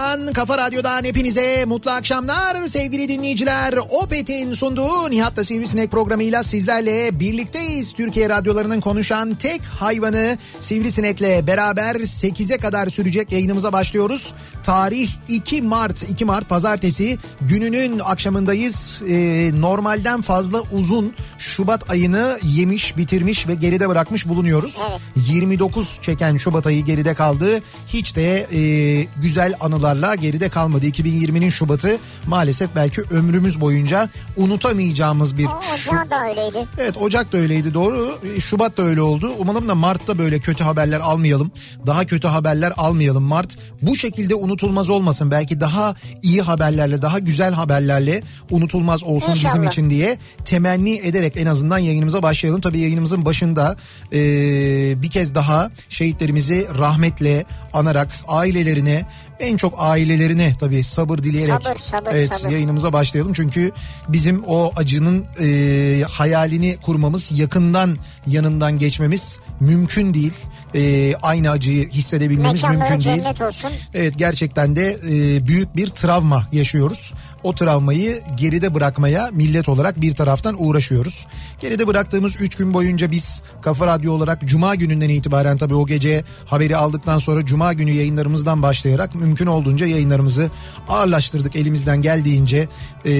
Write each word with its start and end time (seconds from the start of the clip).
kafa 0.00 0.12
radyosundan, 0.12 0.32
kafa 0.32 0.58
radyodan 0.58 1.04
hepinize 1.04 1.64
mutlu 1.64 1.90
akşamlar 1.90 2.66
sevgili 2.66 3.08
dinleyiciler. 3.08 3.74
Opet'in 3.90 4.54
sunduğu 4.54 5.10
Nihat'la 5.10 5.44
Sivrisinek 5.44 5.90
programıyla 5.90 6.42
sizlerle 6.42 7.20
birlikteyiz. 7.20 7.92
Türkiye 7.92 8.28
radyolarının 8.28 8.80
konuşan 8.80 9.34
tek 9.34 9.62
hayvanı 9.62 10.38
Sivrisinek'le 10.58 11.46
beraber 11.46 11.94
8'e 11.94 12.58
kadar 12.58 12.86
sürecek 12.88 13.32
yayınımıza 13.32 13.72
başlıyoruz. 13.72 14.34
Tarih 14.62 15.10
2 15.28 15.62
Mart, 15.62 16.10
2 16.10 16.24
Mart 16.24 16.48
pazartesi 16.48 17.18
gününün 17.40 17.98
akşamındayız. 17.98 19.02
Ee, 19.08 19.50
normalden 19.60 20.20
fazla 20.20 20.62
uzun 20.72 21.14
Şubat 21.38 21.90
ayını 21.90 22.38
yemiş, 22.42 22.96
bitirmiş 22.96 23.48
ve 23.48 23.54
geride 23.54 23.88
bırakmış 23.88 24.28
bulunuyoruz. 24.28 24.78
Evet. 24.90 25.00
29 25.28 25.98
çeken 26.02 26.36
Şubat 26.36 26.66
ayı 26.66 26.84
geride 26.84 27.14
kaldı. 27.14 27.62
Hiç 27.86 28.16
de 28.16 28.46
e, 28.52 28.60
güzel 29.22 29.54
anılarla 29.90 30.14
geride 30.14 30.48
kalmadı. 30.48 30.86
2020'nin 30.86 31.50
Şubat'ı 31.50 31.98
maalesef 32.26 32.70
belki 32.76 33.02
ömrümüz 33.10 33.60
boyunca 33.60 34.08
unutamayacağımız 34.36 35.38
bir 35.38 35.46
O 35.46 35.60
Şu- 35.76 35.90
ocağı 35.90 36.10
da 36.10 36.28
öyleydi. 36.28 36.66
Evet 36.78 36.96
Ocak 36.96 37.32
da 37.32 37.36
öyleydi 37.38 37.74
doğru. 37.74 38.18
E, 38.36 38.40
Şubat 38.40 38.76
da 38.76 38.82
öyle 38.82 39.00
oldu. 39.02 39.32
Umalım 39.38 39.68
da 39.68 39.74
Mart'ta 39.74 40.18
böyle 40.18 40.38
kötü 40.38 40.64
haberler 40.64 41.00
almayalım. 41.00 41.50
Daha 41.86 42.04
kötü 42.06 42.28
haberler 42.28 42.72
almayalım. 42.76 43.22
Mart 43.22 43.56
bu 43.82 43.96
şekilde 43.96 44.34
unutulmaz 44.34 44.90
olmasın. 44.90 45.30
Belki 45.30 45.60
daha 45.60 45.94
iyi 46.22 46.42
haberlerle, 46.42 47.02
daha 47.02 47.18
güzel 47.18 47.52
haberlerle 47.54 48.22
unutulmaz 48.50 49.02
olsun 49.04 49.34
bizim 49.34 49.48
İnşallah. 49.48 49.72
için 49.72 49.90
diye 49.90 50.18
temenni 50.44 50.94
ederek 50.96 51.36
en 51.36 51.46
azından 51.46 51.78
yayınımıza 51.78 52.22
başlayalım. 52.22 52.60
Tabii 52.60 52.78
yayınımızın 52.78 53.24
başında 53.24 53.76
e, 54.12 54.18
bir 55.02 55.10
kez 55.10 55.34
daha 55.34 55.70
şehitlerimizi 55.88 56.66
rahmetle 56.78 57.44
anarak 57.72 58.08
ailelerine 58.28 59.06
en 59.40 59.56
çok 59.56 59.74
ailelerine 59.78 60.54
tabii 60.60 60.84
sabır 60.84 61.18
dileyerek 61.18 61.62
Sabır, 61.62 61.76
sabır, 61.78 62.10
evet, 62.12 62.34
sabır. 62.34 62.52
yayınımıza 62.52 62.92
başlayalım. 62.92 63.32
Çünkü 63.32 63.72
bizim 64.08 64.44
o 64.46 64.72
acının 64.76 65.26
e, 65.40 66.02
hayalini 66.10 66.76
kurmamız, 66.82 67.32
yakından 67.38 67.98
yanından 68.26 68.78
geçmemiz 68.78 69.38
mümkün 69.60 70.14
değil. 70.14 70.32
E, 70.74 71.14
aynı 71.22 71.50
acıyı 71.50 71.88
hissedebilmemiz 71.90 72.62
Mekanları 72.62 72.90
mümkün 72.90 73.10
değil. 73.10 73.48
olsun. 73.48 73.70
Evet 73.94 74.14
gerçekten 74.18 74.76
de 74.76 74.98
e, 75.10 75.46
büyük 75.46 75.76
bir 75.76 75.86
travma 75.88 76.48
yaşıyoruz. 76.52 77.14
O 77.42 77.54
travmayı 77.54 78.22
geride 78.36 78.74
bırakmaya 78.74 79.28
millet 79.32 79.68
olarak 79.68 80.00
bir 80.00 80.14
taraftan 80.14 80.56
uğraşıyoruz. 80.58 81.26
Geride 81.60 81.86
bıraktığımız 81.86 82.40
3 82.40 82.54
gün 82.54 82.74
boyunca 82.74 83.10
biz 83.10 83.42
Kafa 83.62 83.86
Radyo 83.86 84.12
olarak 84.12 84.40
Cuma 84.44 84.74
gününden 84.74 85.08
itibaren 85.08 85.58
tabii 85.58 85.74
o 85.74 85.86
gece 85.86 86.24
haberi 86.46 86.76
aldıktan 86.76 87.18
sonra 87.18 87.46
Cuma 87.46 87.72
günü 87.72 87.90
yayınlarımızdan 87.90 88.62
başlayarak 88.62 89.14
mümkün 89.14 89.46
olduğunca 89.46 89.86
yayınlarımızı 89.86 90.50
ağırlaştırdık 90.88 91.56
elimizden 91.56 92.02
geldiğince. 92.02 92.68
E, 93.04 93.12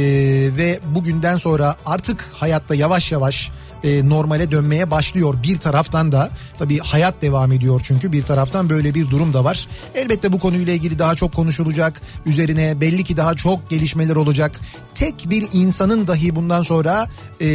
ve 0.57 0.81
bugünden 0.95 1.37
sonra 1.37 1.77
artık 1.87 2.31
hayatta 2.33 2.75
yavaş 2.75 3.13
yavaş 3.13 3.51
e, 3.85 4.09
normale 4.09 4.51
dönmeye 4.51 4.91
başlıyor. 4.91 5.35
Bir 5.43 5.57
taraftan 5.57 6.13
da 6.13 6.31
tabii 6.59 6.79
hayat 6.79 7.23
devam 7.23 7.53
ediyor 7.53 7.81
çünkü 7.85 8.13
bir 8.13 8.23
taraftan 8.23 8.71
böyle 8.71 8.95
bir 8.95 9.11
durum 9.11 9.33
da 9.33 9.45
var. 9.45 9.69
Elbette 9.95 10.33
bu 10.33 10.39
konuyla 10.39 10.73
ilgili 10.73 10.99
daha 10.99 11.15
çok 11.15 11.35
konuşulacak. 11.35 12.01
Üzerine 12.27 12.81
belli 12.81 13.05
ki 13.05 13.17
daha 13.17 13.35
çok 13.35 13.71
gelişmeler 13.71 14.17
olacak. 14.17 14.61
Tek 14.95 15.31
bir 15.31 15.49
insanın 15.53 16.07
dahi 16.07 16.37
bundan 16.37 16.63
sonra 16.63 17.07
e, 17.41 17.47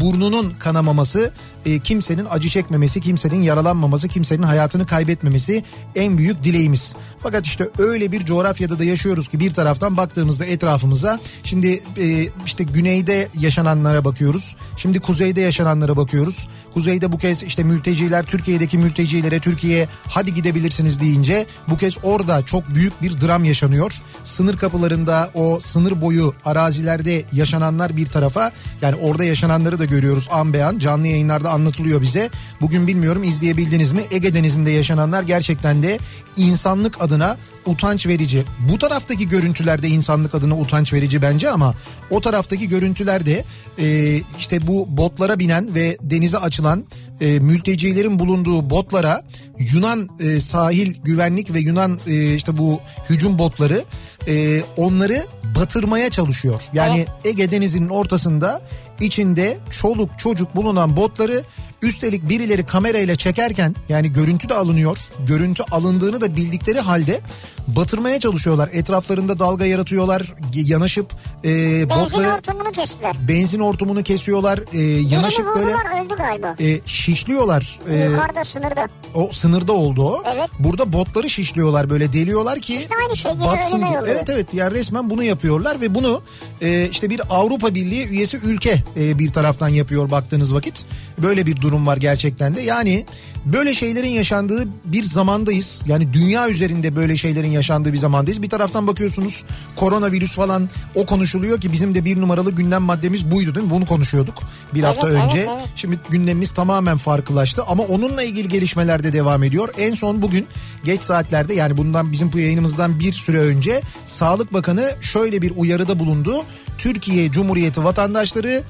burnunun 0.00 0.54
kanamaması, 0.58 1.32
e, 1.66 1.78
kimsenin 1.78 2.26
acı 2.30 2.48
çekmemesi, 2.48 3.00
kimsenin 3.00 3.42
yaralanmaması, 3.42 4.08
kimsenin 4.08 4.42
hayatını 4.42 4.86
kaybetmemesi 4.86 5.64
en 5.94 6.18
büyük 6.18 6.44
dileğimiz. 6.44 6.94
Fakat 7.18 7.46
işte 7.46 7.68
öyle 7.78 8.12
bir 8.12 8.24
coğrafyada 8.24 8.78
da 8.78 8.84
yaşıyoruz 8.84 9.28
ki 9.28 9.40
bir 9.40 9.50
taraftan 9.50 9.96
baktığımızda 9.96 10.44
etrafımıza 10.44 11.20
şimdi 11.44 11.82
e, 11.98 12.26
işte 12.46 12.64
güneyde 12.64 13.28
yaşananlara 13.40 14.04
bakıyoruz. 14.04 14.56
Şimdi 14.76 15.00
kuzeyde 15.00 15.40
yaşananlara 15.40 15.96
bakıyoruz. 15.96 16.48
Kuzeyde 16.74 17.12
bu 17.12 17.18
kez 17.18 17.42
işte 17.42 17.64
mülteciler 17.64 18.24
Türkiye'deki 18.24 18.78
mültecilere 18.78 19.40
Türkiye 19.40 19.88
hadi 20.08 20.34
gidebilirsiniz 20.34 21.00
deyince 21.00 21.46
bu 21.68 21.76
kez 21.76 21.98
orada 22.02 22.44
çok 22.44 22.74
büyük 22.74 23.02
bir 23.02 23.20
dram 23.20 23.44
yaşanıyor. 23.44 24.02
Sınır 24.24 24.56
kapılarında 24.56 25.30
o 25.34 25.60
sınır 25.60 26.00
boyu 26.00 26.34
arazilerde 26.44 27.24
yaşananlar 27.32 27.96
bir 27.96 28.06
tarafa 28.06 28.52
yani 28.82 28.94
orada 28.94 29.24
yaşananları 29.24 29.78
da 29.78 29.84
görüyoruz 29.84 30.28
an 30.30 30.52
beyan 30.52 30.78
canlı 30.78 31.06
yayınlarda 31.06 31.50
anlatılıyor 31.50 32.02
bize. 32.02 32.30
Bugün 32.60 32.86
bilmiyorum 32.86 33.22
izleyebildiniz 33.22 33.92
mi 33.92 34.02
Ege 34.10 34.34
Denizi'nde 34.34 34.70
yaşananlar 34.70 35.22
gerçekten 35.22 35.82
de 35.82 35.98
insanlık 36.36 37.02
adına 37.02 37.36
utanç 37.66 38.06
verici. 38.06 38.44
Bu 38.72 38.78
taraftaki 38.78 39.28
görüntüler 39.28 39.82
de 39.82 39.88
insanlık 39.88 40.34
adına 40.34 40.58
utanç 40.58 40.92
verici 40.92 41.22
bence 41.22 41.50
ama 41.50 41.74
o 42.10 42.20
taraftaki 42.20 42.68
görüntüler 42.68 43.26
de 43.26 43.44
e, 43.78 44.16
işte 44.38 44.66
bu 44.66 44.86
botlara 44.88 45.38
binen 45.38 45.74
ve 45.74 45.96
denize 46.00 46.38
açılan 46.38 46.84
e, 47.20 47.38
mültecilerin 47.38 48.18
bulunduğu 48.18 48.70
botlara 48.70 49.22
Yunan 49.58 50.08
e, 50.20 50.40
sahil 50.40 50.94
güvenlik 51.04 51.54
ve 51.54 51.60
Yunan 51.60 52.00
e, 52.06 52.34
işte 52.34 52.58
bu 52.58 52.80
hücum 53.10 53.38
botları 53.38 53.84
e, 54.28 54.62
onları 54.76 55.26
batırmaya 55.56 56.10
çalışıyor. 56.10 56.62
Yani 56.72 57.06
Ege 57.24 57.50
Denizi'nin 57.50 57.88
ortasında 57.88 58.62
içinde 59.00 59.58
çoluk 59.70 60.18
çocuk 60.18 60.56
bulunan 60.56 60.96
botları 60.96 61.44
üstelik 61.82 62.28
birileri 62.28 62.66
kamerayla 62.66 63.16
çekerken 63.16 63.74
yani 63.88 64.12
görüntü 64.12 64.48
de 64.48 64.54
alınıyor. 64.54 64.98
Görüntü 65.26 65.62
alındığını 65.70 66.20
da 66.20 66.36
bildikleri 66.36 66.80
halde 66.80 67.20
batırmaya 67.66 68.20
çalışıyorlar. 68.20 68.70
Etraflarında 68.72 69.38
dalga 69.38 69.64
yaratıyorlar. 69.66 70.34
Yanaşıp 70.54 71.12
e, 71.44 71.48
Benzin 71.48 71.88
botları 71.90 72.30
hortumunu 72.30 72.72
kestiler. 72.72 73.16
benzin 73.28 73.60
hortumunu 73.60 74.02
kesiyorlar. 74.02 74.60
E, 74.72 74.78
yanaşıp 74.82 75.46
Birini 75.46 75.66
böyle 75.66 76.04
öldü 76.04 76.14
galiba. 76.16 76.54
e, 76.60 76.80
şişliyorlar. 76.86 77.78
E, 77.90 78.04
Yukarıda 78.04 78.44
sınırda. 78.44 78.88
o 79.14 79.28
sınırda 79.32 79.72
oldu 79.72 80.02
o. 80.08 80.22
Evet. 80.34 80.50
Burada 80.58 80.92
botları 80.92 81.30
şişliyorlar 81.30 81.90
böyle 81.90 82.12
deliyorlar 82.12 82.60
ki 82.60 82.74
İşte 82.76 82.94
aynı 83.06 83.16
şey 83.16 83.32
batsın. 83.40 83.82
Evet 84.08 84.30
evet 84.30 84.54
yani 84.54 84.74
resmen 84.74 85.10
bunu 85.10 85.22
yapıyorlar 85.22 85.80
ve 85.80 85.94
bunu 85.94 86.22
e, 86.62 86.88
işte 86.88 87.10
bir 87.10 87.20
Avrupa 87.30 87.74
Birliği 87.74 88.06
üyesi 88.06 88.36
ülke 88.36 88.82
e, 88.96 89.18
bir 89.18 89.32
taraftan 89.32 89.68
yapıyor 89.68 90.10
baktığınız 90.10 90.54
vakit. 90.54 90.84
Böyle 91.22 91.46
bir 91.46 91.56
durum 91.60 91.86
var 91.86 91.96
gerçekten 91.96 92.56
de. 92.56 92.60
Yani 92.60 93.04
böyle 93.44 93.74
şeylerin 93.74 94.08
yaşandığı 94.10 94.68
bir 94.84 95.04
zamandayız. 95.04 95.82
Yani 95.86 96.12
dünya 96.12 96.48
üzerinde 96.48 96.96
böyle 96.96 97.16
şeylerin 97.16 97.50
yaşandığı 97.52 97.92
bir 97.92 97.98
zamandayız. 97.98 98.42
Bir 98.42 98.50
taraftan 98.50 98.86
bakıyorsunuz 98.86 99.44
koronavirüs 99.76 100.32
falan 100.32 100.68
o 100.94 101.06
konuşuluyor 101.06 101.60
ki 101.60 101.72
bizim 101.72 101.94
de 101.94 102.04
bir 102.04 102.20
numaralı 102.20 102.50
gündem 102.50 102.82
maddemiz 102.82 103.30
buydu 103.30 103.54
değil 103.54 103.66
mi? 103.66 103.70
Bunu 103.70 103.86
konuşuyorduk 103.86 104.34
bir 104.74 104.82
hafta 104.82 105.08
evet, 105.08 105.24
önce. 105.24 105.38
evet. 105.38 105.62
Şimdi 105.76 105.98
gündemimiz 106.10 106.50
tamamen 106.50 106.96
farklılaştı 106.96 107.62
ama 107.68 107.82
onunla 107.82 108.22
ilgili 108.22 108.48
gelişmeler 108.48 109.02
de 109.02 109.12
devam 109.12 109.42
ediyor. 109.42 109.68
En 109.78 109.94
son 109.94 110.22
bugün 110.22 110.46
geç 110.84 111.02
saatlerde 111.02 111.54
yani 111.54 111.76
bundan 111.76 112.12
bizim 112.12 112.32
bu 112.32 112.38
yayınımızdan 112.38 113.00
bir 113.00 113.12
süre 113.12 113.38
önce 113.38 113.80
Sağlık 114.04 114.52
Bakanı 114.52 114.94
şöyle 115.00 115.42
bir 115.42 115.52
uyarıda 115.56 115.98
bulundu. 115.98 116.32
Türkiye 116.78 117.30
Cumhuriyeti 117.30 117.84
vatandaşları 117.84 118.62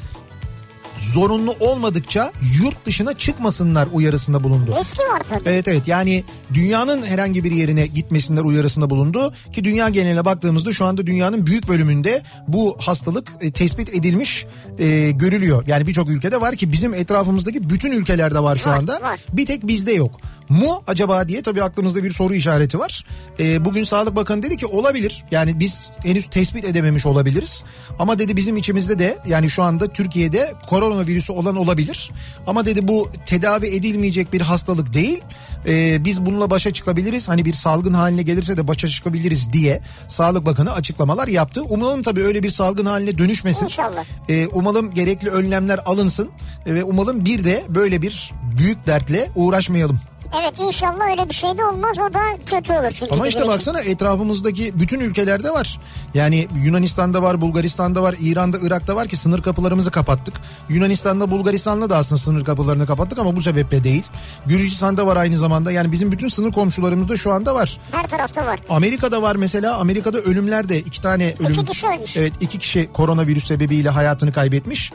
zorunlu 0.99 1.55
olmadıkça 1.61 2.33
yurt 2.63 2.87
dışına 2.87 3.15
çıkmasınlar 3.19 3.89
uyarısında 3.93 4.45
bulundu. 4.45 4.77
Riski 4.81 5.03
var 5.03 5.21
tabii. 5.29 5.43
Evet 5.47 5.69
evet 5.69 5.89
yani 5.89 6.25
dünyanın 6.55 7.03
herhangi 7.03 7.45
bir 7.45 7.53
yerine 7.53 7.87
gitmesinler 7.87 8.43
uyarısında 8.43 8.91
bulundu 8.91 9.33
ki 9.53 9.65
dünya 9.65 9.89
geneline 9.89 10.25
baktığımızda 10.25 10.73
şu 10.73 10.85
anda 10.85 11.07
dünyanın 11.07 11.47
büyük 11.47 11.69
bölümünde 11.69 12.23
bu 12.49 12.77
hastalık 12.81 13.29
e, 13.41 13.51
tespit 13.51 13.89
edilmiş 13.95 14.47
e, 14.79 15.11
görülüyor. 15.11 15.65
Yani 15.67 15.87
birçok 15.87 16.09
ülkede 16.11 16.41
var 16.41 16.57
ki 16.57 16.73
bizim 16.73 16.95
etrafımızdaki 16.95 17.71
bütün 17.71 17.93
ülkelerde 17.93 18.39
var 18.43 18.57
şu 18.57 18.69
Var, 18.71 18.77
anda. 18.77 19.01
var. 19.01 19.21
Bir 19.33 19.47
tek 19.47 19.67
bizde 19.67 19.93
yok. 19.93 20.21
Mu 20.49 20.83
acaba 20.87 21.29
diye 21.29 21.43
tabii 21.43 21.63
aklımızda 21.63 22.05
bir 22.05 22.11
soru 22.11 22.35
işareti 22.35 22.79
var. 22.79 23.05
E, 23.39 23.65
bugün 23.65 23.85
Sağlık 23.85 24.17
Bakanı 24.17 24.43
dedi 24.43 24.57
ki 24.57 24.67
olabilir. 24.67 25.25
Yani 25.31 25.61
biz 25.61 25.91
henüz 26.03 26.27
tespit 26.27 26.65
edememiş 26.65 27.07
olabiliriz. 27.07 27.65
Ama 27.99 28.19
dedi 28.19 28.37
bizim 28.37 28.57
içimizde 28.57 28.99
de 28.99 29.19
yani 29.27 29.51
şu 29.51 29.63
anda 29.63 29.89
Türkiye'de 29.89 30.55
koronavirüsü 30.69 31.33
olan 31.33 31.57
olabilir. 31.57 32.11
Ama 32.47 32.67
dedi 32.67 32.89
bu 32.89 33.09
tedavi 33.27 33.67
edilmeyecek 33.67 34.33
bir 34.33 34.41
hastalık 34.41 34.95
değil. 34.95 35.21
E, 35.67 36.05
biz 36.05 36.27
bununla 36.27 36.51
başa 36.51 36.71
çıkabiliriz. 36.73 37.29
Hani 37.29 37.45
bir 37.45 37.53
salgın 37.53 37.93
haline 37.93 38.23
gelirse 38.23 38.57
de 38.57 38.69
başa 38.69 38.89
çıkabiliriz 38.89 39.53
diye 39.53 39.81
Sağlık 40.09 40.47
Bakanı 40.47 40.73
açıklamalar 40.73 41.29
yaptı. 41.29 41.63
Umalım 41.63 42.03
tabii 42.03 42.23
öyle 42.23 42.43
bir 42.43 42.51
salgın 42.51 42.87
haline 42.87 43.19
dönüşmesin. 43.19 43.65
İnşallah. 43.65 44.05
E, 44.29 44.47
umalım 44.47 44.95
gerekli 44.95 45.31
önlemler 45.31 45.81
alınsın 45.85 46.31
ve 46.67 46.85
umalım 46.85 47.25
bir 47.25 47.45
de 47.45 47.65
böyle 47.69 48.03
bir 48.03 48.33
büyük 48.59 48.87
dertle 48.87 49.31
uğraşmayalım. 49.35 50.01
Evet 50.41 50.61
inşallah 50.61 51.11
öyle 51.11 51.29
bir 51.29 51.35
şey 51.35 51.59
de 51.59 51.65
olmaz 51.65 51.99
o 51.99 52.15
da 52.15 52.21
kötü 52.47 52.73
olur 52.73 52.91
çünkü. 52.91 53.13
Ama 53.15 53.27
işte 53.29 53.41
için. 53.41 53.53
baksana 53.53 53.81
etrafımızdaki 53.81 54.81
bütün 54.81 55.01
ülkelerde 55.01 55.51
var. 55.51 55.79
Yani 56.15 56.49
Yunanistan'da 56.65 57.23
var, 57.23 57.41
Bulgaristan'da 57.41 58.03
var, 58.03 58.15
İran'da, 58.21 58.59
Irak'ta 58.63 58.97
var 58.97 59.09
ki 59.09 59.17
sınır 59.17 59.43
kapılarımızı 59.43 59.91
kapattık. 59.91 60.35
Yunanistan'da, 60.69 61.31
Bulgaristan'da 61.31 61.91
da 61.91 61.97
aslında 61.97 62.19
sınır 62.19 62.45
kapılarını 62.45 62.87
kapattık 62.87 63.19
ama 63.19 63.37
bu 63.37 63.43
sebeple 63.43 63.85
değil. 63.85 64.03
Gürcistan'da 64.47 65.07
var 65.07 65.17
aynı 65.17 65.39
zamanda. 65.39 65.73
Yani 65.73 65.93
bizim 65.93 66.13
bütün 66.13 66.29
sınır 66.29 66.53
komşularımızda 66.53 67.17
şu 67.17 67.33
anda 67.33 67.55
var. 67.55 67.79
Her 67.91 68.09
tarafta 68.09 68.47
var. 68.47 68.61
Amerika'da 68.69 69.23
var 69.23 69.37
mesela. 69.37 69.77
Amerika'da 69.77 70.19
ölümler 70.19 70.69
de 70.69 70.79
iki 70.79 71.03
tane 71.03 71.35
ölüm. 71.41 71.65
kişi 71.65 71.87
ölmüş. 71.87 72.17
Evet 72.17 72.33
iki 72.41 72.59
kişi 72.59 72.93
koronavirüs 72.93 73.47
sebebiyle 73.47 73.89
hayatını 73.89 74.33
kaybetmiş. 74.33 74.93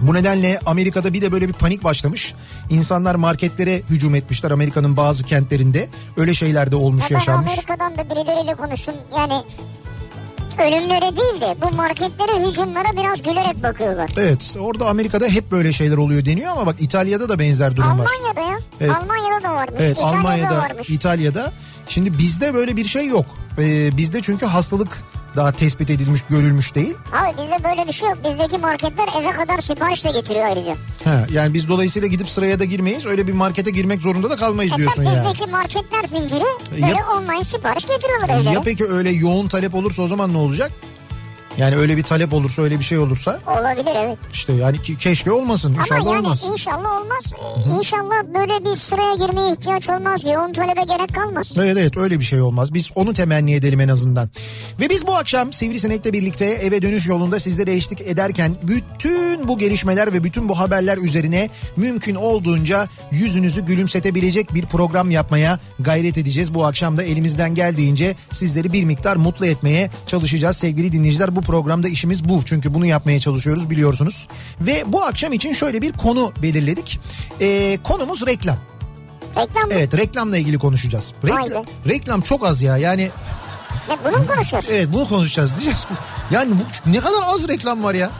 Bu 0.00 0.14
nedenle 0.14 0.60
Amerika'da 0.66 1.12
bir 1.12 1.22
de 1.22 1.32
böyle 1.32 1.48
bir 1.48 1.52
panik 1.52 1.84
başlamış. 1.84 2.34
İnsanlar 2.70 3.14
marketlere 3.14 3.82
hücum 3.90 4.14
etmişler 4.14 4.50
Amerika'nın 4.50 4.96
bazı 4.96 5.24
kentlerinde. 5.24 5.88
Öyle 6.16 6.34
şeyler 6.34 6.70
de 6.70 6.76
olmuş 6.76 7.10
Ya 7.10 7.18
yaşanmış. 7.18 7.52
Amerika'dan 7.52 7.98
da 7.98 8.10
birileriyle 8.10 8.54
konuştum. 8.54 8.94
Yani 9.18 9.34
ölümlere 10.58 11.16
değil 11.16 11.40
de 11.40 11.56
bu 11.62 11.74
marketlere 11.76 12.48
hücumlara 12.48 12.96
biraz 12.96 13.22
gülerek 13.22 13.62
bakıyorlar. 13.62 14.10
Evet 14.16 14.56
orada 14.60 14.88
Amerika'da 14.88 15.26
hep 15.26 15.50
böyle 15.50 15.72
şeyler 15.72 15.96
oluyor 15.96 16.24
deniyor 16.24 16.52
ama 16.52 16.66
bak 16.66 16.76
İtalya'da 16.78 17.28
da 17.28 17.38
benzer 17.38 17.76
durum 17.76 17.98
var. 17.98 18.06
Almanya'da 18.06 18.40
ya. 18.40 18.58
Evet. 18.80 18.94
Almanya'da 19.02 19.42
da 19.42 19.54
varmış. 19.54 19.80
Evet 19.80 19.98
İtalya'da 19.98 20.18
Almanya'da, 20.18 20.58
varmış. 20.58 20.90
İtalya'da. 20.90 21.52
Şimdi 21.88 22.18
bizde 22.18 22.54
böyle 22.54 22.76
bir 22.76 22.84
şey 22.84 23.06
yok. 23.06 23.26
Ee, 23.58 23.96
bizde 23.96 24.22
çünkü 24.22 24.46
hastalık 24.46 25.02
daha 25.36 25.52
tespit 25.52 25.90
edilmiş, 25.90 26.20
görülmüş 26.30 26.74
değil. 26.74 26.94
Abi 27.12 27.32
bizde 27.42 27.64
böyle 27.64 27.88
bir 27.88 27.92
şey 27.92 28.08
yok. 28.08 28.18
Bizdeki 28.24 28.58
marketler 28.58 29.08
eve 29.20 29.30
kadar 29.30 29.58
sipariş 29.58 30.04
de 30.04 30.10
getiriyor 30.10 30.44
ayrıca. 30.46 30.76
Ha, 31.04 31.26
yani 31.32 31.54
biz 31.54 31.68
dolayısıyla 31.68 32.08
gidip 32.08 32.28
sıraya 32.28 32.58
da 32.58 32.64
girmeyiz. 32.64 33.06
Öyle 33.06 33.26
bir 33.26 33.32
markete 33.32 33.70
girmek 33.70 34.02
zorunda 34.02 34.30
da 34.30 34.36
kalmayız 34.36 34.72
E 34.72 34.76
diyorsun 34.76 35.02
yani. 35.02 35.18
bizdeki 35.34 35.50
marketler 35.50 36.04
zinciri 36.04 36.44
böyle 36.72 36.86
Ya- 36.86 37.06
online 37.18 37.44
sipariş 37.44 37.86
getiriyorlar 37.86 38.28
evlere. 38.28 38.54
Ya 38.54 38.62
peki 38.64 38.84
öyle 38.86 39.10
yoğun 39.10 39.48
talep 39.48 39.74
olursa 39.74 40.02
o 40.02 40.08
zaman 40.08 40.32
ne 40.32 40.36
olacak? 40.38 40.72
Yani 41.58 41.76
öyle 41.76 41.96
bir 41.96 42.02
talep 42.02 42.32
olursa 42.32 42.62
öyle 42.62 42.78
bir 42.78 42.84
şey 42.84 42.98
olursa 42.98 43.40
Olabilir 43.46 43.96
evet. 43.96 44.18
işte 44.32 44.52
yani 44.52 44.82
ki, 44.82 44.98
keşke 44.98 45.32
olmasın 45.32 45.76
inşallah 45.80 46.00
Ama 46.00 46.14
yani 46.14 46.26
olmaz. 46.26 46.44
inşallah 46.52 47.00
olmaz. 47.00 47.32
İnşallah 47.78 48.34
böyle 48.34 48.64
bir 48.64 48.76
sıraya 48.76 49.14
girmeye 49.14 49.52
ihtiyaç 49.52 49.88
olmaz. 49.88 50.24
Yoğun 50.24 50.52
talebe 50.52 50.82
gerek 50.82 51.14
kalmaz. 51.14 51.52
Evet 51.56 51.76
evet 51.76 51.96
öyle 51.96 52.18
bir 52.18 52.24
şey 52.24 52.42
olmaz. 52.42 52.74
Biz 52.74 52.90
onu 52.94 53.14
temenni 53.14 53.54
edelim 53.54 53.80
en 53.80 53.88
azından. 53.88 54.30
Ve 54.80 54.90
biz 54.90 55.06
bu 55.06 55.16
akşam 55.16 55.52
Sivrisinek'le 55.52 56.12
birlikte 56.12 56.44
eve 56.44 56.82
dönüş 56.82 57.06
yolunda 57.06 57.40
sizlere 57.40 57.72
eşlik 57.72 58.00
ederken 58.00 58.56
bütün 58.62 59.48
bu 59.48 59.58
gelişmeler 59.58 60.12
ve 60.12 60.24
bütün 60.24 60.48
bu 60.48 60.58
haberler 60.58 60.98
üzerine 60.98 61.48
mümkün 61.76 62.14
olduğunca 62.14 62.88
yüzünüzü 63.10 63.64
gülümsetebilecek 63.64 64.54
bir 64.54 64.66
program 64.66 65.10
yapmaya 65.10 65.58
gayret 65.80 66.18
edeceğiz. 66.18 66.54
Bu 66.54 66.66
akşam 66.66 66.96
da 66.96 67.02
elimizden 67.02 67.54
geldiğince 67.54 68.14
sizleri 68.30 68.72
bir 68.72 68.84
miktar 68.84 69.16
mutlu 69.16 69.46
etmeye 69.46 69.90
çalışacağız 70.06 70.56
sevgili 70.56 70.92
dinleyiciler. 70.92 71.36
Bu 71.36 71.39
programda 71.42 71.88
işimiz 71.88 72.28
bu 72.28 72.42
çünkü 72.44 72.74
bunu 72.74 72.86
yapmaya 72.86 73.20
çalışıyoruz 73.20 73.70
biliyorsunuz. 73.70 74.28
Ve 74.60 74.84
bu 74.86 75.04
akşam 75.04 75.32
için 75.32 75.52
şöyle 75.52 75.82
bir 75.82 75.92
konu 75.92 76.32
belirledik. 76.42 77.00
Ee, 77.40 77.78
konumuz 77.84 78.26
reklam. 78.26 78.56
Reklam 79.36 79.64
mı? 79.68 79.72
Evet 79.74 79.96
reklamla 79.96 80.36
ilgili 80.36 80.58
konuşacağız. 80.58 81.12
Vay 81.24 81.50
Reklam, 81.88 82.20
çok 82.20 82.46
az 82.46 82.62
ya 82.62 82.76
yani 82.76 83.10
Ne, 83.88 83.96
bunu 84.04 84.18
mu 84.18 84.26
konuşuyoruz? 84.26 84.68
evet 84.72 84.88
bunu 84.92 85.08
konuşacağız 85.08 85.50
diyeceğiz. 85.56 85.86
Yani 86.30 86.50
bu, 86.54 86.90
ne 86.92 87.00
kadar 87.00 87.22
az 87.26 87.48
reklam 87.48 87.84
var 87.84 87.94
ya. 87.94 88.10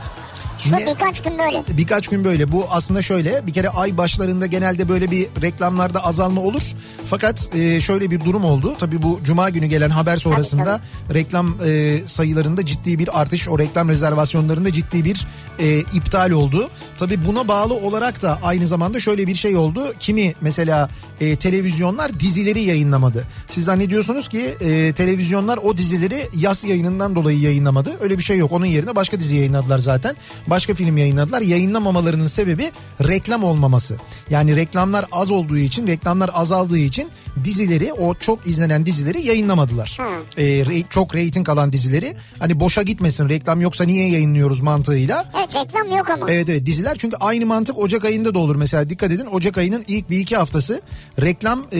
Şu 0.63 0.75
Ne- 0.75 0.85
birkaç 0.85 1.23
gün 1.23 1.37
böyle. 1.39 1.63
Birkaç 1.77 2.07
gün 2.07 2.23
böyle. 2.23 2.51
Bu 2.51 2.65
aslında 2.69 3.01
şöyle 3.01 3.47
bir 3.47 3.53
kere 3.53 3.69
ay 3.69 3.97
başlarında 3.97 4.45
genelde 4.45 4.89
böyle 4.89 5.11
bir 5.11 5.27
reklamlarda 5.41 6.05
azalma 6.05 6.41
olur. 6.41 6.61
Fakat 7.05 7.55
e, 7.55 7.81
şöyle 7.81 8.11
bir 8.11 8.25
durum 8.25 8.43
oldu. 8.43 8.75
Tabii 8.79 9.01
bu 9.01 9.19
cuma 9.23 9.49
günü 9.49 9.65
gelen 9.65 9.89
haber 9.89 10.17
sonrasında 10.17 10.81
reklam 11.13 11.55
e, 11.65 11.97
sayılarında 12.05 12.65
ciddi 12.65 12.99
bir 12.99 13.21
artış, 13.21 13.47
o 13.49 13.59
reklam 13.59 13.89
rezervasyonlarında 13.89 14.71
ciddi 14.71 15.05
bir 15.05 15.27
e, 15.59 15.79
iptal 15.79 16.31
oldu. 16.31 16.69
Tabii 16.97 17.25
buna 17.25 17.47
bağlı 17.47 17.73
olarak 17.73 18.21
da 18.21 18.39
aynı 18.43 18.67
zamanda 18.67 18.99
şöyle 18.99 19.27
bir 19.27 19.35
şey 19.35 19.55
oldu. 19.55 19.93
Kimi 19.99 20.33
mesela 20.41 20.89
e, 21.19 21.35
televizyonlar 21.35 22.19
dizileri 22.19 22.61
yayınlamadı. 22.61 23.27
Siz 23.47 23.65
zannediyorsunuz 23.65 24.29
ki 24.29 24.55
e, 24.61 24.93
televizyonlar 24.93 25.57
o 25.57 25.77
dizileri 25.77 26.29
yaz 26.37 26.63
yayınından 26.63 27.15
dolayı 27.15 27.39
yayınlamadı. 27.39 27.97
Öyle 28.01 28.17
bir 28.17 28.23
şey 28.23 28.37
yok. 28.37 28.51
Onun 28.51 28.65
yerine 28.65 28.95
başka 28.95 29.19
dizi 29.19 29.35
yayınladılar 29.35 29.79
zaten. 29.79 30.15
Başka 30.47 30.73
film 30.73 30.97
yayınladılar. 30.97 31.41
Yayınlamamalarının 31.41 32.27
sebebi 32.27 32.71
reklam 33.03 33.43
olmaması. 33.43 33.97
Yani 34.29 34.55
reklamlar 34.55 35.05
az 35.11 35.31
olduğu 35.31 35.57
için, 35.57 35.87
reklamlar 35.87 36.29
azaldığı 36.33 36.77
için 36.77 37.09
dizileri 37.43 37.93
o 37.93 38.13
çok 38.15 38.47
izlenen 38.47 38.85
dizileri 38.85 39.27
yayınlamadılar. 39.27 39.97
E, 40.37 40.43
re- 40.43 40.83
çok 40.89 41.15
reyting 41.15 41.49
alan 41.49 41.71
dizileri 41.71 42.13
hani 42.39 42.59
boşa 42.59 42.81
gitmesin 42.83 43.29
reklam 43.29 43.61
yoksa 43.61 43.83
niye 43.83 44.09
yayınlıyoruz 44.09 44.61
mantığıyla. 44.61 45.31
Evet 45.39 45.55
reklam 45.55 45.97
yok 45.97 46.09
ama. 46.09 46.31
Evet 46.31 46.49
evet 46.49 46.65
diziler 46.65 46.97
çünkü 46.97 47.17
aynı 47.19 47.45
mantık 47.45 47.77
Ocak 47.77 48.05
ayında 48.05 48.33
da 48.33 48.39
olur 48.39 48.55
mesela 48.55 48.89
dikkat 48.89 49.11
edin 49.11 49.25
Ocak 49.25 49.57
ayının 49.57 49.83
ilk 49.87 50.09
bir 50.09 50.19
iki 50.19 50.37
haftası 50.37 50.81
reklam 51.21 51.59
e, 51.73 51.79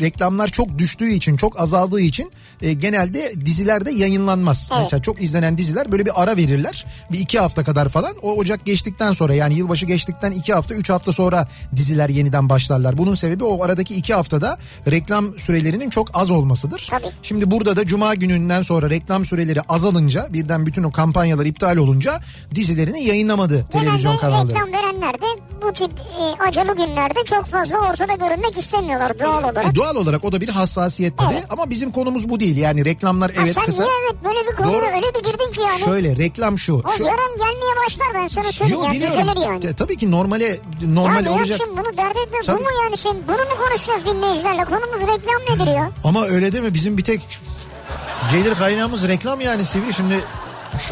reklamlar 0.00 0.48
çok 0.48 0.78
düştüğü 0.78 1.10
için 1.12 1.36
çok 1.36 1.60
azaldığı 1.60 2.00
için 2.00 2.32
e, 2.62 2.72
genelde 2.72 3.32
dizilerde 3.44 3.90
yayınlanmaz. 3.90 4.68
Evet. 4.72 4.82
Mesela 4.82 5.02
çok 5.02 5.22
izlenen 5.22 5.58
diziler 5.58 5.92
böyle 5.92 6.06
bir 6.06 6.22
ara 6.22 6.36
verirler 6.36 6.86
bir 7.12 7.18
iki 7.18 7.38
hafta 7.38 7.64
kadar 7.64 7.88
falan 7.88 8.12
o 8.22 8.32
Ocak 8.32 8.66
geçtikten 8.66 9.12
sonra 9.12 9.34
yani 9.34 9.54
yılbaşı 9.54 9.86
geçtikten 9.86 10.32
iki 10.32 10.54
hafta 10.54 10.74
üç 10.74 10.90
hafta 10.90 11.12
sonra 11.12 11.48
diziler 11.76 12.08
yeniden 12.08 12.48
başlarlar. 12.48 12.98
Bunun 12.98 13.14
sebebi 13.14 13.44
o 13.44 13.64
aradaki 13.64 13.94
iki 13.94 14.14
haftada 14.14 14.58
reklam 14.90 15.38
sürelerinin 15.38 15.90
çok 15.90 16.10
az 16.14 16.30
olmasıdır. 16.30 16.86
Tabii. 16.90 17.10
Şimdi 17.22 17.50
burada 17.50 17.76
da 17.76 17.86
cuma 17.86 18.14
gününden 18.14 18.62
sonra 18.62 18.90
reklam 18.90 19.24
süreleri 19.24 19.60
azalınca 19.68 20.26
birden 20.32 20.66
bütün 20.66 20.82
o 20.82 20.92
kampanyalar 20.92 21.46
iptal 21.46 21.76
olunca 21.76 22.20
dizilerini 22.54 23.04
yayınlamadı 23.04 23.66
televizyon 23.72 24.16
Genelde 24.16 24.20
kanalları. 24.20 24.48
reklam 24.48 24.72
verenler 24.72 25.14
de 25.14 25.26
bu 25.62 25.72
tip 25.72 25.90
e, 26.00 26.42
acılı 26.48 26.76
günlerde 26.76 27.24
çok 27.24 27.46
fazla 27.46 27.76
ortada 27.78 28.14
görünmek 28.14 28.58
istemiyorlar 28.58 29.18
doğal 29.18 29.42
olarak. 29.44 29.72
E, 29.72 29.74
doğal 29.74 29.96
olarak 29.96 30.24
o 30.24 30.32
da 30.32 30.40
bir 30.40 30.48
hassasiyet 30.48 31.18
tabii 31.18 31.34
Evet. 31.34 31.46
ama 31.50 31.70
bizim 31.70 31.92
konumuz 31.92 32.28
bu 32.28 32.40
değil. 32.40 32.51
Yani 32.60 32.84
reklamlar 32.84 33.34
Ha, 33.34 33.42
evet 33.44 33.54
sen 33.54 33.64
kısa. 33.64 33.82
niye 33.82 33.94
evet 34.04 34.24
böyle 34.24 34.50
bir 34.50 34.56
konuya 34.56 34.74
Doğru. 34.78 34.86
öyle 34.86 35.06
bir 35.14 35.30
girdin 35.30 35.50
ki 35.50 35.60
yani? 35.60 35.80
Şöyle 35.84 36.16
reklam 36.16 36.58
şu. 36.58 36.74
o 36.74 36.92
şu 36.96 37.02
yarın 37.04 37.38
gelmeye 37.38 37.76
başlar 37.86 38.06
ben 38.14 38.28
sana 38.28 38.52
söyleyeyim 38.52 38.82
Yo, 38.82 38.86
ya 38.88 38.92
biliyorum. 38.92 39.42
yani. 39.42 39.66
E, 39.66 39.72
tabii 39.72 39.96
ki 39.96 40.10
normale 40.10 40.58
normal 40.94 41.24
ya 41.26 41.32
olacak. 41.32 41.46
Nihat'cığım 41.46 41.76
bunu 41.76 41.96
dert 41.96 42.16
etme 42.16 42.38
Tabii. 42.46 42.58
bu 42.58 42.62
mu 42.62 42.68
yani 42.84 42.96
sen 42.96 43.16
bunu 43.28 43.36
mu 43.36 43.66
konuşacağız 43.68 44.06
dinleyicilerle 44.06 44.64
konumuz 44.64 45.00
reklam 45.00 45.40
nedir 45.60 45.72
ya? 45.76 45.90
Ama 46.04 46.26
öyle 46.26 46.52
deme 46.52 46.74
bizim 46.74 46.98
bir 46.98 47.04
tek 47.04 47.20
gelir 48.32 48.54
kaynağımız 48.54 49.08
reklam 49.08 49.40
yani 49.40 49.64
Sivri 49.64 49.92
şimdi 49.94 50.14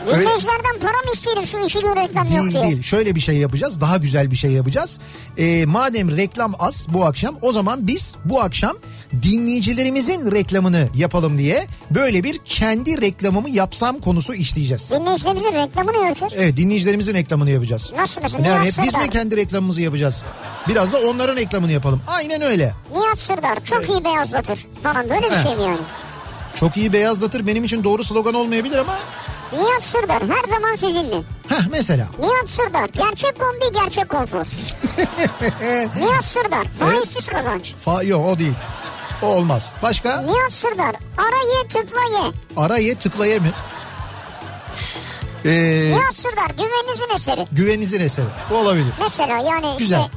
Dinleyicilerden 0.07 0.79
para 0.81 0.93
mı 0.93 1.12
isteyelim 1.14 1.47
şu 1.47 1.59
iki 1.59 1.81
gün 1.81 1.97
reklam 1.97 2.25
yok 2.26 2.33
değil 2.35 2.52
diye. 2.52 2.62
değil. 2.62 2.83
Şöyle 2.83 3.14
bir 3.14 3.21
şey 3.21 3.37
yapacağız. 3.37 3.81
Daha 3.81 3.97
güzel 3.97 4.31
bir 4.31 4.37
şey 4.37 4.50
yapacağız. 4.50 5.00
E, 5.38 5.67
madem 5.67 6.17
reklam 6.17 6.55
az 6.59 6.87
bu 6.88 7.05
akşam 7.05 7.35
o 7.43 7.52
zaman 7.52 7.87
biz 7.87 8.17
bu 8.25 8.40
akşam 8.43 8.76
dinleyicilerimizin 9.23 10.31
reklamını 10.33 10.88
yapalım 10.97 11.38
diye 11.38 11.67
böyle 11.90 12.25
bir 12.25 12.38
kendi 12.45 13.00
reklamımı 13.00 13.50
yapsam 13.50 13.99
konusu 14.00 14.35
işleyeceğiz. 14.35 14.90
Dinleyicilerimizin 14.90 15.52
reklamını 15.52 15.97
yapacağız. 16.07 16.33
Evet 16.37 16.57
dinleyicilerimizin 16.57 17.14
reklamını 17.14 17.50
yapacağız. 17.50 17.93
Nasıl 17.97 18.21
mesela? 18.23 18.49
Yani 18.49 18.64
hep 18.67 18.75
biz 18.85 18.95
mi 18.95 19.11
kendi 19.11 19.37
reklamımızı 19.37 19.81
yapacağız? 19.81 20.25
Biraz 20.69 20.93
da 20.93 20.99
onların 20.99 21.37
reklamını 21.37 21.73
yapalım. 21.73 22.02
Aynen 22.07 22.43
öyle. 22.43 22.73
Nihat 22.97 23.19
Sırdar 23.19 23.64
çok 23.64 23.88
iyi 23.88 24.05
beyazlatır 24.05 24.67
falan 24.83 25.11
böyle 25.11 25.31
bir 25.31 25.37
He. 25.37 25.43
şey 25.43 25.57
mi 25.57 25.62
yani? 25.62 25.79
Çok 26.55 26.76
iyi 26.76 26.93
beyazlatır 26.93 27.47
benim 27.47 27.64
için 27.64 27.85
doğru 27.85 28.05
slogan 28.05 28.35
olmayabilir 28.35 28.79
ama 28.79 28.99
Nihat 29.52 29.83
Sırdar 29.83 30.23
her 30.23 30.55
zaman 30.55 30.75
sizinle. 30.75 31.17
heh 31.49 31.67
mesela. 31.71 32.07
Nihat 32.21 32.49
Sırdar 32.49 32.88
gerçek 32.88 33.38
kombi 33.40 33.79
gerçek 33.81 34.09
konfor. 34.09 34.45
Nihat 35.97 36.25
Sırdar 36.25 36.67
faizsiz 36.81 37.26
kazanç. 37.26 37.75
Fa 37.79 38.02
yok 38.02 38.26
o 38.26 38.38
değil. 38.38 38.52
O 39.23 39.27
olmaz. 39.27 39.75
Başka? 39.83 40.21
Nihat 40.23 40.53
Sırdar 40.53 40.97
ara 41.19 41.37
ye 41.55 41.69
tıkla 41.69 42.00
ye. 42.19 42.33
Ara 42.57 42.79
ye 42.79 42.95
tıklaya 42.95 43.41
mı? 43.41 43.47
Ee, 45.45 45.91
Nihat 45.97 46.15
Sırdar 46.15 46.50
güveninizin 46.50 47.15
eseri. 47.15 47.47
güveninizin 47.53 48.00
eseri. 48.00 48.27
Bu 48.50 48.57
olabilir. 48.57 48.93
Mesela 49.00 49.39
yani 49.39 49.77
Güzel. 49.79 50.00
işte 50.00 50.11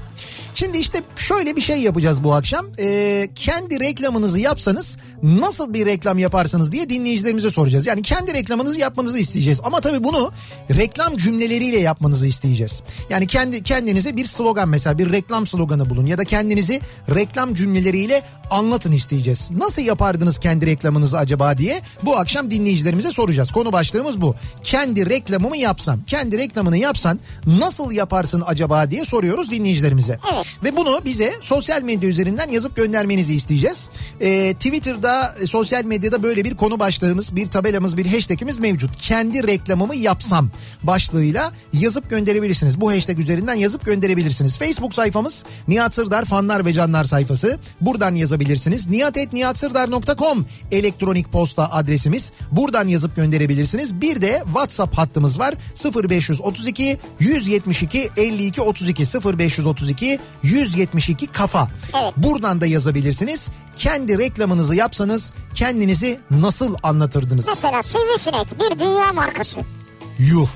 Şimdi 0.53 0.77
işte 0.77 1.03
şöyle 1.15 1.55
bir 1.55 1.61
şey 1.61 1.81
yapacağız 1.81 2.23
bu 2.23 2.33
akşam. 2.33 2.65
Ee, 2.79 3.29
kendi 3.35 3.79
reklamınızı 3.79 4.39
yapsanız 4.39 4.97
nasıl 5.23 5.73
bir 5.73 5.85
reklam 5.85 6.19
yaparsınız 6.19 6.71
diye 6.71 6.89
dinleyicilerimize 6.89 7.51
soracağız. 7.51 7.87
Yani 7.87 8.01
kendi 8.01 8.33
reklamınızı 8.33 8.79
yapmanızı 8.79 9.17
isteyeceğiz. 9.17 9.61
Ama 9.63 9.81
tabii 9.81 10.03
bunu 10.03 10.31
reklam 10.69 11.17
cümleleriyle 11.17 11.79
yapmanızı 11.79 12.27
isteyeceğiz. 12.27 12.83
Yani 13.09 13.27
kendi 13.27 13.63
kendinize 13.63 14.15
bir 14.15 14.25
slogan 14.25 14.69
mesela 14.69 14.97
bir 14.97 15.11
reklam 15.11 15.47
sloganı 15.47 15.89
bulun 15.89 16.05
ya 16.05 16.17
da 16.17 16.23
kendinizi 16.23 16.81
reklam 17.15 17.53
cümleleriyle 17.53 18.21
anlatın 18.51 18.91
isteyeceğiz. 18.91 19.51
Nasıl 19.57 19.81
yapardınız 19.81 20.39
kendi 20.39 20.65
reklamınızı 20.65 21.17
acaba 21.17 21.57
diye 21.57 21.81
bu 22.03 22.17
akşam 22.17 22.51
dinleyicilerimize 22.51 23.11
soracağız. 23.11 23.51
Konu 23.51 23.71
başlığımız 23.71 24.21
bu. 24.21 24.35
Kendi 24.63 25.09
reklamımı 25.09 25.57
yapsam, 25.57 26.03
kendi 26.07 26.37
reklamını 26.37 26.77
yapsan 26.77 27.19
nasıl 27.45 27.91
yaparsın 27.91 28.43
acaba 28.47 28.91
diye 28.91 29.05
soruyoruz 29.05 29.51
dinleyicilerimize. 29.51 30.19
Evet. 30.33 30.42
Ve 30.63 30.77
bunu 30.77 31.01
bize 31.05 31.33
sosyal 31.41 31.83
medya 31.83 32.09
üzerinden 32.09 32.49
yazıp 32.49 32.75
göndermenizi 32.75 33.35
isteyeceğiz. 33.35 33.89
Ee, 34.21 34.53
Twitter'da, 34.53 35.35
e, 35.41 35.47
sosyal 35.47 35.85
medyada 35.85 36.23
böyle 36.23 36.43
bir 36.43 36.55
konu 36.55 36.79
başlığımız, 36.79 37.35
bir 37.35 37.47
tabelamız, 37.47 37.97
bir 37.97 38.05
hashtagimiz 38.05 38.59
mevcut. 38.59 38.97
Kendi 39.01 39.47
reklamımı 39.47 39.95
yapsam 39.95 40.49
başlığıyla 40.83 41.51
yazıp 41.73 42.09
gönderebilirsiniz. 42.09 42.81
Bu 42.81 42.91
hashtag 42.91 43.19
üzerinden 43.19 43.53
yazıp 43.53 43.85
gönderebilirsiniz. 43.85 44.57
Facebook 44.57 44.93
sayfamız 44.93 45.43
Nihat 45.67 45.95
Sırdar 45.95 46.25
fanlar 46.25 46.65
ve 46.65 46.73
canlar 46.73 47.03
sayfası. 47.03 47.59
Buradan 47.81 48.15
yazabilirsiniz. 48.15 48.89
nihatetnihatsırdar.com 48.89 50.45
elektronik 50.71 51.31
posta 51.31 51.71
adresimiz. 51.71 52.31
Buradan 52.51 52.87
yazıp 52.87 53.15
gönderebilirsiniz. 53.15 54.01
Bir 54.01 54.21
de 54.21 54.41
WhatsApp 54.45 54.97
hattımız 54.97 55.39
var. 55.39 55.53
0532 56.09 56.97
172 57.19 58.09
52 58.17 58.61
32 58.61 59.03
0532 59.37 60.19
172 60.43 61.27
kafa. 61.27 61.67
Evet. 62.01 62.13
Buradan 62.17 62.61
da 62.61 62.65
yazabilirsiniz. 62.65 63.51
Kendi 63.75 64.17
reklamınızı 64.17 64.75
yapsanız 64.75 65.33
kendinizi 65.55 66.19
nasıl 66.31 66.75
anlatırdınız? 66.83 67.45
mesela 67.47 67.83
sivrisinek 67.83 68.59
bir 68.59 68.79
dünya 68.79 69.13
markası. 69.13 69.59
Yuh. 70.19 70.47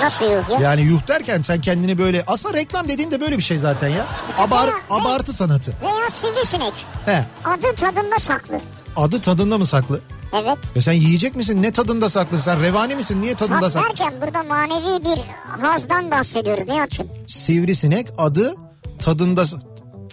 Nasıl 0.00 0.24
yok 0.30 0.44
ya? 0.50 0.60
Yani 0.60 0.80
yuh 0.82 1.08
derken 1.08 1.42
sen 1.42 1.60
kendini 1.60 1.98
böyle 1.98 2.24
aslında 2.26 2.54
reklam 2.58 2.88
dediğin 2.88 3.10
de 3.10 3.20
böyle 3.20 3.38
bir 3.38 3.42
şey 3.42 3.58
zaten 3.58 3.88
ya. 3.88 4.06
Abar, 4.38 4.68
Ya, 4.68 4.74
ne? 4.90 4.96
abartı 4.96 5.32
sanatı. 5.32 5.72
Veya 5.82 6.10
sivrisinek 6.10 6.72
He. 7.06 7.24
adı 7.44 7.74
tadında 7.74 8.18
saklı. 8.18 8.60
Adı 8.96 9.20
tadında 9.20 9.58
mı 9.58 9.66
saklı? 9.66 10.00
Evet. 10.32 10.58
Ya 10.74 10.82
sen 10.82 10.92
yiyecek 10.92 11.36
misin? 11.36 11.62
Ne 11.62 11.72
tadında 11.72 12.08
saklı? 12.08 12.38
Sen 12.38 12.60
revani 12.60 12.94
misin? 12.94 13.22
Niye 13.22 13.34
tadında 13.34 13.60
Tat 13.60 13.72
saklı? 13.72 13.88
derken 13.88 14.14
burada 14.22 14.42
manevi 14.42 15.04
bir 15.04 15.18
hazdan 15.62 16.10
bahsediyoruz 16.10 16.66
Nihat'cığım. 16.66 17.06
Sivrisinek 17.26 18.06
adı 18.18 18.54
tadında 19.00 19.42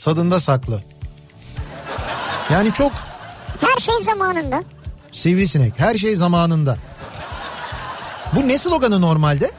tadında 0.03 0.39
saklı. 0.39 0.83
Yani 2.51 2.73
çok 2.73 2.91
Her 3.61 3.81
şey 3.81 3.95
zamanında. 4.03 4.63
sivrisinek. 5.11 5.73
Her 5.77 5.95
şey 5.95 6.15
zamanında. 6.15 6.77
Bu 8.35 8.47
ne 8.47 8.57
sloganı 8.57 9.01
normalde? 9.01 9.51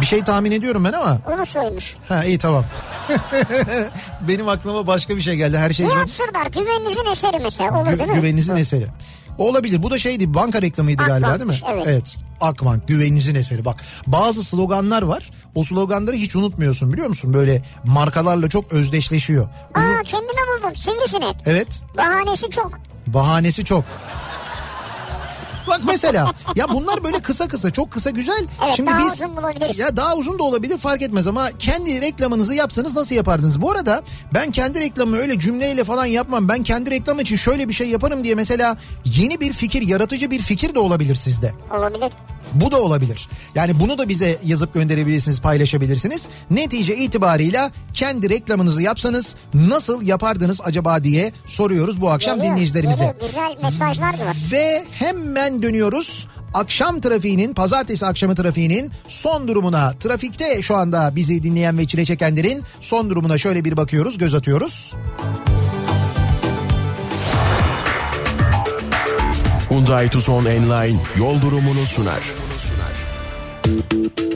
Bir 0.00 0.06
şey 0.06 0.24
tahmin 0.24 0.52
ediyorum 0.52 0.84
ben 0.84 0.92
ama. 0.92 1.18
Onu 1.34 1.46
soymuş. 1.46 1.96
Ha 2.08 2.24
iyi 2.24 2.38
tamam. 2.38 2.64
Benim 4.20 4.48
aklıma 4.48 4.86
başka 4.86 5.16
bir 5.16 5.20
şey 5.20 5.34
geldi. 5.36 5.58
Her 5.58 5.70
şey 5.70 5.86
Nihat 5.86 6.10
Sırdar 6.10 6.46
güveninizin 6.46 7.06
eseri 7.12 7.38
mesela 7.38 7.80
olur 7.80 7.86
Gü- 7.90 7.98
değil 7.98 8.08
mi? 8.10 8.14
güveninizin 8.14 8.56
eseri. 8.56 8.86
Olabilir. 9.38 9.82
Bu 9.82 9.90
da 9.90 9.98
şeydi 9.98 10.34
banka 10.34 10.62
reklamıydı 10.62 11.02
galiba 11.02 11.26
Akbank'mış, 11.26 11.62
değil 11.64 11.74
mi? 11.76 11.82
evet. 11.86 12.16
Akbank 12.40 12.88
güveninizin 12.88 13.34
eseri. 13.34 13.64
Bak 13.64 13.76
bazı 14.06 14.44
sloganlar 14.44 15.02
var. 15.02 15.30
O 15.54 15.64
sloganları 15.64 16.16
hiç 16.16 16.36
unutmuyorsun 16.36 16.92
biliyor 16.92 17.08
musun? 17.08 17.34
Böyle 17.34 17.62
markalarla 17.84 18.48
çok 18.48 18.72
özdeşleşiyor. 18.72 19.48
Uzun- 19.76 19.94
Aa 19.94 20.02
kendime 20.02 20.40
buldum 20.58 20.76
sivrisinek. 20.76 21.36
Evet. 21.46 21.80
Bahanesi 21.96 22.50
çok. 22.50 22.72
Bahanesi 23.06 23.64
çok. 23.64 23.84
Bak 25.68 25.80
mesela 25.86 26.32
ya 26.54 26.68
bunlar 26.68 27.04
böyle 27.04 27.18
kısa 27.18 27.48
kısa 27.48 27.70
çok 27.70 27.90
kısa 27.90 28.10
güzel. 28.10 28.46
Evet, 28.66 28.78
daha 28.86 29.06
uzun 29.06 29.36
bulabiliriz. 29.36 29.78
Ya 29.78 29.96
daha 29.96 30.16
uzun 30.16 30.38
da 30.38 30.42
olabilir 30.42 30.78
fark 30.78 31.02
etmez 31.02 31.26
ama 31.26 31.50
kendi 31.58 32.00
reklamınızı 32.00 32.54
yapsanız 32.54 32.96
nasıl 32.96 33.14
yapardınız? 33.14 33.62
Bu 33.62 33.70
arada 33.70 34.02
ben 34.34 34.50
kendi 34.50 34.80
reklamımı 34.80 35.16
öyle 35.16 35.38
cümleyle 35.38 35.84
falan 35.84 36.06
yapmam. 36.06 36.48
Ben 36.48 36.62
kendi 36.62 36.90
reklam 36.90 37.20
için 37.20 37.36
şöyle 37.36 37.68
bir 37.68 37.74
şey 37.74 37.88
yaparım 37.88 38.24
diye 38.24 38.34
mesela 38.34 38.76
yeni 39.04 39.40
bir 39.40 39.52
fikir, 39.52 39.82
yaratıcı 39.82 40.30
bir 40.30 40.42
fikir 40.42 40.74
de 40.74 40.78
olabilir 40.78 41.14
sizde. 41.14 41.52
Olabilir. 41.78 42.12
Bu 42.54 42.70
da 42.72 42.82
olabilir. 42.82 43.28
Yani 43.54 43.80
bunu 43.80 43.98
da 43.98 44.08
bize 44.08 44.38
yazıp 44.44 44.74
gönderebilirsiniz, 44.74 45.40
paylaşabilirsiniz. 45.40 46.28
Netice 46.50 46.96
itibarıyla 46.96 47.70
kendi 47.94 48.30
reklamınızı 48.30 48.82
yapsanız 48.82 49.36
nasıl 49.54 50.02
yapardınız 50.02 50.60
acaba 50.64 51.04
diye 51.04 51.32
soruyoruz 51.46 52.00
bu 52.00 52.10
akşam 52.10 52.36
Geliyor, 52.36 52.52
dinleyicilerimize. 52.52 53.04
geliyor. 53.04 53.20
Güzel 53.28 53.56
mesajlar 53.62 54.18
da 54.18 54.26
var. 54.26 54.36
Ve 54.52 54.84
hemen 54.92 55.62
dönüyoruz. 55.62 56.28
Akşam 56.54 57.00
trafiğinin, 57.00 57.54
pazartesi 57.54 58.06
akşamı 58.06 58.34
trafiğinin 58.34 58.90
son 59.08 59.48
durumuna, 59.48 59.92
trafikte 59.92 60.62
şu 60.62 60.76
anda 60.76 61.16
bizi 61.16 61.42
dinleyen 61.42 61.78
ve 61.78 61.86
çile 61.86 62.04
çekenlerin 62.04 62.62
son 62.80 63.10
durumuna 63.10 63.38
şöyle 63.38 63.64
bir 63.64 63.76
bakıyoruz, 63.76 64.18
göz 64.18 64.34
atıyoruz. 64.34 64.94
Hyundai 69.70 70.08
Tucson 70.10 70.44
Enline 70.44 70.98
yol 71.18 71.40
durumunu 71.42 71.86
sunar. 71.86 72.20
Yüzde 73.66 74.34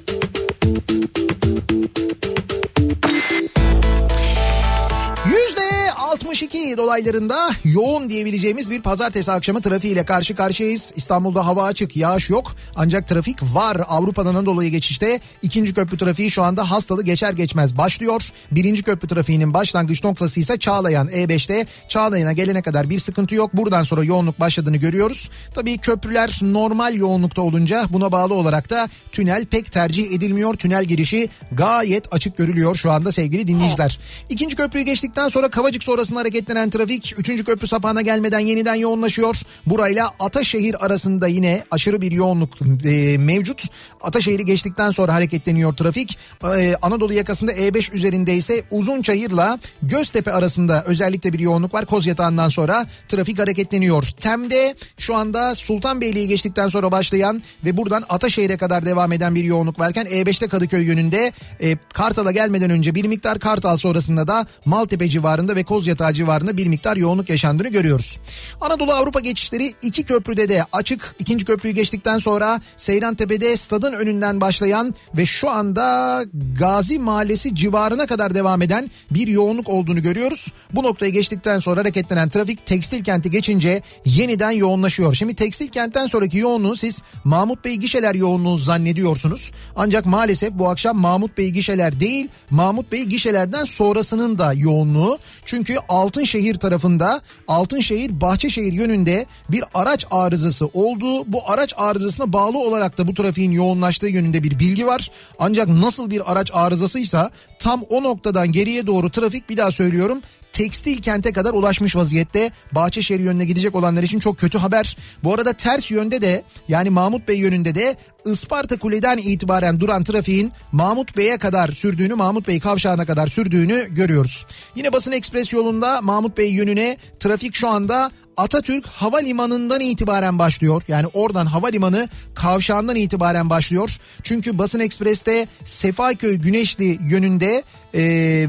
62 6.39 6.77
dolaylarında 6.77 7.51
yoğun 7.65 8.11
diyebileceğimiz 8.11 8.71
bir 8.71 8.83
pazartesi 8.83 9.33
akşamı 9.33 9.61
trafiğiyle 9.61 10.05
karşı 10.05 10.35
karşıyayız. 10.35 10.93
İstanbul'da 10.97 11.47
hava 11.47 11.65
açık, 11.65 11.97
yağış 11.97 12.31
yok. 12.31 12.57
Ancak 12.77 13.09
trafik 13.09 13.43
var. 13.43 13.77
Avrupa'dan 13.89 14.35
Anadolu'ya 14.35 14.69
geçişte 14.69 15.21
ikinci 15.43 15.75
köprü 15.75 15.99
trafiği 15.99 16.31
şu 16.31 16.43
anda 16.43 16.71
hastalı 16.71 17.03
geçer 17.03 17.33
geçmez 17.33 17.79
başlıyor. 17.79 18.33
Birinci 18.51 18.83
köprü 18.83 19.09
trafiğinin 19.09 19.55
başlangıç 19.55 20.05
noktası 20.05 20.41
ise 20.41 20.59
Çağlayan 20.59 21.09
E5'te. 21.09 21.67
Çağlayan'a 21.89 22.33
gelene 22.33 22.63
kadar 22.63 22.91
bir 22.91 22.99
sıkıntı 22.99 23.35
yok. 23.35 23.51
Buradan 23.55 23.83
sonra 23.83 24.05
yoğunluk 24.05 24.41
başladığını 24.41 24.77
görüyoruz. 24.77 25.31
Tabii 25.55 25.79
köprüler 25.79 26.39
normal 26.43 26.95
yoğunlukta 26.95 27.43
olunca 27.43 27.87
buna 27.91 28.13
bağlı 28.13 28.35
olarak 28.35 28.71
da 28.71 28.89
tünel 29.13 29.47
pek 29.47 29.73
tercih 29.73 30.13
edilmiyor. 30.13 30.55
Tünel 30.55 30.85
girişi 30.85 31.29
gayet 31.53 32.15
açık 32.15 32.37
görülüyor 32.37 32.77
şu 32.77 32.91
anda 32.91 33.13
sevgili 33.13 33.47
dinleyiciler. 33.47 33.99
İkinci 34.29 34.57
köprüyü 34.57 34.85
geçtikten 34.85 35.29
sonra 35.29 35.51
Kavacık 35.51 35.85
sonrası 35.85 35.99
sonrasında 35.99 36.28
hareketlenen 36.29 36.71
trafik 36.71 37.15
3. 37.19 37.45
köprü 37.45 37.67
sapağına 37.67 38.03
gelmeden 38.03 38.39
yeniden 38.39 38.75
yoğunlaşıyor. 38.75 39.37
Burayla 39.67 40.11
Ataşehir 40.21 40.85
arasında 40.85 41.27
yine 41.29 41.65
aşırı 41.71 42.01
bir 42.01 42.13
yoğunluk 42.13 42.51
e, 42.85 43.19
mevcut. 43.19 43.65
Ataşehir'i 44.03 44.45
geçtikten 44.45 44.91
sonra 44.91 45.15
hareketleniyor 45.15 45.77
trafik. 45.77 46.19
E, 46.57 46.75
Anadolu 46.83 47.13
yakasında 47.13 47.53
E5 47.53 47.93
üzerinde 47.93 48.37
ise 48.37 48.65
Uzunçayır'la 48.71 49.59
Göztepe 49.83 50.33
arasında 50.33 50.85
özellikle 50.87 51.33
bir 51.33 51.39
yoğunluk 51.39 51.75
var. 51.75 51.87
Kozyatağından 51.87 52.49
sonra 52.49 52.87
trafik 53.09 53.39
hareketleniyor. 53.39 54.05
Tem'de 54.21 54.75
şu 54.99 55.15
anda 55.15 55.55
Sultanbeyli'yi 55.55 56.29
geçtikten 56.29 56.69
sonra 56.69 56.93
başlayan 56.93 57.43
ve 57.65 57.77
buradan 57.77 58.05
Ataşehir'e 58.09 58.57
kadar 58.57 58.87
devam 58.87 59.13
eden 59.13 59.35
bir 59.35 59.45
yoğunluk 59.45 59.79
varken 59.79 60.07
E5'te 60.07 60.49
Kadıköy 60.49 60.87
yönünde 60.87 61.33
e, 61.61 61.77
Kartal'a 61.93 62.33
gelmeden 62.33 62.71
önce 62.71 62.95
bir 62.95 63.05
miktar 63.05 63.39
Kartal 63.39 63.77
sonrasında 63.77 64.29
da 64.29 64.47
Maltepe 64.65 65.09
civarında 65.09 65.57
ve 65.57 65.65
Kozyatağı 65.65 66.15
civarında 66.19 66.57
bir 66.57 66.67
miktar 66.67 66.97
yoğunluk 66.97 67.31
yaşandığını 67.31 67.69
görüyoruz. 67.69 68.19
Anadolu 68.61 68.93
Avrupa 68.93 69.21
geçişleri 69.21 69.75
iki 69.83 70.03
köprüde 70.03 70.49
de 70.49 70.65
açık. 70.73 71.15
İkinci 71.19 71.45
köprüyü 71.45 71.75
geçtikten 71.75 72.19
sonra 72.19 72.61
Seyrantepe'de 72.77 73.57
stadın 73.57 73.93
önünden 73.93 74.41
başlayan 74.41 74.95
ve 75.17 75.27
şu 75.27 75.51
anda 75.51 76.25
Gazi 76.59 76.99
Mahallesi 76.99 77.55
civarına 77.55 78.07
kadar 78.07 78.35
devam 78.35 78.63
eden 78.63 78.91
bir 79.11 79.27
yoğunluk 79.27 79.69
olduğunu 79.69 80.03
görüyoruz. 80.03 80.53
Bu 80.73 80.83
noktayı 80.83 81.13
geçtikten 81.13 81.59
sonra 81.59 81.81
hareketlenen 81.81 82.29
trafik 82.29 82.67
tekstil 82.67 83.05
kenti 83.05 83.31
geçince 83.31 83.83
yeniden 84.05 84.51
yoğunlaşıyor. 84.51 85.15
Şimdi 85.15 85.35
tekstil 85.35 85.69
kentten 85.69 86.07
sonraki 86.07 86.39
yoğunluğu 86.39 86.77
siz 86.77 87.03
Mahmut 87.25 87.65
Bey 87.65 87.77
gişeler 87.77 88.15
yoğunluğu 88.15 88.57
zannediyorsunuz. 88.57 89.51
Ancak 89.77 90.07
maalesef 90.07 90.53
bu 90.53 90.69
akşam 90.69 90.99
Mahmut 90.99 91.39
Bey 91.39 91.51
gişeler 91.51 92.01
değil 92.01 92.29
Mahmut 92.51 92.93
Bey 92.93 93.05
gişelerden 93.05 93.65
sonrasının 93.65 94.39
da 94.39 94.53
yoğunluğu. 94.53 95.19
Çünkü 95.45 95.77
Altınşehir 95.99 96.55
tarafında 96.55 97.21
Altınşehir 97.49 98.21
Bahçeşehir 98.21 98.73
yönünde 98.73 99.27
bir 99.49 99.65
araç 99.75 100.07
arızası 100.11 100.67
oldu. 100.67 101.25
Bu 101.27 101.51
araç 101.51 101.75
arızasına 101.77 102.33
bağlı 102.33 102.59
olarak 102.59 102.99
da 102.99 103.09
bu 103.09 103.15
trafiğin 103.15 103.51
yoğunlaştığı 103.51 104.09
yönünde 104.09 104.43
bir 104.43 104.59
bilgi 104.59 104.87
var. 104.87 105.11
Ancak 105.39 105.69
nasıl 105.69 106.11
bir 106.11 106.33
araç 106.33 106.51
arızasıysa 106.55 107.31
tam 107.59 107.83
o 107.91 108.03
noktadan 108.03 108.53
geriye 108.53 108.87
doğru 108.87 109.11
trafik 109.11 109.51
bir 109.51 109.57
daha 109.57 109.71
söylüyorum 109.71 110.23
tekstil 110.53 111.03
kente 111.03 111.33
kadar 111.33 111.53
ulaşmış 111.53 111.97
vaziyette. 111.97 112.51
Bahçeşehir 112.73 113.21
yönüne 113.21 113.45
gidecek 113.45 113.75
olanlar 113.75 114.03
için 114.03 114.19
çok 114.19 114.39
kötü 114.39 114.59
haber. 114.59 114.97
Bu 115.25 115.35
arada 115.35 115.53
ters 115.53 115.91
yönde 115.91 116.21
de 116.21 116.43
yani 116.69 116.91
Mahmut 116.91 117.29
Bey 117.29 117.39
yönünde 117.39 117.75
de 117.75 117.97
Isparta 118.27 118.79
Kule'den 118.79 119.19
itibaren 119.19 119.81
duran 119.81 120.05
trafiğin 120.05 120.53
Mahmut 120.73 121.17
Bey'e 121.17 121.39
kadar 121.39 121.69
sürdüğünü, 121.69 122.15
Mahmut 122.15 122.49
Bey 122.49 122.61
kavşağına 122.61 123.07
kadar 123.07 123.27
sürdüğünü 123.27 123.87
görüyoruz. 123.91 124.47
Yine 124.75 124.93
basın 124.93 125.13
ekspres 125.13 125.53
yolunda 125.53 126.01
Mahmut 126.01 126.39
Bey 126.39 126.53
yönüne 126.53 126.97
trafik 127.21 127.55
şu 127.55 127.69
anda 127.69 128.11
Atatürk 128.39 128.87
Havalimanı'ndan 128.87 129.81
itibaren 129.81 130.39
başlıyor. 130.39 130.83
Yani 130.89 131.07
oradan 131.13 131.47
havalimanı 131.47 132.09
kavşağından 132.35 132.97
itibaren 132.97 133.51
başlıyor. 133.51 133.99
Çünkü 134.23 134.59
Basın 134.59 134.81
Ekspres'te 134.81 135.47
Sefaköy 135.65 136.37
Güneşli 136.37 136.99
yönünde 137.03 137.63
e, 137.95 138.03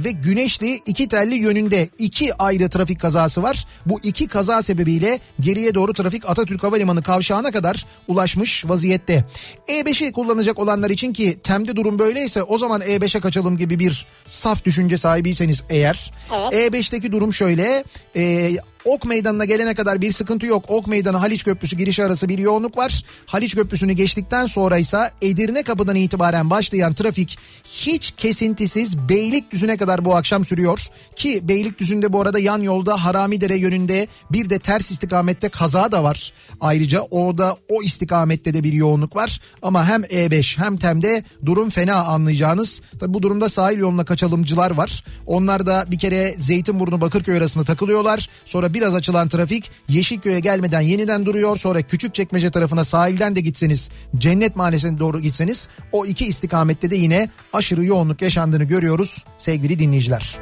ve 0.03 0.12
Güneşli 0.12 0.81
iki 0.86 1.08
telli 1.08 1.36
yönünde 1.36 1.89
iki 1.98 2.34
ayrı 2.34 2.69
trafik 2.69 3.01
kazası 3.01 3.43
var. 3.43 3.65
Bu 3.86 4.00
iki 4.03 4.27
kaza 4.27 4.62
sebebiyle 4.62 5.19
geriye 5.39 5.74
doğru 5.75 5.93
trafik 5.93 6.29
Atatürk 6.29 6.63
Havalimanı 6.63 7.03
kavşağına 7.03 7.51
kadar 7.51 7.86
ulaşmış 8.08 8.65
vaziyette. 8.65 9.25
E5'i 9.67 10.12
kullanacak 10.12 10.60
olanlar 10.60 10.89
için 10.89 11.13
ki 11.13 11.39
temde 11.43 11.75
durum 11.75 12.00
böyleyse 12.00 12.43
o 12.43 12.58
zaman 12.58 12.81
E5'e 12.81 13.22
kaçalım 13.22 13.58
gibi 13.58 13.79
bir 13.79 14.08
saf 14.27 14.65
düşünce 14.65 14.98
sahibiyseniz 14.98 15.63
eğer. 15.69 16.12
Evet. 16.34 16.74
E5'teki 16.74 17.12
durum 17.12 17.34
şöyle. 17.34 17.84
E, 18.15 18.51
Ok 18.86 19.05
Meydanı'na 19.05 19.45
gelene 19.45 19.74
kadar 19.74 20.01
bir 20.01 20.12
sıkıntı 20.12 20.45
yok. 20.45 20.65
Ok 20.67 20.88
Meydanı 20.88 21.17
Haliç 21.17 21.43
Köprüsü 21.43 21.77
girişi 21.77 22.03
arası 22.03 22.29
bir 22.29 22.38
yoğunluk 22.38 22.77
var. 22.77 23.03
Haliç 23.25 23.55
Köprüsü'nü 23.55 23.93
geçtikten 23.93 24.45
sonra 24.45 24.77
ise 24.77 25.12
Edirne 25.21 25.63
kapıdan 25.63 25.95
itibaren 25.95 26.50
başlayan 26.50 26.93
trafik 26.93 27.38
hiç 27.63 28.12
kesintisiz 28.12 29.09
Beylikdüzü'ne 29.09 29.77
kadar 29.77 30.05
bu 30.05 30.15
akşam 30.15 30.45
sürüyor. 30.45 30.88
Ki 31.15 31.48
Beylikdüzü'nde 31.48 32.13
bu 32.13 32.21
arada 32.21 32.39
yan 32.39 32.62
yolda 32.62 33.05
Haramidere 33.05 33.55
yönünde 33.55 34.07
bir 34.31 34.50
de 34.50 34.59
ters 34.59 34.91
istikamette 34.91 35.50
kaza 35.50 35.91
da 35.91 36.03
var. 36.03 36.33
Ayrıca 36.62 37.01
orada 37.01 37.57
o 37.69 37.83
istikamette 37.83 38.53
de 38.53 38.63
bir 38.63 38.74
yoğunluk 38.74 39.15
var. 39.15 39.41
Ama 39.62 39.88
hem 39.88 40.01
E5 40.01 40.57
hem 40.57 40.77
TEM'de 40.77 41.24
durum 41.45 41.69
fena 41.69 41.95
anlayacağınız. 41.95 42.81
Tabi 43.00 43.13
bu 43.13 43.21
durumda 43.21 43.50
sahil 43.50 43.77
yoluna 43.77 44.05
kaçalımcılar 44.05 44.71
var. 44.71 45.03
Onlar 45.25 45.65
da 45.65 45.86
bir 45.88 46.00
kere 46.00 46.36
Zeytinburnu 46.38 47.01
Bakırköy 47.01 47.38
arasında 47.38 47.63
takılıyorlar. 47.63 48.29
Sonra 48.45 48.68
biraz 48.73 48.95
açılan 48.95 49.27
trafik 49.27 49.71
Yeşilköy'e 49.88 50.39
gelmeden 50.39 50.81
yeniden 50.81 51.25
duruyor. 51.25 51.57
Sonra 51.57 51.81
Küçükçekmece 51.81 52.49
tarafına 52.51 52.83
sahilden 52.83 53.35
de 53.35 53.41
gitseniz 53.41 53.89
Cennet 54.17 54.55
Mahallesi'ne 54.55 54.99
doğru 54.99 55.19
gitseniz 55.19 55.69
o 55.91 56.05
iki 56.05 56.25
istikamette 56.25 56.91
de 56.91 56.95
yine 56.95 57.29
aşırı 57.53 57.85
yoğunluk 57.85 58.21
yaşandığını 58.21 58.63
görüyoruz 58.63 59.25
sevgili 59.37 59.79
dinleyiciler. 59.79 60.37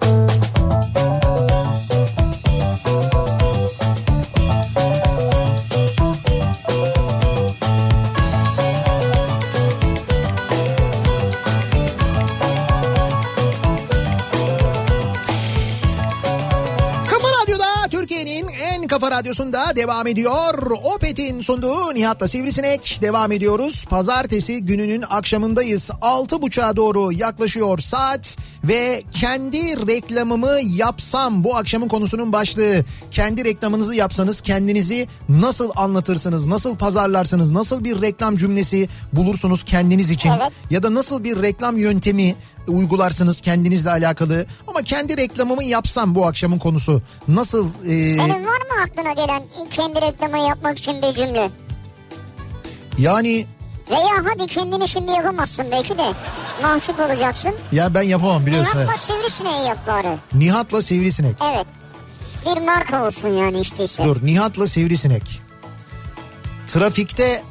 kafa 18.95 19.11
radyosunda 19.11 19.75
devam 19.75 20.07
ediyor. 20.07 20.71
Opet'in 20.95 21.41
sunduğu 21.41 21.93
Nihat'la 21.95 22.27
Sivrisinek 22.27 22.99
devam 23.01 23.31
ediyoruz. 23.31 23.85
Pazartesi 23.85 24.65
gününün 24.65 25.03
akşamındayız. 25.09 25.91
Altı 26.01 26.41
buçuğa 26.41 26.75
doğru 26.75 27.11
yaklaşıyor 27.11 27.77
saat 27.77 28.37
ve 28.63 29.03
kendi 29.11 29.87
reklamımı 29.87 30.59
yapsam 30.63 31.43
bu 31.43 31.55
akşamın 31.55 31.87
konusunun 31.87 32.33
başlığı. 32.33 32.85
Kendi 33.11 33.45
reklamınızı 33.45 33.95
yapsanız 33.95 34.41
kendinizi 34.41 35.07
nasıl 35.29 35.71
anlatırsınız, 35.75 36.45
nasıl 36.45 36.75
pazarlarsınız, 36.75 37.51
nasıl 37.51 37.83
bir 37.83 38.01
reklam 38.01 38.37
cümlesi 38.37 38.89
bulursunuz 39.13 39.63
kendiniz 39.63 40.09
için 40.09 40.29
Evet. 40.29 40.51
ya 40.69 40.83
da 40.83 40.93
nasıl 40.93 41.23
bir 41.23 41.41
reklam 41.41 41.77
yöntemi 41.77 42.35
uygularsınız 42.67 43.41
kendinizle 43.41 43.89
alakalı. 43.91 44.45
Ama 44.67 44.81
kendi 44.81 45.17
reklamımı 45.17 45.63
yapsam 45.63 46.15
bu 46.15 46.27
akşamın 46.27 46.59
konusu 46.59 47.01
nasıl 47.27 47.67
e, 47.67 48.15
Senin 48.15 48.45
var 48.45 48.61
mı 48.61 48.83
aklına 48.85 49.13
gelen 49.13 49.43
kendi 49.69 50.01
reklamı 50.01 50.39
yapmak 50.39 50.77
için 50.79 51.01
bir 51.01 51.13
cümle? 51.13 51.49
yani 52.97 53.45
Veya 53.91 54.15
hadi 54.31 54.47
kendini 54.47 54.87
şimdi 54.87 55.11
yapamazsın 55.11 55.65
belki 55.71 55.97
de. 55.97 56.11
Mahcup 56.61 56.99
olacaksın. 56.99 57.55
ya 57.71 57.93
ben 57.93 58.01
yapamam 58.01 58.45
biliyorsun. 58.45 58.79
Evet. 58.79 58.99
sivrisineği 58.99 59.67
yap 59.67 59.77
bari. 59.87 60.17
Nihat'la 60.33 60.81
Sivrisinek. 60.81 61.35
Evet. 61.53 61.65
Bir 62.45 62.61
marka 62.61 63.07
olsun 63.07 63.27
yani 63.29 63.59
işte 63.59 63.83
ise. 63.83 64.03
Dur 64.03 64.17
Nihat'la 64.25 64.67
Sivrisinek. 64.67 65.41
Trafikte 66.67 67.43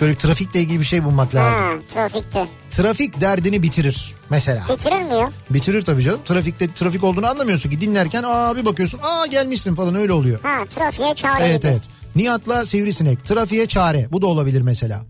böyle 0.00 0.14
trafikle 0.14 0.60
ilgili 0.60 0.80
bir 0.80 0.84
şey 0.84 1.04
bulmak 1.04 1.34
lazım. 1.34 1.64
Ha, 1.64 1.72
trafikte. 1.94 2.46
Trafik 2.70 3.20
derdini 3.20 3.62
bitirir 3.62 4.14
mesela. 4.30 4.64
Bitirir 4.68 5.02
mi 5.02 5.14
ya? 5.14 5.28
Bitirir 5.50 5.84
tabii 5.84 6.02
canım. 6.02 6.20
Trafikte 6.24 6.72
trafik 6.72 7.04
olduğunu 7.04 7.26
anlamıyorsun 7.26 7.70
ki 7.70 7.80
dinlerken 7.80 8.22
aa 8.26 8.56
bir 8.56 8.64
bakıyorsun 8.64 9.00
aa 9.02 9.26
gelmişsin 9.26 9.74
falan 9.74 9.94
öyle 9.94 10.12
oluyor. 10.12 10.40
Ha 10.42 10.64
trafiğe 10.74 11.14
çare. 11.14 11.44
Evet 11.46 11.62
gibi. 11.62 11.70
evet. 11.72 11.82
Nihat'la 12.16 12.66
Sivrisinek. 12.66 13.24
Trafiğe 13.24 13.66
çare. 13.66 14.08
Bu 14.12 14.22
da 14.22 14.26
olabilir 14.26 14.60
mesela. 14.60 15.02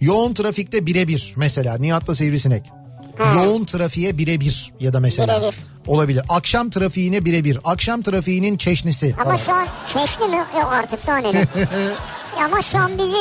Yoğun 0.00 0.34
trafikte 0.34 0.86
birebir 0.86 1.32
mesela. 1.36 1.76
Nihat'la 1.78 2.14
Sivrisinek. 2.14 2.72
Yoğun 3.34 3.64
trafiğe 3.64 4.18
birebir 4.18 4.72
ya 4.80 4.92
da 4.92 5.00
mesela. 5.00 5.40
Birebir. 5.40 5.56
Olabilir. 5.86 6.24
Akşam 6.28 6.70
trafiğine 6.70 7.24
birebir. 7.24 7.58
Akşam 7.64 8.02
trafiğinin 8.02 8.56
çeşnisi. 8.56 9.14
Ama 9.18 9.24
falan. 9.24 9.36
şu 9.36 9.52
an 9.52 9.66
çeşni 9.86 10.26
mi? 10.26 10.36
Yok 10.36 10.72
artık 10.72 11.06
daha 11.06 11.18
neler. 11.18 11.46
Ama 12.44 12.62
şu 12.62 12.78
an 12.78 12.98
bizi 12.98 13.16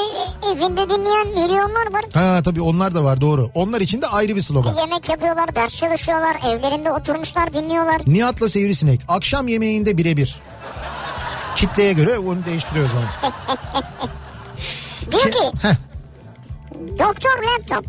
evinde 0.51 0.89
dinleyen 0.89 1.27
milyonlar 1.27 1.93
var. 1.93 2.05
Ha 2.13 2.41
tabii 2.43 2.61
onlar 2.61 2.95
da 2.95 3.03
var 3.03 3.21
doğru. 3.21 3.49
Onlar 3.53 3.81
için 3.81 4.01
de 4.01 4.07
ayrı 4.07 4.35
bir 4.35 4.41
slogan. 4.41 4.75
Yemek 4.75 5.09
yapıyorlar, 5.09 5.55
ders 5.55 5.75
çalışıyorlar, 5.75 6.35
evlerinde 6.47 6.91
oturmuşlar 6.91 7.53
dinliyorlar. 7.53 8.01
Nihat'la 8.07 8.49
Sivrisinek. 8.49 9.01
Akşam 9.07 9.47
yemeğinde 9.47 9.97
birebir. 9.97 10.39
Kitleye 11.55 11.93
göre 11.93 12.17
onu 12.17 12.45
değiştiriyoruz 12.45 12.91
onu. 12.95 13.31
Diyor 15.11 15.31
ki 15.31 15.57
Heh. 15.61 15.75
doktor 16.99 17.43
laptop 17.43 17.85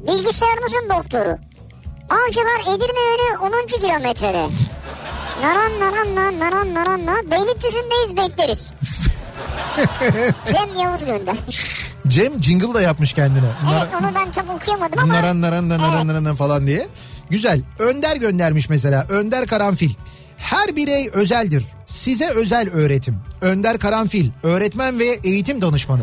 bilgisayarımızın 0.00 0.88
doktoru. 0.88 1.38
Avcılar 2.10 2.60
Edirne 2.76 3.00
yönü 3.00 3.38
10. 3.38 3.66
kilometrede. 3.66 4.46
Naran 5.42 5.80
naran 5.80 6.14
na 6.14 6.38
naran 6.44 6.74
naran 6.74 7.06
na 7.06 7.14
Beylikdüzü'ndeyiz 7.30 8.16
bekleriz. 8.16 8.70
Cem 10.52 10.82
Yavuz 10.82 11.04
göndermiş. 11.04 11.86
Cem 12.08 12.42
jingle 12.42 12.74
da 12.74 12.80
yapmış 12.80 13.12
kendine. 13.12 13.46
Evet 13.78 13.88
onu 14.00 14.14
ben 14.14 14.30
çok 14.30 14.44
okuyamadım 14.56 14.98
ama. 14.98 15.14
Naran 15.14 15.40
naran 15.40 15.68
naran 15.68 16.08
Evet. 16.08 16.22
naran 16.22 16.36
falan 16.36 16.66
diye. 16.66 16.88
Güzel. 17.30 17.60
Önder 17.78 18.16
göndermiş 18.16 18.68
mesela. 18.68 19.06
Önder 19.08 19.46
Karanfil. 19.46 19.90
Her 20.36 20.76
birey 20.76 21.10
özeldir. 21.12 21.64
Size 21.86 22.28
özel 22.30 22.70
öğretim. 22.70 23.16
Önder 23.40 23.78
Karanfil. 23.78 24.30
Öğretmen 24.42 24.98
ve 24.98 25.18
eğitim 25.24 25.62
danışmanı. 25.62 26.02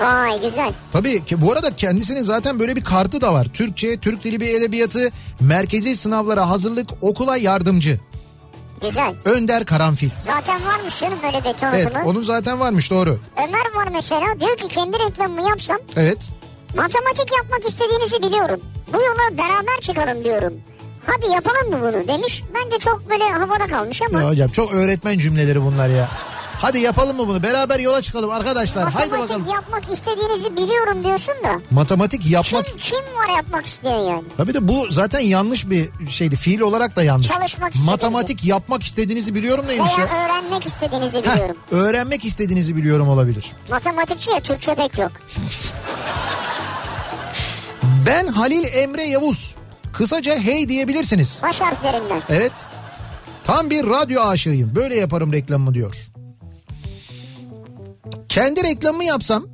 Vay 0.00 0.40
güzel. 0.40 0.72
Tabii 0.92 1.24
ki 1.24 1.40
bu 1.42 1.52
arada 1.52 1.76
kendisinin 1.76 2.22
zaten 2.22 2.58
böyle 2.60 2.76
bir 2.76 2.84
kartı 2.84 3.20
da 3.20 3.32
var. 3.34 3.46
Türkçe, 3.52 3.96
Türk 3.96 4.24
Dili 4.24 4.40
ve 4.40 4.50
Edebiyatı, 4.50 5.10
merkezi 5.40 5.96
sınavlara 5.96 6.48
hazırlık, 6.48 6.88
okula 7.00 7.36
yardımcı. 7.36 8.00
Güzel. 8.82 9.14
Önder 9.24 9.64
Karanfil. 9.64 10.10
Zaten 10.18 10.64
varmış 10.66 11.00
canım 11.00 11.18
böyle 11.22 11.38
bir 11.40 11.44
Evet, 11.46 11.58
tanıtımı. 11.58 12.04
onun 12.04 12.22
zaten 12.22 12.60
varmış 12.60 12.90
doğru. 12.90 13.18
Ömer 13.36 13.74
var 13.74 13.88
mesela 13.92 14.40
diyor 14.40 14.56
ki 14.56 14.68
kendi 14.68 14.98
reklamımı 14.98 15.48
yapsam 15.48 15.76
Evet. 15.96 16.30
matematik 16.76 17.32
yapmak 17.36 17.64
istediğinizi 17.68 18.22
biliyorum. 18.22 18.60
Bu 18.92 18.96
yola 18.96 19.38
beraber 19.38 19.80
çıkalım 19.80 20.24
diyorum. 20.24 20.52
Hadi 21.06 21.32
yapalım 21.32 21.70
mı 21.70 21.78
bunu 21.80 22.08
demiş. 22.08 22.42
Bence 22.54 22.78
çok 22.78 23.10
böyle 23.10 23.24
havada 23.24 23.66
kalmış 23.66 24.02
ama. 24.02 24.22
Ya 24.22 24.28
hocam 24.30 24.48
çok 24.50 24.74
öğretmen 24.74 25.18
cümleleri 25.18 25.62
bunlar 25.62 25.88
ya. 25.88 26.08
Hadi 26.58 26.78
yapalım 26.78 27.16
mı 27.16 27.28
bunu? 27.28 27.42
Beraber 27.42 27.78
yola 27.78 28.02
çıkalım 28.02 28.30
arkadaşlar. 28.30 28.92
Haydi 28.92 29.10
Matematik 29.10 29.30
bakalım. 29.30 29.54
yapmak 29.54 29.92
istediğinizi 29.92 30.56
biliyorum 30.56 31.04
diyorsun 31.04 31.34
da. 31.44 31.60
Matematik 31.70 32.26
yapmak 32.30 32.66
Kim, 32.66 32.76
kim 32.76 32.98
var 32.98 33.36
yapmak 33.36 33.66
isteyen 33.66 33.98
yani? 33.98 34.22
Tabii 34.36 34.54
de 34.54 34.68
bu 34.68 34.86
zaten 34.90 35.20
yanlış 35.20 35.70
bir 35.70 35.88
şeydi. 36.10 36.36
Fiil 36.36 36.60
olarak 36.60 36.96
da 36.96 37.02
yanlış. 37.02 37.28
Çalışmak 37.28 37.74
istediğinizi. 37.74 37.90
Matematik 37.90 38.44
yapmak 38.44 38.82
istediğinizi 38.82 39.34
biliyorum 39.34 39.64
neymiş 39.68 39.98
Veya 39.98 40.06
ya? 40.06 40.24
öğrenmek 40.24 40.66
istediğinizi 40.66 41.16
Heh, 41.18 41.22
biliyorum. 41.34 41.56
öğrenmek 41.70 42.24
istediğinizi 42.24 42.76
biliyorum 42.76 43.08
olabilir. 43.08 43.52
Matematikçi 43.70 44.30
ya 44.30 44.40
Türkçe 44.40 44.74
pek 44.74 44.98
yok. 44.98 45.12
Ben 48.06 48.26
Halil 48.26 48.64
Emre 48.74 49.02
Yavuz. 49.04 49.54
Kısaca 49.92 50.38
hey 50.38 50.68
diyebilirsiniz. 50.68 51.40
Baş 51.42 51.60
harflerinden. 51.60 52.22
Evet. 52.28 52.52
Tam 53.44 53.70
bir 53.70 53.86
radyo 53.86 54.22
aşığıyım. 54.22 54.74
Böyle 54.76 54.96
yaparım 54.96 55.32
reklamımı 55.32 55.74
diyor. 55.74 55.94
Kendi 58.36 58.62
reklamımı 58.64 59.04
yapsam 59.04 59.44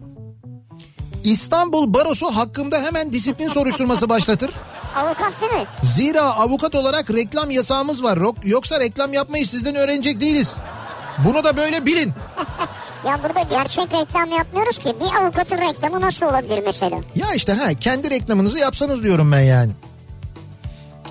İstanbul 1.25 1.95
Barosu 1.95 2.27
hakkında 2.37 2.79
hemen 2.83 3.13
disiplin 3.13 3.49
soruşturması 3.49 4.09
başlatır. 4.09 4.51
Avukat 4.97 5.41
değil 5.41 5.53
mi? 5.53 5.65
Zira 5.83 6.23
avukat 6.23 6.75
olarak 6.75 7.11
reklam 7.11 7.51
yasağımız 7.51 8.03
var. 8.03 8.17
Yok- 8.17 8.37
Yoksa 8.45 8.81
reklam 8.81 9.13
yapmayı 9.13 9.47
sizden 9.47 9.75
öğrenecek 9.75 10.21
değiliz. 10.21 10.57
Bunu 11.19 11.45
da 11.45 11.57
böyle 11.57 11.87
bilin. 11.87 12.13
Ya 13.07 13.19
burada 13.23 13.41
gerçek 13.43 13.95
reklam 13.95 14.31
yapmıyoruz 14.31 14.79
ki. 14.79 14.97
Bir 15.01 15.17
avukatın 15.23 15.59
reklamı 15.59 16.01
nasıl 16.01 16.27
olabilir 16.27 16.63
mesela? 16.67 16.97
Ya 17.15 17.35
işte 17.35 17.53
ha 17.53 17.75
kendi 17.75 18.11
reklamınızı 18.11 18.59
yapsanız 18.59 19.03
diyorum 19.03 19.33
ben 19.33 19.41
yani. 19.41 19.73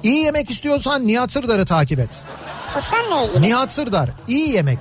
İyi 0.03 0.23
yemek 0.23 0.51
istiyorsan 0.51 1.07
Nihat 1.07 1.31
Sırdar'ı 1.31 1.65
takip 1.65 1.99
et. 1.99 2.23
Bu 2.75 2.81
seninle 2.81 3.25
ilgili. 3.27 3.41
Nihat 3.41 3.71
Sırdar 3.71 4.10
iyi 4.27 4.49
yemek. 4.49 4.79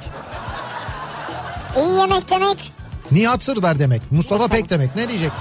İyi 1.77 1.99
yemek 1.99 2.31
demek. 2.31 2.73
Nihat 3.13 3.43
Sırdar 3.43 3.79
demek. 3.79 4.13
Mustafa 4.13 4.49
Pek 4.49 4.71
demek. 4.71 4.97
Ne 4.97 5.09
diyecek? 5.09 5.33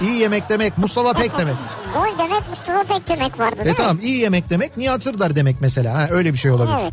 İyi 0.00 0.18
yemek 0.20 0.48
demek. 0.48 0.78
Mustafa 0.78 1.12
Pek 1.12 1.38
demek. 1.38 1.54
Gol 1.94 2.18
demek 2.18 2.48
Mustafa 2.50 2.82
Pek 2.94 3.08
demek 3.08 3.38
vardı 3.38 3.56
değil 3.56 3.66
E 3.66 3.70
mi? 3.70 3.76
tamam 3.76 3.98
iyi 4.02 4.18
yemek 4.18 4.50
demek 4.50 4.76
Nihat 4.76 5.02
Sırdar 5.02 5.36
demek 5.36 5.56
mesela. 5.60 5.94
Ha, 5.98 6.08
öyle 6.10 6.32
bir 6.32 6.38
şey 6.38 6.50
olabilir. 6.50 6.76
Evet. 6.82 6.92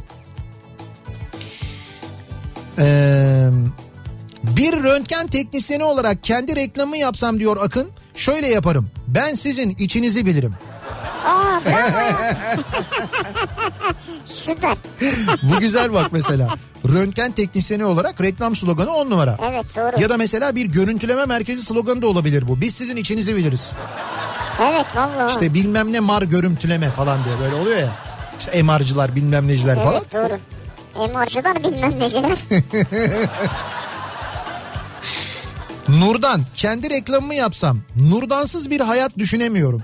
Ee, 2.79 3.49
bir 4.43 4.83
röntgen 4.83 5.27
teknisyeni 5.27 5.83
olarak 5.83 6.23
kendi 6.23 6.55
reklamımı 6.55 6.97
yapsam 6.97 7.39
diyor 7.39 7.57
Akın. 7.63 7.89
Şöyle 8.15 8.47
yaparım. 8.47 8.89
Ben 9.07 9.35
sizin 9.35 9.69
içinizi 9.69 10.25
bilirim. 10.25 10.55
Aa 11.27 11.59
bravo. 11.65 12.13
Süper. 14.25 14.77
Bu 15.43 15.59
güzel 15.59 15.93
bak 15.93 16.07
mesela. 16.11 16.47
Röntgen 16.93 17.31
teknisyeni 17.31 17.85
olarak 17.85 18.21
reklam 18.21 18.55
sloganı 18.55 18.93
on 18.93 19.09
numara. 19.09 19.37
Evet 19.49 19.65
doğru. 19.75 20.01
Ya 20.01 20.09
da 20.09 20.17
mesela 20.17 20.55
bir 20.55 20.65
görüntüleme 20.65 21.25
merkezi 21.25 21.63
sloganı 21.63 22.01
da 22.01 22.07
olabilir 22.07 22.47
bu. 22.47 22.61
Biz 22.61 22.75
sizin 22.75 22.95
içinizi 22.95 23.35
biliriz. 23.35 23.73
Evet 24.61 24.85
vallahi. 24.95 25.31
İşte 25.31 25.53
bilmem 25.53 25.93
ne 25.93 25.99
mar 25.99 26.21
görüntüleme 26.21 26.89
falan 26.89 27.17
diye 27.25 27.35
böyle 27.39 27.55
oluyor 27.55 27.77
ya. 27.77 27.89
İşte 28.39 28.63
MR'cılar 28.63 29.15
bilmem 29.15 29.47
neciler 29.47 29.75
falan. 29.83 29.93
Evet 29.93 30.13
doğru. 30.13 30.39
MR'cılar 31.13 31.63
bilmem 31.63 31.99
neciler. 31.99 32.37
Nurdan 35.87 36.41
kendi 36.55 36.89
reklamımı 36.89 37.35
yapsam 37.35 37.79
Nurdansız 37.95 38.69
bir 38.69 38.79
hayat 38.79 39.17
düşünemiyorum. 39.17 39.83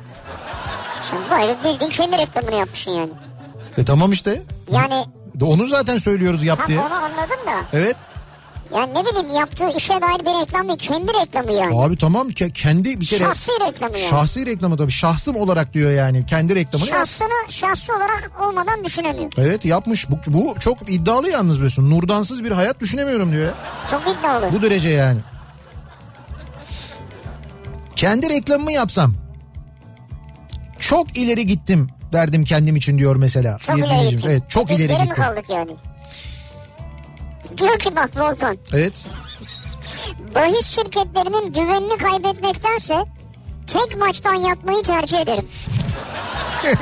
Şimdi 1.09 1.21
böyle 1.31 1.55
bildiğin 1.63 1.91
kendi 1.91 2.17
reklamını 2.17 2.55
yapmışsın 2.55 2.91
yani. 2.91 3.11
E 3.79 3.85
tamam 3.85 4.11
işte. 4.11 4.41
Yani 4.71 5.05
Onu 5.41 5.67
zaten 5.67 5.97
söylüyoruz 5.97 6.43
yap 6.43 6.67
diye. 6.67 6.79
onu 6.79 6.93
anladım 6.93 7.39
da. 7.47 7.53
Evet. 7.73 7.95
Yani 8.75 8.93
ne 8.95 9.05
bileyim 9.05 9.29
yaptığı 9.29 9.69
işe 9.77 9.93
dair 9.93 10.19
bir 10.19 10.41
reklam 10.41 10.67
değil. 10.67 10.79
Kendi 10.79 11.11
reklamı 11.21 11.51
yani. 11.51 11.81
Abi 11.81 11.97
tamam 11.97 12.29
ke- 12.29 12.53
kendi 12.53 13.01
bir 13.01 13.05
kere 13.05 13.19
Şahsi 13.19 13.51
reklamı 13.67 13.97
yani. 13.97 14.09
şahsi 14.09 14.45
reklamı 14.45 14.77
tabii 14.77 14.91
şahsım 14.91 15.35
olarak 15.35 15.73
diyor 15.73 15.91
yani 15.91 16.25
kendi 16.25 16.55
reklamını. 16.55 16.89
yap- 16.89 16.97
Şahsını 16.97 17.29
şahsi 17.51 17.91
olarak 17.93 18.31
olmadan 18.43 18.83
düşünemiyor. 18.83 19.31
Evet 19.37 19.65
yapmış. 19.65 20.09
Bu, 20.11 20.15
bu 20.27 20.55
çok 20.59 20.89
iddialı 20.93 21.29
yalnız 21.29 21.55
biliyorsun. 21.55 21.89
Nurdansız 21.89 22.43
bir 22.43 22.51
hayat 22.51 22.79
düşünemiyorum 22.79 23.31
diyor 23.31 23.45
ya. 23.45 23.53
Çok 23.91 24.01
iddialı. 24.15 24.49
Bu 24.53 24.61
derece 24.61 24.89
yani. 24.89 25.19
Kendi 27.95 28.29
reklamımı 28.29 28.71
yapsam 28.71 29.15
çok 30.79 31.17
ileri 31.17 31.45
gittim 31.45 31.89
derdim 32.13 32.43
kendim 32.43 32.75
için 32.75 32.97
diyor 32.97 33.15
mesela. 33.15 33.57
Çok 33.57 33.77
bir 33.77 33.83
ileri 33.83 34.09
gittik. 34.09 34.25
Evet 34.29 34.43
çok 34.49 34.69
Biz 34.69 34.79
ileri 34.79 34.87
geri 34.87 35.03
mi 35.09 35.13
kaldık 35.13 35.49
yani? 35.49 35.71
Diyor 37.57 37.79
ki 37.79 37.95
bak 37.95 38.09
Volkan. 38.17 38.57
Evet. 38.73 39.07
Bahis 40.35 40.67
şirketlerinin 40.67 41.53
güvenini 41.53 41.97
kaybetmektense 41.97 42.95
tek 43.67 43.97
maçtan 43.97 44.33
yatmayı 44.35 44.83
tercih 44.83 45.19
ederim. 45.19 45.45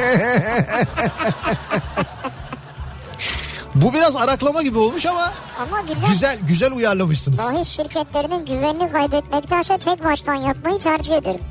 Bu 3.76 3.94
biraz 3.94 4.16
araklama 4.16 4.62
gibi 4.64 4.78
olmuş 4.80 5.06
ama 5.06 5.34
Ama 5.62 5.82
güzel. 5.82 6.10
güzel 6.10 6.40
güzel 6.48 6.72
uyarlamışsınız. 6.72 7.38
Bahis 7.40 7.68
şirketlerinin 7.68 8.46
güvenini 8.46 8.92
kaybetmektense 8.92 9.78
tek 9.78 10.04
maçtan 10.04 10.34
yatmayı 10.36 10.80
tercih 10.80 11.16
ederim. 11.18 11.42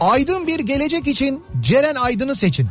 Aydın 0.00 0.46
bir 0.46 0.60
gelecek 0.60 1.06
için 1.06 1.44
Ceren 1.60 1.94
Aydın'ı 1.94 2.36
seçin. 2.36 2.68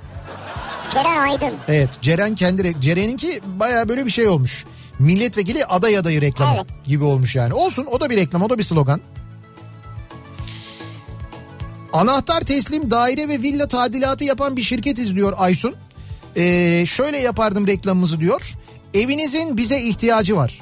Ceren 0.95 1.17
Aydın. 1.21 1.53
Evet 1.67 1.89
Ceren 2.01 2.35
kendi 2.35 2.61
re- 2.61 2.81
Ceren'inki 2.81 3.41
baya 3.45 3.89
böyle 3.89 4.05
bir 4.05 4.11
şey 4.11 4.27
olmuş. 4.27 4.65
Milletvekili 4.99 5.65
aday 5.65 5.97
adayı 5.97 6.21
reklamı 6.21 6.53
Evet. 6.55 6.65
gibi 6.85 7.03
olmuş 7.03 7.35
yani. 7.35 7.53
Olsun 7.53 7.85
o 7.91 7.99
da 8.01 8.09
bir 8.09 8.17
reklam 8.17 8.41
o 8.41 8.49
da 8.49 8.57
bir 8.57 8.63
slogan. 8.63 9.01
Anahtar 11.93 12.41
teslim 12.41 12.91
daire 12.91 13.27
ve 13.29 13.41
villa 13.41 13.67
tadilatı 13.67 14.23
yapan 14.23 14.57
bir 14.57 14.61
şirketiz 14.61 15.15
diyor 15.15 15.33
Aysun. 15.37 15.75
Ee, 16.37 16.83
şöyle 16.87 17.17
yapardım 17.17 17.67
reklamımızı 17.67 18.19
diyor. 18.19 18.53
Evinizin 18.93 19.57
bize 19.57 19.81
ihtiyacı 19.81 20.35
var. 20.35 20.61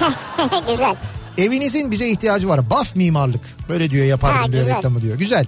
güzel. 0.70 0.96
Evinizin 1.38 1.90
bize 1.90 2.08
ihtiyacı 2.08 2.48
var. 2.48 2.70
Baf 2.70 2.96
mimarlık. 2.96 3.40
Böyle 3.68 3.90
diyor 3.90 4.06
yapardım 4.06 4.40
Ha, 4.42 4.52
diyor 4.52 4.62
güzel. 4.62 4.76
reklamı 4.76 5.02
diyor. 5.02 5.18
Güzel. 5.18 5.46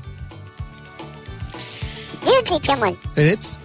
Diyor 2.26 2.44
ki 2.44 2.58
Kemal. 2.62 2.94
Evet. 3.16 3.56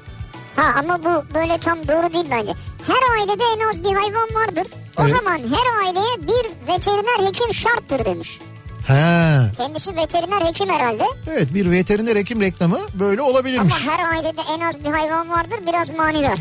Ha 0.55 0.63
ama 0.79 1.03
bu 1.03 1.23
böyle 1.33 1.57
tam 1.57 1.87
doğru 1.87 2.13
değil 2.13 2.25
bence. 2.31 2.53
Her 2.87 3.19
ailede 3.19 3.43
en 3.55 3.67
az 3.69 3.83
bir 3.83 3.95
hayvan 3.97 4.29
vardır. 4.35 4.67
O 4.99 5.01
Evet. 5.03 5.15
zaman 5.15 5.37
her 5.37 5.85
aileye 5.85 6.17
bir 6.27 6.67
veteriner 6.73 7.27
hekim 7.27 7.53
şarttır 7.53 8.05
demiş. 8.05 8.39
Ha. 8.87 9.45
Kendisi 9.57 9.95
veteriner 9.95 10.41
hekim 10.41 10.69
herhalde. 10.69 11.03
Evet 11.31 11.53
bir 11.53 11.71
veteriner 11.71 12.15
hekim 12.15 12.41
reklamı 12.41 12.79
böyle 12.93 13.21
olabilirmiş. 13.21 13.73
Ama 13.87 13.93
her 13.93 14.09
ailede 14.13 14.41
en 14.55 14.59
az 14.61 14.83
bir 14.83 14.89
hayvan 14.91 15.29
vardır 15.29 15.59
biraz 15.67 15.89
manidar. 15.89 16.37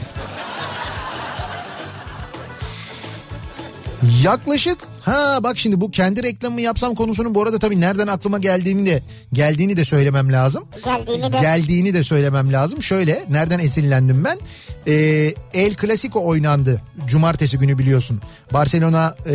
Yaklaşık 4.24 4.78
ha 5.00 5.38
bak 5.42 5.58
şimdi 5.58 5.80
bu 5.80 5.90
kendi 5.90 6.22
reklamımı 6.22 6.60
yapsam 6.60 6.94
konusunun 6.94 7.34
bu 7.34 7.42
arada 7.42 7.58
tabii 7.58 7.80
nereden 7.80 8.06
aklıma 8.06 8.38
geldiğini 8.38 8.86
de 8.86 9.02
geldiğini 9.32 9.76
de 9.76 9.84
söylemem 9.84 10.32
lazım. 10.32 10.64
Geldiğimi 10.84 11.32
de 11.32 11.38
Geldiğini 11.40 11.94
de 11.94 12.04
söylemem 12.04 12.52
lazım. 12.52 12.82
Şöyle 12.82 13.24
nereden 13.30 13.58
esinlendim 13.58 14.24
ben? 14.24 14.38
Ee, 14.86 14.92
El 15.54 15.74
Clasico 15.80 16.26
oynandı 16.26 16.82
cumartesi 17.06 17.58
günü 17.58 17.78
biliyorsun. 17.78 18.20
Barcelona 18.52 19.14
e, 19.26 19.32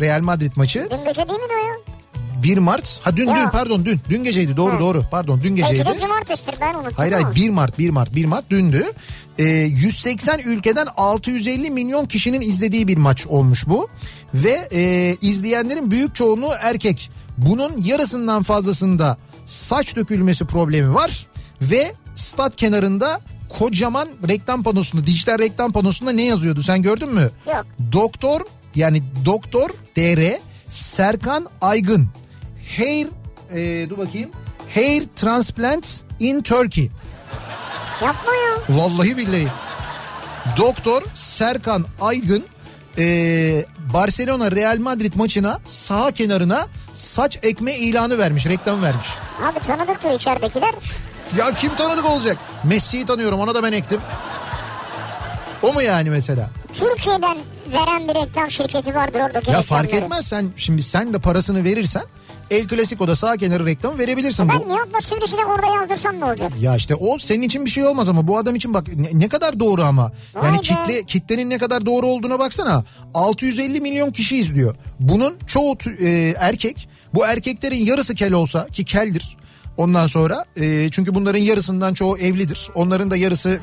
Real 0.00 0.20
Madrid 0.20 0.52
maçı. 0.56 0.88
dün 0.90 1.04
gece 1.04 1.28
değil 1.28 1.40
mi 1.40 1.46
o 1.50 1.66
ya? 1.66 1.74
1 2.42 2.58
Mart. 2.58 3.00
Ha 3.04 3.16
dün 3.16 3.26
Ya. 3.28 3.36
dün 3.36 3.48
pardon 3.50 3.84
dün. 3.84 4.00
Dün 4.08 4.24
geceydi 4.24 4.56
doğru 4.56 4.74
Ha. 4.74 4.80
doğru. 4.80 5.02
Pardon 5.10 5.40
dün 5.42 5.56
Belki 5.56 5.72
geceydi. 5.74 5.88
de 5.94 5.98
cumartesidir 6.00 6.54
ben 6.60 6.74
unuttum 6.74 6.92
Hayır 6.96 7.12
hayır 7.12 7.34
1 7.34 7.50
Mart 7.50 7.78
1 7.78 7.90
Mart 7.90 8.14
1 8.14 8.24
Mart 8.24 8.50
dündü. 8.50 8.84
Ee, 9.38 9.44
180 9.44 10.38
ülkeden 10.38 10.86
650 10.96 11.70
milyon 11.70 12.06
kişinin 12.06 12.40
izlediği 12.40 12.88
bir 12.88 12.96
maç 12.96 13.26
olmuş 13.26 13.68
bu. 13.68 13.88
Ve 14.34 14.68
e, 14.72 15.14
izleyenlerin 15.20 15.90
büyük 15.90 16.14
çoğunluğu 16.14 16.52
erkek. 16.60 17.10
Bunun 17.38 17.72
yarısından 17.84 18.42
fazlasında 18.42 19.16
saç 19.46 19.96
dökülmesi 19.96 20.44
problemi 20.44 20.94
var. 20.94 21.26
Ve 21.62 21.94
stat 22.14 22.56
kenarında 22.56 23.20
kocaman 23.58 24.08
reklam 24.28 24.62
panosunda 24.62 25.06
dijital 25.06 25.38
reklam 25.38 25.72
panosunda 25.72 26.12
ne 26.12 26.22
yazıyordu 26.24 26.62
sen 26.62 26.82
gördün 26.82 27.14
mü? 27.14 27.30
Yok. 27.46 27.66
Doktor 27.92 28.40
yani 28.74 29.02
doktor 29.24 29.70
DR 29.96 30.38
Serkan 30.68 31.46
Aygın 31.60 32.08
hair 32.78 33.06
e, 33.54 33.90
dur 33.90 33.98
bakayım 33.98 34.30
hair 34.74 35.04
transplant 35.16 36.04
in 36.20 36.42
Turkey. 36.42 36.90
Yapma 38.02 38.32
ya. 38.34 38.54
Vallahi 38.68 39.16
billahi. 39.16 39.48
Doktor 40.56 41.02
Serkan 41.14 41.86
Aygın 42.00 42.44
e, 42.98 43.04
Barcelona 43.94 44.50
Real 44.52 44.78
Madrid 44.78 45.14
maçına 45.14 45.58
sağ 45.64 46.10
kenarına 46.10 46.66
saç 46.92 47.38
ekme 47.42 47.74
ilanı 47.74 48.18
vermiş, 48.18 48.46
reklam 48.46 48.82
vermiş. 48.82 49.08
Abi 49.42 49.60
tanıdıktır 49.60 50.10
içeridekiler. 50.10 50.74
Ya 51.38 51.54
kim 51.54 51.74
tanıdık 51.74 52.04
olacak? 52.04 52.36
Messi'yi 52.64 53.06
tanıyorum 53.06 53.40
ona 53.40 53.54
da 53.54 53.62
ben 53.62 53.72
ektim. 53.72 54.00
O 55.62 55.72
mu 55.72 55.82
yani 55.82 56.10
mesela? 56.10 56.50
Türkiye'den 56.72 57.38
veren 57.72 58.08
bir 58.08 58.14
reklam 58.14 58.50
şirketi 58.50 58.94
vardır 58.94 59.20
oradaki 59.20 59.50
Ya 59.50 59.62
fark 59.62 59.94
etmez 59.94 60.26
sen 60.26 60.52
şimdi 60.56 60.82
sen 60.82 61.12
de 61.12 61.18
parasını 61.18 61.64
verirsen 61.64 62.02
El 62.50 62.68
Clasico'da 62.68 63.16
sağ 63.16 63.36
kenarı 63.36 63.66
reklamı 63.66 63.98
verebilirsin. 63.98 64.48
Ben 64.48 64.60
Bu, 64.60 64.68
niye 64.68 64.78
Abbas 64.82 65.04
Sivrisinek 65.04 65.48
orada 65.48 65.66
yazdırsam 65.66 66.20
ne 66.20 66.24
olacak? 66.24 66.52
ya 66.60 66.76
işte 66.76 66.94
o 66.94 67.18
senin 67.18 67.42
için 67.42 67.64
bir 67.64 67.70
şey 67.70 67.86
olmaz 67.86 68.08
ama 68.08 68.26
bu 68.26 68.38
adam 68.38 68.54
için 68.54 68.74
bak 68.74 68.88
ne, 68.96 69.08
ne 69.12 69.28
kadar 69.28 69.60
doğru 69.60 69.82
ama. 69.82 70.12
Yani 70.34 70.44
Vay 70.44 70.52
be. 70.54 70.60
kitle 70.60 71.02
kitlenin 71.06 71.50
ne 71.50 71.58
kadar 71.58 71.86
doğru 71.86 72.06
olduğuna 72.06 72.38
baksana. 72.38 72.84
650 73.14 73.80
milyon 73.80 74.10
kişi 74.10 74.36
izliyor. 74.36 74.74
Bunun 75.00 75.34
çoğu 75.46 75.76
e, 76.00 76.34
erkek. 76.38 76.88
Bu 77.14 77.26
erkeklerin 77.26 77.84
yarısı 77.84 78.14
kel 78.14 78.32
olsa 78.32 78.66
ki 78.66 78.84
keldir. 78.84 79.36
Ondan 79.76 80.06
sonra 80.06 80.44
e, 80.56 80.90
çünkü 80.90 81.14
bunların 81.14 81.38
yarısından 81.38 81.94
çoğu 81.94 82.18
evlidir. 82.18 82.68
Onların 82.74 83.10
da 83.10 83.16
yarısı 83.16 83.60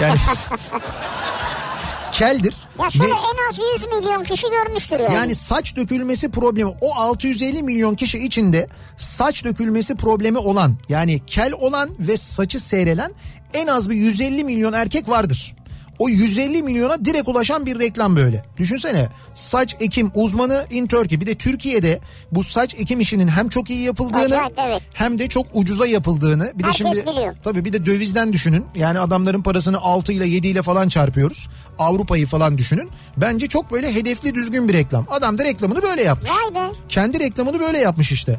yani 0.00 0.18
keldir. 2.12 2.54
Ya 2.82 2.90
şöyle 2.90 3.10
Ve- 3.10 3.16
en 3.16 3.48
az 3.48 3.58
100 3.58 3.86
milyon 3.86 4.24
kişi 4.24 4.46
görmüştür 4.50 5.00
yani. 5.00 5.14
yani 5.14 5.34
saç 5.34 5.76
dökülmesi 5.76 6.30
problemi 6.30 6.70
o 6.80 6.94
650 6.94 7.62
milyon 7.62 7.94
kişi 7.94 8.18
içinde 8.18 8.68
saç 8.96 9.44
dökülmesi 9.44 9.94
problemi 9.94 10.38
olan 10.38 10.76
yani 10.88 11.20
kel 11.26 11.52
olan 11.52 11.90
ve 11.98 12.16
saçı 12.16 12.60
seyrelen 12.60 13.12
en 13.54 13.66
az 13.66 13.90
bir 13.90 13.94
150 13.94 14.44
milyon 14.44 14.72
erkek 14.72 15.08
vardır. 15.08 15.56
O 16.02 16.08
150 16.08 16.62
milyona 16.62 17.04
direkt 17.04 17.28
ulaşan 17.28 17.66
bir 17.66 17.78
reklam 17.78 18.16
böyle. 18.16 18.44
Düşünsene 18.56 19.08
saç 19.34 19.76
ekim 19.80 20.10
uzmanı 20.14 20.66
in 20.70 20.86
Turkey. 20.86 21.20
Bir 21.20 21.26
de 21.26 21.34
Türkiye'de 21.34 22.00
bu 22.32 22.44
saç 22.44 22.74
ekim 22.74 23.00
işinin 23.00 23.28
hem 23.28 23.48
çok 23.48 23.70
iyi 23.70 23.80
yapıldığını 23.80 24.24
Acayip, 24.24 24.58
evet. 24.58 24.82
hem 24.94 25.18
de 25.18 25.28
çok 25.28 25.46
ucuza 25.54 25.86
yapıldığını. 25.86 26.52
Bir 26.54 26.64
de 26.64 26.66
Herkes 26.66 26.86
şimdi 26.86 27.06
biliyor. 27.06 27.36
Tabii 27.44 27.64
bir 27.64 27.72
de 27.72 27.86
dövizden 27.86 28.32
düşünün. 28.32 28.64
Yani 28.74 28.98
adamların 28.98 29.42
parasını 29.42 29.78
6 29.78 30.12
ile 30.12 30.28
7 30.28 30.48
ile 30.48 30.62
falan 30.62 30.88
çarpıyoruz. 30.88 31.48
Avrupa'yı 31.78 32.26
falan 32.26 32.58
düşünün. 32.58 32.90
Bence 33.16 33.46
çok 33.46 33.72
böyle 33.72 33.94
hedefli 33.94 34.34
düzgün 34.34 34.68
bir 34.68 34.72
reklam. 34.72 35.06
Adam 35.10 35.38
da 35.38 35.44
reklamını 35.44 35.82
böyle 35.82 36.02
yapmış. 36.02 36.30
Vay 36.30 36.54
be. 36.54 36.72
Kendi 36.88 37.20
reklamını 37.20 37.60
böyle 37.60 37.78
yapmış 37.78 38.12
işte. 38.12 38.38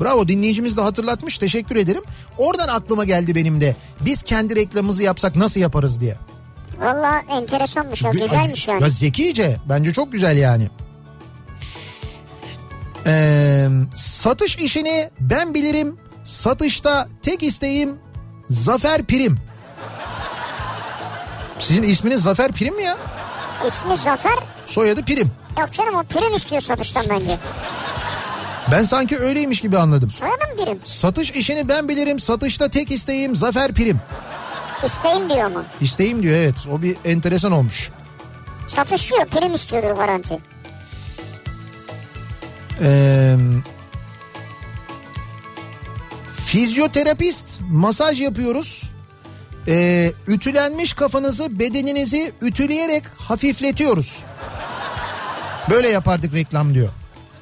Bravo 0.00 0.28
dinleyicimiz 0.28 0.76
de 0.76 0.80
hatırlatmış 0.80 1.38
teşekkür 1.38 1.76
ederim. 1.76 2.02
Oradan 2.38 2.68
aklıma 2.68 3.04
geldi 3.04 3.34
benim 3.34 3.60
de. 3.60 3.76
Biz 4.00 4.22
kendi 4.22 4.56
reklamımızı 4.56 5.02
yapsak 5.02 5.36
nasıl 5.36 5.60
yaparız 5.60 6.00
diye. 6.00 6.16
Valla 6.80 7.22
enteresanmış 7.30 8.02
ya 8.02 8.10
Gü- 8.10 8.20
güzelmiş 8.22 8.68
yani. 8.68 8.82
Ya 8.82 8.88
zekice 8.88 9.56
bence 9.68 9.92
çok 9.92 10.12
güzel 10.12 10.36
yani. 10.36 10.68
Ee, 13.06 13.68
satış 13.96 14.56
işini 14.56 15.10
ben 15.20 15.54
bilirim. 15.54 15.96
Satışta 16.24 17.08
tek 17.22 17.42
isteğim 17.42 17.98
Zafer 18.50 19.02
Prim. 19.02 19.38
Sizin 21.58 21.82
isminiz 21.82 22.22
Zafer 22.22 22.52
Prim 22.52 22.76
mi 22.76 22.82
ya? 22.82 22.96
İsmi 23.68 23.96
Zafer. 23.96 24.38
Soyadı 24.66 25.04
Prim. 25.04 25.30
Yok 25.58 25.72
canım 25.72 25.94
o 25.94 26.02
prim 26.02 26.32
istiyor 26.36 26.62
satıştan 26.62 27.04
bence. 27.10 27.38
Ben 28.70 28.82
sanki 28.84 29.18
öyleymiş 29.18 29.60
gibi 29.60 29.78
anladım. 29.78 30.10
Soyadım 30.10 30.64
prim. 30.64 30.80
Satış 30.84 31.30
işini 31.30 31.68
ben 31.68 31.88
bilirim. 31.88 32.20
Satışta 32.20 32.68
tek 32.68 32.90
isteğim 32.90 33.36
Zafer 33.36 33.72
Prim. 33.72 34.00
İsteyim 34.86 35.30
diyor 35.30 35.50
mu? 35.50 35.64
İsteğim 35.80 36.22
diyor 36.22 36.36
evet. 36.36 36.54
O 36.72 36.82
bir 36.82 36.96
enteresan 37.04 37.52
olmuş. 37.52 37.90
Satışçıyor 38.66 39.26
prim 39.26 39.54
istiyordur 39.54 39.90
garanti. 39.96 40.38
Ee, 42.82 43.36
fizyoterapist 46.32 47.46
masaj 47.70 48.20
yapıyoruz. 48.20 48.90
Ee, 49.68 50.12
ütülenmiş 50.26 50.92
kafanızı 50.92 51.58
bedeninizi 51.58 52.32
ütüleyerek 52.42 53.04
hafifletiyoruz. 53.18 54.24
Böyle 55.70 55.88
yapardık 55.88 56.34
reklam 56.34 56.74
diyor. 56.74 56.88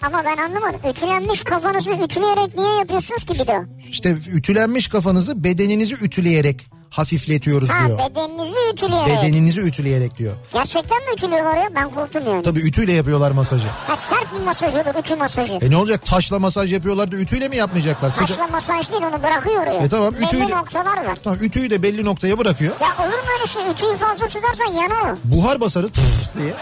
Ama 0.03 0.23
ben 0.25 0.37
anlamadım. 0.37 0.81
Ütülenmiş 0.91 1.43
kafanızı 1.43 1.91
ütüleyerek 1.91 2.55
niye 2.59 2.75
yapıyorsunuz 2.79 3.25
ki 3.25 3.35
bir 3.35 3.47
de? 3.47 3.63
İşte 3.91 4.11
ütülenmiş 4.11 4.89
kafanızı 4.89 5.45
bedeninizi 5.45 5.95
ütüleyerek 5.95 6.71
hafifletiyoruz 6.93 7.69
Ha 7.71 7.87
diyor. 7.87 7.99
bedeninizi 7.99 8.57
ütüleyerek. 8.73 9.19
Bedeninizi 9.23 9.61
ütüleyerek 9.61 10.19
diyor. 10.19 10.33
Gerçekten 10.53 10.99
mi 10.99 11.13
ütülüyorlar 11.17 11.57
ya? 11.57 11.69
Ben 11.77 11.91
korktum 11.91 12.23
yani. 12.27 12.43
Tabii 12.43 12.61
ütüyle 12.61 12.93
yapıyorlar 12.93 13.31
masajı. 13.31 13.69
Ha 13.87 13.97
sert 13.97 14.27
bir 14.35 14.45
masaj 14.45 14.75
olur 14.75 14.99
ütü 15.01 15.17
masajı. 15.17 15.53
E 15.63 15.71
ne 15.71 15.77
olacak 15.77 16.07
taşla 16.07 16.39
masaj 16.39 16.73
yapıyorlar 16.73 17.13
da 17.13 17.17
ütüyle 17.17 17.49
mi 17.49 17.57
yapmayacaklar? 17.57 18.11
Sıca- 18.11 18.27
Taşla 18.27 18.47
masaj 18.47 18.91
değil 18.93 19.03
onu 19.03 19.23
bırakıyor 19.23 19.63
oraya. 19.63 19.79
E 19.85 19.89
tamam, 19.89 20.15
Belli 20.15 20.25
ütüyle- 20.25 20.51
noktalar 20.51 20.97
var. 21.07 21.19
Tamam 21.25 21.39
ütüyü 21.43 21.71
de 21.71 21.83
belli 21.83 22.05
noktaya 22.05 22.39
bırakıyor. 22.39 22.75
Ya 22.81 22.89
olur 23.05 23.19
mu 23.19 23.29
öyle 23.39 23.47
şey? 23.47 23.63
Ütüyü 23.71 23.97
fazla 23.97 24.29
tutarsan 24.29 24.73
yanar 24.83 25.13
o. 25.13 25.17
Buhar 25.25 25.61
basarı 25.61 25.89
tıs 25.89 26.35
diye 26.39 26.55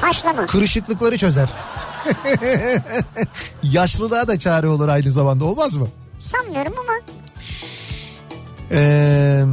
Haşlama. 0.00 0.46
kırışıklıkları 0.46 1.18
çözer. 1.18 1.48
Yaşlılığa 3.62 4.28
da 4.28 4.38
çare 4.38 4.68
olur 4.68 4.88
aynı 4.88 5.10
zamanda 5.12 5.44
olmaz 5.44 5.74
mı? 5.74 5.88
Sanmıyorum 6.20 6.72
ama. 6.80 6.92
Ee, 8.70 9.44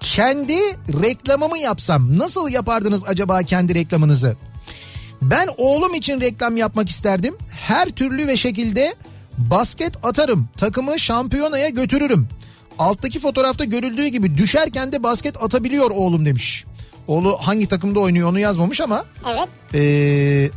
kendi 0.00 0.56
reklamımı 1.02 1.58
yapsam 1.58 2.18
nasıl 2.18 2.48
yapardınız 2.48 3.02
acaba 3.06 3.42
kendi 3.42 3.74
reklamınızı? 3.74 4.36
Ben 5.22 5.48
oğlum 5.56 5.94
için 5.94 6.20
reklam 6.20 6.56
yapmak 6.56 6.88
isterdim. 6.88 7.34
Her 7.50 7.86
türlü 7.88 8.26
ve 8.26 8.36
şekilde 8.36 8.94
basket 9.38 10.04
atarım. 10.04 10.48
Takımı 10.56 10.98
şampiyonaya 11.00 11.68
götürürüm. 11.68 12.28
Alttaki 12.78 13.20
fotoğrafta 13.20 13.64
görüldüğü 13.64 14.06
gibi 14.06 14.38
düşerken 14.38 14.92
de 14.92 15.02
basket 15.02 15.42
atabiliyor 15.42 15.90
oğlum 15.90 16.26
demiş. 16.26 16.64
Oğlu 17.06 17.38
hangi 17.40 17.66
takımda 17.68 18.00
oynuyor 18.00 18.28
onu 18.30 18.38
yazmamış 18.40 18.80
ama 18.80 19.04
Evet. 19.28 19.48
ee, 19.74 20.50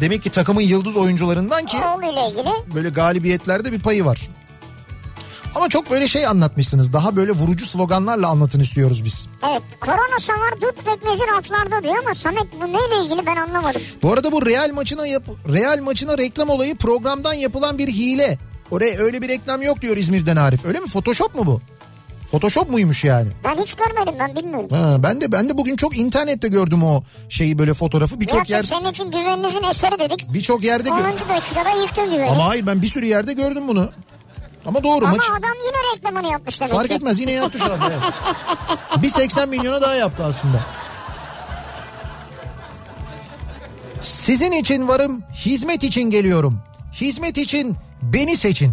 demek 0.00 0.22
ki 0.22 0.30
takımın 0.30 0.60
yıldız 0.60 0.96
oyuncularından 0.96 1.66
ki 1.66 1.76
Oğluyla 1.96 2.28
ilgili. 2.28 2.74
böyle 2.74 2.88
galibiyetlerde 2.88 3.72
bir 3.72 3.80
payı 3.80 4.04
var. 4.04 4.28
Ama 5.54 5.68
çok 5.68 5.90
böyle 5.90 6.08
şey 6.08 6.26
anlatmışsınız. 6.26 6.92
Daha 6.92 7.16
böyle 7.16 7.32
vurucu 7.32 7.66
sloganlarla 7.66 8.28
anlatın 8.28 8.60
istiyoruz 8.60 9.04
biz. 9.04 9.28
Evet. 9.50 9.62
Korona 9.80 10.18
savar 10.20 10.60
dut 10.60 10.84
pekmezi 10.84 11.22
raflarda 11.36 11.84
diyor 11.84 11.96
ama 12.04 12.14
Samet 12.14 12.46
bu 12.60 12.66
neyle 12.66 13.04
ilgili 13.04 13.26
ben 13.26 13.36
anlamadım. 13.36 13.82
Bu 14.02 14.12
arada 14.12 14.32
bu 14.32 14.46
Real 14.46 14.70
maçına 14.72 15.06
yap 15.06 15.22
Real 15.52 15.80
maçına 15.82 16.18
reklam 16.18 16.48
olayı 16.50 16.76
programdan 16.76 17.34
yapılan 17.34 17.78
bir 17.78 17.88
hile. 17.88 18.38
Oraya 18.70 18.96
öyle 18.98 19.22
bir 19.22 19.28
reklam 19.28 19.62
yok 19.62 19.82
diyor 19.82 19.96
İzmir'den 19.96 20.36
Arif. 20.36 20.64
Öyle 20.64 20.80
mi? 20.80 20.86
Photoshop 20.88 21.34
mu 21.34 21.46
bu? 21.46 21.60
Photoshop 22.30 22.70
muymuş 22.70 23.04
yani? 23.04 23.28
Ben 23.44 23.56
hiç 23.62 23.74
görmedim 23.74 24.14
ben 24.20 24.36
bilmiyorum. 24.36 24.68
Ha, 24.70 24.96
ben 25.02 25.20
de 25.20 25.32
ben 25.32 25.48
de 25.48 25.58
bugün 25.58 25.76
çok 25.76 25.98
internette 25.98 26.48
gördüm 26.48 26.84
o 26.84 27.02
şeyi 27.28 27.58
böyle 27.58 27.74
fotoğrafı. 27.74 28.20
Birçok 28.20 28.50
yer 28.50 28.62
senin 28.62 28.90
için 28.90 29.10
güveninizin 29.10 29.62
eseri 29.70 29.98
dedik. 29.98 30.32
birçok 30.34 30.64
yerde 30.64 30.88
gö- 30.88 31.12
10. 31.12 31.28
dakikada 31.28 31.80
yıktın 31.82 32.04
güveni. 32.10 32.30
Ama, 32.30 32.48
hayır 32.48 32.66
ben 32.66 32.82
bir 32.82 32.86
sürü 32.86 33.06
yerde 33.06 33.32
gördüm 33.32 33.68
bunu. 33.68 33.90
Ama 34.66 34.82
doğru 34.84 35.06
maç 35.06 35.30
adam 35.30 35.56
yine 35.66 35.96
reklamını 35.96 36.32
yapmış 36.32 36.60
demek 36.60 36.74
fark 36.74 36.88
ki. 36.88 36.94
etmez 36.94 37.20
yine 37.20 37.32
yaptı 37.32 37.58
şu 37.58 37.72
anda. 37.72 37.92
evet. 37.92 39.02
bir 39.02 39.08
80 39.10 39.48
milyona 39.48 39.82
daha 39.82 39.94
yaptı 39.94 40.24
aslında. 40.24 40.60
Sizin 44.00 44.52
için 44.52 44.88
varım, 44.88 45.22
hizmet 45.34 45.84
için 45.84 46.02
geliyorum. 46.02 46.58
Hizmet 46.92 47.38
için 47.38 47.76
beni 48.02 48.36
seçin. 48.36 48.72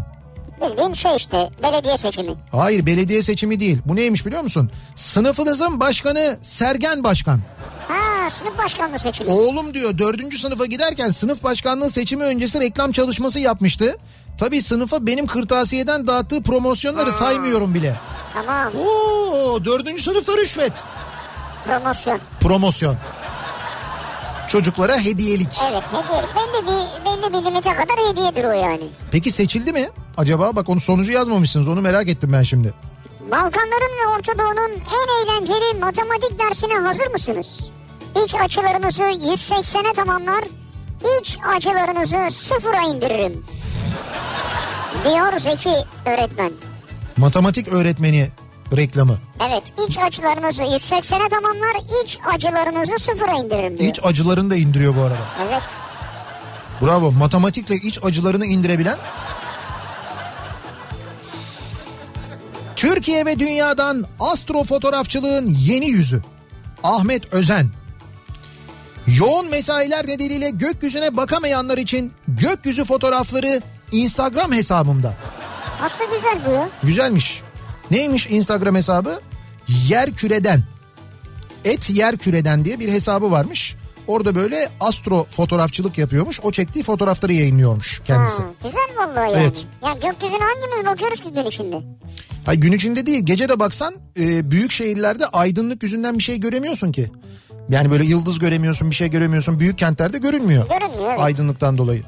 Bildiğin 0.62 0.94
şey 0.94 1.16
işte 1.16 1.50
belediye 1.64 1.98
seçimi. 1.98 2.32
Hayır 2.52 2.86
belediye 2.86 3.22
seçimi 3.22 3.60
değil. 3.60 3.78
Bu 3.86 3.96
neymiş 3.96 4.26
biliyor 4.26 4.42
musun? 4.42 4.72
Sınıfınızın 4.96 5.80
başkanı 5.80 6.38
Sergen 6.42 7.04
Başkan. 7.04 7.40
Ha 7.88 8.02
Ha 8.22 8.30
sınıf 8.30 8.58
başkanlığı 8.58 9.00
seçimi. 9.00 9.32
Oğlum 9.32 9.74
diyor 9.74 9.98
dördüncü 9.98 10.38
sınıfa 10.38 10.66
giderken 10.66 11.10
sınıf 11.10 11.44
başkanlığı 11.44 11.90
seçimi 11.90 12.24
öncesi 12.24 12.60
reklam 12.60 12.92
çalışması 12.92 13.40
yapmıştı. 13.40 13.98
Tabii 14.39 14.62
sınıfa 14.62 15.06
benim 15.06 15.28
kırtasiyeden 15.28 16.08
dağıttığı 16.08 16.44
promosyonları 16.44 17.12
saymıyorum 17.12 17.74
bile. 17.74 17.96
Tamam 18.34 18.74
Oo 18.76 19.65
dördüncü 19.65 20.02
sınıfta 20.04 20.34
rüşvet. 20.38 20.74
promosyon. 21.65 22.20
Promosyon. 22.39 22.96
Çocuklara 24.48 24.98
hediyelik. 24.98 25.48
Evet 25.72 25.84
hediye. 25.91 26.22
Belli 26.36 26.65
bir, 26.67 27.06
belli 27.06 27.34
bir 27.34 27.46
limite 27.52 27.70
kadar 27.74 28.10
hediyedir 28.12 28.44
o 28.46 28.52
yani. 28.52 28.84
Peki 29.12 29.32
seçildi 29.32 29.72
mi? 29.74 29.89
Acaba 30.17 30.56
bak 30.56 30.70
onu 30.70 30.80
sonucu 30.82 31.12
yazmamışsınız 31.12 31.67
onu 31.67 31.82
merak 31.82 32.08
ettim 32.10 32.30
ben 32.34 32.44
şimdi. 32.44 32.74
Balkanların 33.32 33.98
ve 34.04 34.08
Orta 34.15 34.39
Doğu'nun 34.39 34.72
en 34.72 35.26
eğlenceli 35.26 35.80
matematik 35.80 36.39
dersine 36.39 36.74
hazır 36.74 37.08
mısınız? 37.12 37.60
İç 38.26 38.36
açılarınızı 38.36 39.04
180'e 39.04 39.94
tamamlar, 39.94 40.44
iç 41.22 41.38
açılarınızı 41.56 42.17
sıfıra 42.32 42.82
indiririm. 42.82 43.46
Diyor 45.06 45.40
Zeki 45.40 45.76
öğretmen. 46.06 46.52
Matematik 47.18 47.68
öğretmeni 47.68 48.30
reklamı. 48.78 49.18
Evet 49.50 49.64
iç 49.88 50.00
açılarınızı 50.00 50.64
180'e 50.64 51.30
tamamlar, 51.30 52.04
iç 52.04 52.20
acılarınızı 52.34 53.00
sıfıra 53.00 53.32
indiririm 53.34 53.78
diyor. 53.78 53.90
İç 53.90 54.00
acılarını 54.04 54.50
da 54.50 54.56
indiriyor 54.56 54.96
bu 54.96 55.02
arada. 55.02 55.18
Evet. 55.50 55.64
Bravo. 56.82 57.12
Matematikle 57.12 57.76
iç 57.76 58.00
acılarını 58.04 58.46
indirebilen. 58.46 58.98
Türkiye 62.76 63.26
ve 63.26 63.40
dünyadan 63.40 64.06
astrofotoğrafçılığın 64.20 65.56
yeni 65.60 65.86
yüzü. 65.86 66.22
Ahmet 66.84 67.34
Özen. 67.34 67.70
Yoğun 69.08 69.50
mesailer 69.50 70.08
nedeniyle 70.08 70.50
gökyüzüne 70.50 71.18
bakamayanlar 71.18 71.78
için 71.78 72.14
gökyüzü 72.28 72.86
fotoğrafları 72.86 73.62
Instagram 73.92 74.52
hesabımda. 74.52 75.14
Aslında 75.82 76.16
güzel 76.16 76.40
bu 76.48 76.52
ya. 76.52 76.70
Güzelmiş. 76.84 77.42
Neymiş 77.92 78.28
Instagram 78.30 78.76
hesabı? 78.76 79.22
Yer 79.68 80.12
küreden. 80.12 80.64
Et 81.66 81.90
yer 81.90 82.18
küreden 82.18 82.66
diye 82.66 82.80
bir 82.80 82.90
hesabı 82.90 83.32
varmış. 83.32 83.76
Orada 84.08 84.36
böyle 84.36 84.70
astro 84.80 85.24
fotoğrafçılık 85.30 85.98
yapıyormuş. 85.98 86.40
O 86.44 86.52
çektiği 86.52 86.84
fotoğrafları 86.84 87.34
yayınlıyormuş 87.34 88.02
kendisi. 88.06 88.42
Ha, 88.42 88.48
güzel 88.64 88.88
vallahi 88.98 89.32
yani. 89.32 89.44
Evet. 89.44 89.66
Ya 89.84 89.94
gökyüzüne 89.94 90.40
hangimiz 90.44 90.86
bakıyoruz 90.86 91.22
ki 91.22 91.30
gün 91.30 91.46
içinde? 91.46 91.82
Ay 92.48 92.58
gün 92.58 92.72
içinde 92.72 93.06
değil 93.06 93.26
gece 93.26 93.50
de 93.50 93.60
baksan 93.60 93.96
e, 94.20 94.52
büyük 94.52 94.72
şehirlerde 94.72 95.26
aydınlık 95.26 95.84
yüzünden 95.84 96.18
bir 96.18 96.24
şey 96.24 96.40
göremiyorsun 96.40 96.92
ki. 96.92 97.12
Yani 97.69 97.91
böyle 97.91 98.04
yıldız 98.04 98.39
göremiyorsun 98.39 98.89
bir 98.89 98.95
şey 98.95 99.10
göremiyorsun. 99.10 99.60
Büyük 99.60 99.78
kentlerde 99.78 100.17
görünmüyor. 100.17 100.69
Görünmüyor, 100.69 101.10
evet. 101.10 101.19
Aydınlıktan 101.19 101.78
dolayı. 101.78 102.04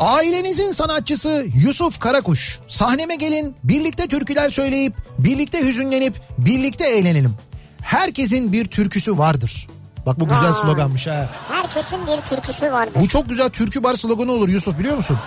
Ailenizin 0.00 0.72
sanatçısı 0.72 1.46
Yusuf 1.54 2.00
Karakuş. 2.00 2.58
Sahneme 2.68 3.14
gelin 3.14 3.56
birlikte 3.64 4.06
türküler 4.06 4.50
söyleyip 4.50 4.92
birlikte 5.18 5.66
hüzünlenip 5.66 6.14
birlikte 6.38 6.88
eğlenelim. 6.88 7.34
Herkesin 7.82 8.52
bir 8.52 8.64
türküsü 8.64 9.18
vardır. 9.18 9.68
Bak 10.06 10.20
bu 10.20 10.28
güzel 10.28 10.52
sloganmış 10.52 11.06
ha. 11.06 11.28
Herkesin 11.48 11.98
bir 12.06 12.28
türküsü 12.28 12.72
vardır. 12.72 13.00
Bu 13.00 13.08
çok 13.08 13.28
güzel 13.28 13.50
türkü 13.50 13.82
bar 13.82 13.94
sloganı 13.94 14.32
olur 14.32 14.48
Yusuf 14.48 14.78
biliyor 14.78 14.96
musun? 14.96 15.18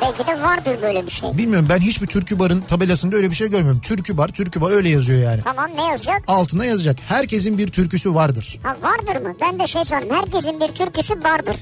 Belki 0.00 0.26
de 0.26 0.42
vardır 0.42 0.78
böyle 0.82 1.06
bir 1.06 1.10
şey. 1.10 1.38
Bilmiyorum 1.38 1.66
ben 1.70 1.78
hiçbir 1.78 2.06
türkü 2.06 2.38
barın 2.38 2.60
tabelasında 2.60 3.16
öyle 3.16 3.30
bir 3.30 3.34
şey 3.34 3.50
görmüyorum. 3.50 3.80
Türkü 3.80 4.16
bar, 4.16 4.28
türkü 4.28 4.60
bar 4.60 4.70
öyle 4.70 4.88
yazıyor 4.88 5.22
yani. 5.22 5.40
Tamam 5.44 5.70
ne 5.76 5.86
yazacak? 5.86 6.22
Altına 6.26 6.64
yazacak. 6.64 6.96
Herkesin 7.08 7.58
bir 7.58 7.68
türküsü 7.68 8.14
vardır. 8.14 8.58
Ha 8.62 8.76
vardır 8.82 9.22
mı? 9.26 9.34
Ben 9.40 9.58
de 9.58 9.66
şey 9.66 9.84
sandım. 9.84 10.10
Herkesin 10.16 10.60
bir 10.60 10.68
türküsü 10.68 11.14
vardır. 11.24 11.56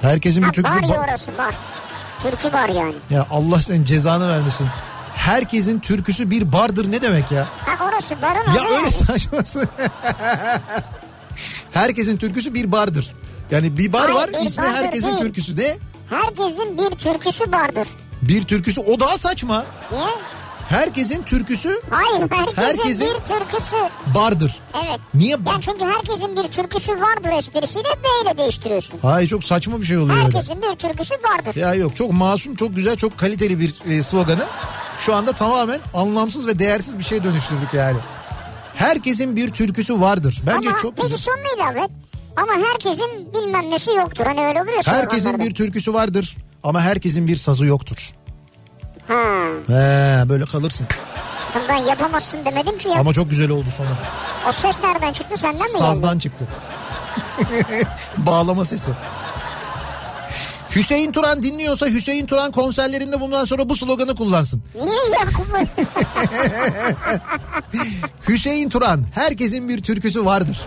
Herkesin 0.00 0.42
bir 0.42 0.46
Ha 0.46 0.52
türküsü 0.52 0.76
var 0.76 0.82
ya 0.82 0.88
var. 0.88 1.08
orası 1.08 1.30
var. 1.38 1.54
Türkü 2.22 2.52
var 2.56 2.68
yani. 2.68 2.94
Ya 3.10 3.26
Allah 3.30 3.60
senin 3.60 3.84
cezanı 3.84 4.28
vermesin. 4.28 4.66
Herkesin 5.14 5.80
türküsü 5.80 6.30
bir 6.30 6.52
bardır 6.52 6.92
ne 6.92 7.02
demek 7.02 7.32
ya? 7.32 7.46
Ha 7.66 7.84
orası 7.88 8.14
barın 8.22 8.34
Ya 8.56 8.62
adı 8.62 8.64
öyle 8.64 8.74
yani. 8.74 8.92
saçması. 8.92 9.68
herkesin 11.72 12.16
türküsü 12.16 12.54
bir 12.54 12.72
bardır. 12.72 13.14
Yani 13.50 13.78
bir 13.78 13.92
bar 13.92 14.02
Hayır, 14.02 14.14
var 14.14 14.30
bir 14.40 14.46
ismi 14.46 14.62
bardır 14.64 14.76
herkesin 14.76 15.08
değil. 15.08 15.18
türküsü 15.18 15.56
ne? 15.56 15.76
Herkesin 16.10 16.78
bir 16.78 16.90
türküsü 16.96 17.52
vardır. 17.52 17.88
Bir 18.22 18.44
türküsü 18.44 18.80
o 18.80 19.00
daha 19.00 19.18
saçma. 19.18 19.64
Niye? 19.92 20.04
Herkesin 20.68 21.22
türküsü 21.22 21.80
Hayır 21.90 22.20
herkesin, 22.30 22.62
Herkesin- 22.62 23.06
bir 23.14 23.34
türküsü. 23.34 23.76
bardır. 24.14 24.60
Evet. 24.86 25.00
Niye 25.14 25.30
Yani 25.30 25.46
bar? 25.46 25.60
çünkü 25.60 25.84
herkesin 25.84 26.36
bir 26.36 26.42
türküsü 26.42 26.92
vardır 27.00 27.30
esprisiyle 27.38 27.84
B 28.04 28.28
ile 28.28 28.36
değiştiriyorsun. 28.38 28.98
Hayır 29.02 29.28
çok 29.28 29.44
saçma 29.44 29.80
bir 29.80 29.86
şey 29.86 29.98
oluyor 29.98 30.16
öyle. 30.16 30.24
Herkesin 30.24 30.62
bir 30.62 30.76
türküsü 30.76 31.14
vardır. 31.14 31.54
Ya 31.60 31.74
yok 31.74 31.96
çok 31.96 32.12
masum 32.12 32.54
çok 32.54 32.76
güzel 32.76 32.96
çok 32.96 33.18
kaliteli 33.18 33.60
bir 33.60 33.74
e, 33.90 34.02
sloganı 34.02 34.44
şu 34.98 35.14
anda 35.14 35.32
tamamen 35.32 35.80
anlamsız 35.94 36.46
ve 36.46 36.58
değersiz 36.58 36.98
bir 36.98 37.04
şey 37.04 37.24
dönüştürdük 37.24 37.74
yani. 37.74 37.98
Herkesin 38.74 39.36
bir 39.36 39.48
türküsü 39.50 40.00
vardır. 40.00 40.42
Bence 40.46 40.68
Ama 40.68 40.78
çok 40.78 40.96
peki 40.96 41.08
güzel. 41.08 41.18
son 41.18 41.36
neydi 41.36 41.62
Ahmet? 41.64 41.90
Ama 42.36 42.52
herkesin 42.52 43.32
bilmem 43.34 43.70
nesi 43.70 43.90
yoktur. 43.90 44.24
Hani 44.26 44.46
öyle 44.46 44.62
oluyor 44.62 44.82
Herkesin 44.84 45.38
bir 45.38 45.54
türküsü 45.54 45.94
vardır 45.94 46.36
ama 46.62 46.80
herkesin 46.80 47.26
bir 47.28 47.36
sazı 47.36 47.66
yoktur. 47.66 48.10
Ha. 49.08 49.14
He 49.66 50.28
böyle 50.28 50.44
kalırsın. 50.44 50.86
Ben 51.68 51.76
yapamazsın 51.76 52.44
demedim 52.44 52.78
ki 52.78 52.88
ya. 52.88 52.94
Ama 52.94 53.12
çok 53.12 53.30
güzel 53.30 53.50
oldu 53.50 53.66
sonra. 53.76 53.88
O 54.48 54.52
ses 54.52 54.82
nereden 54.82 55.12
çıktı 55.12 55.36
senden 55.36 55.54
mi 55.62 55.72
geldi? 55.72 55.78
Sazdan 55.78 56.18
çıktı. 56.18 56.44
Bağlama 58.16 58.64
sesi. 58.64 58.90
Hüseyin 60.76 61.12
Turan 61.12 61.42
dinliyorsa 61.42 61.86
Hüseyin 61.86 62.26
Turan 62.26 62.52
konserlerinde 62.52 63.20
bundan 63.20 63.44
sonra 63.44 63.68
bu 63.68 63.76
sloganı 63.76 64.14
kullansın. 64.14 64.62
Niye? 64.74 64.94
Hüseyin 68.28 68.68
Turan 68.68 69.04
herkesin 69.14 69.68
bir 69.68 69.82
türküsü 69.82 70.24
vardır. 70.24 70.60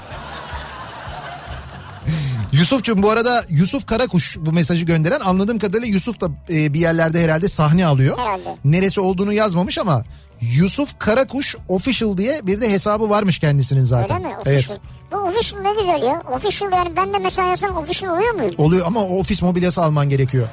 Yusuf'cum 2.60 3.04
bu 3.04 3.10
arada 3.10 3.46
Yusuf 3.50 3.86
Karakuş 3.86 4.38
bu 4.40 4.52
mesajı 4.52 4.86
gönderen 4.86 5.20
anladığım 5.20 5.60
kadarıyla 5.60 5.88
Yusuf 5.88 6.22
da 6.22 6.30
e, 6.50 6.74
bir 6.74 6.80
yerlerde 6.80 7.24
herhalde 7.24 7.48
sahne 7.48 7.86
alıyor. 7.86 8.18
Herhalde. 8.18 8.56
Neresi 8.66 9.02
olduğunu 9.02 9.34
yazmamış 9.34 9.78
ama 9.78 10.04
Yusuf 10.42 11.00
Karakuş 11.00 11.56
Official 11.68 12.18
diye 12.18 12.40
bir 12.44 12.62
de 12.62 12.72
hesabı 12.72 13.10
varmış 13.10 13.40
kendisinin 13.40 13.84
zaten. 13.84 14.18
Öyle 14.18 14.28
mi? 14.28 14.36
Official. 14.36 14.54
Evet. 14.56 14.80
Bu 15.12 15.16
official 15.18 15.62
ne 15.62 15.72
güzel 15.74 16.04
ya. 16.04 16.22
Official 16.36 16.72
yani 16.72 16.96
ben 16.96 17.14
de 17.14 17.18
mesela 17.18 17.48
yazsam 17.48 17.78
official 17.78 18.14
oluyor 18.16 18.34
muyum? 18.34 18.52
Oluyor 18.58 18.86
ama 18.88 19.00
ofis 19.04 19.42
mobilyası 19.42 19.82
alman 19.84 20.10
gerekiyor. 20.10 20.48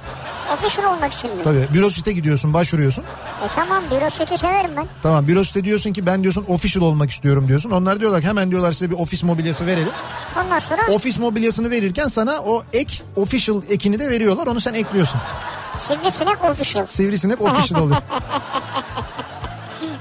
Official 0.54 0.94
olmak 0.96 1.12
için 1.12 1.36
mi? 1.36 1.42
Tabii 1.42 1.66
bürosite 1.74 2.12
gidiyorsun 2.12 2.54
başvuruyorsun. 2.54 3.04
E 3.44 3.48
tamam 3.54 3.82
büro 3.90 4.10
seti 4.10 4.38
severim 4.38 4.70
ben. 4.76 4.86
Tamam 5.02 5.26
bürosite 5.28 5.64
diyorsun 5.64 5.92
ki 5.92 6.06
ben 6.06 6.22
diyorsun 6.22 6.44
official 6.48 6.82
olmak 6.84 7.10
istiyorum 7.10 7.48
diyorsun. 7.48 7.70
Onlar 7.70 8.00
diyorlar 8.00 8.20
ki 8.20 8.26
hemen 8.28 8.50
diyorlar 8.50 8.72
size 8.72 8.90
bir 8.90 8.96
ofis 8.98 9.22
mobilyası 9.24 9.66
verelim. 9.66 9.92
Ondan 10.44 10.58
sonra 10.58 10.82
Ofis 10.94 11.18
mobilyasını 11.18 11.70
verirken 11.70 12.06
sana 12.06 12.38
o 12.46 12.62
ek 12.72 13.02
official 13.16 13.62
ekini 13.70 13.98
de 13.98 14.08
veriyorlar. 14.10 14.46
Onu 14.46 14.60
sen 14.60 14.74
ekliyorsun. 14.74 15.20
sivrisinek 15.74 16.44
official. 16.44 16.86
Sivrisinek 16.86 17.40
official 17.40 17.80
oluyor. 17.80 17.98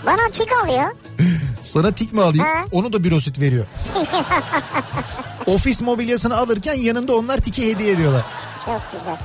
Bana 0.06 0.30
tik 0.32 0.50
alıyor. 0.63 0.92
Sana 1.63 1.91
tik 1.91 2.13
mi 2.13 2.21
alayım? 2.21 2.45
Ha. 2.45 2.63
Onu 2.71 2.93
da 2.93 3.04
bürosit 3.04 3.39
veriyor. 3.39 3.65
Ofis 5.45 5.82
mobilyasını 5.82 6.38
alırken 6.38 6.73
yanında 6.73 7.15
onlar 7.15 7.38
tiki 7.38 7.67
hediye 7.67 7.91
ediyorlar. 7.91 8.26
Çok 8.65 8.82
güzel. 8.91 9.17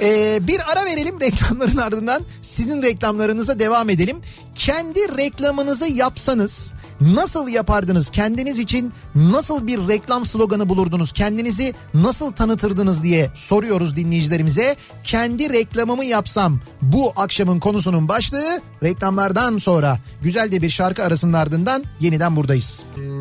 Ee, 0.00 0.38
bir 0.46 0.72
ara 0.72 0.84
verelim 0.84 1.20
reklamların 1.20 1.76
ardından 1.76 2.22
sizin 2.40 2.82
reklamlarınıza 2.82 3.58
devam 3.58 3.90
edelim. 3.90 4.16
Kendi 4.54 5.18
reklamınızı 5.18 5.86
yapsanız 5.86 6.74
nasıl 7.00 7.48
yapardınız? 7.48 8.10
Kendiniz 8.10 8.58
için 8.58 8.92
nasıl 9.14 9.66
bir 9.66 9.88
reklam 9.88 10.26
sloganı 10.26 10.68
bulurdunuz? 10.68 11.12
Kendinizi 11.12 11.74
nasıl 11.94 12.32
tanıtırdınız 12.32 13.02
diye 13.02 13.30
soruyoruz 13.34 13.96
dinleyicilerimize. 13.96 14.76
Kendi 15.04 15.50
reklamımı 15.50 16.04
yapsam 16.04 16.60
bu 16.82 17.12
akşamın 17.16 17.60
konusunun 17.60 18.08
başlığı 18.08 18.60
reklamlardan 18.82 19.58
sonra 19.58 19.98
güzel 20.22 20.52
de 20.52 20.62
bir 20.62 20.70
şarkı 20.70 21.04
arasının 21.04 21.32
ardından 21.32 21.84
yeniden 22.00 22.36
buradayız. 22.36 22.82
kalesi 22.94 23.13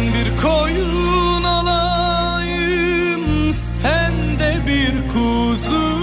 Ben 0.00 0.06
bir 0.06 0.42
koyun 0.42 1.44
olayım 1.44 3.22
sen 3.52 4.12
de 4.38 4.56
bir 4.66 5.08
kuzu. 5.12 6.00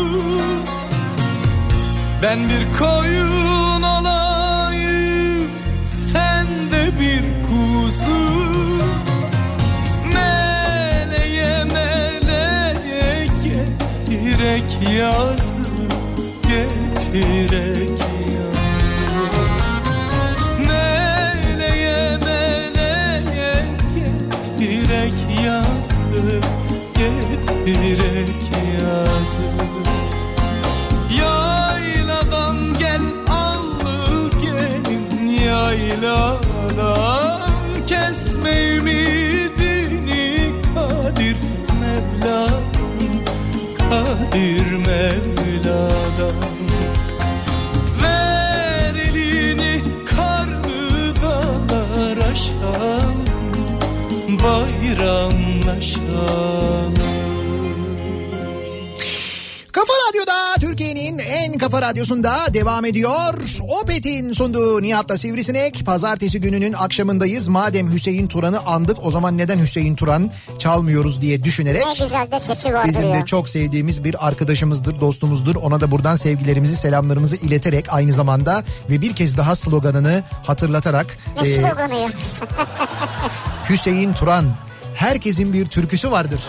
Ben 2.24 2.40
bir 2.50 2.78
koyun 2.80 3.82
olayım 3.82 5.52
sen 5.84 6.48
de 6.72 6.92
bir 7.00 7.24
kuzu. 7.48 8.22
Meleğe 10.14 11.64
meleğe 11.64 13.28
getirek 13.44 14.80
yazı 14.98 15.62
Getirek 16.44 17.97
ir. 44.38 44.67
Kafa 61.78 61.90
radyosunda 61.90 62.54
devam 62.54 62.86
ediyor. 62.86 63.34
Opet'in 63.82 64.34
sunduğu 64.34 64.82
Nihat'la 64.82 65.18
Sivrisinek. 65.18 65.86
Pazartesi 65.86 66.42
gününün 66.42 66.74
akşamındayız. 66.74 67.48
Madem 67.48 67.94
Hüseyin 67.94 68.28
Turan'ı 68.28 68.60
andık 68.60 68.98
o 69.06 69.12
zaman 69.12 69.38
neden 69.38 69.60
Hüseyin 69.60 69.96
Turan 69.96 70.32
çalmıyoruz 70.60 71.22
diye 71.22 71.44
düşünerek. 71.44 71.86
Ne 71.86 72.06
güzel 72.06 72.32
de 72.32 72.40
sesi 72.40 72.74
vardır 72.74 72.90
Bizim 72.90 73.14
de 73.14 73.26
çok 73.26 73.50
sevdiğimiz 73.50 74.04
bir 74.04 74.28
arkadaşımızdır, 74.28 75.02
dostumuzdur. 75.02 75.56
Ona 75.56 75.80
da 75.80 75.92
buradan 75.92 76.16
sevgilerimizi, 76.16 76.76
selamlarımızı 76.76 77.36
ileterek 77.36 77.86
aynı 77.90 78.14
zamanda 78.14 78.64
ve 78.90 79.02
bir 79.02 79.16
kez 79.16 79.38
daha 79.38 79.56
sloganını 79.56 80.24
hatırlatarak 80.44 81.18
Ne 81.42 81.50
e, 81.50 81.56
sloganı 81.56 81.96
ya? 81.96 82.10
Hüseyin 83.70 84.14
Turan 84.14 84.46
herkesin 84.96 85.54
bir 85.54 85.66
türküsü 85.66 86.12
vardır. 86.12 86.42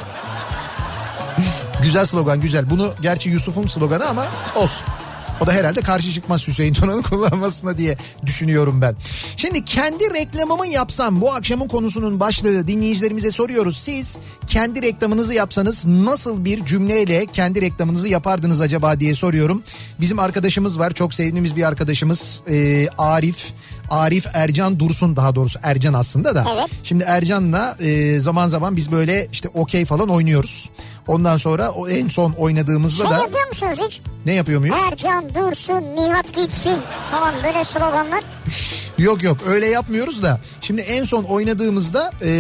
güzel 1.83 2.07
slogan 2.07 2.41
güzel. 2.41 2.70
Bunu 2.70 2.95
gerçi 3.03 3.29
Yusuf'un 3.29 3.66
sloganı 3.66 4.07
ama 4.07 4.26
olsun. 4.57 4.97
O 5.41 5.47
da 5.47 5.53
herhalde 5.53 5.80
karşı 5.80 6.12
çıkmaz 6.12 6.49
Hüseyin 6.49 6.74
Turan'ın 6.74 7.03
kullanmasına 7.11 7.78
diye 7.78 7.97
düşünüyorum 8.26 8.80
ben. 8.80 8.97
Şimdi 9.36 9.64
kendi 9.64 10.14
reklamımı 10.14 10.66
yapsam 10.66 11.20
bu 11.20 11.32
akşamın 11.32 11.68
konusunun 11.68 12.20
başlığı 12.20 12.66
dinleyicilerimize 12.66 13.30
soruyoruz. 13.30 13.78
Siz 13.78 14.18
kendi 14.47 14.82
reklamınızı 14.82 15.34
yapsanız 15.34 15.86
nasıl 15.86 16.45
bir 16.45 16.64
cümleyle 16.64 17.26
kendi 17.26 17.61
reklamınızı 17.61 18.09
yapardınız 18.09 18.61
acaba 18.61 19.01
diye 19.01 19.14
soruyorum. 19.14 19.62
Bizim 20.01 20.18
arkadaşımız 20.18 20.78
var 20.78 20.93
çok 20.93 21.14
sevdiğimiz 21.14 21.57
bir 21.57 21.62
arkadaşımız 21.62 22.43
e, 22.51 22.89
Arif. 22.99 23.53
Arif 23.91 24.26
Ercan 24.34 24.80
Dursun 24.80 25.16
daha 25.16 25.34
doğrusu 25.34 25.59
Ercan 25.62 25.95
aslında 25.95 26.34
da. 26.34 26.45
Evet. 26.55 26.70
Şimdi 26.84 27.05
Ercan'la 27.05 27.76
e, 27.80 28.20
zaman 28.20 28.49
zaman 28.49 28.76
biz 28.76 28.93
böyle 28.93 29.28
işte 29.32 29.49
okey 29.55 29.84
falan 29.84 30.09
oynuyoruz. 30.09 30.70
Ondan 31.09 31.36
sonra 31.36 31.70
o 31.70 31.88
en 31.88 32.09
son 32.09 32.32
oynadığımızda 32.32 33.02
Şey 33.02 33.12
da 33.12 33.18
yapıyor 33.18 33.46
musunuz 33.48 33.78
hiç? 33.88 34.00
ne 34.26 34.32
yapıyor 34.32 34.61
muyuz? 34.61 34.76
Ercan 34.92 35.34
dursun, 35.34 35.96
Nihat 35.96 36.34
gitsin 36.34 36.76
falan 37.11 37.34
böyle 37.44 37.64
sloganlar. 37.64 38.24
Yok 38.98 39.22
yok 39.22 39.38
öyle 39.46 39.66
yapmıyoruz 39.66 40.22
da. 40.22 40.40
Şimdi 40.61 40.80
en 40.80 41.04
son 41.04 41.24
oynadığımızda 41.24 42.12
e, 42.22 42.30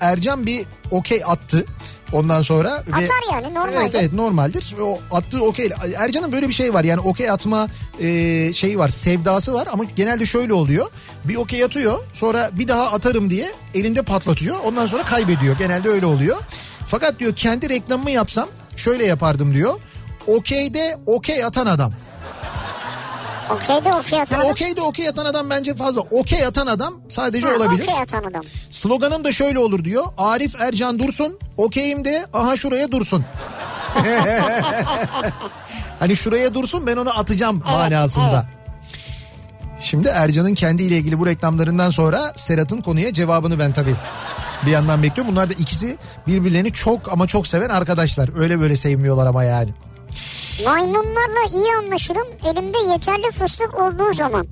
Ercan 0.00 0.46
bir 0.46 0.66
okey 0.90 1.22
attı. 1.26 1.66
Ondan 2.12 2.42
sonra 2.42 2.70
Atar 2.70 3.32
yani, 3.32 3.54
normaldir. 3.54 3.78
Evet 3.80 3.94
evet 3.94 4.12
normaldir. 4.12 4.74
O 4.82 5.16
attığı 5.16 5.44
okey. 5.44 5.70
Ercan'ın 5.98 6.32
böyle 6.32 6.48
bir 6.48 6.52
şey 6.52 6.74
var 6.74 6.84
yani 6.84 7.00
okey 7.00 7.30
atma 7.30 7.68
e, 8.00 8.52
şeyi 8.52 8.78
var 8.78 8.88
sevdası 8.88 9.52
var 9.52 9.68
ama 9.72 9.84
genelde 9.84 10.26
şöyle 10.26 10.52
oluyor. 10.52 10.90
Bir 11.24 11.36
okey 11.36 11.64
atıyor 11.64 11.98
sonra 12.12 12.50
bir 12.52 12.68
daha 12.68 12.86
atarım 12.86 13.30
diye 13.30 13.52
elinde 13.74 14.02
patlatıyor. 14.02 14.56
Ondan 14.64 14.86
sonra 14.86 15.02
kaybediyor. 15.02 15.58
Genelde 15.58 15.88
öyle 15.88 16.06
oluyor. 16.06 16.36
Fakat 16.88 17.18
diyor 17.18 17.36
kendi 17.36 17.68
reklamımı 17.68 18.10
yapsam 18.10 18.48
şöyle 18.76 19.06
yapardım 19.06 19.54
diyor. 19.54 19.74
Okeyde 20.26 20.98
okey 21.06 21.44
atan 21.44 21.66
adam. 21.66 21.92
Okey 23.50 23.84
de 23.84 23.88
okey 23.94 24.20
atan 24.20 24.38
adam. 24.40 24.50
Okeyde 24.50 24.80
okey 24.80 25.08
atan 25.08 25.24
adam 25.24 25.50
bence 25.50 25.74
fazla. 25.74 26.00
Okey 26.00 26.46
atan 26.46 26.66
adam 26.66 26.94
sadece 27.08 27.48
Ha, 27.48 27.54
olabilir. 27.56 27.82
Okey 27.82 28.00
atan 28.02 28.24
adam. 28.24 28.42
Sloganım 28.70 29.24
da 29.24 29.32
şöyle 29.32 29.58
olur 29.58 29.84
diyor. 29.84 30.04
Arif 30.18 30.60
Ercan 30.60 30.98
Dursun, 30.98 31.38
okeyim 31.56 32.04
de 32.04 32.26
aha 32.32 32.56
şuraya 32.56 32.92
dursun. 32.92 33.24
hani 35.98 36.16
şuraya 36.16 36.54
dursun 36.54 36.86
ben 36.86 36.96
onu 36.96 37.18
atacağım 37.18 37.62
manasında. 37.66 38.46
Şimdi 39.80 40.08
Ercan'ın 40.08 40.54
kendiyle 40.54 40.96
ilgili 40.96 41.18
bu 41.18 41.26
reklamlarından 41.26 41.90
sonra 41.90 42.32
Serhat'ın 42.36 42.80
konuya 42.80 43.12
cevabını 43.12 43.58
ben 43.58 43.72
tabii 43.72 43.94
bir 44.66 44.70
yandan 44.70 45.02
bekliyorum. 45.02 45.32
Bunlar 45.32 45.50
da 45.50 45.54
ikisi 45.54 45.98
birbirlerini 46.26 46.72
çok 46.72 47.12
ama 47.12 47.26
çok 47.26 47.46
seven 47.46 47.68
arkadaşlar. 47.68 48.38
Öyle 48.38 48.60
böyle 48.60 48.76
sevmiyorlar 48.76 49.26
ama 49.26 49.44
yani. 49.44 49.70
Maymunlarla 50.64 51.44
iyi 51.54 51.76
anlaşırım 51.78 52.26
elimde 52.44 52.78
yeterli 52.92 53.30
fıstık 53.32 53.80
olduğu 53.80 54.14
zaman. 54.14 54.46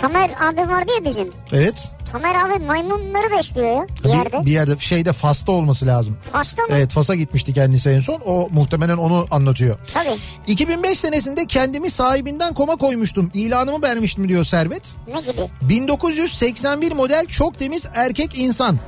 Tamer 0.00 0.30
abi 0.40 0.68
vardı 0.70 0.92
ya 0.98 1.04
bizim. 1.04 1.32
Evet. 1.52 1.92
Tamer 2.12 2.34
abi 2.34 2.64
maymunları 2.64 3.30
besliyor 3.38 3.68
ya 3.76 3.86
bir 4.04 4.08
yerde. 4.08 4.40
Bir, 4.40 4.46
bir 4.46 4.50
yerde 4.50 4.78
şeyde 4.78 5.12
Fas'ta 5.12 5.52
olması 5.52 5.86
lazım. 5.86 6.16
Hasta 6.32 6.62
mı? 6.62 6.68
Evet 6.72 6.92
Fas'a 6.92 7.14
gitmişti 7.14 7.52
kendisi 7.54 7.90
en 7.90 8.00
son. 8.00 8.20
O 8.26 8.48
muhtemelen 8.50 8.96
onu 8.96 9.26
anlatıyor. 9.30 9.78
Tabii. 9.94 10.18
2005 10.46 10.98
senesinde 10.98 11.46
kendimi 11.46 11.90
sahibinden 11.90 12.54
koma 12.54 12.76
koymuştum. 12.76 13.30
İlanımı 13.34 13.82
vermiştim 13.82 14.28
diyor 14.28 14.44
Servet. 14.44 14.94
Ne 15.14 15.20
gibi? 15.20 15.50
1981 15.62 16.92
model 16.92 17.26
çok 17.26 17.58
temiz 17.58 17.86
erkek 17.94 18.38
insan. 18.38 18.78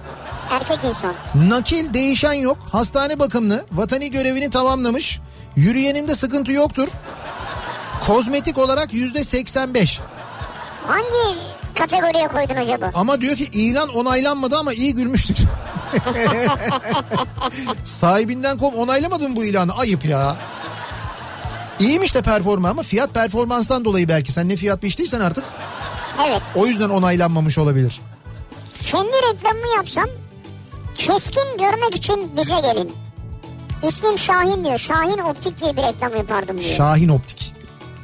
Erkek 0.51 0.79
insan. 0.89 1.15
Nakil 1.49 1.95
değişen 1.95 2.33
yok. 2.33 2.59
Hastane 2.73 3.19
bakımlı. 3.19 3.65
Vatani 3.73 4.11
görevini 4.11 4.51
tamamlamış. 4.51 5.21
Yürüyeninde 5.57 6.15
sıkıntı 6.15 6.53
yoktur. 6.53 6.89
Kozmetik 8.07 8.59
olarak 8.59 8.95
yüzde 8.95 9.25
85. 9.25 10.01
Hangi 10.87 11.39
kategoriye 11.75 12.29
koydun 12.29 12.55
acaba? 12.57 12.91
Ama 12.95 13.21
diyor 13.21 13.37
ki 13.37 13.45
ilan 13.53 13.89
onaylanmadı 13.89 14.57
ama 14.57 14.73
iyi 14.73 14.95
gülmüştük. 14.95 15.37
Sahibinden 17.85 18.59
kom 18.59 18.75
onaylamadı 18.75 19.29
mı 19.29 19.37
bu 19.37 19.45
ilanı? 19.45 19.73
Ayıp 19.77 20.05
ya. 20.05 20.37
İyiymiş 21.81 22.15
de 22.15 22.23
performa 22.23 22.69
ama 22.71 22.83
fiyat 22.83 23.15
performanstan 23.15 23.85
dolayı 23.85 24.09
belki. 24.09 24.33
Sen 24.33 24.49
ne 24.49 24.57
fiyat 24.57 24.83
biçtiysen 24.83 25.21
artık 25.21 25.45
Evet. 26.29 26.43
o 26.55 26.67
yüzden 26.67 26.89
onaylanmamış 26.89 27.59
olabilir. 27.59 28.01
Kendi 28.83 29.13
reklamımı 29.33 29.69
yapsam 29.77 30.07
keskin 30.95 31.59
görmek 31.59 31.97
için 31.97 32.37
bize 32.37 32.61
gelin. 32.61 32.93
İsmim 33.89 34.19
Şahin 34.19 34.65
diyor. 34.65 34.79
Şahin 34.79 35.19
Optik 35.19 35.61
diye 35.61 35.77
bir 35.77 35.83
reklam 35.83 36.17
yapardım 36.17 36.61
diyor. 36.61 36.75
Şahin 36.75 37.09
Optik. 37.09 37.55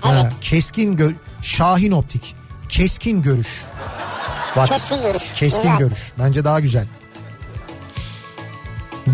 Ha, 0.00 0.10
Evet. 0.14 0.32
keskin 0.40 0.96
gö 0.96 1.10
Şahin 1.42 1.92
Optik. 1.92 2.34
Keskin 2.68 3.22
görüş. 3.22 3.64
Bak, 4.56 4.68
Keskin 4.68 5.02
görüş. 5.02 5.22
Keskin 5.34 5.62
Güzel. 5.62 5.78
görüş. 5.78 6.12
Bence 6.18 6.44
daha 6.44 6.60
güzel. 6.60 6.86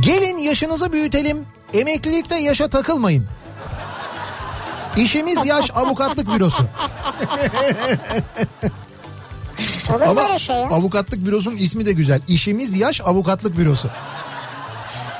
Gelin 0.01 0.39
yaşınızı 0.39 0.93
büyütelim. 0.93 1.47
Emeklilikte 1.75 2.37
yaşa 2.37 2.69
takılmayın. 2.69 3.27
İşimiz 4.97 5.47
yaş 5.47 5.71
avukatlık 5.75 6.35
bürosu. 6.35 6.67
Olur 9.95 10.01
Ama 10.07 10.39
şey 10.39 10.57
ya? 10.57 10.63
avukatlık 10.67 11.27
bürosunun 11.27 11.57
ismi 11.57 11.87
de 11.87 11.93
güzel. 11.93 12.21
İşimiz 12.29 12.75
yaş 12.75 13.01
avukatlık 13.01 13.59
bürosu. 13.59 13.89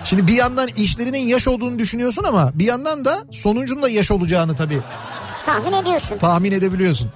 Şimdi 0.05 0.27
bir 0.27 0.33
yandan 0.35 0.69
işlerinin 0.69 1.19
yaş 1.19 1.49
olduğunu 1.49 1.79
düşünüyorsun 1.79 2.25
ama 2.25 2.51
bir 2.55 2.65
yandan 2.65 3.05
da 3.05 3.25
sonucun 3.33 3.83
da 3.83 3.89
yaş 3.89 4.11
olacağını 4.11 4.57
tabii 4.57 4.81
Tahmin 5.47 5.73
ediyorsun. 5.73 6.19
tahmin 6.19 6.53
edebiliyorsun. 6.53 7.11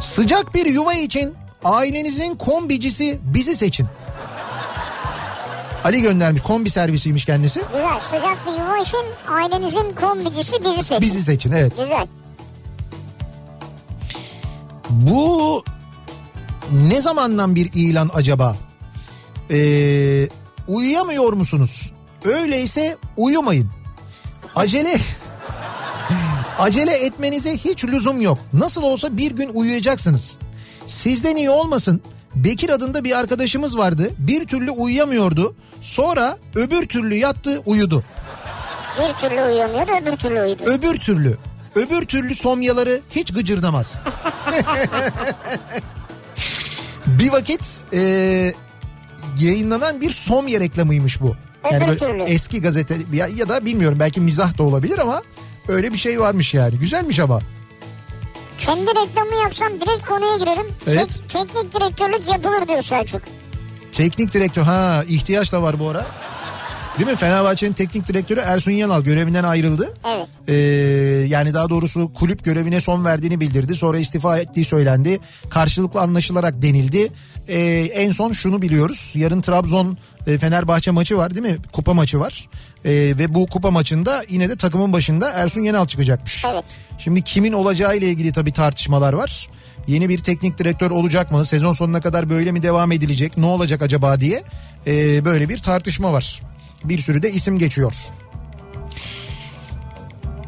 Sıcak 0.00 0.54
bir 0.54 0.66
yuva 0.66 0.94
için 0.94 1.34
ailenizin 1.64 2.34
kombicisi 2.36 3.18
bizi 3.22 3.56
seçin. 3.56 3.86
Ali 5.84 6.02
göndermiş 6.02 6.42
kombi 6.42 6.70
servisiymiş 6.70 7.24
kendisi. 7.24 7.60
Güzel. 7.72 8.00
Sıcak 8.00 8.46
bir 8.46 8.52
yuva 8.52 8.78
için 8.78 9.04
ailenizin 9.28 9.94
kombicisi 10.00 10.64
bizi 10.64 10.82
seçin. 10.82 11.00
Bizi 11.00 11.22
seçin 11.22 11.52
evet. 11.52 11.76
Güzel. 11.76 12.06
Bu 14.90 15.64
ne 16.72 17.00
zamandan 17.00 17.54
bir 17.54 17.70
ilan 17.74 18.10
acaba? 18.14 18.56
Ee, 19.50 20.28
uyuyamıyor 20.68 21.32
musunuz? 21.32 21.92
Öyleyse 22.24 22.96
uyumayın. 23.16 23.70
Acele 24.56 25.00
acele 26.58 26.92
etmenize 26.92 27.56
hiç 27.56 27.84
lüzum 27.84 28.20
yok. 28.20 28.38
Nasıl 28.52 28.82
olsa 28.82 29.16
bir 29.16 29.30
gün 29.30 29.50
uyuyacaksınız. 29.54 30.38
Sizden 30.86 31.36
iyi 31.36 31.50
olmasın. 31.50 32.00
Bekir 32.34 32.70
adında 32.70 33.04
bir 33.04 33.18
arkadaşımız 33.18 33.78
vardı. 33.78 34.10
Bir 34.18 34.46
türlü 34.46 34.70
uyuyamıyordu. 34.70 35.54
Sonra 35.80 36.38
öbür 36.54 36.88
türlü 36.88 37.14
yattı 37.14 37.62
uyudu. 37.66 38.04
Bir 38.98 39.28
türlü 39.28 39.42
uyuyamıyordu 39.42 39.90
öbür 40.02 40.16
türlü 40.16 40.40
uyudu. 40.40 40.62
Öbür 40.66 40.98
türlü. 40.98 41.36
Öbür 41.74 42.06
türlü 42.06 42.34
somyaları 42.34 43.00
hiç 43.10 43.34
gıcırdamaz. 43.34 44.00
bir 47.06 47.32
vakit 47.32 47.84
e, 47.92 48.00
yayınlanan 49.40 50.00
bir 50.00 50.10
somya 50.10 50.60
reklamıymış 50.60 51.20
bu. 51.20 51.36
Öbür 51.72 51.86
böyle 51.86 51.98
türlü. 51.98 52.22
eski 52.22 52.60
gazete 52.60 52.96
ya, 53.12 53.28
ya 53.36 53.48
da 53.48 53.64
bilmiyorum 53.64 53.98
belki 54.00 54.20
mizah 54.20 54.58
da 54.58 54.62
olabilir 54.62 54.98
ama 54.98 55.22
öyle 55.68 55.92
bir 55.92 55.98
şey 55.98 56.20
varmış 56.20 56.54
yani. 56.54 56.78
Güzelmiş 56.78 57.20
ama. 57.20 57.40
Kendi 58.58 58.90
reklamı 58.90 59.34
yapsam 59.42 59.68
direkt 59.80 60.04
konuya 60.06 60.36
girerim. 60.36 60.66
Evet. 60.86 61.08
Tek- 61.28 61.28
teknik 61.28 61.74
direktörlük 61.74 62.28
yapılır 62.28 62.68
diyor 62.68 62.82
Selçuk. 62.82 63.22
Teknik 63.92 64.34
direktör 64.34 64.62
ha 64.62 65.04
ihtiyaç 65.08 65.52
da 65.52 65.62
var 65.62 65.78
bu 65.78 65.88
ara. 65.88 66.06
Değil 66.98 67.10
mi? 67.10 67.16
Fenerbahçe'nin 67.16 67.72
teknik 67.72 68.08
direktörü 68.08 68.40
Ersun 68.40 68.72
Yanal 68.72 69.02
görevinden 69.02 69.44
ayrıldı. 69.44 69.94
Evet. 70.08 70.28
Ee, 70.48 70.54
yani 71.28 71.54
daha 71.54 71.68
doğrusu 71.68 72.12
kulüp 72.14 72.44
görevine 72.44 72.80
son 72.80 73.04
verdiğini 73.04 73.40
bildirdi. 73.40 73.74
Sonra 73.76 73.98
istifa 73.98 74.38
ettiği 74.38 74.64
söylendi. 74.64 75.20
Karşılıklı 75.50 76.00
anlaşılarak 76.00 76.62
denildi. 76.62 77.12
Ee, 77.48 77.60
en 77.94 78.10
son 78.10 78.32
şunu 78.32 78.62
biliyoruz. 78.62 79.12
Yarın 79.16 79.40
Trabzon 79.40 79.98
e, 80.28 80.38
Fenerbahçe 80.38 80.90
maçı 80.90 81.16
var 81.16 81.34
değil 81.34 81.46
mi? 81.46 81.56
Kupa 81.72 81.94
maçı 81.94 82.20
var. 82.20 82.48
Ee, 82.84 82.90
ve 82.90 83.34
bu 83.34 83.46
kupa 83.46 83.70
maçında 83.70 84.24
yine 84.28 84.48
de 84.48 84.56
takımın 84.56 84.92
başında 84.92 85.30
Ersun 85.30 85.62
Yanal 85.62 85.86
çıkacakmış. 85.86 86.44
Evet. 86.52 86.64
Şimdi 86.98 87.22
kimin 87.22 87.52
olacağı 87.52 87.96
ile 87.96 88.08
ilgili 88.08 88.32
tabii 88.32 88.52
tartışmalar 88.52 89.12
var. 89.12 89.48
Yeni 89.86 90.08
bir 90.08 90.18
teknik 90.18 90.58
direktör 90.58 90.90
olacak 90.90 91.32
mı? 91.32 91.44
Sezon 91.44 91.72
sonuna 91.72 92.00
kadar 92.00 92.30
böyle 92.30 92.52
mi 92.52 92.62
devam 92.62 92.92
edilecek? 92.92 93.36
Ne 93.36 93.46
olacak 93.46 93.82
acaba 93.82 94.20
diye 94.20 94.42
ee, 94.86 95.24
böyle 95.24 95.48
bir 95.48 95.58
tartışma 95.58 96.12
var. 96.12 96.42
Bir 96.84 96.98
sürü 96.98 97.22
de 97.22 97.32
isim 97.32 97.58
geçiyor. 97.58 97.92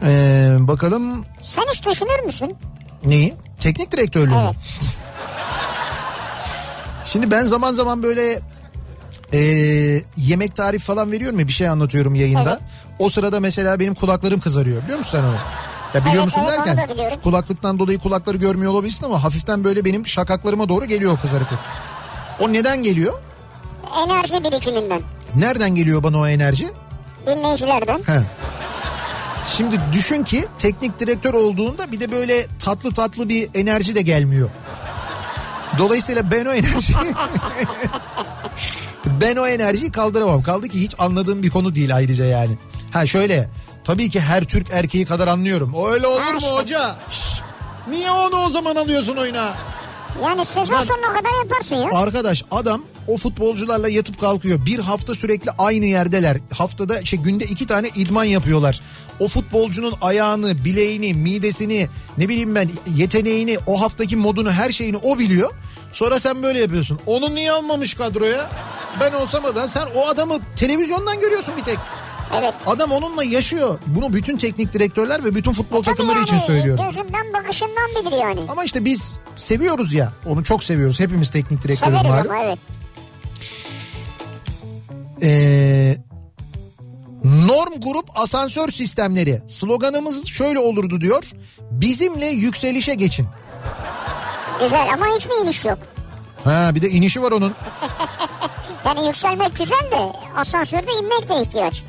Ee, 0.02 0.56
bakalım 0.60 1.24
Sen 1.40 1.64
hiç 1.72 1.86
düşünür 1.86 2.20
müsün? 2.24 2.56
neyi? 3.04 3.34
Teknik 3.60 3.92
direktörlüğü 3.92 4.30
mü? 4.30 4.36
Evet. 4.44 4.54
Şimdi 7.04 7.30
ben 7.30 7.44
zaman 7.44 7.72
zaman 7.72 8.02
böyle 8.02 8.40
e, 9.32 9.38
yemek 10.16 10.56
tarif 10.56 10.82
falan 10.82 11.12
veriyorum 11.12 11.38
ya 11.40 11.48
bir 11.48 11.52
şey 11.52 11.68
anlatıyorum 11.68 12.14
yayında. 12.14 12.50
Evet. 12.50 12.70
O 12.98 13.08
sırada 13.10 13.40
mesela 13.40 13.80
benim 13.80 13.94
kulaklarım 13.94 14.40
kızarıyor 14.40 14.82
biliyor 14.82 14.98
musun 14.98 15.10
sen 15.18 15.24
onu? 15.24 15.34
Ya 15.94 16.00
biliyor 16.00 16.14
Evet, 16.14 16.24
musun 16.24 16.42
evet, 16.48 16.58
derken 16.66 17.20
kulaklıktan 17.22 17.78
dolayı 17.78 17.98
kulakları 17.98 18.36
görmüyor 18.36 18.72
olabilirsin 18.72 19.04
ama 19.04 19.24
hafiften 19.24 19.64
böyle 19.64 19.84
benim 19.84 20.06
şakaklarıma 20.06 20.68
doğru 20.68 20.84
geliyor 20.84 21.12
o 21.12 21.16
kızarıklık. 21.16 21.58
O 22.40 22.52
neden 22.52 22.82
geliyor? 22.82 23.14
Enerji 24.04 24.44
birikiminden. 24.44 25.02
Nereden 25.34 25.74
geliyor 25.74 26.02
bana 26.02 26.18
o 26.18 26.26
enerji? 26.26 26.68
Dinleyicilerden. 27.26 27.98
He. 28.06 28.20
Şimdi 29.56 29.80
düşün 29.92 30.24
ki 30.24 30.46
teknik 30.58 30.98
direktör 30.98 31.34
olduğunda 31.34 31.92
bir 31.92 32.00
de 32.00 32.12
böyle 32.12 32.46
tatlı 32.58 32.92
tatlı 32.94 33.28
bir 33.28 33.48
enerji 33.54 33.94
de 33.94 34.02
gelmiyor. 34.02 34.50
Dolayısıyla 35.78 36.30
ben 36.30 36.46
o 36.46 36.52
enerjiyi 36.52 36.96
ben 39.20 39.36
o 39.36 39.46
enerjiyi 39.46 39.90
kaldıramam. 39.90 40.42
Kaldı 40.42 40.68
ki 40.68 40.80
hiç 40.80 40.94
anladığım 40.98 41.42
bir 41.42 41.50
konu 41.50 41.74
değil 41.74 41.96
ayrıca 41.96 42.24
yani. 42.24 42.52
Ha 42.90 43.06
şöyle 43.06 43.50
tabii 43.84 44.10
ki 44.10 44.20
her 44.20 44.44
Türk 44.44 44.70
erkeği 44.70 45.04
kadar 45.06 45.28
anlıyorum. 45.28 45.72
O 45.74 45.88
öyle 45.90 46.06
olur 46.06 46.34
mu 46.34 46.46
hoca? 46.56 46.96
Şş, 47.10 47.40
niye 47.90 48.10
onu 48.10 48.36
o 48.36 48.48
zaman 48.50 48.76
alıyorsun 48.76 49.16
oyuna? 49.16 49.54
Yani 50.22 50.44
sezon 50.44 50.76
Ben- 50.80 50.84
sonuna 50.84 51.08
kadar 51.12 51.44
yaparsın 51.44 51.76
ya. 51.76 51.88
Arkadaş 51.92 52.44
adam 52.50 52.82
o 53.08 53.16
futbolcularla 53.18 53.88
yatıp 53.88 54.20
kalkıyor. 54.20 54.66
Bir 54.66 54.78
hafta 54.78 55.14
sürekli 55.14 55.50
aynı 55.58 55.84
yerdeler. 55.86 56.36
Haftada 56.54 57.00
işte 57.00 57.16
günde 57.16 57.44
iki 57.44 57.66
tane 57.66 57.88
idman 57.94 58.24
yapıyorlar. 58.24 58.80
O 59.20 59.28
futbolcunun 59.28 59.94
ayağını, 60.00 60.64
bileğini, 60.64 61.14
midesini, 61.14 61.88
ne 62.18 62.28
bileyim 62.28 62.54
ben 62.54 62.70
yeteneğini, 62.96 63.58
o 63.66 63.80
haftaki 63.80 64.16
modunu, 64.16 64.52
her 64.52 64.70
şeyini 64.70 64.96
o 64.96 65.18
biliyor. 65.18 65.50
Sonra 65.92 66.20
sen 66.20 66.42
böyle 66.42 66.58
yapıyorsun. 66.58 67.00
Onu 67.06 67.34
niye 67.34 67.52
almamış 67.52 67.94
kadroya? 67.94 68.50
Ben 69.00 69.12
olsam 69.12 69.44
da 69.44 69.68
sen 69.68 69.86
o 69.94 70.06
adamı 70.06 70.38
televizyondan 70.56 71.20
görüyorsun 71.20 71.54
bir 71.56 71.64
tek. 71.64 71.78
Evet. 72.38 72.54
Adam 72.66 72.90
onunla 72.92 73.24
yaşıyor. 73.24 73.78
Bunu 73.86 74.12
bütün 74.12 74.36
teknik 74.36 74.72
direktörler 74.72 75.24
ve 75.24 75.34
bütün 75.34 75.52
futbol 75.52 75.82
Tabii 75.82 75.96
takımları 75.96 76.16
yani, 76.18 76.26
için 76.26 76.38
söylüyorum. 76.38 76.84
Gözünden 76.84 77.32
bakışından 77.32 77.88
bilir 78.00 78.16
yani. 78.16 78.40
Ama 78.48 78.64
işte 78.64 78.84
biz 78.84 79.18
seviyoruz 79.36 79.92
ya. 79.92 80.12
Onu 80.26 80.44
çok 80.44 80.64
seviyoruz. 80.64 81.00
Hepimiz 81.00 81.30
teknik 81.30 81.62
direktörüz 81.62 81.98
Severiz 81.98 82.10
malum. 82.10 82.30
ama 82.30 82.42
evet. 82.44 82.58
Ee, 85.22 85.96
norm 87.24 87.72
grup 87.80 88.18
asansör 88.18 88.68
sistemleri 88.68 89.42
sloganımız 89.48 90.26
şöyle 90.26 90.58
olurdu 90.58 91.00
diyor. 91.00 91.24
Bizimle 91.70 92.26
yükselişe 92.26 92.94
geçin. 92.94 93.26
Güzel 94.60 94.88
ama 94.94 95.06
hiç 95.16 95.26
mi 95.26 95.32
iniş 95.42 95.64
yok? 95.64 95.78
Ha 96.44 96.70
bir 96.74 96.82
de 96.82 96.88
inişi 96.88 97.22
var 97.22 97.32
onun. 97.32 97.54
Yani 98.84 99.06
yükselmek 99.06 99.56
güzel 99.58 99.90
de 99.90 100.12
asansörde 100.36 100.92
inmek 100.92 101.28
de 101.28 101.42
ihtiyaç. 101.42 101.82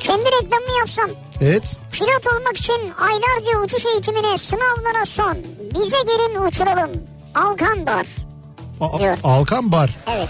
Kendi 0.00 0.24
reklamımı 0.24 0.78
yapsam 0.78 1.10
Evet. 1.40 1.76
Pilot 1.92 2.26
olmak 2.26 2.56
için 2.56 2.92
aylarca 3.00 3.58
uçuş 3.64 3.86
eğitimine 3.86 4.38
sınavlara 4.38 5.04
son. 5.04 5.36
Bize 5.74 5.96
gelin 6.06 6.46
uçuralım. 6.46 6.90
Alkan 7.34 7.86
Bar. 7.86 8.06
A- 8.80 8.98
Diyor. 8.98 9.18
Alkan 9.24 9.72
Bar. 9.72 9.90
Evet. 10.06 10.28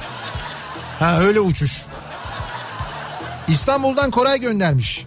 Ha 0.99 1.19
öyle 1.21 1.41
uçuş. 1.41 1.87
İstanbul'dan 3.49 4.11
Koray 4.11 4.41
göndermiş. 4.41 5.07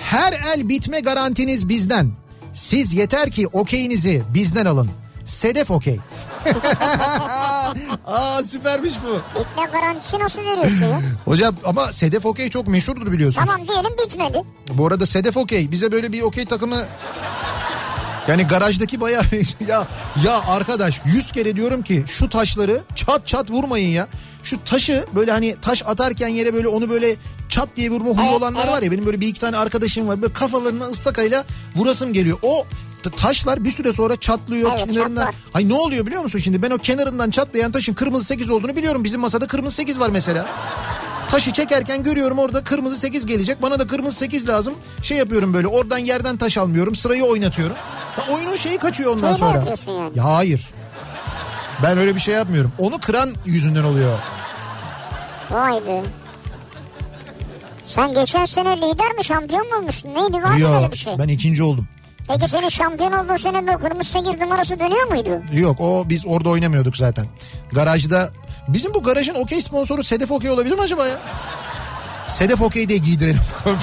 Her 0.00 0.32
el 0.32 0.68
bitme 0.68 1.00
garantiniz 1.00 1.68
bizden. 1.68 2.10
Siz 2.54 2.94
yeter 2.94 3.30
ki 3.30 3.46
okeyinizi 3.46 4.22
bizden 4.34 4.66
alın. 4.66 4.90
Sedef 5.28 5.70
okey. 5.70 5.98
Aa 8.06 8.44
süpermiş 8.44 8.94
bu. 9.04 9.40
Bitme 9.40 9.64
garantisi 9.72 10.18
nasıl 10.18 10.40
veriyorsun 10.40 10.86
ya? 10.86 11.00
Hocam 11.24 11.56
ama 11.64 11.92
Sedef 11.92 12.26
okey 12.26 12.50
çok 12.50 12.68
meşhurdur 12.68 13.12
biliyorsunuz. 13.12 13.46
tamam 13.48 13.68
diyelim 13.68 13.90
bitmedi. 14.04 14.42
Bu 14.74 14.86
arada 14.86 15.06
Sedef 15.06 15.36
okey 15.36 15.70
bize 15.70 15.92
böyle 15.92 16.12
bir 16.12 16.22
okey 16.22 16.44
takımı 16.46 16.84
yani 18.28 18.42
garajdaki 18.46 19.00
bayağı 19.00 19.22
ya 19.68 19.86
ya 20.24 20.40
arkadaş 20.48 21.00
100 21.04 21.32
kere 21.32 21.56
diyorum 21.56 21.82
ki 21.82 22.04
şu 22.06 22.28
taşları 22.28 22.80
çat 22.94 23.26
çat 23.26 23.50
vurmayın 23.50 23.88
ya. 23.90 24.08
Şu 24.42 24.64
taşı 24.64 25.06
böyle 25.14 25.30
hani 25.32 25.56
taş 25.62 25.82
atarken 25.86 26.28
yere 26.28 26.54
böyle 26.54 26.68
onu 26.68 26.90
böyle 26.90 27.16
çat 27.48 27.68
diye 27.76 27.90
vurma 27.90 28.10
huyu 28.10 28.26
Evet, 28.28 28.36
olanlar 28.38 28.64
evet. 28.64 28.72
var 28.72 28.82
ya 28.82 28.90
benim 28.90 29.06
böyle 29.06 29.20
bir 29.20 29.28
iki 29.28 29.40
tane 29.40 29.56
arkadaşım 29.56 30.08
var 30.08 30.22
böyle 30.22 30.32
kafalarına 30.32 30.84
ıstakayla 30.84 31.44
vurasım 31.76 32.12
geliyor. 32.12 32.38
O 32.42 32.66
taşlar 33.02 33.64
bir 33.64 33.70
süre 33.70 33.92
sonra 33.92 34.16
çatlıyor 34.16 34.70
Evet, 34.76 34.86
kenarından. 34.86 35.24
çatlar. 35.24 35.34
Ay 35.54 35.68
ne 35.68 35.74
oluyor 35.74 36.06
biliyor 36.06 36.22
musun 36.22 36.38
şimdi 36.38 36.62
ben 36.62 36.70
o 36.70 36.78
kenarından 36.78 37.30
çatlayan 37.30 37.72
taşın 37.72 37.94
kırmızı 37.94 38.24
8 38.24 38.50
olduğunu 38.50 38.76
biliyorum. 38.76 39.04
Bizim 39.04 39.20
masada 39.20 39.46
kırmızı 39.46 39.76
8 39.76 40.00
var 40.00 40.08
mesela. 40.08 40.46
Taşı 41.30 41.52
çekerken 41.52 42.02
görüyorum 42.02 42.38
orada 42.38 42.64
kırmızı 42.64 42.96
8 42.98 43.26
gelecek. 43.26 43.62
Bana 43.62 43.78
da 43.78 43.86
kırmızı 43.86 44.16
8 44.18 44.48
lazım. 44.48 44.74
Şey 45.02 45.18
yapıyorum 45.18 45.54
böyle 45.54 45.66
oradan 45.66 45.98
yerden 45.98 46.36
taş 46.36 46.58
almıyorum. 46.58 46.94
Sırayı 46.94 47.24
oynatıyorum. 47.24 47.76
Ya 48.18 48.34
oyunun 48.34 48.56
şeyi 48.56 48.78
kaçıyor 48.78 49.12
ondan 49.16 49.28
Hile 49.28 49.36
sonra. 49.76 49.98
yani. 49.98 50.18
Ya 50.18 50.24
hayır. 50.24 50.68
Ben 51.82 51.98
öyle 51.98 52.14
bir 52.14 52.20
şey 52.20 52.34
yapmıyorum. 52.34 52.72
Onu 52.78 52.98
kıran 52.98 53.30
yüzünden 53.46 53.84
oluyor. 53.84 54.18
Vay 55.50 55.86
be. 55.86 56.02
Sen 57.82 58.14
geçen 58.14 58.44
sene 58.44 58.76
lider 58.76 59.12
mi 59.14 59.24
şampiyon 59.24 59.68
mu 59.68 59.76
olmuştun? 59.78 60.08
Neydi 60.14 60.42
var 60.42 60.52
mı 60.52 60.60
Yok 60.60 60.72
böyle 60.80 60.92
bir 60.92 60.96
şey? 60.96 61.18
ben 61.18 61.28
ikinci 61.28 61.62
oldum. 61.62 61.88
Peki 62.28 62.48
senin 62.48 62.68
şampiyon 62.68 63.12
olduğun 63.12 63.36
sene 63.36 63.66
böyle 63.66 63.78
kırmızı 63.78 64.10
8 64.10 64.40
numarası 64.40 64.80
dönüyor 64.80 65.06
muydu? 65.06 65.42
Yok 65.52 65.80
o 65.80 66.04
biz 66.08 66.26
orada 66.26 66.48
oynamıyorduk 66.48 66.96
zaten. 66.96 67.26
Garajda 67.72 68.30
bizim 68.68 68.94
bu 68.94 69.02
garajın 69.02 69.34
okey 69.34 69.62
sponsoru 69.62 70.04
Sedef 70.04 70.30
Okey 70.30 70.50
olabilir 70.50 70.74
mi 70.74 70.80
acaba 70.80 71.06
ya? 71.06 71.18
Sedef 72.28 72.62
Okey 72.62 72.88
diye 72.88 72.98
giydirelim. 72.98 73.40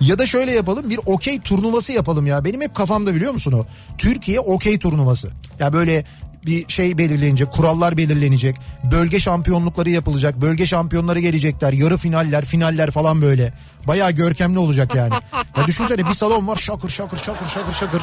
ya 0.00 0.18
da 0.18 0.26
şöyle 0.26 0.52
yapalım 0.52 0.90
bir 0.90 1.00
okey 1.06 1.40
turnuvası 1.40 1.92
yapalım 1.92 2.26
ya. 2.26 2.44
Benim 2.44 2.60
hep 2.60 2.74
kafamda 2.74 3.14
biliyor 3.14 3.32
musun 3.32 3.52
o? 3.52 3.66
Türkiye 3.98 4.40
okey 4.40 4.78
turnuvası. 4.78 5.30
Ya 5.58 5.72
böyle 5.72 6.04
bir 6.46 6.68
şey 6.68 6.98
belirlenecek, 6.98 7.52
kurallar 7.52 7.96
belirlenecek. 7.96 8.56
Bölge 8.92 9.20
şampiyonlukları 9.20 9.90
yapılacak. 9.90 10.40
Bölge 10.40 10.66
şampiyonları 10.66 11.20
gelecekler. 11.20 11.72
Yarı 11.72 11.96
finaller, 11.96 12.44
finaller 12.44 12.90
falan 12.90 13.22
böyle. 13.22 13.52
Bayağı 13.86 14.10
görkemli 14.10 14.58
olacak 14.58 14.94
yani. 14.94 15.14
Ya 15.56 15.66
düşünsene 15.66 16.08
bir 16.08 16.14
salon 16.14 16.46
var 16.46 16.56
şakır 16.56 16.88
şakır 16.88 17.16
şakır 17.16 17.46
şakır 17.46 17.72
şakır. 17.72 18.02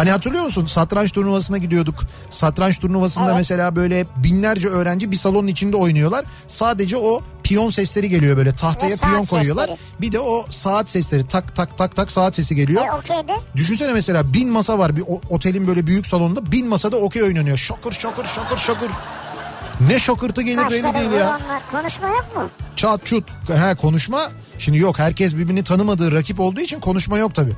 Hani 0.00 0.10
hatırlıyor 0.10 0.44
musun? 0.44 0.66
Satranç 0.66 1.12
turnuvasına 1.12 1.58
gidiyorduk. 1.58 1.94
Satranç 2.30 2.78
turnuvasında 2.78 3.26
Evet. 3.26 3.36
mesela 3.36 3.76
böyle 3.76 4.06
binlerce 4.16 4.68
öğrenci 4.68 5.10
bir 5.10 5.16
salonun 5.16 5.46
içinde 5.46 5.76
oynuyorlar. 5.76 6.24
Sadece 6.48 6.96
o 6.96 7.20
piyon 7.44 7.70
sesleri 7.70 8.08
geliyor 8.08 8.36
böyle 8.36 8.52
tahtaya 8.54 8.96
piyon 8.96 9.24
koyuyorlar. 9.24 9.68
sesleri. 9.68 9.78
Bir 10.00 10.12
de 10.12 10.20
o 10.20 10.46
saat 10.50 10.90
sesleri 10.90 11.28
tak 11.28 11.56
tak 11.56 11.78
tak 11.78 11.96
tak 11.96 12.10
saat 12.10 12.36
sesi 12.36 12.56
geliyor. 12.56 12.86
E 12.86 12.92
okeydi. 12.92 13.32
Düşünsene 13.56 13.92
mesela 13.92 14.32
bin 14.32 14.48
masa 14.48 14.78
var 14.78 14.96
bir 14.96 15.04
otelin 15.30 15.66
böyle 15.66 15.86
büyük 15.86 16.06
salonunda 16.06 16.52
bin 16.52 16.68
masada 16.68 16.96
okey 16.96 17.22
oynanıyor. 17.22 17.56
Şakır 17.56 17.92
şakır 17.92 18.24
şakır 18.24 18.56
şakır. 18.56 18.90
Ne 19.88 19.98
şakırtı 19.98 20.42
gelir 20.42 20.70
belli 20.70 20.82
Kaşları 20.82 20.94
değil 20.94 21.20
ya. 21.20 21.40
Konuşma 21.72 22.08
yok 22.08 22.36
mu? 22.36 22.50
Çat 22.76 23.06
çut. 23.06 23.24
He 23.48 23.74
konuşma. 23.74 24.30
Şimdi 24.58 24.78
yok 24.78 24.98
herkes 24.98 25.34
birbirini 25.34 25.64
tanımadığı 25.64 26.12
rakip 26.12 26.40
olduğu 26.40 26.60
için 26.60 26.80
konuşma 26.80 27.18
yok 27.18 27.34
tabii. 27.34 27.54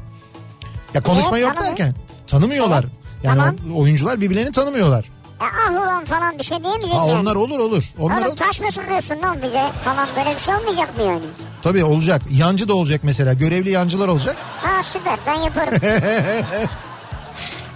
Ya 0.95 1.01
konuşma 1.01 1.39
Evet, 1.39 1.43
yok 1.43 1.57
tanımıyor. 1.57 1.79
derken 1.79 1.95
tanımıyorlar. 2.41 2.85
Yani 3.23 3.39
tamam. 3.39 3.57
oyuncular 3.77 4.21
birbirlerini 4.21 4.53
tanımıyorlar. 4.53 5.05
Ya 5.41 5.49
ah 5.69 5.73
ulan 5.73 6.05
falan 6.05 6.39
bir 6.39 6.45
şey 6.45 6.65
diyemeyecek 6.65 6.95
Ha, 6.99 7.07
yani. 7.07 7.21
onlar 7.21 7.37
olur 7.37 7.59
olur. 7.59 7.85
Onlar 7.99 8.17
Oğlum 8.21 8.31
ol- 8.33 8.37
taş 8.37 8.61
mı 8.61 8.73
sıkıyorsun 8.73 9.23
lan 9.23 9.37
bize 9.43 9.71
falan 9.85 10.09
böyle 10.17 10.35
bir 10.35 10.41
şey 10.41 10.55
olmayacak 10.55 10.97
mı 10.97 11.03
yani? 11.03 11.23
tabii 11.63 11.85
olacak. 11.85 12.23
Yancı 12.31 12.69
da 12.69 12.75
olacak 12.75 13.01
mesela. 13.05 13.33
Görevli 13.33 13.71
yancılar 13.71 14.09
olacak. 14.09 14.37
Ha 14.63 14.83
süper 14.83 15.19
ben 15.27 15.35
yaparım. 15.35 15.75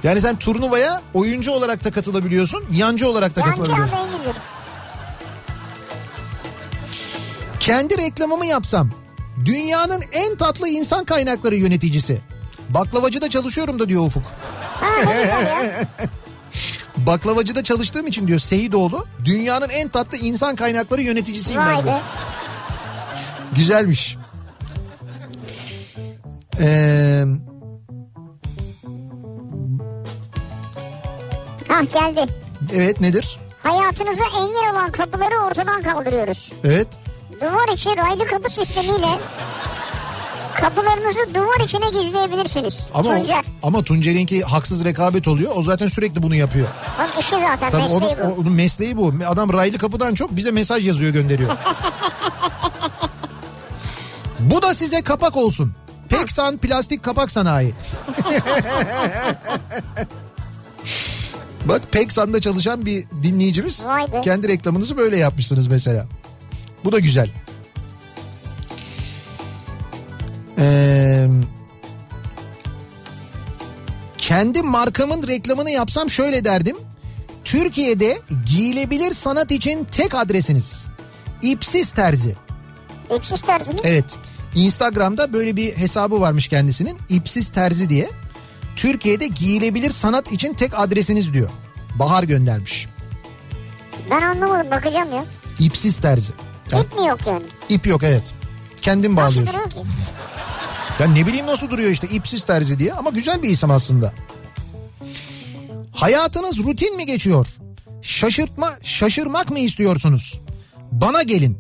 Yani 0.02 0.20
sen 0.20 0.36
turnuvaya 0.36 1.02
oyuncu 1.14 1.52
olarak 1.52 1.84
da 1.84 1.90
katılabiliyorsun, 1.90 2.64
yancı 2.72 3.10
olarak 3.10 3.36
da 3.36 3.40
Yancı 3.40 3.52
katılabiliyorsun. 3.60 3.96
abi 3.96 4.02
İngilizce. 4.06 4.32
Kendi 7.60 7.98
reklamımı 7.98 8.46
yapsam 8.46 8.90
dünyanın 9.44 10.02
en 10.12 10.36
tatlı 10.36 10.68
insan 10.68 11.04
kaynakları 11.04 11.54
yöneticisi. 11.56 12.20
Baklavacıda 12.68 13.30
çalışıyorum 13.30 13.78
da 13.80 13.88
diyor 13.88 14.06
Ufuk. 14.06 14.22
Ha. 14.80 14.86
Baklavacıda 16.96 17.64
çalıştığım 17.64 18.06
için 18.06 18.28
diyor 18.28 18.38
Seyidoğlu 18.38 19.06
dünyanın 19.24 19.68
en 19.68 19.88
tatlı 19.88 20.16
insan 20.18 20.56
kaynakları 20.56 21.02
yöneticisiyim 21.02 21.60
ben 21.62 21.74
Vay 21.74 21.82
diyor. 21.84 21.94
be. 21.94 22.00
Güzelmiş. 23.56 24.16
Ee, 26.60 27.24
Hah 31.68 31.92
geldi. 31.92 32.26
evet 32.74 33.00
nedir? 33.00 33.38
Hayatınıza 33.62 34.22
engel 34.40 34.72
olan 34.72 34.90
kapıları 34.92 35.38
ortadan 35.38 35.82
kaldırıyoruz. 35.82 36.52
Evet. 36.64 36.88
Duvar 37.40 37.74
içi 37.74 37.96
raylı 37.96 38.26
kapı 38.26 38.50
sistemiyle 38.50 39.06
kapılarınızı 40.60 41.34
duvar 41.34 41.60
içine 41.64 41.90
gizleyebilirsiniz. 42.02 42.86
Ama 42.94 43.10
o- 43.10 43.14
Tuncer. 43.18 43.44
ama 43.62 43.82
Tuncer'inki 43.82 44.42
haksız 44.42 44.84
rekabet 44.84 45.28
oluyor. 45.28 45.52
O 45.56 45.62
zaten 45.62 45.88
sürekli 45.88 46.22
bunu 46.22 46.34
yapıyor. 46.34 46.68
Onun 47.00 47.20
işi 47.20 47.30
zaten 47.30 47.70
Tabii 47.70 47.82
mesleği 47.82 48.16
onun, 48.16 48.36
bu. 48.36 48.40
onun 48.40 48.52
mesleği 48.52 48.96
bu. 48.96 49.14
Adam 49.28 49.52
raylı 49.52 49.78
kapıdan 49.78 50.14
çok 50.14 50.36
bize 50.36 50.50
mesaj 50.50 50.86
yazıyor 50.86 51.12
gönderiyor. 51.12 51.50
bu 54.40 54.62
da 54.62 54.74
size 54.74 55.02
kapak 55.02 55.36
olsun. 55.36 55.72
Peksan 56.08 56.58
plastik 56.58 57.02
kapak 57.02 57.30
sanayi. 57.30 57.74
Bak 61.64 61.82
Peksan'da 61.92 62.40
çalışan 62.40 62.86
bir 62.86 63.04
dinleyicimiz 63.22 63.86
kendi 64.24 64.48
reklamınızı 64.48 64.96
böyle 64.96 65.16
yapmışsınız 65.16 65.66
mesela. 65.66 66.06
Bu 66.84 66.92
da 66.92 66.98
güzel. 66.98 67.30
Ee, 70.58 71.26
kendi 74.18 74.62
markamın 74.62 75.26
reklamını 75.26 75.70
yapsam 75.70 76.10
şöyle 76.10 76.44
derdim. 76.44 76.76
Türkiye'de 77.44 78.18
giyilebilir 78.46 79.12
sanat 79.14 79.50
için 79.50 79.84
tek 79.84 80.14
adresiniz. 80.14 80.86
İpsiz 81.42 81.90
terzi. 81.90 82.36
İpsiz 83.16 83.42
terzi 83.42 83.70
mi? 83.70 83.80
Evet. 83.84 84.04
Instagram'da 84.54 85.32
böyle 85.32 85.56
bir 85.56 85.76
hesabı 85.76 86.20
varmış 86.20 86.48
kendisinin. 86.48 86.98
İpsiz 87.08 87.48
terzi 87.48 87.88
diye. 87.88 88.10
Türkiye'de 88.76 89.26
giyilebilir 89.26 89.90
sanat 89.90 90.32
için 90.32 90.54
tek 90.54 90.78
adresiniz 90.78 91.32
diyor. 91.32 91.48
Bahar 91.94 92.22
göndermiş. 92.22 92.88
Ben 94.10 94.22
anlamadım 94.22 94.70
bakacağım 94.70 95.12
ya. 95.12 95.24
İpsiz 95.58 95.96
terzi. 95.98 96.32
Yani 96.72 96.82
İp 96.84 96.98
mi 97.00 97.06
yok 97.06 97.18
yani? 97.26 97.42
ip 97.68 97.86
yok 97.86 98.02
evet. 98.02 98.32
Kendin 98.82 99.16
Nasıl 99.16 99.26
bağlıyorsun. 99.36 99.54
duruyor 99.54 99.70
ki? 99.70 99.90
Ya 101.00 101.06
ne 101.06 101.26
bileyim 101.26 101.46
nasıl 101.46 101.70
duruyor 101.70 101.90
işte 101.90 102.08
ipsiz 102.08 102.44
terzi 102.44 102.78
diye 102.78 102.92
ama 102.92 103.10
güzel 103.10 103.42
bir 103.42 103.48
isim 103.48 103.70
aslında. 103.70 104.12
Hayatınız 105.92 106.58
rutin 106.58 106.96
mi 106.96 107.06
geçiyor? 107.06 107.46
Şaşırtma, 108.02 108.74
şaşırmak 108.82 109.50
mı 109.50 109.58
istiyorsunuz? 109.58 110.40
Bana 110.92 111.22
gelin. 111.22 111.58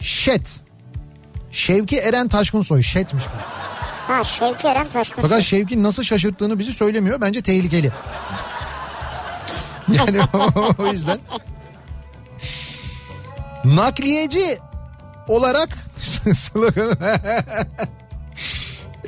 Şet. 0.00 0.60
Şevki 1.50 1.98
Eren 1.98 2.28
Taşkınsoy. 2.28 2.82
Şetmiş 2.82 3.24
bu. 3.24 4.12
Ha 4.12 4.24
Şevki 4.24 4.66
Eren 4.68 4.86
Taşkın. 4.88 5.22
Fakat 5.22 5.42
Şevki 5.42 5.82
nasıl 5.82 6.02
şaşırttığını 6.02 6.58
bizi 6.58 6.72
söylemiyor. 6.72 7.20
Bence 7.20 7.42
tehlikeli. 7.42 7.92
Yani 9.88 10.20
o 10.78 10.86
yüzden. 10.86 11.18
Nakliyeci 13.64 14.58
olarak 15.28 15.78
slogan. 16.34 16.96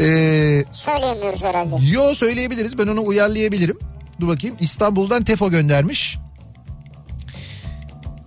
Ee, 0.00 0.64
Söyleyemiyoruz 0.72 1.44
herhalde. 1.44 1.74
yo 1.82 2.14
söyleyebiliriz. 2.14 2.78
Ben 2.78 2.86
onu 2.86 3.04
uyarlayabilirim. 3.06 3.78
Dur 4.20 4.28
bakayım. 4.28 4.56
İstanbul'dan 4.60 5.24
Tefo 5.24 5.50
göndermiş. 5.50 6.18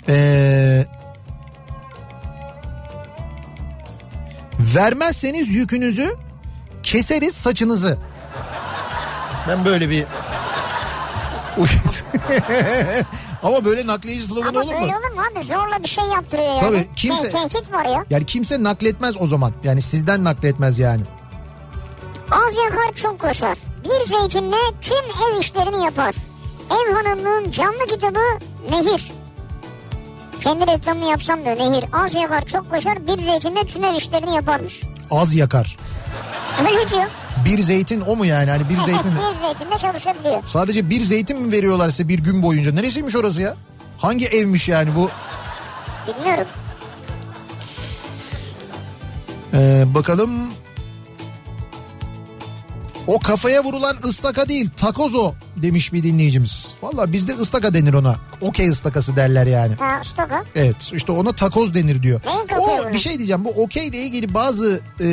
Ee, 0.09 0.86
vermezseniz 4.59 5.49
yükünüzü 5.49 6.09
keseriz 6.84 7.36
saçınızı. 7.36 7.97
Ben 9.47 9.65
böyle 9.65 9.89
bir 9.89 10.05
Ama 13.43 13.65
böyle 13.65 13.88
nakliyeci 13.88 14.24
sloganı 14.24 14.49
Ama 14.49 14.59
olur 14.59 14.74
mu? 14.74 14.82
böyle 14.82 14.95
olur 14.95 15.11
mu 15.15 15.22
abi? 15.36 15.43
Zorla 15.43 15.84
bir 15.84 15.88
şey 15.88 16.03
yaptırıyor 16.05 16.47
yani. 16.47 16.59
Tabii, 16.61 16.88
kimse- 16.95 17.30
Te- 17.30 17.49
tehdit 17.49 17.72
var 17.74 17.86
ya. 17.86 18.05
Yani 18.09 18.26
kimse 18.26 18.63
nakletmez 18.63 19.22
o 19.22 19.28
zaman. 19.28 19.53
Yani 19.63 19.82
sizden 19.82 20.24
nakletmez 20.24 20.80
yani. 20.80 21.01
Az 22.32 22.56
yakar 22.66 22.94
çok 22.96 23.20
koşar. 23.20 23.58
Bir 23.84 24.08
zeytinle 24.08 24.56
tüm 24.82 24.98
ev 24.98 25.40
işlerini 25.42 25.84
yapar. 25.86 26.16
Ev 26.72 26.94
hanımlığın 26.96 27.52
canlı 27.52 27.86
kitabı 27.90 28.20
Nehir. 28.70 29.12
Kendi 30.42 30.68
reklamını 30.68 31.06
yapsam 31.10 31.46
diyor 31.46 31.58
Nehir. 31.58 31.86
Az 31.94 32.16
yakar 32.16 32.46
çok 32.46 32.70
koşar 32.70 33.08
bir 33.08 33.18
zeytinle 33.24 33.64
tüm 33.64 33.84
ev 33.84 33.96
işlerini 33.96 34.36
yaparmış. 34.36 34.82
Az 35.12 35.36
yakar. 35.36 35.78
Öyle 36.60 36.90
diyor. 36.90 37.06
Bir 37.46 37.60
zeytin 37.62 38.02
o 38.08 38.16
mu 38.16 38.26
yani? 38.26 38.50
Hani 38.50 38.70
bir 38.70 38.78
zeytin. 38.78 39.12
bir 39.12 39.42
zeytinle 39.48 39.78
çalışabiliyor. 39.78 40.44
Sadece 40.46 40.90
bir 40.90 41.02
zeytin 41.02 41.42
mi 41.42 41.52
veriyorlar 41.52 41.90
size 41.90 42.08
bir 42.08 42.20
gün 42.20 42.44
boyunca? 42.44 42.72
Neresiymiş 42.72 43.16
orası 43.16 43.42
ya? 43.42 43.56
Hangi 43.98 44.26
evmiş 44.26 44.70
yani 44.70 44.90
bu? 44.96 45.10
Bilmiyorum. 46.08 46.48
Ee, 49.54 49.84
bakalım. 49.94 50.32
O 53.08 53.20
kafaya 53.20 53.64
vurulan 53.64 53.97
ıstaka 54.05 54.49
değil 54.49 54.70
takozo 54.78 55.34
demiş 55.55 55.93
bir 55.93 56.03
dinleyicimiz. 56.03 56.74
Valla 56.82 57.14
bizde 57.14 57.34
ıstaka 57.34 57.74
denir 57.74 57.93
ona. 57.93 58.16
Okey 58.41 58.70
ıstakası 58.70 59.16
derler 59.16 59.47
yani. 59.47 59.76
Ha 59.80 60.03
stoka. 60.03 60.43
Evet 60.55 60.76
işte 60.93 61.12
ona 61.12 61.32
takoz 61.32 61.74
denir 61.74 62.03
diyor. 62.03 62.22
O 62.60 62.60
vuruyor? 62.62 62.93
bir 62.93 62.99
şey 62.99 63.18
diyeceğim 63.18 63.45
bu 63.45 63.49
okey 63.49 63.88
ile 63.88 63.97
ilgili 63.97 64.34
bazı 64.34 64.82
e, 65.01 65.08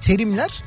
terimler 0.00 0.62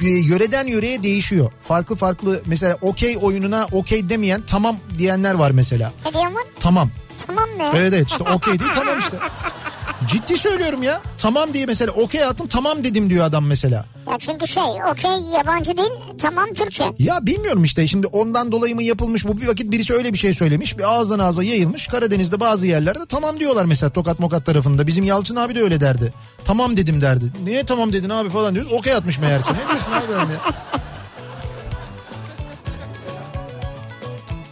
yöreden 0.00 0.66
yöreye 0.66 1.02
değişiyor. 1.02 1.52
Farklı 1.60 1.96
farklı 1.96 2.42
mesela 2.46 2.78
okey 2.80 3.18
oyununa 3.22 3.66
okey 3.72 4.08
demeyen 4.08 4.42
tamam 4.46 4.76
diyenler 4.98 5.34
var 5.34 5.50
mesela. 5.50 5.92
Ne 6.06 6.12
diyorsun? 6.12 6.34
Tamam. 6.60 6.90
Tamam 7.26 7.48
ne? 7.58 7.68
Evet 7.74 7.94
evet 7.94 8.08
işte 8.10 8.24
okey 8.34 8.60
değil 8.60 8.70
tamam 8.74 8.98
işte. 8.98 9.16
Ciddi 10.08 10.38
söylüyorum 10.38 10.82
ya. 10.82 11.00
Tamam 11.18 11.54
diye 11.54 11.66
mesela 11.66 11.92
okey 11.92 12.24
attım 12.24 12.46
tamam 12.46 12.84
dedim 12.84 13.10
diyor 13.10 13.24
adam 13.24 13.46
mesela. 13.46 13.84
Ya 14.10 14.18
çünkü 14.18 14.46
şey 14.46 14.62
okey 14.92 15.10
yabancı 15.36 15.76
değil 15.76 15.90
tamam 16.18 16.46
Türkçe. 16.54 16.84
Ya 16.98 17.26
bilmiyorum 17.26 17.64
işte 17.64 17.86
şimdi 17.88 18.06
ondan 18.06 18.52
dolayı 18.52 18.74
mı 18.74 18.82
yapılmış 18.82 19.26
bu 19.26 19.40
bir 19.40 19.46
vakit 19.48 19.72
birisi 19.72 19.94
öyle 19.94 20.12
bir 20.12 20.18
şey 20.18 20.34
söylemiş. 20.34 20.78
Bir 20.78 20.82
ağızdan 20.92 21.18
ağza 21.18 21.42
yayılmış. 21.42 21.86
Karadeniz'de 21.88 22.40
bazı 22.40 22.66
yerlerde 22.66 23.06
tamam 23.08 23.40
diyorlar 23.40 23.64
mesela 23.64 23.90
Tokat 23.90 24.18
Mokat 24.18 24.46
tarafında. 24.46 24.86
Bizim 24.86 25.04
Yalçın 25.04 25.36
abi 25.36 25.54
de 25.54 25.62
öyle 25.62 25.80
derdi. 25.80 26.12
Tamam 26.44 26.76
dedim 26.76 27.00
derdi. 27.00 27.24
Niye 27.44 27.64
tamam 27.64 27.92
dedin 27.92 28.10
abi 28.10 28.30
falan 28.30 28.54
diyoruz. 28.54 28.72
Okey 28.72 28.92
atmış 28.94 29.18
meğerse. 29.18 29.52
Ne 29.52 29.56
diyorsun 29.68 29.92
abi? 29.92 30.32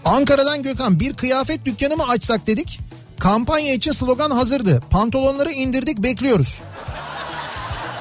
Ankara'dan 0.05 0.63
Gökhan 0.63 1.01
bir 1.01 1.15
kıyafet 1.15 1.65
dükkanı 1.65 1.97
mı 1.97 2.09
açsak 2.09 2.47
dedik. 2.47 2.81
Kampanya 3.23 3.75
için 3.75 3.93
slogan 3.93 4.31
hazırdı. 4.31 4.83
Pantolonları 4.91 5.51
indirdik 5.51 5.99
bekliyoruz. 5.99 6.61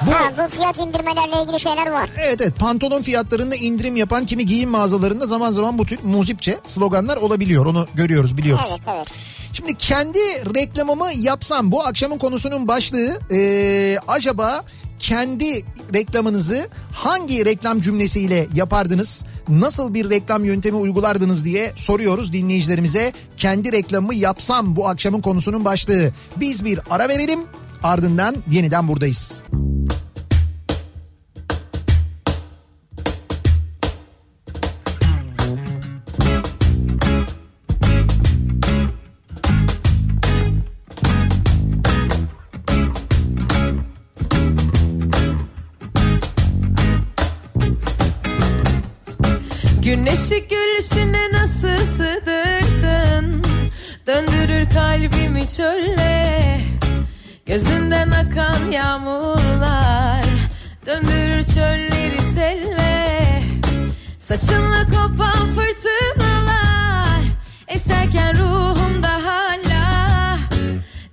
Bu 0.06 0.12
Ha 0.12 0.32
bu 0.38 0.48
fiyat 0.48 0.78
indirmelerle 0.78 1.42
ilgili 1.42 1.60
şeyler 1.60 1.86
var. 1.86 2.10
Evet 2.18 2.40
evet 2.40 2.58
pantolon 2.58 3.02
fiyatlarında 3.02 3.54
indirim 3.54 3.96
yapan 3.96 4.26
kimi 4.26 4.46
giyim 4.46 4.70
mağazalarında 4.70 5.26
zaman 5.26 5.52
zaman 5.52 5.78
bu 5.78 5.86
tür 5.86 5.98
muzipçe 6.02 6.58
sloganlar 6.66 7.16
olabiliyor. 7.16 7.66
Onu 7.66 7.86
görüyoruz 7.94 8.36
biliyoruz. 8.36 8.66
Evet 8.70 8.80
evet. 8.94 9.06
Şimdi 9.52 9.74
kendi 9.74 10.18
reklamımı 10.54 11.12
yapsam 11.16 11.72
bu 11.72 11.86
akşamın 11.86 12.18
konusunun 12.18 12.68
başlığı 12.68 13.20
ee, 13.30 13.98
acaba 14.08 14.64
kendi 15.02 15.64
reklamınızı 15.94 16.68
hangi 16.92 17.44
reklam 17.44 17.80
cümlesiyle 17.80 18.46
yapardınız? 18.54 19.24
Nasıl 19.48 19.94
bir 19.94 20.10
reklam 20.10 20.44
yöntemi 20.44 20.76
uygulardınız 20.76 21.44
diye 21.44 21.72
soruyoruz 21.76 22.32
dinleyicilerimize. 22.32 23.12
Kendi 23.36 23.72
reklamımı 23.72 24.14
yapsam 24.14 24.76
bu 24.76 24.88
akşamın 24.88 25.20
konusunun 25.20 25.64
başlığı. 25.64 26.10
Biz 26.36 26.64
bir 26.64 26.80
ara 26.90 27.08
verelim 27.08 27.40
ardından 27.82 28.36
yeniden 28.50 28.88
buradayız. 28.88 29.42
Güneşi 29.52 29.81
kalbimi 54.92 55.48
çölle. 55.48 56.60
Gözünden 57.46 58.10
akan 58.10 58.70
yağmurlar 58.70 60.24
Döndürür 60.86 61.42
çölleri 61.54 62.20
selle. 62.20 63.42
Saçınla 64.18 64.86
kopan 64.86 65.46
fırtınalar 65.54 67.22
Eserken 67.68 68.36
ruhumda 68.38 69.12
hala. 69.12 70.38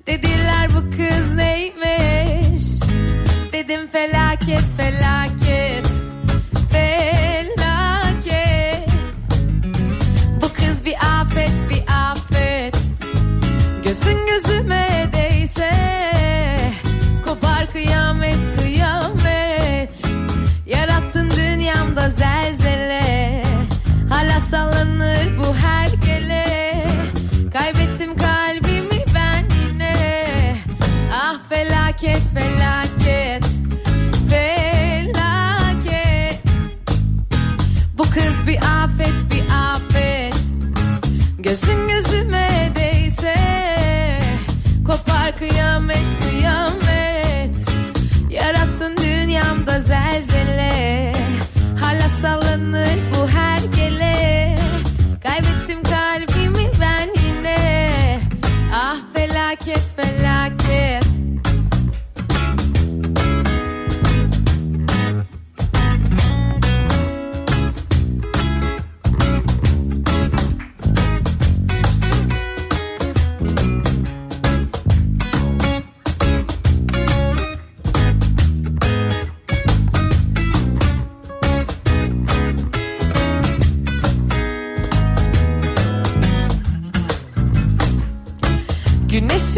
Dediler 0.08 0.70
bu 0.70 0.92
kız 0.98 1.34
neymiş? 1.34 2.64
Dedim 3.54 3.88
felaket 3.88 4.64
Felaket 4.78 5.89
Gözün 13.90 14.18
gözüme 14.28 15.10
değse 15.14 15.72
Kopar 17.26 17.72
kıyamet 17.72 18.38
kıyamet. 18.62 20.06
Yarattın 20.66 21.32
dünyamda 21.32 22.10
zelzele 22.10 23.44
Hala 24.10 24.40
sallanır 24.40 25.38
bu 25.40 25.56
hergele. 25.56 26.46
Kaybettim 27.54 28.18
kalbimi 28.18 29.06
ben 29.16 29.46
yine. 29.74 29.96
Ah 31.14 31.40
felaket 31.50 32.22
felaket 32.34 33.46
Felaket. 34.30 35.20
Bu 37.98 38.04
kız 38.04 38.48
bir 38.48 38.58
afet 38.58 38.89
kıyamet 45.40 46.06
kıyamet. 46.24 47.56
Yarattın 48.30 48.98
dünyamda 48.98 49.80
zelzele 49.80 50.99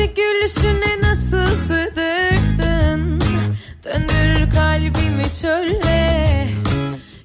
Güneşi 0.02 0.14
gülüşüne 0.16 1.02
nasıl 1.02 1.56
sığdırdın? 1.56 3.22
Döndürür 3.84 4.54
kalbimi 4.54 5.24
çölle. 5.42 6.48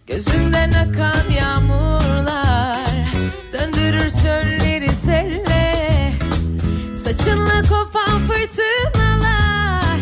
Gözünden 0.07 0.73
akan 0.73 1.31
yağmurlar 1.41 2.79
Döndürür 3.53 4.11
çölleri 4.23 4.89
selle. 4.89 6.13
Saçınla 6.95 7.63
kopan 7.63 8.19
fırtınalar 8.19 9.99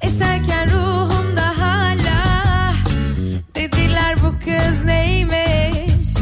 Eserken 0.00 0.70
ruhumda 0.70 1.58
hala. 1.58 2.74
Dediler 3.54 4.16
bu 4.22 4.34
kız 4.44 4.84
neymiş? 4.84 6.14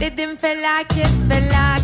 Dedim 0.00 0.36
felaket 0.36 1.10
felaket 1.28 1.79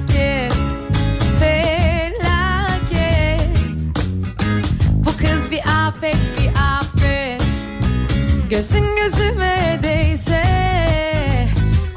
Gözün 8.56 8.96
gözüme 8.96 9.80
değse 9.82 10.42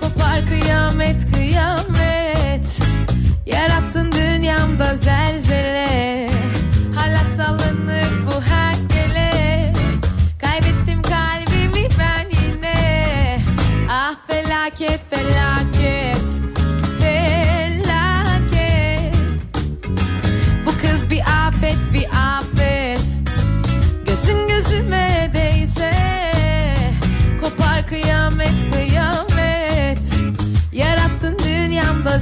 Kopar 0.02 0.46
kıyamet 0.46 1.32
kıyamet. 1.34 2.66
Yarattın 3.46 4.12
dünyamda 4.12 4.96
zelzele 4.96 6.30
Hala 6.96 7.24
salınır 7.38 8.28
bu 8.28 8.42
her 8.42 8.74
gele 8.74 9.74
Kaybettim 10.42 11.02
kalbimi 11.02 11.88
ben 12.00 12.26
yine. 12.44 13.40
Ah 13.90 14.16
felaket 14.28 15.10
felaket 15.10 15.59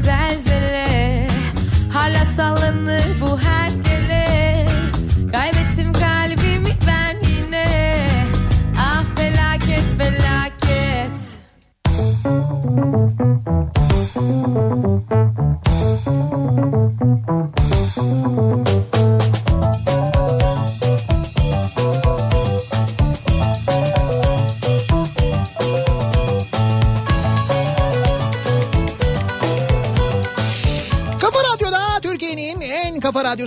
zelzele 0.08 0.96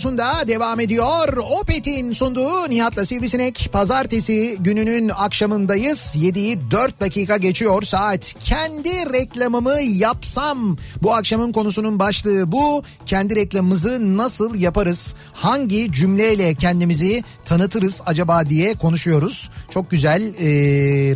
radyosunda 0.00 0.48
devam 0.48 0.80
ediyor. 0.80 1.36
Opet'in 1.60 2.12
sunduğu 2.12 2.70
Nihat'la 2.70 3.04
Sivrisinek. 3.04 3.68
Pazartesi 3.72 4.56
gününün 4.60 5.08
akşamındayız. 5.08 6.16
7'yi 6.16 6.70
4 6.70 7.00
dakika 7.00 7.36
geçiyor 7.36 7.82
saat. 7.82 8.34
Kendi 8.44 8.90
reklamımı 9.12 9.80
yapsam. 9.80 10.76
Bu 11.02 11.14
akşamın 11.14 11.52
konusunun 11.52 11.98
başlığı 11.98 12.52
bu. 12.52 12.82
Kendi 13.06 13.36
reklamımızı 13.36 14.16
nasıl 14.16 14.54
yaparız? 14.54 15.14
Hangi 15.32 15.92
cümleyle 15.92 16.54
kendimizi 16.54 17.24
tanıtırız 17.44 18.02
acaba 18.06 18.48
diye 18.48 18.74
konuşuyoruz. 18.74 19.50
Çok 19.70 19.90
güzel 19.90 20.22
e, 20.22 20.48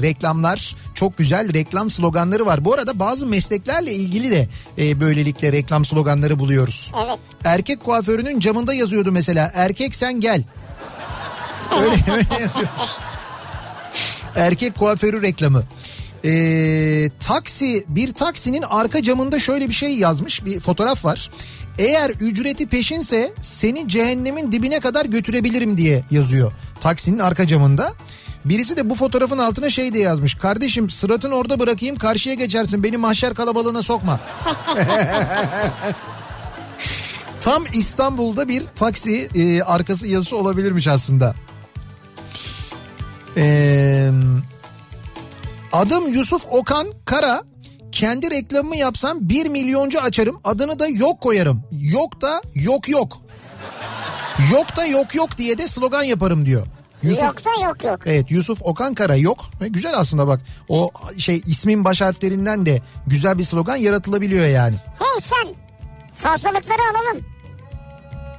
reklamlar, 0.03 0.77
çok 0.95 1.19
güzel 1.19 1.55
reklam 1.55 1.91
sloganları 1.91 2.47
var. 2.47 2.65
Bu 2.65 2.75
arada 2.75 2.99
bazı 2.99 3.27
mesleklerle 3.27 3.93
ilgili 3.93 4.31
de 4.31 4.49
e, 4.79 5.01
böylelikle 5.01 5.53
reklam 5.53 5.85
sloganları 5.85 6.39
buluyoruz. 6.39 6.93
Evet. 7.07 7.19
Erkek 7.45 7.85
kuaförünün 7.85 8.41
camında 8.41 8.75
yazıyordu 8.75 9.13
mesela 9.13 9.51
erkek 9.55 9.95
sen 9.95 10.21
gel. 10.21 10.43
Öyle, 11.81 12.13
öyle 12.13 12.43
yazıyor. 12.43 12.69
Erkek 14.37 14.75
kuaförü 14.79 15.23
reklamı. 15.23 15.65
Ee, 16.25 17.11
taksi 17.21 17.85
bir 17.89 18.13
taksinin 18.13 18.63
arka 18.63 19.03
camında 19.03 19.41
şöyle 19.41 19.69
bir 19.69 19.75
şey 19.75 19.99
yazmış 19.99 20.45
bir 20.45 20.61
fotoğraf 20.61 21.05
var. 21.05 21.31
Eğer 21.79 22.11
ücreti 22.11 22.67
peşinse 22.67 23.33
seni 23.41 23.89
cehennemin 23.89 24.53
dibine 24.53 24.81
kadar 24.81 25.07
götürebilirim 25.07 25.77
diye 25.77 26.05
yazıyor 26.11 26.53
taksinin 26.85 27.19
arka 27.19 27.47
camında. 27.47 27.93
Birisi 28.45 28.77
de 28.77 28.91
bu 28.91 28.95
fotoğrafın 28.95 29.39
altına 29.39 29.71
şey 29.71 29.95
diye 29.95 30.05
yazmış. 30.05 30.35
Kardeşim 30.35 30.91
sıratını 30.91 31.35
orada 31.35 31.59
bırakayım 31.59 31.97
karşıya 31.97 32.35
geçersin 32.35 32.83
beni 32.83 32.97
mahşer 32.97 33.35
kalabalığına 33.35 33.83
sokma. 33.83 34.21
Tam 37.41 37.65
İstanbul'da 37.73 38.49
bir 38.49 38.65
taksi 38.65 39.29
e, 39.35 39.63
arkası 39.63 40.09
yazısı 40.09 40.37
olabilirmiş 40.37 40.89
aslında. 40.89 41.35
Ee, 43.37 44.11
adım 45.73 46.09
Yusuf 46.09 46.43
Okan 46.51 46.87
Kara. 47.05 47.43
Kendi 47.93 48.31
reklamımı 48.31 48.77
yapsam 48.77 49.19
1 49.21 49.47
milyoncu 49.47 50.01
açarım. 50.01 50.41
Adını 50.45 50.79
da 50.79 50.87
yok 50.87 51.21
koyarım. 51.21 51.63
Yok 51.73 52.21
da 52.21 52.43
yok 52.55 52.89
yok. 52.89 53.19
Yok 54.53 54.77
da 54.77 54.87
yok 54.87 55.15
yok 55.15 55.39
diye 55.39 55.59
de 55.59 55.69
slogan 55.69 56.03
yaparım 56.03 56.47
diyor. 56.47 56.67
Yusuf, 57.05 57.23
Yok 57.25 57.45
da 57.45 57.65
yok 57.65 57.85
yok. 57.85 58.01
Evet 58.07 58.31
Yusuf 58.31 58.59
Okan 58.63 58.95
Kara 58.95 59.17
yok. 59.17 59.45
Güzel 59.61 59.95
aslında 59.99 60.27
bak. 60.27 60.41
O 60.69 60.91
şey 61.19 61.43
ismin 61.47 61.85
baş 61.85 62.01
harflerinden 62.01 62.67
de 62.67 62.83
güzel 63.07 63.39
bir 63.39 63.45
slogan 63.45 63.77
yaratılabiliyor 63.77 64.47
yani. 64.47 64.77
Hey 64.99 65.21
sen 65.21 65.55
fazlalıkları 66.15 66.83
alalım. 66.95 67.25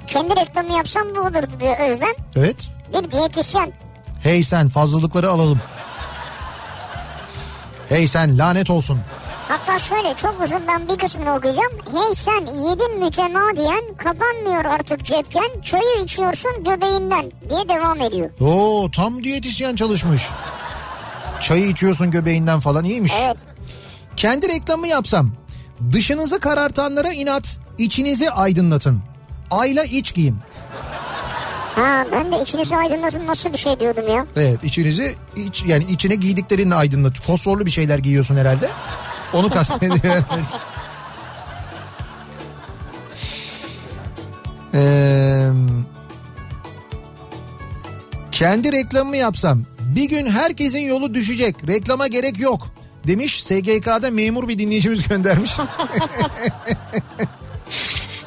Kendi 0.07 0.35
reklamı 0.35 0.73
yapsam 0.77 1.03
bu 1.15 1.19
olurdu 1.19 1.59
diyor 1.59 1.79
Özlem. 1.89 2.15
Evet. 2.35 2.71
Bir 2.93 3.11
diyetisyen. 3.11 3.73
Hey 4.21 4.43
sen 4.43 4.69
fazlalıkları 4.69 5.29
alalım. 5.29 5.61
Hey 7.89 8.07
sen 8.07 8.37
lanet 8.37 8.69
olsun. 8.69 8.99
Hatta 9.47 9.79
şöyle 9.79 10.15
çok 10.15 10.43
uzun 10.43 10.61
ben 10.67 10.87
bir 10.89 10.97
kısmını 10.97 11.35
okuyacağım. 11.35 11.71
Hey 11.91 12.15
sen 12.15 12.45
yedin 12.45 12.99
mütemadiyen 12.99 13.83
kapanmıyor 13.97 14.65
artık 14.65 15.05
cepken 15.05 15.61
çayı 15.63 16.03
içiyorsun 16.03 16.63
göbeğinden 16.63 17.31
diye 17.49 17.69
devam 17.69 18.01
ediyor. 18.01 18.29
Oo 18.41 18.91
tam 18.91 19.23
diyetisyen 19.23 19.75
çalışmış. 19.75 20.27
Çayı 21.41 21.67
içiyorsun 21.67 22.11
göbeğinden 22.11 22.59
falan 22.59 22.85
iyiymiş. 22.85 23.13
Evet. 23.25 23.37
Kendi 24.17 24.47
reklamı 24.47 24.87
yapsam. 24.87 25.31
Dışınızı 25.91 26.39
karartanlara 26.39 27.13
inat, 27.13 27.57
içinizi 27.77 28.31
aydınlatın. 28.31 29.01
Ayla 29.51 29.83
iç 29.83 30.13
giyin. 30.13 30.37
Ha 31.75 32.05
ben 32.11 32.31
de 32.31 32.41
içinizi 32.41 32.75
aydınlatın 32.75 33.27
nasıl 33.27 33.53
bir 33.53 33.57
şey 33.57 33.79
diyordum 33.79 34.09
ya. 34.09 34.25
Evet 34.35 34.63
içinizi 34.63 35.15
iç, 35.35 35.63
yani 35.67 35.83
içine 35.83 36.15
giydiklerinle 36.15 36.75
aydınlat. 36.75 37.21
Fosforlu 37.21 37.65
bir 37.65 37.71
şeyler 37.71 37.99
giyiyorsun 37.99 38.35
herhalde. 38.35 38.69
Onu 39.35 39.49
kastediyor. 39.49 39.99
evet. 40.05 40.25
Ee, 44.73 45.51
kendi 48.31 48.71
reklamımı 48.71 49.17
yapsam 49.17 49.63
bir 49.79 50.09
gün 50.09 50.25
herkesin 50.25 50.79
yolu 50.79 51.13
düşecek. 51.13 51.67
Reklama 51.67 52.07
gerek 52.07 52.39
yok. 52.39 52.67
Demiş 53.07 53.43
SGK'da 53.43 54.11
memur 54.11 54.47
bir 54.47 54.59
dinleyicimiz 54.59 55.07
göndermiş. 55.07 55.51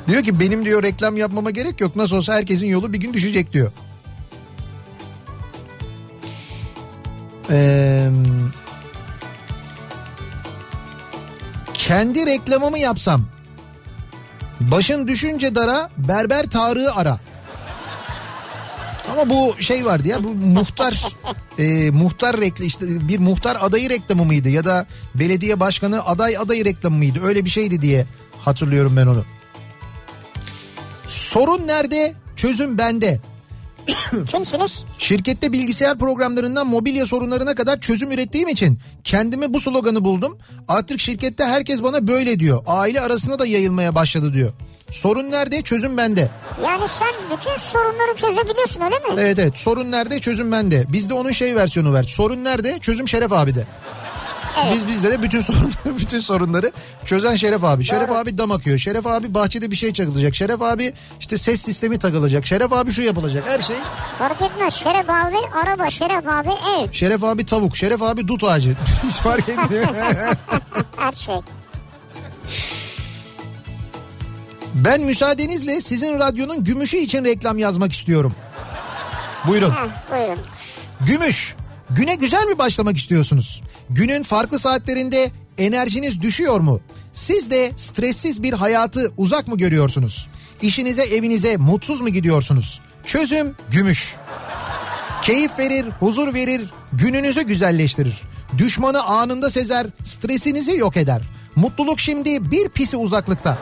diyor 0.08 0.22
ki 0.22 0.40
benim 0.40 0.64
diyor 0.64 0.82
reklam 0.82 1.16
yapmama 1.16 1.50
gerek 1.50 1.80
yok. 1.80 1.96
Nasıl 1.96 2.16
olsa 2.16 2.34
herkesin 2.34 2.66
yolu 2.66 2.92
bir 2.92 2.98
gün 2.98 3.12
düşecek 3.12 3.52
diyor. 3.52 3.72
Ee, 7.50 8.08
kendi 11.88 12.26
reklamımı 12.26 12.78
yapsam 12.78 13.22
başın 14.60 15.08
düşünce 15.08 15.54
dara 15.54 15.90
berber 15.96 16.50
Tarık'ı 16.50 16.94
ara. 16.94 17.18
Ama 19.12 19.30
bu 19.30 19.62
şey 19.62 19.84
vardı 19.84 20.08
ya 20.08 20.24
bu 20.24 20.34
muhtar 20.34 21.16
e, 21.58 21.90
muhtar 21.90 22.40
rekli 22.40 22.64
işte 22.64 23.08
bir 23.08 23.18
muhtar 23.18 23.56
adayı 23.60 23.90
reklamı 23.90 24.24
mıydı 24.24 24.48
ya 24.48 24.64
da 24.64 24.86
belediye 25.14 25.60
başkanı 25.60 26.06
aday 26.06 26.36
adayı 26.36 26.64
reklamı 26.64 26.96
mıydı 26.96 27.20
öyle 27.22 27.44
bir 27.44 27.50
şeydi 27.50 27.82
diye 27.82 28.06
hatırlıyorum 28.40 28.96
ben 28.96 29.06
onu. 29.06 29.24
Sorun 31.06 31.66
nerede? 31.66 32.14
Çözüm 32.36 32.78
bende. 32.78 33.20
Kimsiniz? 34.30 34.84
Şirkette 34.98 35.52
bilgisayar 35.52 35.98
programlarından 35.98 36.66
mobilya 36.66 37.06
sorunlarına 37.06 37.54
kadar 37.54 37.80
çözüm 37.80 38.12
ürettiğim 38.12 38.48
için 38.48 38.78
kendime 39.04 39.54
bu 39.54 39.60
sloganı 39.60 40.04
buldum. 40.04 40.38
Artık 40.68 41.00
şirkette 41.00 41.44
herkes 41.44 41.82
bana 41.82 42.06
böyle 42.06 42.40
diyor. 42.40 42.62
Aile 42.66 43.00
arasında 43.00 43.38
da 43.38 43.46
yayılmaya 43.46 43.94
başladı 43.94 44.32
diyor. 44.32 44.52
Sorun 44.90 45.30
nerede? 45.30 45.62
Çözüm 45.62 45.96
bende. 45.96 46.28
Yani 46.64 46.88
sen 46.88 47.38
bütün 47.38 47.56
sorunları 47.56 48.16
çözebiliyorsun 48.16 48.80
öyle 48.80 48.94
mi? 48.98 49.04
Evet 49.16 49.38
evet 49.38 49.58
sorun 49.58 49.90
nerede? 49.90 50.20
Çözüm 50.20 50.52
bende. 50.52 50.84
Bizde 50.92 51.14
onun 51.14 51.32
şey 51.32 51.56
versiyonu 51.56 51.92
var. 51.92 52.02
Sorun 52.02 52.44
nerede? 52.44 52.78
Çözüm 52.78 53.08
Şeref 53.08 53.32
abi 53.32 53.54
de. 53.54 53.64
Biz 54.74 54.86
bizde 54.86 55.10
de 55.10 55.22
bütün 55.22 55.40
sorunları 55.40 55.98
bütün 55.98 56.20
sorunları 56.20 56.72
çözen 57.06 57.36
Şeref 57.36 57.64
abi. 57.64 57.84
Şeref 57.84 58.10
abi 58.10 58.38
dam 58.38 58.50
akıyor. 58.52 58.78
Şeref 58.78 59.06
abi 59.06 59.34
bahçede 59.34 59.70
bir 59.70 59.76
şey 59.76 59.92
çakılacak. 59.92 60.34
Şeref 60.34 60.62
abi 60.62 60.92
işte 61.20 61.38
ses 61.38 61.62
sistemi 61.62 61.98
takılacak. 61.98 62.46
Şeref 62.46 62.72
abi 62.72 62.92
şu 62.92 63.02
yapılacak. 63.02 63.44
Her 63.46 63.60
şey. 63.62 63.76
Fark 64.18 64.42
etmez. 64.42 64.74
Şeref 64.74 65.10
abi 65.10 65.36
araba, 65.62 65.90
Şeref 65.90 66.28
abi 66.28 66.48
ev. 66.48 66.92
Şeref 66.92 67.24
abi 67.24 67.46
tavuk. 67.46 67.76
Şeref 67.76 68.02
abi 68.02 68.28
dut 68.28 68.44
ağacı. 68.44 68.76
Hiç 69.08 69.14
fark 69.16 69.48
etmiyor. 69.48 69.86
Her 70.96 71.12
şey. 71.12 71.36
Ben 74.74 75.00
müsaadenizle 75.00 75.80
sizin 75.80 76.18
radyonun 76.18 76.64
gümüşü 76.64 76.96
için 76.96 77.24
reklam 77.24 77.58
yazmak 77.58 77.92
istiyorum. 77.92 78.34
Buyurun. 79.46 79.70
Heh, 79.70 79.76
buyurun. 80.16 80.38
Gümüş. 81.00 81.56
Güne 81.90 82.14
güzel 82.14 82.44
mi 82.46 82.58
başlamak 82.58 82.96
istiyorsunuz? 82.96 83.62
Günün 83.90 84.22
farklı 84.22 84.58
saatlerinde 84.58 85.30
enerjiniz 85.58 86.20
düşüyor 86.20 86.60
mu? 86.60 86.80
Siz 87.12 87.50
de 87.50 87.72
stressiz 87.76 88.42
bir 88.42 88.52
hayatı 88.52 89.12
uzak 89.16 89.48
mı 89.48 89.56
görüyorsunuz? 89.56 90.28
İşinize 90.62 91.02
evinize 91.02 91.56
mutsuz 91.56 92.00
mu 92.00 92.08
gidiyorsunuz? 92.08 92.80
Çözüm 93.04 93.54
gümüş. 93.70 94.16
Keyif 95.22 95.58
verir, 95.58 95.86
huzur 96.00 96.34
verir, 96.34 96.70
gününüzü 96.92 97.42
güzelleştirir. 97.42 98.22
Düşmanı 98.58 99.02
anında 99.02 99.50
sezer, 99.50 99.86
stresinizi 100.04 100.76
yok 100.76 100.96
eder. 100.96 101.22
Mutluluk 101.56 102.00
şimdi 102.00 102.50
bir 102.50 102.68
pisi 102.68 102.96
uzaklıkta. 102.96 103.58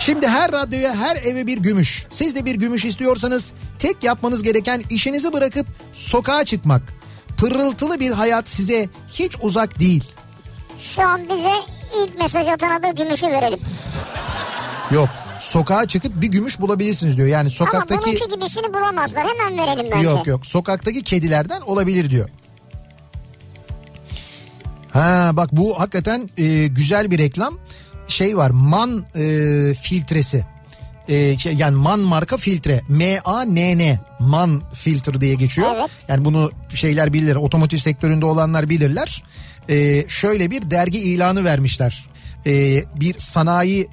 Şimdi 0.00 0.28
her 0.28 0.52
radyoya, 0.52 0.94
her 0.94 1.16
eve 1.16 1.46
bir 1.46 1.58
gümüş. 1.58 2.06
Siz 2.10 2.36
de 2.36 2.44
bir 2.44 2.54
gümüş 2.54 2.84
istiyorsanız 2.84 3.52
tek 3.78 4.02
yapmanız 4.02 4.42
gereken 4.42 4.82
işinizi 4.90 5.32
bırakıp 5.32 5.66
sokağa 5.92 6.44
çıkmak. 6.44 6.82
Pırıltılı 7.36 8.00
bir 8.00 8.10
hayat 8.10 8.48
size 8.48 8.88
hiç 9.08 9.36
uzak 9.42 9.78
değil. 9.78 10.04
Şu 10.78 11.02
an 11.02 11.20
bize 11.28 11.52
ilk 12.02 12.18
mesaj 12.18 12.48
atana 12.48 12.82
da 12.82 12.88
gümüşü 12.90 13.26
verelim. 13.26 13.58
Yok, 14.90 15.08
sokağa 15.40 15.86
çıkıp 15.86 16.20
bir 16.22 16.28
gümüş 16.28 16.60
bulabilirsiniz 16.60 17.16
diyor. 17.16 17.28
Yani 17.28 17.40
Ama 17.40 17.50
sokaktaki 17.50 18.06
bununki 18.06 18.28
gibisini 18.28 18.74
bulamazlar. 18.74 19.24
Hemen 19.28 19.58
verelim 19.58 19.90
bence. 19.92 20.08
Yok 20.08 20.26
yok 20.26 20.46
sokaktaki 20.46 21.02
kedilerden 21.02 21.60
olabilir 21.60 22.10
diyor. 22.10 22.28
Ha 24.92 25.30
bak 25.32 25.48
bu 25.52 25.80
hakikaten 25.80 26.30
e, 26.38 26.66
güzel 26.66 27.10
bir 27.10 27.18
reklam. 27.18 27.58
Şey 28.08 28.36
var 28.36 28.50
man 28.50 29.04
e, 29.14 29.24
filtresi. 29.74 30.46
E, 31.08 31.38
şey, 31.38 31.54
yani 31.54 31.76
man 31.76 32.00
marka 32.00 32.36
filtre. 32.36 32.80
M-A-N-N. 32.88 34.00
Man 34.18 34.62
filtre 34.74 35.20
diye 35.20 35.34
geçiyor. 35.34 35.68
Evet. 35.76 35.90
Yani 36.08 36.24
bunu 36.24 36.50
şeyler 36.74 37.12
bilirler. 37.12 37.36
Otomotiv 37.36 37.78
sektöründe 37.78 38.26
olanlar 38.26 38.68
bilirler. 38.68 39.24
E, 39.68 40.08
şöyle 40.08 40.50
bir 40.50 40.70
dergi 40.70 40.98
ilanı 40.98 41.44
vermişler. 41.44 42.06
E, 42.46 42.82
bir 42.94 43.18
sanayi 43.18 43.88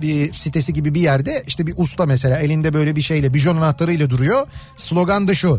bir 0.00 0.34
sitesi 0.34 0.72
gibi 0.72 0.94
bir 0.94 1.00
yerde 1.00 1.44
işte 1.46 1.66
bir 1.66 1.74
usta 1.76 2.06
mesela 2.06 2.38
elinde 2.38 2.74
böyle 2.74 2.96
bir 2.96 3.02
şeyle 3.02 3.34
bijon 3.34 3.56
anahtarıyla 3.56 4.10
duruyor. 4.10 4.46
Slogan 4.76 5.28
da 5.28 5.34
şu. 5.34 5.58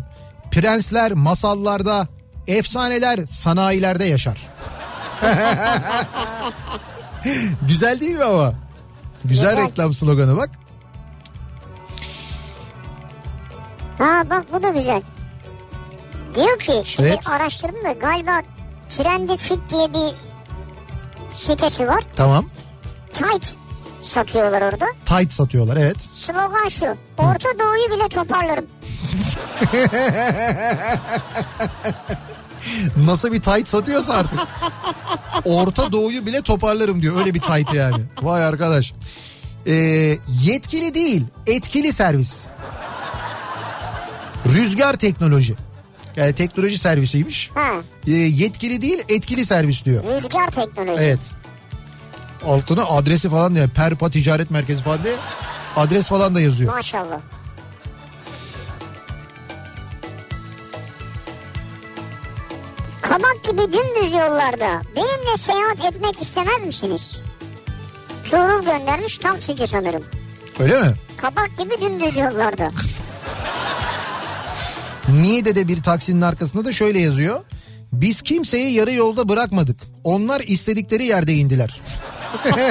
Prensler 0.52 1.14
masallarda, 1.14 2.08
efsaneler 2.48 3.26
sanayilerde 3.26 4.06
yaşar. 4.06 4.48
Güzel 7.68 8.00
değil 8.00 8.16
mi 8.16 8.24
ama? 8.24 8.54
Güzel, 9.26 9.56
Güzel. 9.56 9.68
reklam 9.68 9.94
sloganı 9.94 10.38
bak. 10.38 10.50
Ha 13.98 14.24
bak 14.30 14.44
bu 14.54 14.64
da 14.64 14.70
güzel. 14.70 15.02
Diyor 16.36 16.60
ki 16.60 16.82
şimdi 16.86 17.10
Evet. 17.10 17.30
araştırdım 17.32 17.84
da 17.84 17.92
galiba 17.92 18.42
Trendy 18.90 19.38
Fit 19.38 19.60
diye 19.70 19.94
bir 19.94 20.14
sitesi 21.36 21.88
var. 21.88 22.04
Tamam. 22.16 22.46
Tight 23.14 23.56
satıyorlar 24.02 24.62
orada. 24.62 24.86
Tight 25.06 25.34
satıyorlar 25.34 25.78
evet. 25.78 25.98
Slogan 26.12 26.70
şu. 26.70 26.86
Orta 27.18 27.50
Doğu'yu 27.60 27.92
bile 27.92 28.08
toparlarım. 28.10 28.66
Nasıl 33.06 33.32
bir 33.34 33.42
tight 33.42 33.68
satıyorsa 33.68 34.14
artık. 34.14 34.40
Orta 35.46 35.92
Doğu'yu 35.92 36.26
bile 36.26 36.42
toparlarım 36.42 37.02
diyor. 37.02 37.18
Öyle 37.20 37.34
bir 37.34 37.42
tight 37.42 37.74
yani. 37.74 38.04
Vay 38.22 38.46
arkadaş. 38.46 38.94
Ee, 39.68 39.74
yetkili 40.44 40.94
değil, 40.94 41.24
etkili 41.48 41.94
servis. 41.94 42.46
Rüzgar 44.54 44.94
teknoloji. 44.94 45.56
Yani 46.16 46.34
teknoloji 46.34 46.78
servisiymiş. 46.78 47.50
Ha, 47.54 47.72
Ee, 48.08 48.12
yetkili 48.12 48.82
değil, 48.82 49.04
etkili 49.10 49.46
servis 49.46 49.86
diyor. 49.86 50.04
rüzgar 50.04 50.48
teknoloji. 50.52 51.02
Evet. 51.04 51.20
Altına 52.46 52.86
adresi 52.86 53.30
falan 53.30 53.56
diyor. 53.56 53.70
Perpa 53.70 54.10
Ticaret 54.10 54.52
Merkezi 54.52 54.84
falan 54.84 55.04
diye. 55.04 55.16
Adres 55.76 56.08
falan 56.10 56.36
da 56.36 56.42
yazıyor. 56.42 56.74
Maşallah. 56.76 57.20
Kabak 63.02 63.44
gibi 63.44 63.62
dümdüz 63.74 64.14
yollarda 64.14 64.82
benimle 64.96 65.38
seyahat 65.38 65.86
etmek 65.86 66.22
istemez 66.22 66.66
misiniz? 66.66 67.22
Tuğrul 68.24 68.66
göndermiş 68.66 69.18
taksici 69.18 69.68
sanırım. 69.68 70.04
Öyle 70.60 70.80
mi? 70.80 70.94
Kabak 71.18 71.58
gibi 71.58 71.82
dümdüz 71.82 72.18
yollarda. 72.18 72.68
Niğde'de 75.10 75.68
bir 75.68 75.84
taksinin 75.84 76.22
arkasında 76.22 76.66
da 76.66 76.74
şöyle 76.74 77.00
yazıyor. 77.00 77.42
Biz 77.94 78.22
kimseyi 78.22 78.74
yarı 78.74 78.94
yolda 78.94 79.30
bırakmadık. 79.30 79.80
Onlar 80.04 80.42
istedikleri 80.42 81.06
yerde 81.06 81.34
indiler. 81.34 81.82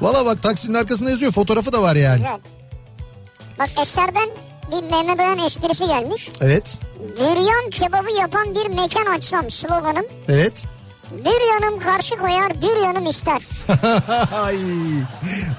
Valla 0.00 0.26
bak 0.26 0.42
taksinin 0.42 0.74
arkasında 0.74 1.10
yazıyor. 1.10 1.32
Fotoğrafı 1.32 1.72
da 1.72 1.82
var 1.82 1.96
yani. 1.96 2.16
Güzel. 2.16 2.38
Bak 3.58 3.68
eserden 3.82 4.28
bir 4.72 4.82
Mehmet 4.90 5.20
Ayan 5.20 5.38
esprisi 5.38 5.86
gelmiş. 5.86 6.28
Evet. 6.40 6.80
Büryan 7.16 7.70
kebabı 7.70 8.10
yapan 8.20 8.54
bir 8.54 8.66
mekan 8.66 9.06
açsam 9.16 9.50
sloganım. 9.50 10.04
Evet. 10.28 10.66
Büryanım 11.12 11.80
karşı 11.80 12.16
koyar, 12.16 12.62
büryanım 12.62 13.06
ister. 13.06 13.42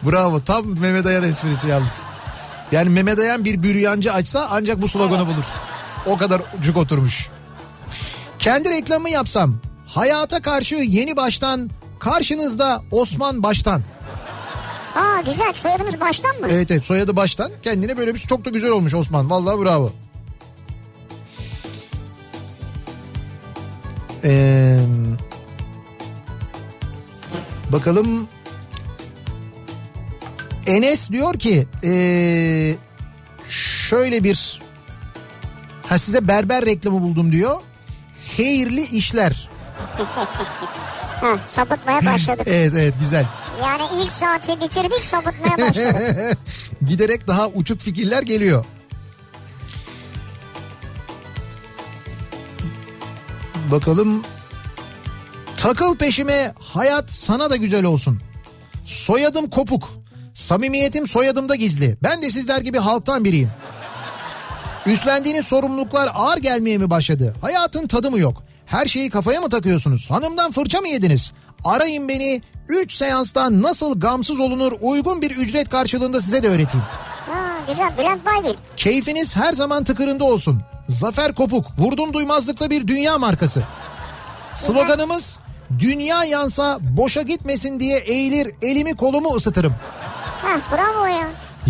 Bravo. 0.11 0.41
Tam 0.43 0.79
Mehmet 0.79 1.05
Ayan 1.05 1.23
esprisi 1.23 1.67
yalnız. 1.67 2.01
Yani 2.71 2.89
Mehmet 2.89 3.19
Ayan 3.19 3.45
bir 3.45 3.63
büryancı 3.63 4.13
açsa 4.13 4.47
ancak 4.51 4.81
bu 4.81 4.87
sloganı 4.87 5.27
bulur. 5.27 5.45
O 6.05 6.17
kadar 6.17 6.41
cuk 6.61 6.77
oturmuş. 6.77 7.29
Kendi 8.39 8.69
reklamı 8.69 9.09
yapsam 9.09 9.55
hayata 9.87 10.41
karşı 10.41 10.75
yeni 10.75 11.17
baştan 11.17 11.69
karşınızda 11.99 12.81
Osman 12.91 13.43
Baştan. 13.43 13.81
Aa 14.95 15.21
güzel 15.21 15.53
soyadınız 15.53 15.99
baştan 15.99 16.39
mı? 16.39 16.47
Evet 16.49 16.71
evet 16.71 16.85
soyadı 16.85 17.15
Baştan. 17.15 17.51
Kendine 17.63 17.97
böyle 17.97 18.15
bir 18.15 18.19
çok 18.19 18.45
da 18.45 18.49
güzel 18.49 18.71
olmuş 18.71 18.93
Osman. 18.93 19.29
Vallahi 19.29 19.61
bravo. 19.61 19.91
Ee, 24.23 24.79
bakalım 27.71 28.27
Enes 30.69 31.11
diyor 31.11 31.33
ki 31.39 31.67
ee, 31.83 32.75
şöyle 33.49 34.23
bir 34.23 34.61
ha 35.87 35.99
size 35.99 36.27
berber 36.27 36.65
reklamı 36.65 37.01
buldum 37.01 37.31
diyor. 37.31 37.61
Hayırlı 38.37 38.79
işler. 38.79 39.49
Ha, 41.21 41.37
sapıtmaya 41.45 42.05
başladık. 42.05 42.47
Evet 42.47 42.73
evet 42.75 42.93
güzel. 42.99 43.25
Yani 43.63 43.81
ilk 44.01 44.11
saati 44.11 44.61
bitirdik 44.61 45.03
sapıtmaya 45.03 45.69
başladık. 45.69 46.37
Giderek 46.87 47.27
daha 47.27 47.47
uçuk 47.47 47.81
fikirler 47.81 48.23
geliyor. 48.23 48.65
Bakalım. 53.71 54.23
Takıl 55.57 55.97
peşime 55.97 56.53
hayat 56.59 57.11
sana 57.11 57.49
da 57.49 57.55
güzel 57.55 57.85
olsun. 57.85 58.21
Soyadım 58.85 59.49
kopuk. 59.49 59.98
Samimiyetim 60.39 61.07
soyadımda 61.07 61.55
gizli. 61.55 61.97
Ben 62.03 62.21
de 62.21 62.29
sizler 62.29 62.61
gibi 62.61 62.77
halktan 62.77 63.25
biriyim. 63.25 63.49
Üstlendiğiniz 64.85 65.45
sorumluluklar 65.47 66.11
ağır 66.15 66.37
gelmeye 66.37 66.77
mi 66.77 66.89
başladı? 66.89 67.35
Hayatın 67.41 67.87
tadı 67.87 68.11
mı 68.11 68.19
yok? 68.19 68.43
Her 68.65 68.85
şeyi 68.85 69.09
kafaya 69.09 69.41
mı 69.41 69.49
takıyorsunuz? 69.49 70.11
Hanımdan 70.11 70.51
fırça 70.51 70.81
mı 70.81 70.87
yediniz? 70.87 71.31
Arayın 71.65 72.07
beni. 72.09 72.41
3 72.69 72.93
seansta 72.93 73.61
nasıl 73.61 73.99
gamsız 73.99 74.39
olunur 74.39 74.73
uygun 74.81 75.21
bir 75.21 75.31
ücret 75.31 75.69
karşılığında 75.69 76.21
size 76.21 76.43
de 76.43 76.47
öğreteyim. 76.47 76.85
ha, 77.31 77.57
güzel 77.67 77.97
Bülent 77.97 78.25
Baybül. 78.25 78.57
Keyfiniz 78.77 79.35
her 79.35 79.53
zaman 79.53 79.83
tıkırında 79.83 80.23
olsun. 80.25 80.61
Zafer 80.89 81.35
Kopuk, 81.35 81.65
vurdum 81.79 82.13
duymazlıkta 82.13 82.69
bir 82.69 82.87
dünya 82.87 83.17
markası. 83.17 83.63
Sloganımız 84.53 85.39
dünya 85.79 86.23
yansa 86.23 86.77
boşa 86.81 87.21
gitmesin 87.21 87.79
diye 87.79 87.97
eğilir 87.97 88.51
elimi 88.61 88.95
kolumu 88.95 89.35
ısıtırım. 89.35 89.73
Ha, 90.41 90.59
bravo 90.71 91.05
ya. 91.05 91.29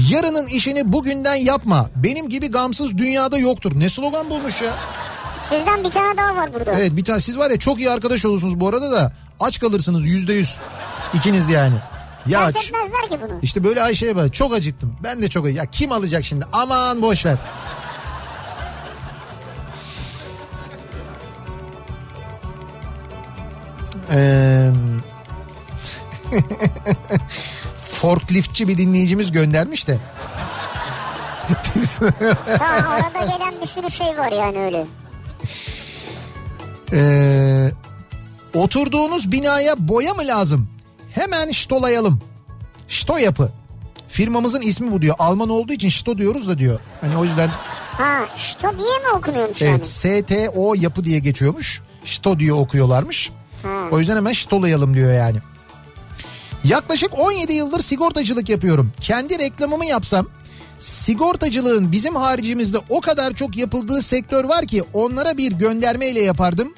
Yarının 0.10 0.48
işini 0.48 0.94
bugünden 0.94 1.36
yapma. 1.36 1.90
Benim 1.96 2.30
gibi 2.30 2.48
gamsız 2.52 2.98
dünyada 2.98 3.38
yoktur. 3.38 3.72
Ne 3.76 3.90
slogan 3.90 4.30
bulmuş 4.30 4.62
ya? 4.62 4.74
Sizden 5.42 5.84
bir 5.84 5.92
tane 5.92 6.18
daha 6.18 6.36
var 6.36 6.54
burada. 6.54 6.72
Evet 6.72 6.96
bir 6.98 7.04
tane 7.06 7.20
siz 7.22 7.38
var 7.38 7.52
ya 7.52 7.60
çok 7.60 7.80
iyi 7.80 7.90
arkadaş 7.90 8.26
olursunuz 8.26 8.60
bu 8.60 8.68
arada 8.68 8.92
da 8.92 9.14
aç 9.40 9.60
kalırsınız 9.60 10.06
yüzde 10.06 10.34
yüz. 10.34 10.58
İkiniz 11.14 11.50
yani. 11.50 11.76
Ya 12.28 12.40
Fark 12.42 12.56
etmezler 12.66 13.10
ki 13.10 13.20
bunu. 13.22 13.40
işte 13.42 13.64
böyle 13.64 13.82
Ayşe'ye 13.82 14.16
bak 14.16 14.34
çok 14.34 14.54
acıktım. 14.54 14.96
Ben 15.04 15.22
de 15.22 15.30
çok 15.30 15.52
Ya 15.54 15.66
kim 15.66 15.92
alacak 15.92 16.26
şimdi? 16.26 16.46
Aman 16.54 17.02
boş 17.02 17.26
ver. 17.26 17.38
Ee, 24.12 24.70
forkliftçi 28.02 28.68
bir 28.68 28.78
dinleyicimiz 28.78 29.32
göndermiş 29.32 29.88
de. 29.88 29.98
Ha, 32.60 32.90
arada 32.90 33.26
gelen 33.38 33.62
bir 33.62 33.66
sürü 33.68 33.90
şey 33.90 34.18
var 34.18 34.32
yani 34.32 34.60
öyle. 34.60 34.86
Ee, 36.94 37.72
oturduğunuz 38.54 39.32
binaya 39.32 39.76
boya 39.88 40.14
mı 40.14 40.22
lazım? 40.28 40.68
Hemen 41.12 41.52
ştolayalım. 41.52 42.22
Şto 42.88 43.18
yapı. 43.18 43.52
Firmamızın 44.10 44.62
ismi 44.62 44.92
bu 44.92 45.02
diyor. 45.02 45.16
Alman 45.20 45.50
olduğu 45.50 45.74
için 45.74 45.90
şto 45.90 46.18
diyoruz 46.18 46.48
da 46.48 46.60
diyor. 46.60 46.80
Hani 47.02 47.18
o 47.18 47.24
yüzden 47.24 47.50
Ha 47.98 48.26
işte 48.38 48.68
diye 48.80 49.00
mi 49.00 49.10
okunuyormuş 49.18 49.62
evet 49.62 49.88
STO 49.88 50.74
yapı 50.74 51.04
diye 51.04 51.20
geçiyormuş. 51.20 51.82
Şto 52.06 52.40
diye 52.40 52.54
okuyorlarmış. 52.54 53.32
O 53.92 54.00
yüzden 54.00 54.16
hemen 54.16 54.34
ştolayalım 54.34 54.94
diyor 54.94 55.14
yani. 55.14 55.38
Yaklaşık 56.64 57.20
17 57.20 57.54
yıldır 57.54 57.80
sigortacılık 57.82 58.50
yapıyorum. 58.50 58.92
Kendi 59.02 59.40
reklamımı 59.40 59.86
yapsam 59.86 60.28
sigortacılığın 60.80 61.92
bizim 61.92 62.16
haricimizde 62.16 62.78
o 62.90 63.02
kadar 63.02 63.34
çok 63.34 63.58
yapıldığı 63.58 64.02
sektör 64.02 64.46
var 64.46 64.66
ki 64.66 64.84
onlara 64.94 65.38
bir 65.38 65.52
göndermeyle 65.52 66.22
yapardım. 66.22 66.74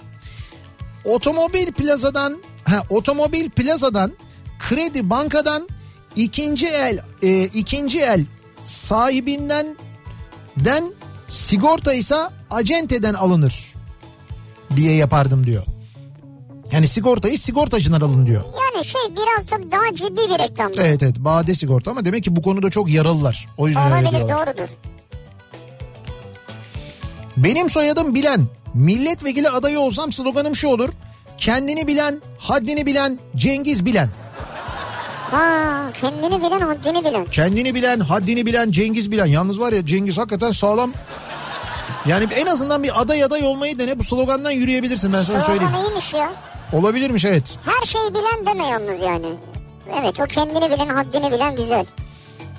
Otomobil 1.05 1.71
plazadan 1.71 2.37
ha, 2.63 2.83
otomobil 2.89 3.49
plazadan 3.49 4.11
kredi 4.59 5.09
bankadan 5.09 5.67
ikinci 6.15 6.67
el 6.67 6.99
e, 7.23 7.43
ikinci 7.43 7.99
el 7.99 8.25
sahibinden 8.57 9.77
den 10.57 10.93
sigorta 11.29 11.93
ise 11.93 12.15
acenteden 12.49 13.13
alınır 13.13 13.73
diye 14.75 14.95
yapardım 14.95 15.47
diyor. 15.47 15.63
Yani 16.71 16.87
sigortayı 16.87 17.39
sigortacıdan 17.39 18.01
alın 18.01 18.25
diyor. 18.25 18.41
Yani 18.75 18.85
şey 18.85 19.01
biraz 19.11 19.45
tabii 19.49 19.71
daha 19.71 19.93
ciddi 19.93 20.29
bir 20.29 20.39
reklam. 20.39 20.71
Evet 20.77 21.03
evet 21.03 21.15
bade 21.19 21.55
sigorta 21.55 21.91
ama 21.91 22.05
demek 22.05 22.23
ki 22.23 22.35
bu 22.35 22.41
konuda 22.41 22.69
çok 22.69 22.89
yaralılar. 22.89 23.47
O 23.57 23.67
yüzden 23.67 23.91
öyle 23.91 24.07
Olabilir 24.07 24.27
diyorlar. 24.27 24.47
doğrudur. 24.57 24.69
Benim 27.37 27.69
soyadım 27.69 28.15
Bilen. 28.15 28.41
Milletvekili 28.73 29.49
adayı 29.49 29.79
olsam 29.79 30.11
sloganım 30.11 30.55
şu 30.55 30.67
olur. 30.67 30.89
Kendini 31.37 31.87
bilen, 31.87 32.21
haddini 32.37 32.85
bilen, 32.85 33.19
Cengiz 33.35 33.85
Bilen. 33.85 34.09
Ha 35.31 35.91
kendini 36.01 36.41
bilen 36.43 36.59
haddini 36.59 37.05
bilen. 37.05 37.25
Kendini 37.25 37.75
bilen, 37.75 37.99
haddini 37.99 38.45
bilen, 38.45 38.71
Cengiz 38.71 39.11
Bilen. 39.11 39.25
Yalnız 39.25 39.59
var 39.59 39.73
ya 39.73 39.85
Cengiz 39.85 40.17
hakikaten 40.17 40.51
sağlam. 40.51 40.93
Yani 42.05 42.27
en 42.35 42.45
azından 42.45 42.83
bir 42.83 43.01
aday 43.01 43.23
aday 43.23 43.43
olmayı 43.43 43.77
dene 43.79 43.99
bu 43.99 44.03
slogandan 44.03 44.51
yürüyebilirsin 44.51 45.13
ben 45.13 45.23
sana 45.23 45.41
söyleyeyim. 45.41 45.71
Slogan 45.71 45.85
iyiymiş 45.85 46.13
ya. 46.13 46.31
Olabilirmiş 46.73 47.25
evet. 47.25 47.57
Her 47.65 47.85
şeyi 47.85 48.13
bilen 48.13 48.45
deme 48.45 48.67
yalnız 48.67 49.01
yani. 49.03 49.27
Evet 50.01 50.19
o 50.19 50.25
kendini 50.25 50.71
bilen 50.71 50.89
haddini 50.89 51.31
bilen 51.31 51.55
güzel. 51.55 51.85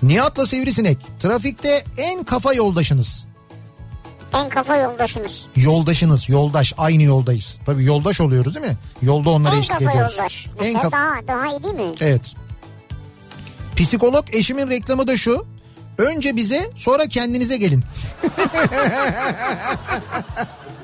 Nihat'la 0.03 0.47
Sivrisinek. 0.47 0.99
Trafikte 1.21 1.85
en 1.99 2.25
kafa 2.25 2.55
yoldaşınız. 2.55 3.27
En 4.35 4.49
kafa 4.49 4.77
yoldaşınız. 4.77 5.47
Yoldaşınız, 5.57 6.29
yoldaş. 6.29 6.75
Aynı 6.79 7.03
yoldayız. 7.03 7.61
Tabii 7.67 7.85
yoldaş 7.85 8.21
oluyoruz 8.21 8.55
değil 8.55 8.67
mi? 8.67 8.77
Yolda 9.03 9.31
onlara 9.31 9.55
en 9.55 9.61
eşlik 9.61 9.79
kafa 9.79 9.91
ediyoruz. 9.91 10.17
yoldaş. 10.19 10.47
En 10.47 10.53
Mesela 10.61 10.83
kafa... 10.83 10.97
daha, 10.97 11.29
daha 11.29 11.47
iyi 11.53 11.63
değil 11.65 11.75
mi? 11.75 11.91
Evet. 12.01 12.35
Psikolog 13.77 14.25
eşimin 14.33 14.71
reklamı 14.71 15.07
da 15.07 15.17
şu. 15.17 15.47
Önce 15.99 16.37
bize 16.37 16.71
sonra 16.77 17.07
kendinize 17.07 17.57
gelin. 17.57 17.85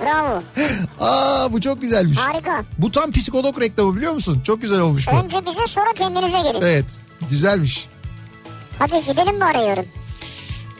Bravo. 0.08 0.42
Aa 1.00 1.52
bu 1.52 1.60
çok 1.60 1.80
güzelmiş. 1.82 2.18
Harika. 2.18 2.64
Bu 2.78 2.92
tam 2.92 3.12
psikolog 3.12 3.60
reklamı 3.60 3.96
biliyor 3.96 4.12
musun? 4.12 4.40
Çok 4.46 4.62
güzel 4.62 4.80
olmuş 4.80 5.06
bu. 5.12 5.16
Önce 5.16 5.46
bize 5.46 5.66
sonra 5.66 5.92
kendinize 5.94 6.40
gelin. 6.40 6.62
Evet 6.62 7.00
güzelmiş. 7.30 7.88
Hadi 8.78 9.04
gidelim 9.04 9.36
mi 9.36 9.44
arıyorum? 9.44 9.84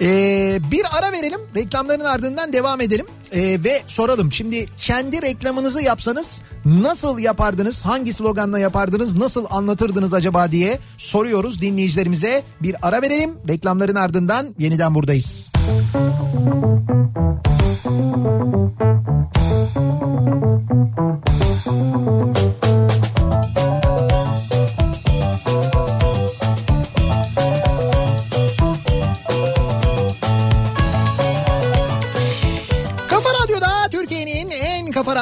Ee, 0.01 0.59
bir 0.71 0.83
ara 0.99 1.13
verelim 1.13 1.41
reklamların 1.57 2.05
ardından 2.05 2.53
devam 2.53 2.81
edelim 2.81 3.07
Ee, 3.33 3.65
ve 3.65 3.83
soralım 3.87 4.33
şimdi 4.33 4.67
kendi 4.77 5.23
reklamınızı 5.23 5.83
yapsanız 5.83 6.43
nasıl 6.65 7.19
yapardınız 7.19 7.87
hangi 7.87 8.13
sloganla 8.13 8.59
yapardınız 8.59 9.15
nasıl 9.15 9.47
anlatırdınız 9.51 10.15
acaba 10.15 10.53
diye 10.53 10.79
soruyoruz 10.97 11.61
dinleyicilerimize 11.61 12.43
bir 12.63 12.77
ara 12.83 13.03
verelim 13.03 13.31
reklamların 13.49 13.95
ardından 13.95 14.47
yeniden 14.59 14.95
buradayız. 14.95 15.49
Kafa 17.85 18.88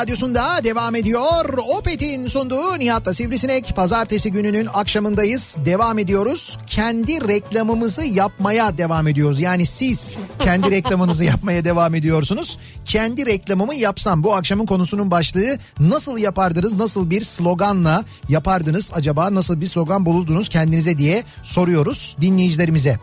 radyosunda 0.07 0.64
devam 0.64 0.94
ediyor. 0.94 1.59
Opet'in 1.78 2.26
sunduğu 2.26 2.78
Nihat'la 2.78 3.14
Sivrisinek. 3.14 3.76
Pazartesi 3.76 4.32
gününün 4.32 4.68
akşamındayız. 4.74 5.57
Devam 5.64 5.98
ediyoruz. 5.98 6.59
Kendi 6.66 7.28
reklamımızı 7.28 8.04
yapmaya 8.04 8.78
devam 8.78 9.09
ediyoruz. 9.09 9.40
Yani 9.40 9.66
siz 9.66 10.12
kendi 10.38 10.70
reklamınızı 10.70 11.24
yapmaya 11.32 11.64
devam 11.64 11.94
ediyorsunuz. 11.94 12.59
Kendi 12.84 13.26
reklamımı 13.26 13.74
yapsam 13.74 14.24
bu 14.24 14.34
akşamın 14.34 14.66
konusunun 14.66 15.11
başlığı 15.11 15.59
nasıl 15.80 16.18
yapardınız? 16.18 16.74
Nasıl 16.74 17.11
bir 17.11 17.22
sloganla 17.22 18.04
yapardınız? 18.28 18.90
Acaba 18.94 19.34
nasıl 19.34 19.61
bir 19.61 19.66
slogan 19.66 20.07
bulurdunuz 20.07 20.48
kendinize 20.48 20.98
diye 20.98 21.24
soruyoruz 21.42 22.16
dinleyicilerimize. 22.20 22.98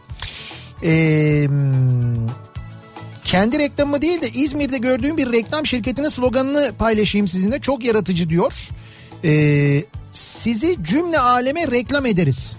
Eee... 0.83 1.49
Kendi 3.23 3.59
reklamımı 3.59 4.01
değil 4.01 4.21
de 4.21 4.29
İzmir'de 4.29 4.77
gördüğüm 4.77 5.17
bir 5.17 5.31
reklam 5.31 5.65
şirketinin 5.65 6.09
sloganını 6.09 6.73
paylaşayım 6.79 7.27
sizinle. 7.27 7.59
Çok 7.59 7.83
yaratıcı 7.85 8.29
diyor. 8.29 8.53
Ee, 9.23 9.83
sizi 10.13 10.77
cümle 10.83 11.19
aleme 11.19 11.71
reklam 11.71 12.05
ederiz. 12.05 12.57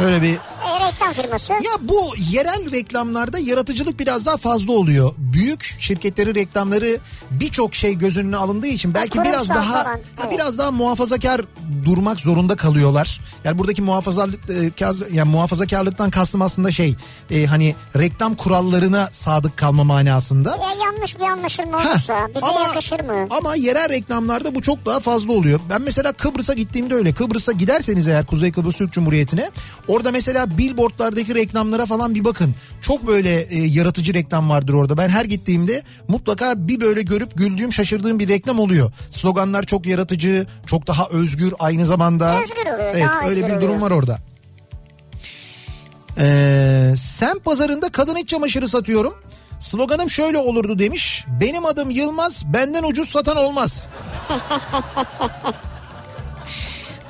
Böyle 0.00 0.22
bir 0.22 0.38
E, 0.66 0.86
reklam 0.86 1.12
firması. 1.12 1.52
ya 1.52 1.72
bu 1.80 2.14
yerel 2.30 2.72
reklamlarda 2.72 3.38
yaratıcılık 3.38 4.00
biraz 4.00 4.26
daha 4.26 4.36
fazla 4.36 4.72
oluyor. 4.72 5.12
Büyük 5.18 5.76
şirketlerin 5.80 6.34
reklamları 6.34 6.98
birçok 7.30 7.74
şey 7.74 7.94
göz 7.94 8.16
önüne 8.16 8.36
alındığı 8.36 8.66
için 8.66 8.94
belki 8.94 9.10
Kurumsal 9.10 9.32
biraz 9.32 9.48
daha 9.48 9.82
falan, 9.82 10.00
evet. 10.22 10.32
biraz 10.32 10.58
daha 10.58 10.70
muhafazakar 10.70 11.40
durmak 11.84 12.20
zorunda 12.20 12.56
kalıyorlar. 12.56 13.20
Yani 13.44 13.58
buradaki 13.58 13.82
muhafazalık 13.82 14.50
e, 14.50 14.86
yani 15.12 15.30
muhafazakarlıktan 15.30 16.10
kastım 16.10 16.42
aslında 16.42 16.70
şey 16.72 16.96
e, 17.30 17.46
hani 17.46 17.74
reklam 17.98 18.34
kurallarına 18.34 19.08
sadık 19.12 19.56
kalma 19.56 19.84
manasında. 19.84 20.50
Ya 20.50 20.84
yanlış 20.84 21.18
bir 21.18 21.24
anlaşılma 21.24 21.84
Heh, 21.84 21.90
olursa 21.90 22.28
bize 22.36 22.46
yakışır 22.46 23.00
mı? 23.00 23.26
Ama 23.30 23.56
yerel 23.56 23.88
reklamlarda 23.88 24.54
bu 24.54 24.62
çok 24.62 24.86
daha 24.86 25.00
fazla 25.00 25.32
oluyor. 25.32 25.60
Ben 25.70 25.82
mesela 25.82 26.12
Kıbrıs'a 26.12 26.54
gittiğimde 26.54 26.94
öyle. 26.94 27.12
Kıbrıs'a 27.12 27.52
giderseniz 27.52 28.08
eğer 28.08 28.26
Kuzey 28.26 28.52
Kıbrıs 28.52 28.76
Türk 28.76 28.92
Cumhuriyeti'ne 28.92 29.50
orada 29.88 30.10
mesela 30.12 30.51
billboardlardaki 30.58 31.34
reklamlara 31.34 31.86
falan 31.86 32.14
bir 32.14 32.24
bakın. 32.24 32.54
Çok 32.80 33.06
böyle 33.06 33.40
e, 33.40 33.56
yaratıcı 33.64 34.14
reklam 34.14 34.50
vardır 34.50 34.74
orada. 34.74 34.96
Ben 34.96 35.08
her 35.08 35.24
gittiğimde 35.24 35.82
mutlaka 36.08 36.68
bir 36.68 36.80
böyle 36.80 37.02
görüp 37.02 37.38
güldüğüm 37.38 37.72
şaşırdığım 37.72 38.18
bir 38.18 38.28
reklam 38.28 38.58
oluyor. 38.58 38.92
Sloganlar 39.10 39.62
çok 39.62 39.86
yaratıcı, 39.86 40.46
çok 40.66 40.86
daha 40.86 41.08
özgür 41.08 41.54
aynı 41.58 41.86
zamanda. 41.86 42.40
Özgür 42.42 42.62
oluyor, 42.62 42.78
Evet 42.80 43.02
daha 43.04 43.28
öyle 43.28 43.46
bir 43.46 43.54
durum 43.54 43.64
oluyor. 43.64 43.80
var 43.80 43.90
orada. 43.90 44.18
Ee, 46.18 46.94
sen 46.96 47.38
pazarında 47.38 47.88
kadın 47.88 48.16
iç 48.16 48.28
çamaşırı 48.28 48.68
satıyorum. 48.68 49.14
Sloganım 49.60 50.10
şöyle 50.10 50.38
olurdu 50.38 50.78
demiş. 50.78 51.24
Benim 51.40 51.66
adım 51.66 51.90
Yılmaz, 51.90 52.44
benden 52.52 52.82
ucuz 52.82 53.08
satan 53.08 53.36
olmaz. 53.36 53.88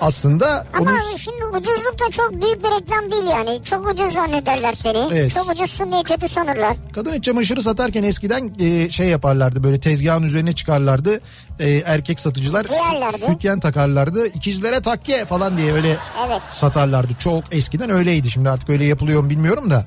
Aslında 0.03 0.67
Ama 0.75 0.91
onu 0.91 1.19
şimdi 1.19 1.45
ucuzluk 1.45 1.99
da 2.07 2.11
çok 2.11 2.33
büyük 2.43 2.65
bir 2.65 2.69
reklam 2.71 3.11
değil 3.11 3.25
yani. 3.31 3.65
Çok 3.65 3.89
ucuz 3.93 4.13
zannederler 4.13 4.73
seni. 4.75 5.09
Evet. 5.13 5.35
Çok 5.35 5.51
ucuzsun 5.51 5.93
diye 5.93 6.03
kötü 6.03 6.29
sanırlar. 6.29 6.77
kadın 6.95 7.13
iç 7.13 7.25
çamaşırı 7.25 7.63
satarken 7.63 8.03
eskiden 8.03 8.53
e, 8.61 8.91
şey 8.91 9.09
yaparlardı 9.09 9.65
böyle 9.65 9.81
tezgahın 9.81 10.23
üzerine 10.23 10.53
çıkarlardı. 10.53 11.21
E, 11.61 11.71
erkek 11.71 12.21
satıcılar 12.21 12.65
Giyerlerdi. 12.65 13.19
sütyen 13.19 13.61
takarlardı. 13.61 14.27
İkizlere 14.27 14.81
takke 14.81 15.25
falan 15.25 15.57
diye 15.59 15.73
öyle 15.73 15.97
Evet. 16.27 16.41
satarlardı. 16.51 17.13
Çok 17.19 17.55
eskiden 17.55 17.91
öyleydi. 17.91 18.31
Şimdi 18.31 18.51
artık 18.51 18.71
öyle 18.71 18.85
yapılıyor 18.85 19.23
mu 19.23 19.31
bilmiyorum 19.31 19.71
da. 19.71 19.85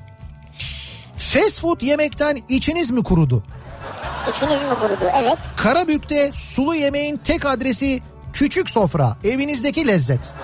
Fast 1.16 1.60
food 1.60 1.80
yemekten 1.82 2.42
içiniz 2.48 2.90
mi 2.90 3.02
kurudu? 3.02 3.42
İçiniz 4.30 4.62
mi 4.62 4.74
kurudu? 4.80 5.10
Evet. 5.22 5.38
Karabük'te 5.56 6.30
sulu 6.34 6.74
yemeğin 6.74 7.16
tek 7.24 7.46
adresi 7.46 8.00
küçük 8.36 8.70
sofra. 8.70 9.16
Evinizdeki 9.24 9.86
lezzet. 9.86 10.34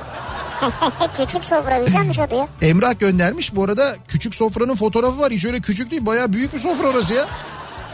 Küçük 1.16 1.44
sofra 1.44 1.78
güzelmiş 1.78 2.18
adı 2.18 2.34
ya. 2.34 2.48
Emrah 2.62 2.98
göndermiş. 2.98 3.56
Bu 3.56 3.64
arada 3.64 3.96
küçük 4.08 4.34
sofranın 4.34 4.74
fotoğrafı 4.74 5.18
var. 5.18 5.32
Hiç 5.32 5.44
öyle 5.44 5.60
küçük 5.60 5.90
değil. 5.90 6.06
Bayağı 6.06 6.32
büyük 6.32 6.54
bir 6.54 6.58
sofra 6.58 6.88
orası 6.88 7.14
ya. 7.14 7.26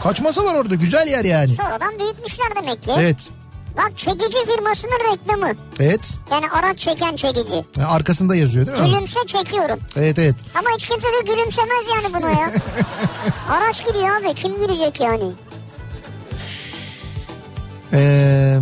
Kaç 0.03 0.21
masa 0.21 0.45
var 0.45 0.55
orada? 0.55 0.75
Güzel 0.75 1.07
yer 1.07 1.25
yani. 1.25 1.47
Sonradan 1.49 1.99
büyütmüşler 1.99 2.47
demek 2.63 2.83
ki. 2.83 2.91
Evet. 2.97 3.29
Bak 3.77 3.97
çekici 3.97 4.45
firmasının 4.45 4.99
reklamı. 5.11 5.51
Evet. 5.79 6.17
Yani 6.31 6.49
araç 6.49 6.79
çeken 6.79 7.15
çekici. 7.15 7.65
Yani 7.77 7.87
arkasında 7.87 8.35
yazıyor 8.35 8.67
değil 8.67 8.79
mi? 8.79 8.85
Gülümse 8.85 9.19
çekiyorum. 9.27 9.79
Evet 9.95 10.19
evet. 10.19 10.35
Ama 10.55 10.69
hiç 10.75 10.85
kimse 10.85 11.07
de 11.07 11.31
gülümsemez 11.31 11.85
yani 11.95 12.13
buna 12.13 12.29
ya. 12.29 12.51
Araç 13.49 13.85
gidiyor 13.87 14.21
abi 14.21 14.33
kim 14.33 14.57
gülecek 14.57 14.99
yani? 15.01 15.31
Ee, 17.93 18.59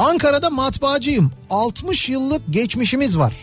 Ankara'da 0.00 0.50
matbaacıyım. 0.50 1.32
60 1.50 2.08
yıllık 2.08 2.42
geçmişimiz 2.50 3.18
var. 3.18 3.34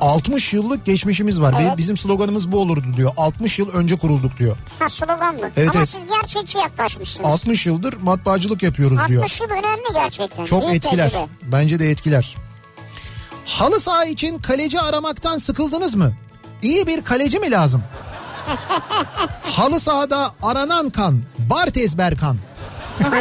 60 0.00 0.52
yıllık 0.52 0.84
geçmişimiz 0.84 1.40
var. 1.40 1.54
Evet. 1.60 1.76
Bizim 1.76 1.96
sloganımız 1.96 2.52
bu 2.52 2.58
olurdu 2.58 2.86
diyor. 2.96 3.12
60 3.16 3.58
yıl 3.58 3.68
önce 3.72 3.98
kurulduk 3.98 4.38
diyor. 4.38 4.56
Ha 4.78 4.88
slogan 4.88 5.34
mı? 5.34 5.40
Evet, 5.56 5.70
Ama 5.70 5.78
evet. 5.78 5.88
siz 5.88 6.00
gerçekçi 6.08 6.58
yaklaşmışsınız. 6.58 7.26
60 7.26 7.66
yıldır 7.66 7.94
matbaacılık 8.02 8.62
yapıyoruz 8.62 8.98
diyor. 9.08 9.22
60 9.22 9.40
yıl 9.40 9.50
önemli 9.50 9.92
gerçekten. 9.94 10.44
Çok 10.44 10.62
Büyük 10.62 10.74
etkiler. 10.76 11.10
tecrübe. 11.10 11.26
Bence 11.42 11.78
de 11.78 11.90
etkiler. 11.90 12.36
Halı 13.44 13.80
saha 13.80 14.04
için 14.04 14.38
kaleci 14.38 14.80
aramaktan 14.80 15.38
sıkıldınız 15.38 15.94
mı? 15.94 16.12
İyi 16.62 16.86
bir 16.86 17.02
kaleci 17.04 17.38
mi 17.38 17.50
lazım? 17.50 17.82
Halı 19.42 19.80
sahada 19.80 20.34
aranan 20.42 20.90
kan, 20.90 21.22
Bartes 21.38 21.98
Berkan. 21.98 22.36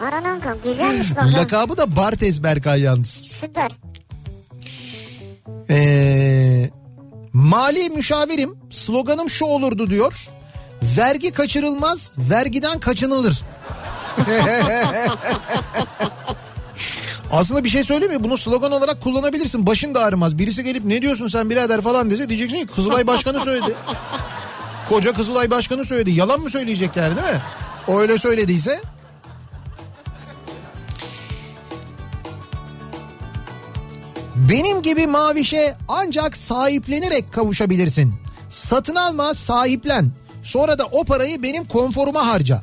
Aranan 0.00 0.40
kan 0.40 0.56
güzelmiş 0.64 1.16
bak. 1.16 1.22
ha. 1.24 1.38
Lakabı 1.40 1.76
da 1.76 1.96
Bartes 1.96 2.42
Berkan 2.42 2.76
yalnız. 2.76 3.08
Süper. 3.08 3.70
Ee, 5.70 6.70
mali 7.32 7.90
müşavirim 7.90 8.54
sloganım 8.70 9.30
şu 9.30 9.44
olurdu 9.44 9.90
diyor. 9.90 10.28
Vergi 10.98 11.30
kaçırılmaz, 11.32 12.14
vergiden 12.18 12.78
kaçınılır. 12.80 13.42
Aslında 17.32 17.64
bir 17.64 17.68
şey 17.68 17.84
söyleyeyim 17.84 18.14
mi? 18.14 18.24
Bunu 18.24 18.38
slogan 18.38 18.72
olarak 18.72 19.00
kullanabilirsin. 19.02 19.66
Başın 19.66 19.94
da 19.94 20.00
ağrımaz. 20.04 20.38
Birisi 20.38 20.64
gelip 20.64 20.84
ne 20.84 21.02
diyorsun 21.02 21.28
sen 21.28 21.50
birader 21.50 21.80
falan 21.80 22.10
dese 22.10 22.28
diyeceksin 22.28 22.56
ki 22.60 22.66
Kızılay 22.66 23.06
Başkanı 23.06 23.40
söyledi. 23.40 23.74
Koca 24.88 25.12
Kızılay 25.12 25.50
Başkanı 25.50 25.84
söyledi. 25.84 26.10
Yalan 26.10 26.40
mı 26.40 26.50
söyleyecekler 26.50 27.16
değil 27.16 27.34
mi? 27.34 27.40
O 27.88 28.00
öyle 28.00 28.18
söylediyse. 28.18 28.80
Benim 34.48 34.82
gibi 34.82 35.06
mavişe 35.06 35.74
ancak 35.88 36.36
sahiplenerek 36.36 37.32
kavuşabilirsin. 37.32 38.14
Satın 38.48 38.94
alma 38.94 39.34
sahiplen. 39.34 40.10
Sonra 40.42 40.78
da 40.78 40.84
o 40.92 41.04
parayı 41.04 41.42
benim 41.42 41.64
konforuma 41.64 42.26
harca. 42.26 42.62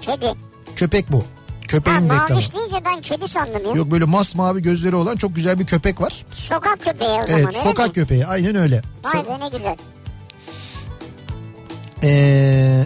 Kedi. 0.00 0.34
Köpek 0.76 1.12
bu. 1.12 1.18
Ha, 1.18 1.24
Köpeğin 1.68 1.96
reklamı. 2.04 2.28
maviş 2.30 2.54
deyince 2.54 2.76
ben 2.84 3.00
kedi 3.00 3.28
sandım 3.28 3.66
ya. 3.66 3.72
Yok 3.74 3.90
böyle 3.90 4.04
masmavi 4.04 4.62
gözleri 4.62 4.96
olan 4.96 5.16
çok 5.16 5.36
güzel 5.36 5.58
bir 5.58 5.66
köpek 5.66 6.00
var. 6.00 6.24
Sokak 6.34 6.80
köpeği 6.82 7.10
o 7.10 7.26
zaman 7.26 7.40
Evet 7.42 7.56
sokak 7.56 7.86
mi? 7.86 7.92
köpeği 7.92 8.26
aynen 8.26 8.56
öyle. 8.56 8.82
Vay 9.04 9.26
be 9.26 9.40
ne 9.40 9.48
güzel. 9.48 9.76
Ee, 12.02 12.84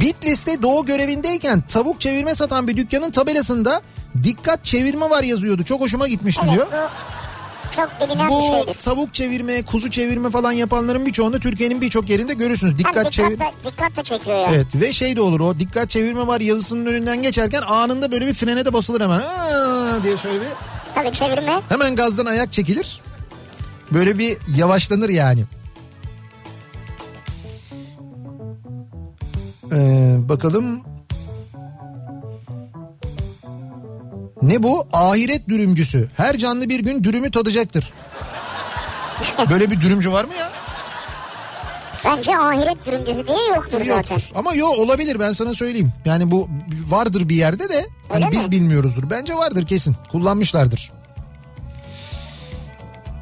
Bitlis'te 0.00 0.62
doğu 0.62 0.86
görevindeyken 0.86 1.60
tavuk 1.60 2.00
çevirme 2.00 2.34
satan 2.34 2.68
bir 2.68 2.76
dükkanın 2.76 3.10
tabelasında 3.10 3.82
dikkat 4.22 4.64
çevirme 4.64 5.10
var 5.10 5.22
yazıyordu. 5.22 5.64
Çok 5.64 5.80
hoşuma 5.80 6.08
gitmişti 6.08 6.42
Evet 6.44 6.54
diyor. 6.54 6.66
bu 6.66 6.76
çok 7.76 7.90
bilinen 8.00 8.28
bir 8.28 8.32
Bu 8.34 8.40
şeydir. 8.66 8.80
tavuk 8.80 9.14
çevirme, 9.14 9.62
kuzu 9.62 9.90
çevirme 9.90 10.30
falan 10.30 10.52
yapanların 10.52 11.06
birçoğunu 11.06 11.40
Türkiye'nin 11.40 11.80
birçok 11.80 12.10
yerinde 12.10 12.34
görürsünüz. 12.34 12.78
Dikkat 12.78 12.94
dikkat, 12.94 13.12
çevir. 13.12 13.38
dikkat 13.66 13.96
de 13.96 14.02
çekiyor 14.02 14.36
ya. 14.36 14.48
Evet 14.54 14.66
ve 14.74 14.92
şey 14.92 15.16
de 15.16 15.20
olur 15.20 15.40
o 15.40 15.58
dikkat 15.58 15.90
çevirme 15.90 16.26
var 16.26 16.40
yazısının 16.40 16.86
önünden 16.86 17.22
geçerken 17.22 17.62
anında 17.62 18.12
böyle 18.12 18.26
bir 18.26 18.34
frene 18.34 18.64
de 18.64 18.72
basılır 18.72 19.00
hemen. 19.00 19.20
Aa 19.20 20.02
diye 20.02 20.16
şöyle 20.16 20.40
bir 20.40 20.46
Tabii 20.94 21.12
çevirme. 21.12 21.60
hemen 21.68 21.96
gazdan 21.96 22.26
ayak 22.26 22.52
çekilir. 22.52 23.00
Böyle 23.92 24.18
bir 24.18 24.36
yavaşlanır 24.56 25.08
yani. 25.08 25.44
Ee, 29.72 30.16
bakalım. 30.28 30.80
Ne 34.42 34.62
bu? 34.62 34.86
Ahiret 34.92 35.48
dürümcüsü. 35.48 36.10
Her 36.16 36.38
canlı 36.38 36.68
bir 36.68 36.80
gün 36.80 37.04
dürümü 37.04 37.30
tadacaktır. 37.30 37.92
Böyle 39.50 39.70
bir 39.70 39.80
dürümcü 39.80 40.12
var 40.12 40.24
mı 40.24 40.34
ya? 40.34 40.50
Bence 42.04 42.38
ahiret 42.38 42.86
dürümcüsü 42.86 43.26
diye 43.26 43.48
yoktur 43.54 43.78
zaten. 43.78 43.94
Yoktur. 44.14 44.22
Ama 44.34 44.54
yo 44.54 44.66
olabilir 44.66 45.20
ben 45.20 45.32
sana 45.32 45.54
söyleyeyim. 45.54 45.92
Yani 46.04 46.30
bu 46.30 46.48
vardır 46.88 47.28
bir 47.28 47.34
yerde 47.34 47.68
de 47.68 47.86
hani 48.08 48.24
Öyle 48.24 48.30
biz 48.36 48.44
mi? 48.44 48.50
bilmiyoruzdur. 48.50 49.10
Bence 49.10 49.34
vardır 49.36 49.66
kesin. 49.66 49.96
Kullanmışlardır. 50.12 50.92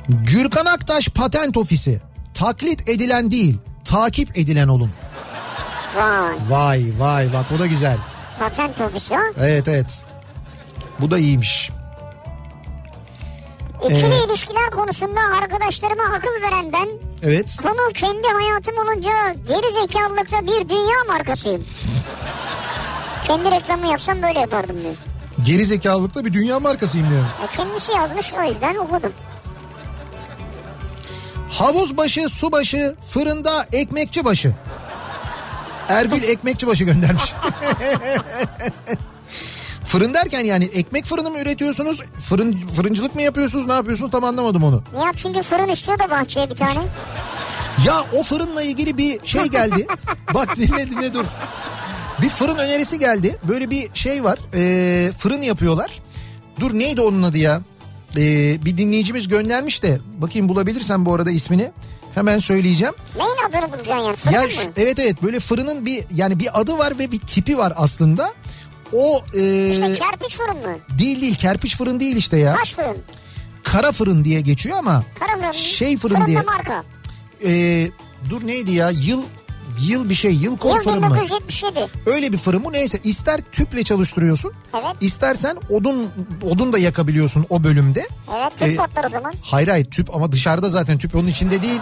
Gürkan 0.09 0.67
Aktaş 0.67 1.09
Patent 1.09 1.57
Ofisi. 1.57 2.01
Taklit 2.35 2.89
edilen 2.89 3.31
değil, 3.31 3.59
takip 3.85 4.39
edilen 4.39 4.69
olun. 4.69 4.91
Vay. 5.97 6.35
Vay 6.49 6.85
vay 6.99 7.33
bak 7.33 7.45
bu 7.55 7.59
da 7.59 7.67
güzel. 7.67 7.97
Patent 8.39 8.81
ofisi 8.81 9.15
o. 9.15 9.19
Evet 9.39 9.69
evet. 9.69 10.05
Bu 11.01 11.11
da 11.11 11.19
iyiymiş. 11.19 11.71
İkili 13.85 14.15
Ee, 14.15 14.25
ilişkiler 14.25 14.71
konusunda 14.71 15.21
arkadaşlarıma 15.43 16.03
akıl 16.17 16.43
veren 16.43 16.73
ben 16.73 16.89
Evet. 17.23 17.57
konu 17.63 17.93
kendi 17.95 18.29
hayatım 18.29 18.75
olunca 18.79 19.11
geri 19.49 19.81
zekalılıkta 19.81 20.43
bir 20.43 20.69
dünya 20.69 21.05
markasıyım. 21.09 21.65
Kendi 23.27 23.51
reklamı 23.51 23.87
yapsam 23.87 24.23
böyle 24.23 24.41
yapardım 24.41 24.83
diyor. 24.83 24.95
Geri 25.43 25.67
zekalılıkta 25.67 26.25
bir 26.25 26.33
dünya 26.33 26.61
markasıyım 26.61 27.11
diyorum. 27.11 27.27
E 27.45 27.57
kendisi 27.57 27.93
yazmış 27.93 28.33
o 28.35 28.43
yüzden 28.53 28.77
okudum. 28.77 29.13
Havuz 31.51 31.97
başı, 31.97 32.29
su 32.29 32.53
başı, 32.53 32.97
fırında 33.11 33.67
ekmekçi 33.73 34.25
başı. 34.25 34.53
Ergül 35.89 36.23
ekmekçi 36.23 36.67
başı 36.67 36.85
göndermiş. 36.85 37.33
Fırın 39.89 40.15
derken 40.15 40.45
yani 40.45 40.65
ekmek 40.65 41.05
fırını 41.05 41.31
mı 41.31 41.39
üretiyorsunuz? 41.41 42.01
Fırın 42.29 42.53
fırıncılık 42.69 43.15
mı 43.15 43.23
yapıyorsunuz? 43.23 43.67
Ne 43.67 43.73
yapıyorsunuz? 43.73 44.11
Tam 44.11 44.25
anlamadım 44.25 44.63
onu. 44.65 44.83
Nihat 44.95 45.17
çünkü 45.19 45.43
fırın 45.43 45.69
istiyor 45.69 45.99
da 45.99 46.11
bahçeye 46.11 46.51
bir 46.51 46.55
tane. 46.57 46.79
Ya 47.87 48.05
o 48.19 48.23
fırınla 48.23 48.63
ilgili 48.63 48.99
bir 48.99 49.19
şey 49.25 49.45
geldi. 49.47 49.87
Bak 50.35 50.57
dinle 50.57 50.91
dinle 50.91 51.13
dur. 51.15 51.25
Bir 52.23 52.29
fırın 52.29 52.57
önerisi 52.57 52.99
geldi. 52.99 53.37
Böyle 53.49 53.71
bir 53.71 53.89
şey 53.95 54.25
var. 54.25 54.39
Ee, 54.55 55.11
fırın 55.19 55.43
yapıyorlar. 55.43 55.99
Dur 56.61 56.75
neydi 56.79 57.01
onun 57.01 57.23
adı 57.23 57.39
ya? 57.39 57.61
Ee, 58.17 58.65
bir 58.65 58.77
dinleyicimiz 58.77 59.29
göndermiş 59.29 59.83
de. 59.83 59.99
Bakayım 60.19 60.49
bulabilirsem 60.49 61.07
bu 61.07 61.15
arada 61.15 61.31
ismini. 61.31 61.71
Hemen 62.15 62.39
söyleyeceğim. 62.39 62.95
Neyin 63.17 63.37
adını 63.49 63.73
bulacaksın 63.73 64.05
yani 64.05 64.17
fırın 64.17 64.33
Ya 64.35 64.43
mı? 64.43 64.49
evet 64.77 64.99
evet 64.99 65.23
böyle 65.23 65.41
fırının 65.41 65.87
bir 65.87 66.05
yani 66.15 66.39
bir 66.39 66.61
adı 66.61 66.79
var 66.79 66.99
ve 66.99 67.11
bir 67.13 67.19
tipi 67.21 67.59
var 67.59 67.73
aslında. 67.77 68.33
O 68.93 69.25
e, 69.35 69.71
İşte 69.71 69.95
kerpiç 69.95 70.37
fırın 70.37 70.57
mı? 70.57 70.77
değil 70.99 71.21
değil 71.21 71.35
kerpiç 71.37 71.77
fırın 71.77 72.01
değil 72.01 72.17
işte 72.17 72.37
ya. 72.37 72.57
Taş 72.57 72.75
fırın. 72.75 72.97
Kara 73.63 73.93
fırın 73.93 74.25
diye 74.25 74.41
geçiyor 74.41 74.79
ama 74.79 75.05
Kara 75.21 75.37
fırın. 75.37 75.53
Şey 75.53 75.97
fırın 75.97 76.15
Fırın 76.15 76.23
da 76.23 76.27
diye. 76.27 76.41
marka. 76.41 76.85
e, 77.45 77.51
dur 78.31 78.47
neydi 78.47 78.71
ya 78.73 78.91
yıl 78.91 79.23
yıl 79.89 80.09
bir 80.11 80.15
şey 80.15 80.33
yıl 80.35 80.57
kol 80.59 80.75
Yıl 80.77 80.83
fırın 80.83 81.01
mı? 81.01 81.07
1977. 81.15 81.87
Öyle 82.07 82.33
bir 82.33 82.39
fırın 82.39 82.65
bu 82.65 82.73
neyse 82.73 82.99
ister 83.05 83.41
tüple 83.53 83.85
çalıştırıyorsun. 83.85 84.53
Evet. 84.75 84.97
istersen 85.01 85.57
odun 85.71 86.11
odun 86.43 86.73
da 86.73 86.79
yakabiliyorsun 86.79 87.47
o 87.49 87.65
bölümde. 87.65 88.07
Evet 88.37 88.53
tüp 88.59 88.69
Ee, 88.69 88.77
patlar 88.77 89.05
o 89.05 89.09
zaman. 89.09 89.33
Hayır 89.43 89.69
hayır 89.69 89.85
tüp 89.85 90.15
ama 90.17 90.33
dışarıda 90.33 90.69
zaten 90.69 90.99
tüp 90.99 91.15
onun 91.17 91.27
içinde 91.27 91.63
değil. 91.63 91.81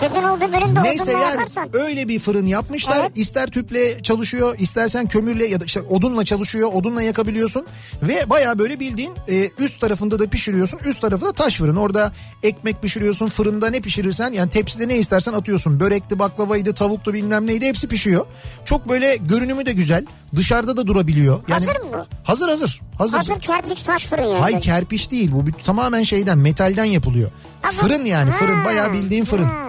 Tüpün 0.00 0.22
olduğu 0.22 0.52
bölümde 0.52 0.82
Neyse 0.82 1.12
yani 1.12 1.22
yakarsan. 1.22 1.68
öyle 1.72 2.08
bir 2.08 2.18
fırın 2.18 2.46
yapmışlar. 2.46 2.96
Evet. 3.00 3.12
İster 3.14 3.46
tüple 3.46 4.02
çalışıyor, 4.02 4.54
istersen 4.58 5.08
kömürle 5.08 5.46
ya 5.46 5.60
da 5.60 5.64
işte 5.64 5.80
odunla 5.80 6.24
çalışıyor, 6.24 6.70
odunla 6.72 7.02
yakabiliyorsun. 7.02 7.66
Ve 8.02 8.30
baya 8.30 8.58
böyle 8.58 8.80
bildiğin 8.80 9.12
e, 9.28 9.50
üst 9.58 9.80
tarafında 9.80 10.18
da 10.18 10.26
pişiriyorsun, 10.26 10.80
üst 10.84 11.00
tarafı 11.00 11.26
da 11.26 11.32
taş 11.32 11.56
fırın. 11.56 11.76
Orada 11.76 12.12
ekmek 12.42 12.82
pişiriyorsun, 12.82 13.28
fırında 13.28 13.70
ne 13.70 13.80
pişirirsen 13.80 14.32
yani 14.32 14.50
tepside 14.50 14.88
ne 14.88 14.98
istersen 14.98 15.32
atıyorsun. 15.32 15.80
Börekti, 15.80 16.18
baklavaydı, 16.18 16.74
tavuktu 16.74 17.14
bilmem 17.14 17.46
neydi 17.46 17.66
hepsi 17.66 17.88
pişiyor. 17.88 18.26
Çok 18.64 18.88
böyle 18.88 19.16
görünümü 19.16 19.66
de 19.66 19.72
güzel. 19.72 20.04
Dışarıda 20.36 20.76
da 20.76 20.86
durabiliyor. 20.86 21.40
Yani, 21.48 21.64
Hazır 21.66 21.80
mı 21.80 21.86
bu? 21.92 22.06
Hazır 22.24 22.48
hazır. 22.48 22.80
Hazır. 22.98 23.16
Hazır 23.18 23.40
kerpiç 23.40 23.82
taş 23.82 24.04
fırın 24.04 24.22
yani. 24.22 24.38
Hay 24.38 24.60
kerpiç 24.60 25.10
değil 25.10 25.30
bu 25.32 25.44
tamamen 25.62 26.02
şeyden 26.02 26.38
metalden 26.38 26.84
yapılıyor. 26.84 27.30
Bu- 27.64 27.72
Fırın 27.76 28.04
yani 28.04 28.30
fırın 28.30 28.58
Ha, 28.58 28.64
bayağı 28.64 28.92
bildiğin 28.92 29.24
fırın. 29.24 29.44
ha. 29.44 29.66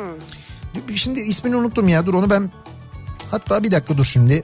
Şimdi 0.96 1.20
ismini 1.20 1.56
unuttum 1.56 1.88
ya 1.88 2.06
dur 2.06 2.14
onu 2.14 2.30
ben 2.30 2.52
hatta 3.32 3.64
bir 3.64 3.72
dakika 3.72 3.98
dur 3.98 4.06
şimdi. 4.06 4.42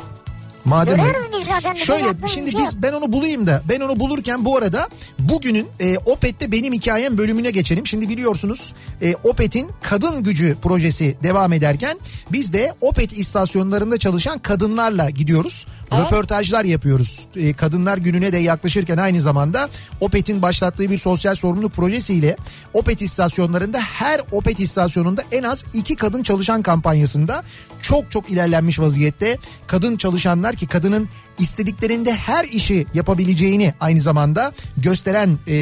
Madem 0.66 0.98
Görüyoruz 0.98 1.28
biz 1.40 1.48
zaten. 1.48 1.74
Şöyle 1.74 2.06
şimdi 2.34 2.52
şey 2.52 2.62
biz 2.62 2.84
ben 2.84 2.94
onu 2.94 3.12
bulayım 3.12 3.48
da 3.48 3.62
ben 3.70 3.80
onu 3.80 4.00
bulurken 4.00 4.46
bu 4.46 4.58
arada 4.58 4.90
bugünün 5.20 5.68
e, 5.80 5.98
Opet'te 5.98 6.52
benim 6.52 6.74
hikayem 6.74 7.18
bölümüne 7.18 7.52
geçelim. 7.52 7.88
Şimdi 7.88 8.10
biliyorsunuz 8.10 8.74
e, 9.02 9.16
Opet'in 9.24 9.70
kadın 9.82 10.24
gücü 10.24 10.58
projesi 10.62 11.18
devam 11.24 11.54
ederken 11.54 11.98
biz 12.32 12.54
de 12.54 12.74
Opet 12.82 13.18
istasyonlarında 13.18 13.98
çalışan 13.98 14.40
kadınlarla 14.40 15.10
gidiyoruz. 15.10 15.66
Röportajlar 16.02 16.66
yapıyoruz. 16.66 17.28
E, 17.36 17.54
Kadınlar 17.54 17.98
Günü'ne 17.98 18.34
de 18.34 18.38
yaklaşırken 18.38 18.98
aynı 18.98 19.22
zamanda 19.22 19.70
Opet'in 20.00 20.42
başlattığı 20.42 20.90
bir 20.90 20.98
sosyal 20.98 21.36
sorumluluk 21.36 21.74
projesiyle 21.74 22.38
Opet 22.74 23.02
istasyonlarında 23.02 23.80
her 23.80 24.22
Opet 24.32 24.60
istasyonunda 24.60 25.24
en 25.32 25.44
az 25.44 25.66
iki 25.74 25.96
kadın 25.96 26.24
çalışan 26.24 26.62
kampanyasında 26.62 27.44
çok 27.82 28.12
çok 28.12 28.30
ilerlenmiş 28.30 28.80
vaziyette 28.80 29.38
kadın 29.68 29.98
çalışanlar 29.98 30.56
ki 30.56 30.68
kadının 30.68 31.10
istediklerinde 31.40 32.14
her 32.14 32.46
işi 32.46 32.86
yapabileceğini 32.94 33.74
aynı 33.80 34.02
zamanda 34.02 34.52
gösteren 34.78 35.38
e, 35.48 35.56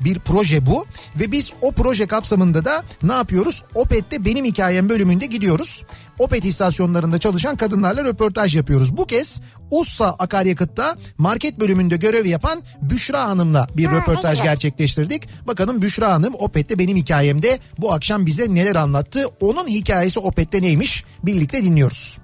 bir 0.00 0.18
proje 0.18 0.66
bu 0.66 0.86
ve 1.20 1.32
biz 1.32 1.52
o 1.62 1.72
proje 1.72 2.06
kapsamında 2.06 2.64
da 2.64 2.84
ne 3.02 3.12
yapıyoruz? 3.12 3.64
Opet'te 3.74 4.24
benim 4.24 4.44
hikayem 4.44 4.88
bölümünde 4.88 5.26
gidiyoruz. 5.26 5.84
Opet 6.20 6.44
istasyonlarında 6.44 7.18
çalışan 7.18 7.56
kadınlarla 7.56 8.04
röportaj 8.04 8.56
yapıyoruz. 8.56 8.96
Bu 8.96 9.06
kez 9.06 9.40
Ussa 9.70 10.06
Akaryakıt'ta 10.18 10.96
market 11.18 11.60
bölümünde 11.60 11.96
görev 11.96 12.26
yapan 12.26 12.62
Büşra 12.82 13.24
Hanım'la 13.24 13.68
bir 13.76 13.86
Ha, 13.86 13.96
röportaj 13.96 14.30
güzel. 14.30 14.44
gerçekleştirdik. 14.44 15.22
Bakalım 15.46 15.82
Büşra 15.82 16.12
Hanım 16.12 16.34
Opet'te 16.38 16.78
benim 16.78 16.96
hikayemde 16.96 17.58
bu 17.78 17.92
akşam 17.92 18.26
bize 18.26 18.54
neler 18.54 18.76
anlattı? 18.76 19.26
Onun 19.40 19.66
hikayesi 19.68 20.20
Opet'te 20.20 20.62
neymiş? 20.62 21.04
Birlikte 21.24 21.64
dinliyoruz. 21.64 22.18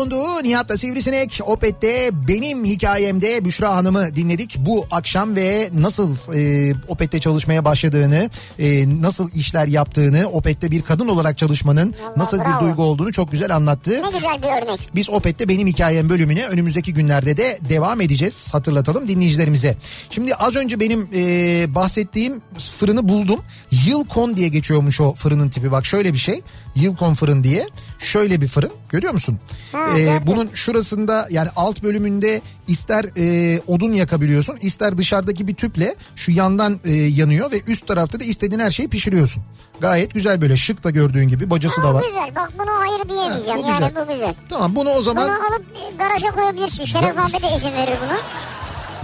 Sunduğu 0.07 0.43
Nihat'la 0.43 0.77
Sivrisinek. 0.77 1.39
Opet'te 1.45 2.09
benim 2.27 2.65
hikayemde 2.65 3.45
Büşra 3.45 3.75
Hanım'ı 3.75 4.15
dinledik. 4.15 4.55
Bu 4.57 4.85
akşam 4.91 5.35
ve 5.35 5.69
nasıl 5.73 6.15
e, 6.35 6.73
Opet'te 6.87 7.19
çalışmaya 7.19 7.65
başladığını, 7.65 8.29
e, 8.59 9.01
nasıl 9.01 9.31
işler 9.31 9.67
yaptığını, 9.67 10.29
Opet'te 10.29 10.71
bir 10.71 10.81
kadın 10.81 11.07
olarak 11.07 11.37
çalışmanın 11.37 11.93
Vallahi 12.03 12.19
nasıl 12.19 12.39
bir 12.39 12.45
bravo. 12.45 12.61
duygu 12.61 12.83
olduğunu 12.83 13.11
çok 13.11 13.31
güzel 13.31 13.55
anlattı. 13.55 13.91
Ne 14.03 14.09
güzel 14.11 14.41
bir 14.41 14.47
örnek. 14.47 14.89
Biz 14.95 15.09
Opet'te 15.09 15.49
benim 15.49 15.67
hikayem 15.67 16.09
bölümüne 16.09 16.45
önümüzdeki 16.45 16.93
günlerde 16.93 17.37
de 17.37 17.59
devam 17.69 18.01
edeceğiz. 18.01 18.53
Hatırlatalım 18.53 19.07
dinleyicilerimize. 19.07 19.77
Şimdi 20.09 20.35
az 20.35 20.55
önce 20.55 20.79
benim 20.79 21.09
e, 21.15 21.75
bahsettiğim 21.75 22.41
fırını 22.79 23.09
buldum. 23.09 23.39
Yılkon 23.71 24.35
diye 24.35 24.47
geçiyormuş 24.47 25.01
o 25.01 25.13
fırının 25.13 25.49
tipi. 25.49 25.71
Bak 25.71 25.85
şöyle 25.85 26.13
bir 26.13 26.17
şey. 26.17 26.41
Yılkon 26.75 27.13
fırın 27.13 27.43
diye. 27.43 27.67
Şöyle 27.99 28.41
bir 28.41 28.47
fırın. 28.47 28.71
Görüyor 28.89 29.13
musun? 29.13 29.39
Ha, 29.71 29.97
E, 29.97 30.03
gördüm. 30.03 30.23
bunun 30.27 30.49
şurasında 30.53 31.27
yani 31.29 31.49
alt 31.55 31.83
bölümünde 31.83 32.41
ister 32.67 33.05
e, 33.17 33.59
odun 33.67 33.91
yakabiliyorsun 33.93 34.57
ister 34.61 34.97
dışarıdaki 34.97 35.47
bir 35.47 35.55
tüple 35.55 35.95
şu 36.15 36.31
yandan 36.31 36.79
e, 36.85 36.91
yanıyor 36.93 37.51
ve 37.51 37.61
üst 37.67 37.87
tarafta 37.87 38.19
da 38.19 38.23
istediğin 38.23 38.59
her 38.59 38.71
şeyi 38.71 38.89
pişiriyorsun. 38.89 39.43
Gayet 39.81 40.13
güzel 40.13 40.41
böyle 40.41 40.57
şık 40.57 40.83
da 40.83 40.89
gördüğün 40.89 41.27
gibi 41.27 41.49
bacası 41.49 41.83
da 41.83 41.87
Aa, 41.87 41.93
var. 41.93 42.03
güzel 42.07 42.35
bak 42.35 42.51
bunu 42.59 42.71
hayır 42.71 43.09
diyemeyeceğim. 43.09 43.59
bu 43.63 43.67
yani 43.69 43.77
güzel. 43.87 44.07
bu 44.07 44.13
güzel. 44.13 44.35
Tamam 44.49 44.75
bunu 44.75 44.89
o 44.89 45.03
zaman 45.03 45.27
Bunu 45.27 45.35
alıp 45.47 45.65
e, 45.93 45.97
garaja 45.97 46.31
koyabilirsin. 46.31 46.85
Şeref 46.85 47.19
abi 47.19 47.31
de 47.43 47.47
izin 47.57 47.71
verir 47.71 47.97
bunu. 48.05 48.17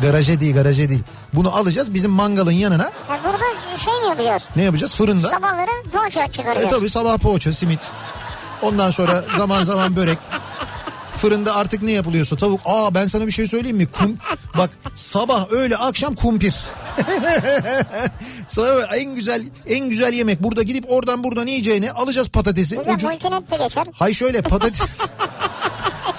Garaja 0.01 0.39
değil 0.39 0.55
garaja 0.55 0.89
değil. 0.89 1.03
Bunu 1.33 1.55
alacağız 1.55 1.93
bizim 1.93 2.11
mangalın 2.11 2.51
yanına. 2.51 2.83
Ya 2.83 3.19
burada 3.23 3.77
şey 3.77 3.93
mi 4.01 4.07
yapacağız? 4.09 4.43
Ne 4.55 4.63
yapacağız? 4.63 4.95
Fırında. 4.95 5.27
Sabahları 5.29 5.89
poğaça 5.91 6.23
E 6.23 6.31
çıkaracağız. 6.31 6.69
tabii 6.69 6.89
sabah 6.89 7.17
poğaça, 7.17 7.53
simit. 7.53 7.79
Ondan 8.63 8.91
sonra 8.91 9.23
zaman 9.37 9.63
zaman 9.63 9.95
börek. 9.95 10.17
Fırında 11.11 11.55
artık 11.55 11.81
ne 11.81 11.91
yapılıyorsa 11.91 12.35
tavuk. 12.35 12.61
Aa 12.65 12.95
ben 12.95 13.07
sana 13.07 13.27
bir 13.27 13.31
şey 13.31 13.47
söyleyeyim 13.47 13.77
mi? 13.77 13.85
Kum, 13.85 14.17
bak 14.57 14.69
sabah 14.95 15.51
öğle 15.51 15.77
akşam 15.77 16.15
kumpir. 16.15 16.63
Sana 18.47 18.95
en 18.95 19.15
güzel 19.15 19.43
en 19.67 19.89
güzel 19.89 20.13
yemek 20.13 20.43
burada 20.43 20.63
gidip 20.63 20.85
oradan 20.91 21.23
buradan 21.23 21.47
yiyeceğini 21.47 21.91
alacağız 21.91 22.29
patatesi. 22.29 22.77
Güzel 22.77 22.93
Ucuz. 22.93 23.09
de 23.09 23.57
geçer. 23.63 23.87
Hay 23.93 24.13
şöyle 24.13 24.41
patates. 24.41 24.81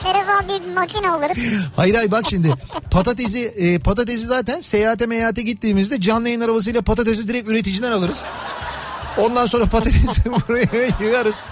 Şeref 0.02 0.28
abi 0.28 0.64
bir 0.68 0.74
makine 0.74 1.10
alırız. 1.10 1.38
Hayır 1.76 1.94
hayır 1.94 2.10
bak 2.10 2.24
şimdi 2.30 2.54
patatesi 2.90 3.40
e, 3.40 3.78
patatesi 3.78 4.26
zaten 4.26 4.60
seyahate 4.60 5.06
meyahate 5.06 5.42
gittiğimizde 5.42 6.00
canlı 6.00 6.28
yayın 6.28 6.40
arabasıyla 6.40 6.82
patatesi 6.82 7.28
direkt 7.28 7.48
üreticiden 7.48 7.92
alırız. 7.92 8.24
Ondan 9.18 9.46
sonra 9.46 9.66
patatesi 9.66 10.24
buraya 10.48 10.88
yığarız. 11.00 11.46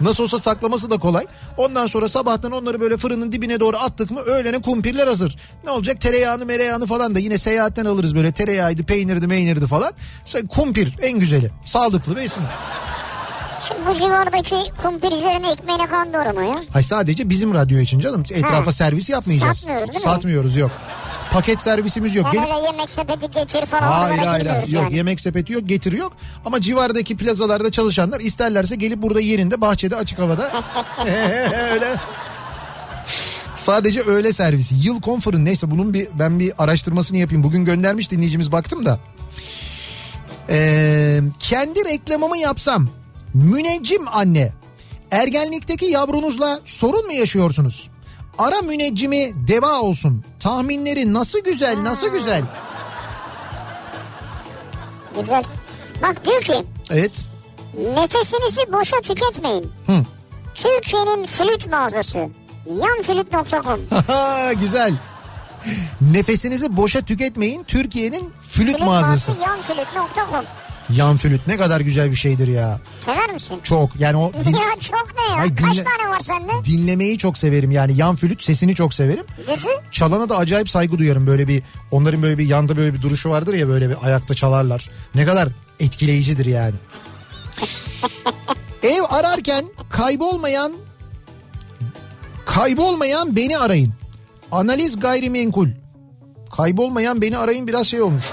Nasıl 0.00 0.22
olsa 0.24 0.38
saklaması 0.38 0.90
da 0.90 0.98
kolay. 0.98 1.26
Ondan 1.56 1.86
sonra 1.86 2.08
sabahtan 2.08 2.52
onları 2.52 2.80
böyle 2.80 2.96
fırının 2.96 3.32
dibine 3.32 3.60
doğru 3.60 3.76
attık 3.76 4.10
mı 4.10 4.20
öğlene 4.20 4.60
kumpirler 4.60 5.06
hazır. 5.06 5.36
Ne 5.64 5.70
olacak 5.70 6.00
tereyağını 6.00 6.44
mereyağını 6.44 6.86
falan 6.86 7.14
da 7.14 7.18
yine 7.18 7.38
seyahatten 7.38 7.84
alırız 7.84 8.14
böyle 8.14 8.32
tereyağıydı 8.32 8.84
peynirdi 8.84 9.26
meynirdi 9.26 9.66
falan. 9.66 9.92
Sen 10.24 10.46
kumpir 10.46 10.96
en 11.02 11.18
güzeli 11.18 11.50
sağlıklı 11.64 12.16
besin. 12.16 12.42
Şimdi 13.68 13.80
bu 13.88 13.94
civardaki 13.98 14.56
kumpircilerin 14.82 15.42
ekmeğine 15.42 15.86
kan 15.86 16.14
doğrama 16.14 16.42
ya. 16.44 16.54
Hay 16.72 16.82
sadece 16.82 17.30
bizim 17.30 17.54
radyo 17.54 17.78
için 17.78 18.00
canım 18.00 18.22
etrafa 18.32 18.66
Ha. 18.66 18.72
servis 18.72 19.08
yapmayacağız. 19.10 19.58
Satmıyoruz 19.58 19.86
değil 19.88 19.98
mi? 19.98 20.02
Satmıyoruz 20.10 20.56
yok. 20.56 20.70
Paket 21.32 21.62
servisimiz 21.62 22.14
yok. 22.14 22.34
Yani 22.34 22.46
Gelip 22.48 22.64
yemek 22.66 22.90
sepeti 22.90 23.30
getir 23.30 23.66
falan 23.66 23.82
Hayır 23.82 24.18
hayır 24.18 24.46
hayır. 24.46 24.68
Yok 24.68 24.82
yani. 24.82 24.96
yemek 24.96 25.20
sepeti 25.20 25.52
yok 25.52 25.62
getiri 25.68 25.96
yok. 25.98 26.12
Ama 26.44 26.60
civardaki 26.60 27.16
plazalarda 27.16 27.70
çalışanlar 27.70 28.20
isterlerse 28.20 28.76
gelip 28.76 29.02
burada 29.02 29.20
yerinde 29.20 29.60
bahçede 29.60 29.96
açık 29.96 30.18
havada. 30.18 30.52
öyle. 31.72 31.96
Sadece 33.54 34.00
öğle 34.00 34.32
servisi. 34.32 34.74
Yıl 34.74 35.00
konfırın 35.00 35.44
neyse 35.44 35.70
bunun 35.70 35.94
bir 35.94 36.08
ben 36.14 36.38
bir 36.38 36.52
araştırmasını 36.58 37.18
yapayım. 37.18 37.42
Bugün 37.42 37.64
göndermiş 37.64 38.10
dinleyicimiz 38.10 38.52
baktım 38.52 38.86
da. 38.86 38.98
Ee, 40.50 41.20
kendi 41.38 41.84
reklamımı 41.84 42.38
yapsam 42.38 42.88
müneccim 43.34 44.08
anne 44.08 44.52
ergenlikteki 45.10 45.84
yavrunuzla 45.84 46.60
sorun 46.64 47.06
mu 47.06 47.12
yaşıyorsunuz? 47.12 47.90
Ara 48.38 48.62
müneccimi 48.62 49.32
deva 49.48 49.80
olsun. 49.80 50.24
Tahminleri 50.40 51.14
nasıl 51.14 51.40
güzel 51.44 51.84
nasıl 51.84 52.08
güzel. 52.12 52.42
Güzel. 55.20 55.44
Bak 56.02 56.26
diyor 56.26 56.42
ki 56.42 56.64
Evet. 56.90 57.26
nefesinizi 57.94 58.72
boşa 58.72 59.00
tüketmeyin. 59.00 59.72
Hı. 59.86 60.04
Türkiye'nin 60.54 61.26
flüt 61.26 61.66
mağazası. 61.70 62.28
Yanflüt.com 62.66 63.80
Güzel. 64.60 64.92
Nefesinizi 66.00 66.76
boşa 66.76 67.00
tüketmeyin. 67.00 67.64
Türkiye'nin 67.64 68.32
flüt 68.50 68.66
Flüt 68.70 68.80
mağazası. 68.80 69.30
mağazası 69.30 69.42
yanflüt.com 69.76 70.44
Yan 70.90 71.16
flüt 71.16 71.46
ne 71.46 71.56
kadar 71.56 71.80
güzel 71.80 72.10
bir 72.10 72.16
şeydir 72.16 72.48
ya. 72.48 72.80
Sever 73.00 73.32
misin? 73.32 73.58
Çok 73.62 73.90
yani 74.00 74.16
o 74.16 74.32
din- 74.44 74.54
ya 74.54 74.80
çok 74.80 75.08
ne 75.18 75.22
ya? 75.34 75.40
Ay, 75.42 75.54
Kaç 75.54 75.58
dinle- 75.76 75.84
tane 75.84 76.10
var 76.10 76.18
sende? 76.22 76.52
dinlemeyi 76.64 77.18
çok 77.18 77.38
severim 77.38 77.70
yani 77.70 77.96
yan 77.96 78.16
flüt 78.16 78.42
sesini 78.42 78.74
çok 78.74 78.94
severim. 78.94 79.24
Düzü? 79.56 79.68
Çalana 79.90 80.28
da 80.28 80.36
acayip 80.36 80.70
saygı 80.70 80.98
duyarım 80.98 81.26
böyle 81.26 81.48
bir 81.48 81.62
onların 81.90 82.22
böyle 82.22 82.38
bir 82.38 82.46
yanda 82.46 82.76
böyle 82.76 82.94
bir 82.94 83.02
duruşu 83.02 83.30
vardır 83.30 83.54
ya 83.54 83.68
böyle 83.68 83.90
bir 83.90 83.96
ayakta 84.02 84.34
çalarlar. 84.34 84.90
Ne 85.14 85.24
kadar 85.24 85.48
etkileyicidir 85.80 86.46
yani. 86.46 86.74
Ev 88.82 89.02
ararken 89.08 89.64
kaybolmayan 89.90 90.72
kaybolmayan 92.46 93.36
beni 93.36 93.58
arayın. 93.58 93.92
Analiz 94.52 95.00
gayrimenkul. 95.00 95.68
Kaybolmayan 96.56 97.20
beni 97.22 97.38
arayın 97.38 97.66
biraz 97.66 97.86
şey 97.86 98.02
olmuş. 98.02 98.24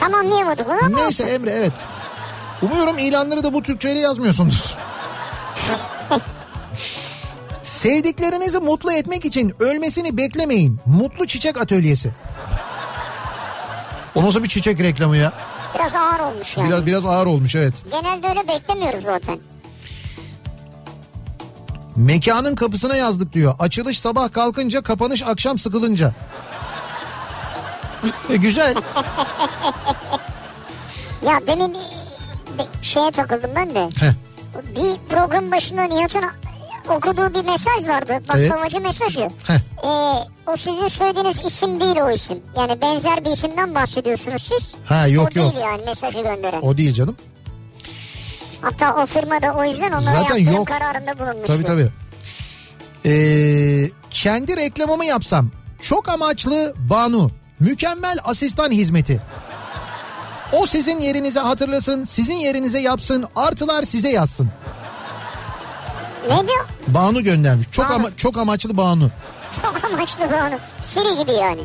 Tam 0.00 0.14
anlayamadık 0.14 0.68
onu 0.68 0.78
ama 0.84 1.00
Neyse 1.00 1.24
Emre 1.24 1.50
evet. 1.50 1.72
Umuyorum 2.62 2.98
ilanları 2.98 3.42
da 3.44 3.54
bu 3.54 3.62
Türkçeyle 3.62 3.98
yazmıyorsundur. 3.98 4.76
Sevdiklerinizi 7.62 8.58
mutlu 8.58 8.92
etmek 8.92 9.24
için 9.24 9.54
ölmesini 9.60 10.16
beklemeyin. 10.16 10.80
Mutlu 10.86 11.26
Çiçek 11.26 11.56
Atölyesi. 11.60 12.10
O 14.14 14.22
nasıl 14.22 14.42
bir 14.44 14.48
çiçek 14.48 14.80
reklamı 14.80 15.16
ya? 15.16 15.32
biraz 15.74 15.94
ağır 15.94 16.20
olmuş 16.20 16.56
yani. 16.56 16.68
Biraz 16.68 16.86
biraz 16.86 17.06
ağır 17.06 17.26
olmuş 17.26 17.54
evet. 17.54 17.74
Genelde 17.90 18.28
öyle 18.28 18.48
beklemiyoruz 18.48 19.02
zaten. 19.02 19.38
Mekanın 21.96 22.54
kapısına 22.54 22.96
yazdık 22.96 23.32
diyor. 23.32 23.54
Açılış 23.58 24.00
sabah 24.00 24.32
kalkınca, 24.32 24.82
kapanış 24.82 25.22
akşam 25.22 25.58
sıkılınca. 25.58 26.12
E, 28.30 28.36
güzel. 28.36 28.74
Ya 31.26 31.40
demin 31.46 31.76
şeye 32.82 33.10
takıldım 33.10 33.50
ben 33.56 33.74
de. 33.74 33.88
Heh. 34.00 34.12
Bir 34.76 35.14
program 35.16 35.52
başında 35.52 35.82
Nihat'ın 35.84 36.24
okuduğu 36.88 37.34
bir 37.34 37.44
mesaj 37.44 37.88
vardı. 37.88 38.12
Evet. 38.12 38.28
Baklavacı 38.28 38.80
mesajı. 38.80 39.28
Heh. 39.46 39.54
Ee, 39.84 39.88
o 40.46 40.56
sizin 40.56 40.88
söylediğiniz 40.88 41.44
isim 41.44 41.80
değil 41.80 41.96
o 41.96 42.10
isim. 42.10 42.38
Yani 42.56 42.80
benzer 42.80 43.24
bir 43.24 43.30
isimden 43.30 43.74
bahsediyorsunuz 43.74 44.42
siz. 44.42 44.74
Ha, 44.84 45.06
yok, 45.06 45.28
o 45.36 45.40
yok. 45.40 45.54
değil 45.54 45.64
yani 45.64 45.84
mesajı 45.84 46.20
gönderen. 46.20 46.60
O 46.60 46.78
değil 46.78 46.94
canım. 46.94 47.16
Hatta 48.62 49.02
o 49.02 49.06
firma 49.06 49.42
da 49.42 49.54
o 49.58 49.64
yüzden 49.64 49.92
onlara 49.92 50.22
Zaten 50.22 50.36
yok. 50.36 50.66
kararında 50.68 51.18
bulunmuştu. 51.18 51.46
Tabii 51.46 51.64
tabii. 51.64 51.88
Ee, 53.06 53.90
kendi 54.10 54.56
reklamımı 54.56 55.04
yapsam 55.04 55.50
çok 55.82 56.08
amaçlı 56.08 56.74
Banu 56.76 57.30
mükemmel 57.60 58.18
asistan 58.24 58.70
hizmeti. 58.70 59.20
O 60.52 60.66
sizin 60.66 61.00
yerinize 61.00 61.40
hatırlasın, 61.40 62.04
sizin 62.04 62.34
yerinize 62.36 62.80
yapsın, 62.80 63.26
artılar 63.36 63.82
size 63.82 64.08
yazsın. 64.08 64.48
Ne 66.28 66.48
diyor? 66.48 66.66
Banu 66.88 67.22
göndermiş. 67.22 67.66
Çok 67.70 67.84
Banu. 67.88 67.94
ama 67.94 68.16
çok 68.16 68.38
amaçlı 68.38 68.76
Banu. 68.76 69.10
Çok 69.62 69.84
amaçlı 69.84 70.30
bu 70.30 70.34
onu. 70.34 70.58
Siri 70.78 71.18
gibi 71.18 71.32
yani. 71.32 71.60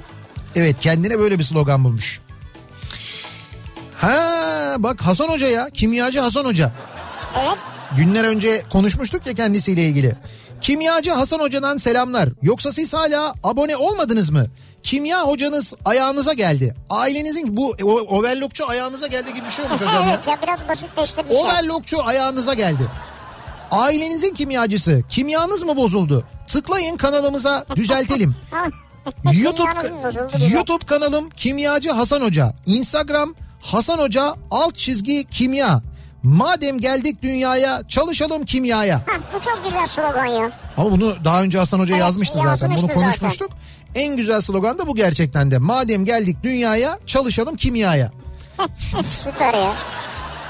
Evet 0.56 0.80
kendine 0.80 1.20
böyle 1.20 1.40
bir 1.40 1.44
slogan 1.44 1.84
bulmuş. 1.84 2.22
Ha 3.98 4.76
bak 4.78 5.02
Hasan 5.02 5.28
Hoca 5.28 5.48
ya 5.48 5.70
kimyacı 5.70 6.20
Hasan 6.20 6.46
Hoca. 6.46 6.72
Evet. 7.40 7.58
Günler 7.98 8.24
önce 8.24 8.64
konuşmuştuk 8.72 9.28
ya 9.28 9.34
kendisiyle 9.34 9.84
ilgili. 9.88 10.16
Kimyacı 10.62 11.12
Hasan 11.12 11.40
Hoca'dan 11.40 11.78
selamlar. 11.78 12.30
Yoksa 12.42 12.72
siz 12.72 12.94
hala 12.94 13.34
abone 13.44 13.78
olmadınız 13.78 14.30
mı? 14.30 14.46
Kimya 14.84 15.22
hocanız 15.22 15.74
ayağınıza 15.86 16.34
geldi. 16.34 16.76
Ailenizin 16.90 17.58
bu 17.58 17.76
o, 17.84 17.92
overlockçu 18.18 18.70
ayağınıza 18.70 19.08
geldi 19.08 19.34
gibi 19.34 19.46
bir 19.46 19.52
şey 19.52 19.66
olmuş 19.66 19.82
hocam 19.82 20.08
ya. 20.08 20.14
evet 20.16 20.28
ya 20.28 20.38
biraz 20.44 20.70
basitleştirmiş. 20.70 21.34
ya. 21.34 21.40
Overlockçu 21.40 22.04
ayağınıza 22.06 22.54
geldi. 22.54 22.84
Ailenizin 23.72 24.34
kimyacısı. 24.34 25.04
Kimyanız 25.10 25.64
mı 25.64 25.78
bozuldu? 25.78 26.24
Tıklayın 26.48 26.98
kanalımıza 26.98 27.66
düzeltelim. 27.76 28.36
YouTube. 29.34 29.70
YouTube 30.54 30.86
kanalım 30.86 31.30
Kimyacı 31.30 31.92
Hasan 31.92 32.22
Hoca. 32.22 32.54
Instagram 32.66 33.36
Hasan 33.62 34.00
Hoca 34.00 34.36
alt 34.52 34.76
çizgi 34.76 35.26
kimya. 35.32 35.82
Madem 36.24 36.80
geldik 36.80 37.22
dünyaya 37.22 37.82
çalışalım 37.88 38.46
kimyaya. 38.46 38.98
Hah, 39.08 39.20
bu 39.36 39.42
çok 39.42 39.66
güzel 39.66 39.88
slogan 39.88 40.26
ya. 40.26 40.52
Ama 40.78 40.92
bunu 40.92 41.16
daha 41.26 41.44
önce 41.44 41.58
Hasan 41.58 41.80
Hoca 41.80 41.94
Evet, 41.96 42.02
yazmıştı 42.02 42.38
zaten. 42.38 42.50
yazmıştı 42.50 42.88
Bunu 42.88 42.94
konuşmuştuk. 42.94 43.50
En 43.96 44.18
güzel 44.18 44.42
slogan 44.42 44.80
da 44.80 44.88
bu 44.88 44.96
gerçekten 44.96 45.52
de. 45.52 45.58
Madem 45.58 46.06
geldik 46.06 46.38
dünyaya 46.44 47.00
çalışalım 47.06 47.56
kimyaya. 47.56 48.12
Süper 49.06 49.54
ya. 49.54 49.74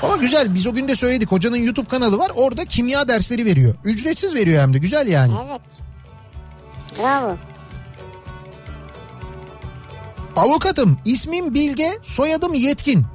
Ama 0.03 0.15
güzel 0.17 0.55
biz 0.55 0.67
o 0.67 0.73
gün 0.73 0.87
de 0.87 0.95
söyledik. 0.95 1.31
Hocanın 1.31 1.57
YouTube 1.57 1.87
kanalı 1.89 2.17
var. 2.17 2.31
Orada 2.35 2.65
kimya 2.65 3.07
dersleri 3.07 3.45
veriyor. 3.45 3.75
Ücretsiz 3.83 4.35
veriyor 4.35 4.61
hem 4.61 4.73
de 4.73 4.77
güzel 4.77 5.07
yani. 5.07 5.33
Evet. 5.49 5.61
Bravo. 6.99 7.37
Avukatım 10.35 10.99
ismim 11.05 11.53
Bilge 11.53 11.91
soyadım 12.03 12.53
Yetkin. 12.53 13.05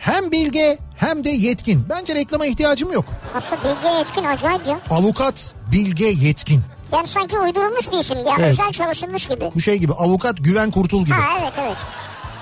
Hem 0.00 0.32
Bilge 0.32 0.78
hem 0.96 1.24
de 1.24 1.30
Yetkin. 1.30 1.86
Bence 1.88 2.14
reklama 2.14 2.46
ihtiyacım 2.46 2.92
yok. 2.92 3.04
Aslında 3.34 3.56
Bilge 3.64 3.88
Yetkin 3.98 4.24
acayip 4.24 4.66
ya. 4.66 4.80
Avukat 4.90 5.54
Bilge 5.72 6.06
Yetkin. 6.06 6.62
Yani 6.92 7.06
sanki 7.06 7.38
uydurulmuş 7.38 7.92
bir 7.92 7.98
isim 7.98 8.18
ya. 8.18 8.36
Evet. 8.38 8.52
Özel 8.52 8.72
çalışılmış 8.72 9.28
gibi. 9.28 9.50
Bu 9.54 9.60
şey 9.60 9.78
gibi 9.78 9.92
avukat 9.92 10.36
Güven 10.38 10.70
Kurtul 10.70 11.04
gibi. 11.04 11.14
Ha 11.14 11.38
evet 11.42 11.52
evet. 11.60 11.76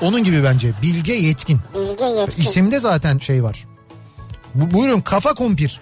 Onun 0.02 0.24
gibi 0.24 0.44
bence 0.44 0.72
Bilge 0.82 1.12
Yetkin. 1.14 1.60
Bilge 1.74 2.04
Yetkin. 2.04 2.42
İsimde 2.42 2.80
zaten 2.80 3.18
şey 3.18 3.44
var. 3.44 3.66
Bu, 4.54 4.78
buyurun 4.78 5.00
kafa 5.00 5.34
kumpir. 5.34 5.80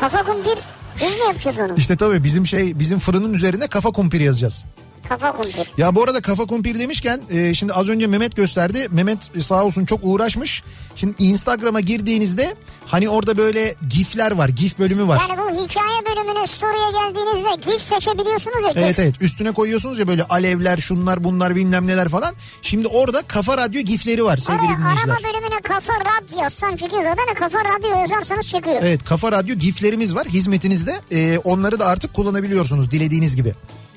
Kafa 0.00 0.22
kumpir. 0.22 0.58
Biz 0.96 1.02
mi 1.20 1.26
yapacağız 1.26 1.58
onu? 1.58 1.74
İşte 1.76 1.96
tabii 1.96 2.24
bizim 2.24 2.46
şey 2.46 2.78
bizim 2.78 2.98
fırının 2.98 3.32
üzerine 3.32 3.66
kafa 3.66 3.90
kumpir 3.90 4.20
yazacağız. 4.20 4.64
Kafa 5.08 5.32
kumpir. 5.32 5.72
Ya 5.78 5.94
bu 5.94 6.02
arada 6.02 6.20
kafa 6.20 6.44
kumpir 6.46 6.78
demişken 6.78 7.20
e, 7.30 7.54
şimdi 7.54 7.72
az 7.72 7.88
önce 7.88 8.06
Mehmet 8.06 8.36
gösterdi. 8.36 8.88
Mehmet 8.90 9.36
e, 9.36 9.40
sağ 9.42 9.64
olsun 9.64 9.84
çok 9.84 10.00
uğraşmış. 10.02 10.62
Şimdi 10.96 11.14
Instagram'a 11.18 11.80
girdiğinizde 11.80 12.54
hani 12.86 13.08
orada 13.08 13.36
böyle 13.36 13.74
gifler 13.90 14.30
var. 14.30 14.48
Gif 14.48 14.78
bölümü 14.78 15.08
var. 15.08 15.22
Yani 15.28 15.38
bu 15.40 15.44
hikaye 15.64 16.00
bölümüne 16.06 16.46
story'e 16.46 16.90
geldiğinizde 16.92 17.70
gif 17.72 17.82
seçebiliyorsunuz 17.82 18.62
ya. 18.62 18.68
gif. 18.68 18.76
Evet 18.82 18.98
evet 18.98 19.14
üstüne 19.22 19.52
koyuyorsunuz 19.52 19.98
ya 19.98 20.06
böyle 20.08 20.24
alevler 20.24 20.76
şunlar 20.78 21.24
bunlar 21.24 21.56
bilmem 21.56 21.86
neler 21.86 22.08
falan. 22.08 22.34
Şimdi 22.62 22.88
orada 22.88 23.22
kafa 23.22 23.58
radyo 23.58 23.80
gifleri 23.80 24.24
var 24.24 24.36
sevgili 24.36 24.66
Oraya 24.66 24.78
dinleyiciler. 24.78 25.02
arama 25.14 25.18
bölümüne 25.28 25.60
kafa 25.62 25.92
radyo 25.92 26.42
yazsan 26.42 26.76
çıkıyor 26.76 27.02
zaten. 27.02 27.34
Kafa 27.34 27.58
radyo 27.64 28.00
yazarsanız 28.00 28.48
çıkıyor. 28.48 28.76
Evet 28.82 29.04
kafa 29.04 29.32
radyo 29.32 29.54
giflerimiz 29.54 30.14
var 30.14 30.26
hizmetinizde. 30.28 31.00
E, 31.10 31.38
onları 31.38 31.80
da 31.80 31.86
artık 31.86 32.14
kullanabiliyorsunuz 32.14 32.90
dilediğiniz 32.90 33.36
gibi. 33.36 33.54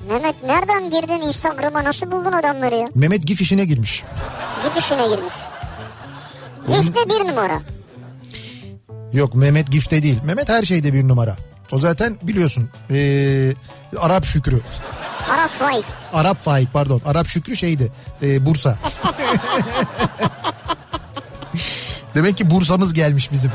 Mehmet 0.08 0.42
nereden 0.42 0.90
girdin 0.90 1.20
Instagram'a 1.28 1.84
nasıl 1.84 2.10
buldun 2.10 2.32
adamları 2.32 2.74
ya? 2.74 2.86
Mehmet 2.94 3.26
gif 3.26 3.40
işine 3.40 3.64
girmiş. 3.64 4.04
Gif 4.64 4.76
işine 4.84 5.08
girmiş. 5.08 5.34
Gifte 6.68 7.00
bir 7.10 7.28
numara. 7.30 7.60
Yok 9.12 9.34
Mehmet 9.34 9.70
gifte 9.70 10.02
değil. 10.02 10.20
Mehmet 10.24 10.48
her 10.48 10.62
şeyde 10.62 10.92
bir 10.92 11.08
numara. 11.08 11.36
O 11.72 11.78
zaten 11.78 12.16
biliyorsun 12.22 12.70
e, 12.90 13.52
Arap 13.98 14.24
Şükrü. 14.24 14.60
Arap 15.34 15.50
Faik. 15.50 15.84
Arap 16.12 16.38
Faik 16.44 16.72
pardon. 16.72 17.00
Arap 17.06 17.26
Şükrü 17.26 17.56
şeydi. 17.56 17.92
e, 18.22 18.46
Bursa. 18.46 18.78
Demek 22.14 22.36
ki 22.36 22.50
Bursa'mız 22.50 22.94
gelmiş 22.94 23.32
bizim. 23.32 23.52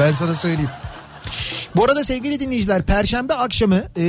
Ben 0.00 0.12
sana 0.12 0.34
söyleyeyim. 0.34 0.70
Bu 1.78 1.84
arada 1.84 2.04
sevgili 2.04 2.40
dinleyiciler 2.40 2.82
Perşembe 2.82 3.34
akşamı 3.34 3.82
e, 3.96 4.02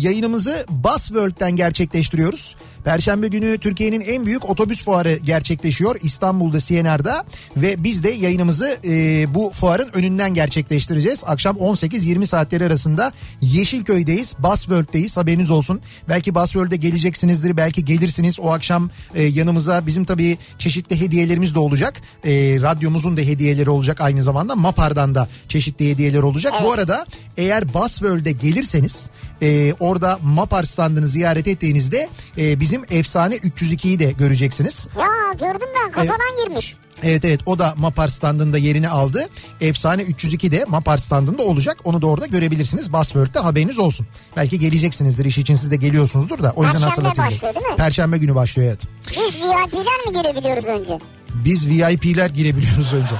yayınımızı 0.00 0.66
Basworld'den 0.68 1.56
gerçekleştiriyoruz. 1.56 2.56
Perşembe 2.86 3.28
günü 3.28 3.58
Türkiye'nin 3.58 4.00
en 4.00 4.26
büyük 4.26 4.50
otobüs 4.50 4.84
fuarı 4.84 5.16
gerçekleşiyor 5.16 5.96
İstanbul'da 6.02 6.58
CNR'da 6.58 7.24
ve 7.56 7.84
biz 7.84 8.04
de 8.04 8.10
yayınımızı 8.10 8.78
e, 8.84 9.34
bu 9.34 9.50
fuarın 9.50 9.88
önünden 9.92 10.34
gerçekleştireceğiz. 10.34 11.22
Akşam 11.26 11.56
18-20 11.56 12.26
saatleri 12.26 12.64
arasında 12.64 13.12
Yeşilköy'deyiz, 13.40 14.34
Basworld'deyiz 14.38 15.16
haberiniz 15.16 15.50
olsun. 15.50 15.80
Belki 16.08 16.34
Basworld'e 16.34 16.76
geleceksinizdir, 16.76 17.56
belki 17.56 17.84
gelirsiniz 17.84 18.40
o 18.40 18.52
akşam 18.52 18.90
e, 19.14 19.22
yanımıza 19.22 19.86
bizim 19.86 20.04
tabii 20.04 20.38
çeşitli 20.58 21.00
hediyelerimiz 21.00 21.54
de 21.54 21.58
olacak. 21.58 21.94
E, 22.24 22.30
radyomuzun 22.62 23.16
da 23.16 23.20
hediyeleri 23.20 23.70
olacak 23.70 24.00
aynı 24.00 24.22
zamanda 24.22 24.56
Mapar'dan 24.56 25.14
da 25.14 25.28
çeşitli 25.48 25.90
hediyeler 25.90 26.22
olacak. 26.22 26.54
Bu 26.64 26.72
arada 26.72 27.06
eğer 27.36 27.74
Basworld'e 27.74 28.32
gelirseniz 28.32 29.10
e, 29.42 29.74
orada 29.80 30.18
Mapar 30.22 30.64
standını 30.64 31.08
ziyaret 31.08 31.48
ettiğinizde 31.48 32.08
e, 32.38 32.60
bizim 32.60 32.75
efsane 32.90 33.36
302'yi 33.36 33.98
de 33.98 34.12
göreceksiniz. 34.12 34.88
Ya 34.98 35.06
gördüm 35.48 35.68
ben 35.84 35.92
kafadan 35.92 36.44
girmiş. 36.44 36.76
Evet 37.02 37.24
evet 37.24 37.40
o 37.46 37.58
da 37.58 37.74
Mapar 37.76 38.08
standında 38.08 38.58
yerini 38.58 38.88
aldı. 38.88 39.28
Efsane 39.60 40.02
302 40.02 40.50
de 40.50 40.64
Mapar 40.68 40.96
standında 40.98 41.42
olacak. 41.42 41.76
Onu 41.84 42.02
da 42.02 42.06
orada 42.06 42.26
görebilirsiniz. 42.26 42.92
Basworld'de 42.92 43.38
haberiniz 43.38 43.78
olsun. 43.78 44.06
Belki 44.36 44.58
geleceksinizdir 44.58 45.24
iş 45.24 45.38
için 45.38 45.54
siz 45.54 45.70
de 45.70 45.76
geliyorsunuzdur 45.76 46.42
da. 46.42 46.52
O 46.56 46.62
yüzden 46.62 46.72
Perşembe 46.72 46.88
hatırlatayım. 46.90 47.30
başlıyor, 47.32 47.54
değil 47.54 47.66
mi? 47.66 47.76
Perşembe 47.76 48.18
günü 48.18 48.34
başlıyor 48.34 48.68
evet. 48.68 48.86
Biz 49.10 49.36
VIP'ler 49.36 50.06
mi 50.06 50.12
girebiliyoruz 50.22 50.64
önce? 50.64 50.98
Biz 51.34 51.68
VIP'ler 51.68 52.30
girebiliyoruz 52.30 52.94
önce. 52.94 53.14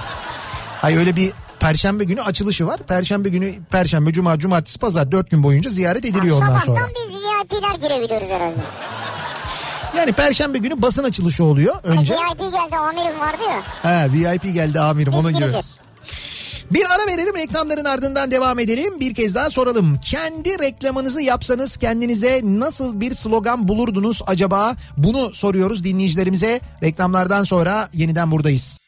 Ay 0.83 0.97
öyle 0.97 1.16
bir 1.16 1.33
Perşembe 1.61 2.05
günü 2.05 2.23
açılışı 2.23 2.66
var. 2.66 2.81
Perşembe 2.89 3.28
günü, 3.28 3.55
Perşembe, 3.70 4.12
Cuma, 4.12 4.39
Cumartesi, 4.39 4.78
Pazar 4.78 5.12
dört 5.12 5.31
gün 5.31 5.43
boyunca 5.43 5.70
ziyaret 5.70 6.05
ediliyor 6.05 6.37
ondan 6.37 6.47
Sabahtan 6.47 6.66
sonra. 6.66 6.89
biz 6.89 7.12
VIP'ler 7.16 7.89
girebiliyoruz 7.89 8.28
herhalde. 8.28 8.57
Yani 9.97 10.12
Perşembe 10.12 10.59
günü 10.59 10.82
basın 10.82 11.05
açılışı 11.05 11.44
oluyor 11.44 11.74
önce. 11.85 12.14
VIP 12.14 12.39
geldi 12.40 12.77
amirim 12.77 13.20
vardı 13.20 13.43
ya. 13.48 13.62
Ha 13.82 14.06
VIP 14.12 14.55
geldi 14.55 14.81
amirim 14.81 15.12
Biz 15.12 15.18
onun 15.20 15.32
gibi. 15.32 15.40
gireceğiz. 15.43 15.78
Bir 16.70 16.85
ara 16.90 17.06
verelim 17.06 17.35
reklamların 17.36 17.85
ardından 17.85 18.31
devam 18.31 18.59
edelim. 18.59 19.01
Bir 19.01 19.14
kez 19.14 19.35
daha 19.35 19.51
soralım. 19.51 19.98
Kendi 20.05 20.59
reklamınızı 20.59 21.23
yapsanız 21.23 21.77
kendinize 21.77 22.40
nasıl 22.44 23.01
bir 23.01 23.14
slogan 23.14 23.68
bulurdunuz 23.68 24.23
acaba? 24.27 24.77
Bunu 24.97 25.35
soruyoruz 25.35 25.85
dinleyicilerimize. 25.85 26.60
Reklamlardan 26.82 27.44
sonra 27.44 27.89
yeniden 27.94 28.31
buradayız. 28.31 28.78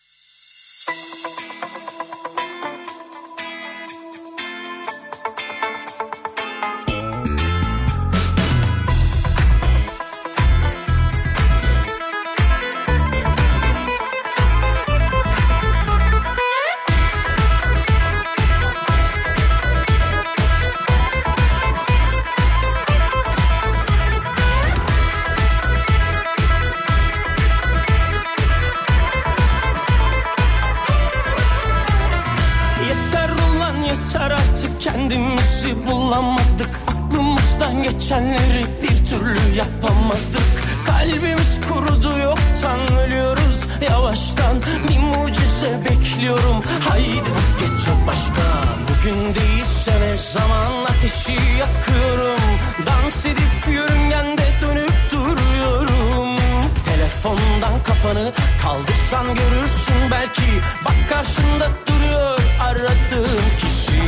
Türlü 39.19 39.57
yapamadık. 39.57 40.49
Kalbimiz 40.87 41.61
kurudu 41.69 42.19
yoktan 42.19 42.99
ölüyoruz 42.99 43.67
yavaştan. 43.91 44.63
Bir 44.89 44.99
mucize 44.99 45.81
bekliyorum. 45.85 46.63
Haydi 46.89 47.31
bu 47.31 48.07
başka. 48.07 48.47
Bugün 48.89 49.35
değilse 49.35 50.01
ne 50.01 50.17
zaman 50.17 50.85
ateşi 50.91 51.33
yakıyorum. 51.33 52.41
Dans 52.87 53.27
edip 53.27 53.75
yörüngende 53.75 54.47
dönüp 54.63 54.93
duruyorum. 55.11 56.37
Telefondan 56.85 57.83
kafanı 57.87 58.33
kaldırsan 58.63 59.27
görürsün. 59.27 60.11
Belki 60.11 60.51
Bak 60.85 61.09
karşında 61.09 61.69
duruyor 61.87 62.39
aradığın 62.61 63.49
kişi. 63.61 64.03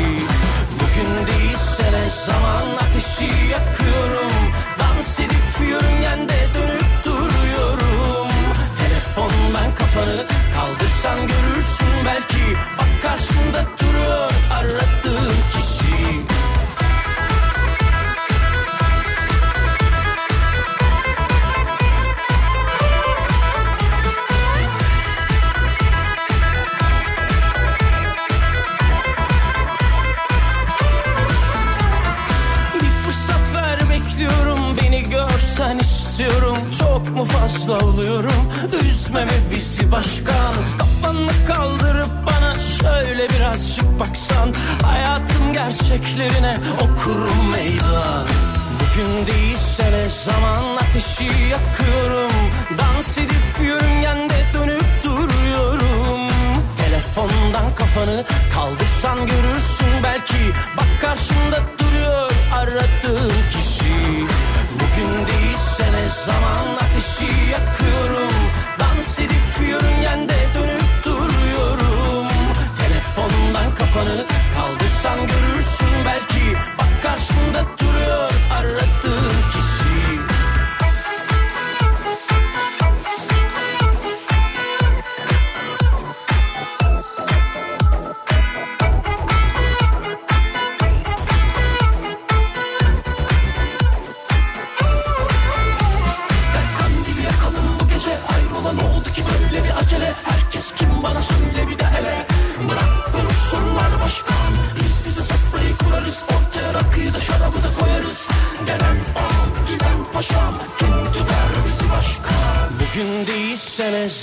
Bugün 0.74 1.27
değilse 1.27 1.93
ne 1.93 2.11
zaman 2.27 2.89
ateşi 2.89 3.24
yakıyorum 3.51 4.49
Dans 5.01 5.20
edip 5.20 5.70
yörüngende 5.70 6.35
dönüp 6.55 7.05
duruyorum. 7.05 8.28
Telefondan 8.78 9.74
kafanı 9.74 10.27
kaldırsan 10.55 11.18
görürsün 11.18 11.89
belki 12.05 12.56
Bak 12.78 13.02
karşında 13.02 13.64
duruyor. 13.81 14.32
Aradığın 14.52 15.35
kişi 15.52 15.80
istiyorum 36.20 36.56
Çok 36.78 37.16
mu 37.16 37.24
fazla 37.24 37.78
oluyorum? 37.78 38.52
Üzmeme 38.84 39.32
bizi 39.55 39.92
başkan. 39.92 40.55
Kafanı 40.78 41.47
kaldırıp 41.48 42.10
bana 42.26 42.55
şöyle 42.60 43.28
birazcık 43.28 44.01
baksan. 44.01 44.55
Hayatın 44.82 45.52
gerçeklerine 45.52 46.56
okurum 46.74 47.51
meydan. 47.52 48.26
Bugün 48.80 49.26
değilse 49.26 49.92
ne 49.92 50.09
zaman 50.09 50.76
ateşi 50.76 51.24
yakıyorum. 51.24 52.32
Dans 52.78 53.18
edip 53.18 53.66
yörüngende 53.66 54.44
dönüp 54.55 55.05
duruyorum. 55.05 56.30
Telefondan 56.76 57.74
kafanı 57.76 58.24
kaldırsan 58.55 59.18
görürsün. 59.18 60.02
Belki 60.02 60.52
Bak 60.76 61.01
karşında 61.01 61.60
duruyor 61.78 62.30
aradığın 62.55 63.32
kişi. 63.52 63.94
Bugün 64.74 65.26
değilse 65.26 65.39
ne 65.93 66.09
zaman 66.27 66.66
ateşi 66.82 67.51
yakıyorum. 67.51 68.35
Dans 68.78 69.19
edip 69.20 69.69
yörüngende 69.69 70.39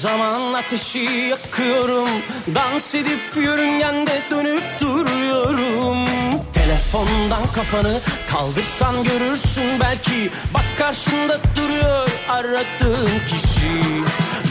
zaman 0.01 0.53
ateşi 0.53 0.99
yakıyorum. 1.29 2.09
Dans 2.55 2.95
edip 2.95 3.35
yörüngende 3.35 4.21
dönüp 4.31 4.63
duruyorum. 4.79 6.07
Telefondan 6.53 7.47
kafanı 7.55 7.99
kaldırsan 8.31 9.03
görürsün. 9.03 9.79
Belki 9.79 10.29
Bak 10.53 10.65
karşında 10.77 11.39
duruyor 11.55 12.09
aradığın 12.29 13.19
kişi. 13.27 13.81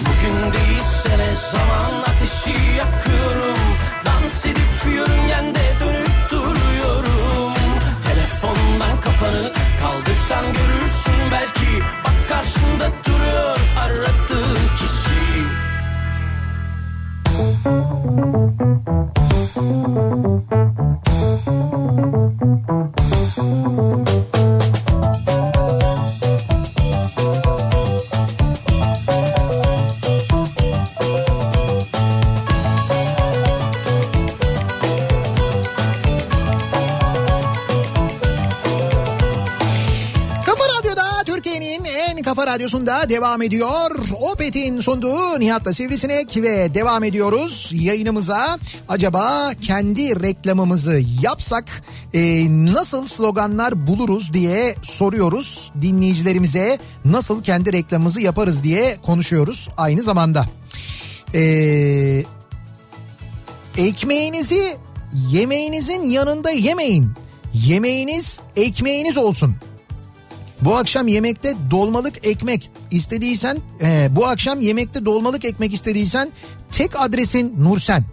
Bugün 0.07 0.53
değilse 0.53 1.19
ne 1.19 1.35
zaman 1.53 1.93
ateşi 2.15 2.57
yakıyorum. 2.79 3.61
Dans 4.05 4.47
edip 4.47 4.95
yörüngende 4.97 5.61
dönüp 5.81 6.31
duruyorum. 6.31 7.55
Telefondan 8.07 9.01
kafanı 9.01 9.53
kaldırsan 9.83 10.45
görürsün. 10.45 11.15
Belki 11.33 11.85
Bak 12.05 12.29
karşında 12.29 12.91
duruyor 13.07 13.59
aradığın 13.81 14.16
Kafa 18.07 18.87
radyosunda 42.67 43.09
devam 43.09 43.43
ediyor. 43.43 43.91
Opet'in 44.33 44.81
sunduğu 44.81 45.41
Nihat'la 45.41 45.73
Sivrisinek 45.75 46.37
ve 46.37 46.75
devam 46.75 47.05
ediyoruz 47.05 47.71
yayınımıza. 47.73 48.59
Acaba 48.89 49.51
kendi 49.63 50.23
reklamımızı 50.23 51.01
yapsak 51.23 51.65
e, 52.15 52.47
nasıl 52.49 53.07
sloganlar 53.07 53.87
buluruz 53.87 54.33
diye 54.33 54.75
soruyoruz 54.83 55.73
dinleyicilerimize. 55.83 56.79
Nasıl 57.05 57.43
kendi 57.43 57.73
reklamımızı 57.73 58.21
yaparız 58.21 58.65
diye 58.65 58.97
konuşuyoruz 59.03 59.69
aynı 59.77 60.03
zamanda. 60.03 60.47
Eee 61.35 62.25
ekmeğinizi 63.79 64.77
yemeğinizin 65.31 66.03
yanında 66.03 66.51
yemeyin. 66.51 67.11
Yemeğiniz 67.55 68.41
ekmeğiniz 68.57 69.17
olsun. 69.17 69.57
Bu 70.61 70.77
akşam 70.77 71.09
yemekte 71.09 71.55
dolmalık 71.71 72.27
ekmek 72.27 72.71
istediysen, 72.91 73.59
e, 73.83 74.09
bu 74.11 74.27
akşam 74.27 74.61
yemekte 74.61 75.05
dolmalık 75.05 75.45
ekmek 75.45 75.75
istediysen 75.75 76.29
tek 76.73 77.01
adresin 77.01 77.55
Nursen. 77.59 78.05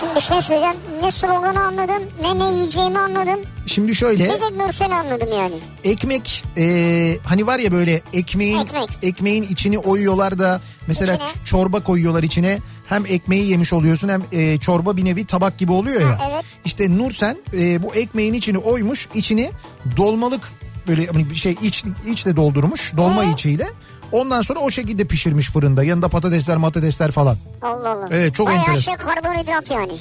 Şimdi 0.00 0.14
bir 0.16 0.20
şey 0.20 0.40
söyleyeceğim. 0.42 0.76
Ne 1.02 1.10
sloganı 1.10 1.60
anladım 1.64 2.02
ne 2.22 2.38
ne 2.38 2.52
yiyeceğimi 2.56 2.98
anladım. 2.98 3.40
Şimdi 3.66 3.94
şöyle 3.94 4.24
Bir 4.24 4.28
de 4.30 4.58
Nursen'i 4.64 4.94
anladım 4.94 5.28
yani. 5.38 5.54
ekmek 5.84 6.44
e, 6.56 7.16
hani 7.24 7.46
var 7.46 7.58
ya 7.58 7.72
böyle 7.72 8.00
ekmeğin 8.12 8.58
Ekmek. 8.58 8.88
ekmeğin 9.02 9.42
içini 9.42 9.78
oyuyorlar 9.78 10.38
da 10.38 10.60
mesela 10.86 11.14
İçine. 11.14 11.28
ç- 11.28 11.44
çorba 11.44 11.80
koyuyorlar 11.80 12.22
içine. 12.22 12.58
Hem 12.88 13.06
ekmeği 13.06 13.50
yemiş 13.50 13.72
oluyorsun 13.72 14.08
hem 14.08 14.22
e, 14.32 14.58
çorba 14.58 14.96
bir 14.96 15.04
nevi 15.04 15.26
tabak 15.26 15.58
gibi 15.58 15.72
oluyor 15.72 16.00
ya. 16.00 16.08
Ha, 16.20 16.28
evet. 16.32 16.44
İşte 16.64 16.98
Nursen 16.98 17.36
e, 17.58 17.82
bu 17.82 17.94
ekmeğin 17.94 18.34
içini 18.34 18.58
oymuş 18.58 19.08
içini 19.14 19.50
dolmalık 19.96 20.52
böyle 20.88 21.06
hani 21.06 21.36
şey 21.36 21.56
iç, 21.62 21.84
içle 22.06 22.36
doldurmuş 22.36 22.96
dolma 22.96 23.24
Ee? 23.24 23.30
içiyle. 23.30 23.66
Ondan 24.12 24.42
sonra 24.42 24.58
o 24.60 24.70
şekilde 24.70 25.04
pişirmiş 25.04 25.50
fırında. 25.50 25.84
Yanında 25.84 26.08
patatesler 26.08 26.56
matatesler 26.56 27.10
falan. 27.10 27.36
Allah 27.62 27.88
Allah. 27.90 28.08
Evet, 28.10 28.34
çok 28.34 28.46
Bayağı 28.46 28.60
enteresan. 28.60 28.82
şey 28.82 28.94
karbonhidrat 28.94 29.70
yani. 29.70 29.92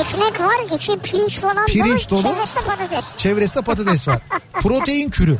Ekmek 0.00 0.40
var 0.40 0.74
içi 0.76 0.98
pirinç 0.98 1.38
falan 1.38 1.66
Pirinç 1.66 2.10
dolu. 2.10 2.22
Çevresinde 2.22 2.64
patates. 2.64 3.16
Çevresinde 3.16 3.62
patates 3.64 4.08
var. 4.08 4.18
Protein 4.52 5.10
kürü. 5.10 5.38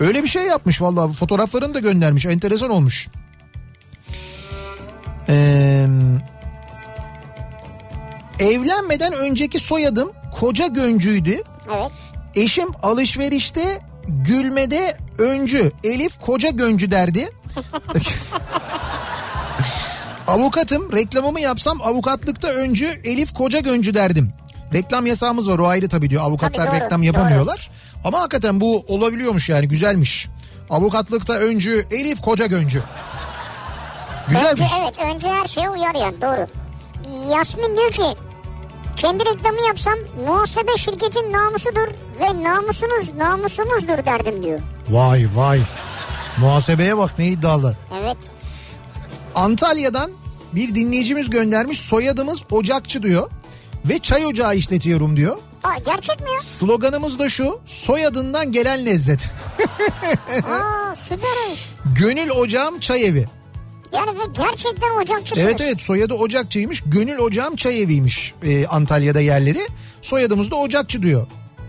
Öyle 0.00 0.22
bir 0.22 0.28
şey 0.28 0.42
yapmış 0.42 0.82
vallahi 0.82 1.12
fotoğraflarını 1.12 1.74
da 1.74 1.78
göndermiş. 1.78 2.26
Enteresan 2.26 2.70
olmuş. 2.70 3.08
Ee, 5.28 5.86
evlenmeden 8.38 9.12
önceki 9.12 9.58
soyadım 9.58 10.12
koca 10.40 10.66
göncüydü. 10.66 11.42
Evet. 11.74 11.92
Eşim 12.36 12.68
alışverişte 12.82 13.80
gülmede 14.08 14.96
öncü. 15.18 15.72
Elif 15.84 16.20
koca 16.20 16.50
göncü 16.50 16.90
derdi. 16.90 17.30
Avukatım 20.26 20.92
reklamımı 20.92 21.40
yapsam 21.40 21.82
avukatlıkta 21.82 22.48
öncü 22.48 23.00
Elif 23.04 23.34
koca 23.34 23.58
göncü 23.58 23.94
derdim. 23.94 24.32
Reklam 24.72 25.06
yasağımız 25.06 25.48
var 25.48 25.58
o 25.58 25.66
ayrı 25.66 25.88
tabii 25.88 26.10
diyor. 26.10 26.22
Avukatlar 26.22 26.66
Tabii 26.66 26.76
doğru, 26.76 26.84
reklam 26.84 27.02
yapamıyorlar. 27.02 27.70
Ama 28.04 28.20
hakikaten 28.20 28.60
bu 28.60 28.84
olabiliyormuş 28.88 29.48
yani 29.48 29.68
güzelmiş. 29.68 30.28
Avukatlıkta 30.70 31.32
öncü 31.32 31.86
Elif 31.90 32.20
Koca 32.20 32.46
Göncü. 32.46 32.82
Güzelmiş. 34.28 34.52
Önce 34.52 34.64
evet 34.82 35.14
önce 35.14 35.28
her 35.28 35.44
şeye 35.44 35.70
uyar 35.70 35.94
yani 35.94 36.20
doğru. 36.22 36.46
Yasmin 37.30 37.76
diyor 37.76 37.90
ki 37.90 38.20
kendi 38.96 39.24
reklamı 39.24 39.66
yapsam 39.66 39.94
muhasebe 40.26 40.76
şirketin 40.76 41.32
namusudur 41.32 41.88
ve 42.20 42.42
namusunuz 42.42 43.14
namusumuzdur 43.16 44.06
derdim 44.06 44.42
diyor. 44.42 44.60
Vay 44.90 45.26
vay. 45.34 45.60
Muhasebeye 46.38 46.98
bak 46.98 47.18
ne 47.18 47.26
iddialı. 47.28 47.76
Evet. 48.02 48.16
Antalya'dan 49.34 50.10
bir 50.52 50.74
dinleyicimiz 50.74 51.30
göndermiş 51.30 51.80
soyadımız 51.80 52.42
Ocakçı 52.50 53.02
diyor. 53.02 53.30
Ve 53.84 53.98
çay 53.98 54.26
ocağı 54.26 54.56
işletiyorum 54.56 55.16
diyor. 55.16 55.36
Aa, 55.64 55.78
gerçek 55.86 56.20
mi 56.20 56.30
ya? 56.34 56.40
Sloganımız 56.40 57.18
da 57.18 57.28
şu 57.28 57.60
soyadından 57.66 58.52
gelen 58.52 58.86
lezzet. 58.86 59.30
Aa 60.50 60.96
süpermiş. 60.96 61.68
Gönül 61.98 62.30
ocağım 62.30 62.80
çay 62.80 63.06
evi. 63.06 63.28
Yani 63.94 64.10
gerçekten 64.36 64.90
ocakçısınız. 65.02 65.48
Evet 65.48 65.60
evet 65.60 65.82
soyadı 65.82 66.14
Ocakçıymış. 66.14 66.82
Gönül 66.86 67.18
ocağım 67.18 67.56
çay 67.56 67.82
eviymiş 67.82 68.34
e, 68.42 68.66
Antalya'da 68.66 69.20
yerleri. 69.20 69.60
Soyadımız 70.02 70.50
da 70.50 70.56
Ocakçı 70.56 71.02
diyor. 71.02 71.26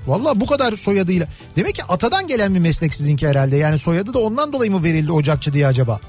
Valla 0.08 0.40
bu 0.40 0.46
kadar 0.46 0.74
soyadıyla. 0.76 1.28
Demek 1.56 1.76
ki 1.76 1.84
atadan 1.84 2.28
gelen 2.28 2.56
bir 2.56 2.60
meslek 2.60 2.94
sizinki 2.94 3.28
herhalde. 3.28 3.58
Yani 3.58 3.80
soyadı 3.80 4.14
da 4.14 4.20
ondan 4.20 4.54
dolayı 4.54 4.72
mı 4.72 4.84
verildi 4.84 5.12
Ocakçı 5.12 5.54
diye 5.54 5.68
acaba? 5.68 6.00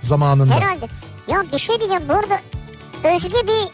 Zamanında. 0.00 0.54
Herhalde. 0.54 0.86
Ya 1.28 1.44
bir 1.52 1.58
şey 1.58 1.78
diyeceğim 1.78 2.02
bu 2.08 2.12
arada 2.12 2.40
Özge 3.04 3.38
bir 3.46 3.68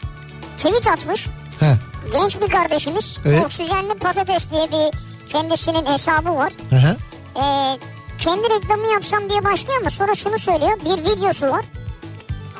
tweet 0.57 0.87
atmış. 0.87 1.27
He. 1.59 1.77
Genç 2.13 2.41
bir 2.41 2.47
kardeşimiz. 2.47 3.17
Evet. 3.25 3.45
Oksijenli 3.45 3.93
patates 3.93 4.51
diye 4.51 4.67
bir 4.71 4.97
kendisinin 5.29 5.85
hesabı 5.85 6.35
var. 6.35 6.53
Hı 6.69 6.75
hı. 6.75 6.97
Ee, 7.35 7.77
kendi 8.17 8.43
reklamı 8.43 8.87
yapsam 8.87 9.29
diye 9.29 9.43
başlıyor 9.43 9.79
ama 9.81 9.89
sonra 9.89 10.15
şunu 10.15 10.37
söylüyor. 10.37 10.79
Bir 10.85 11.11
videosu 11.11 11.47
var. 11.47 11.65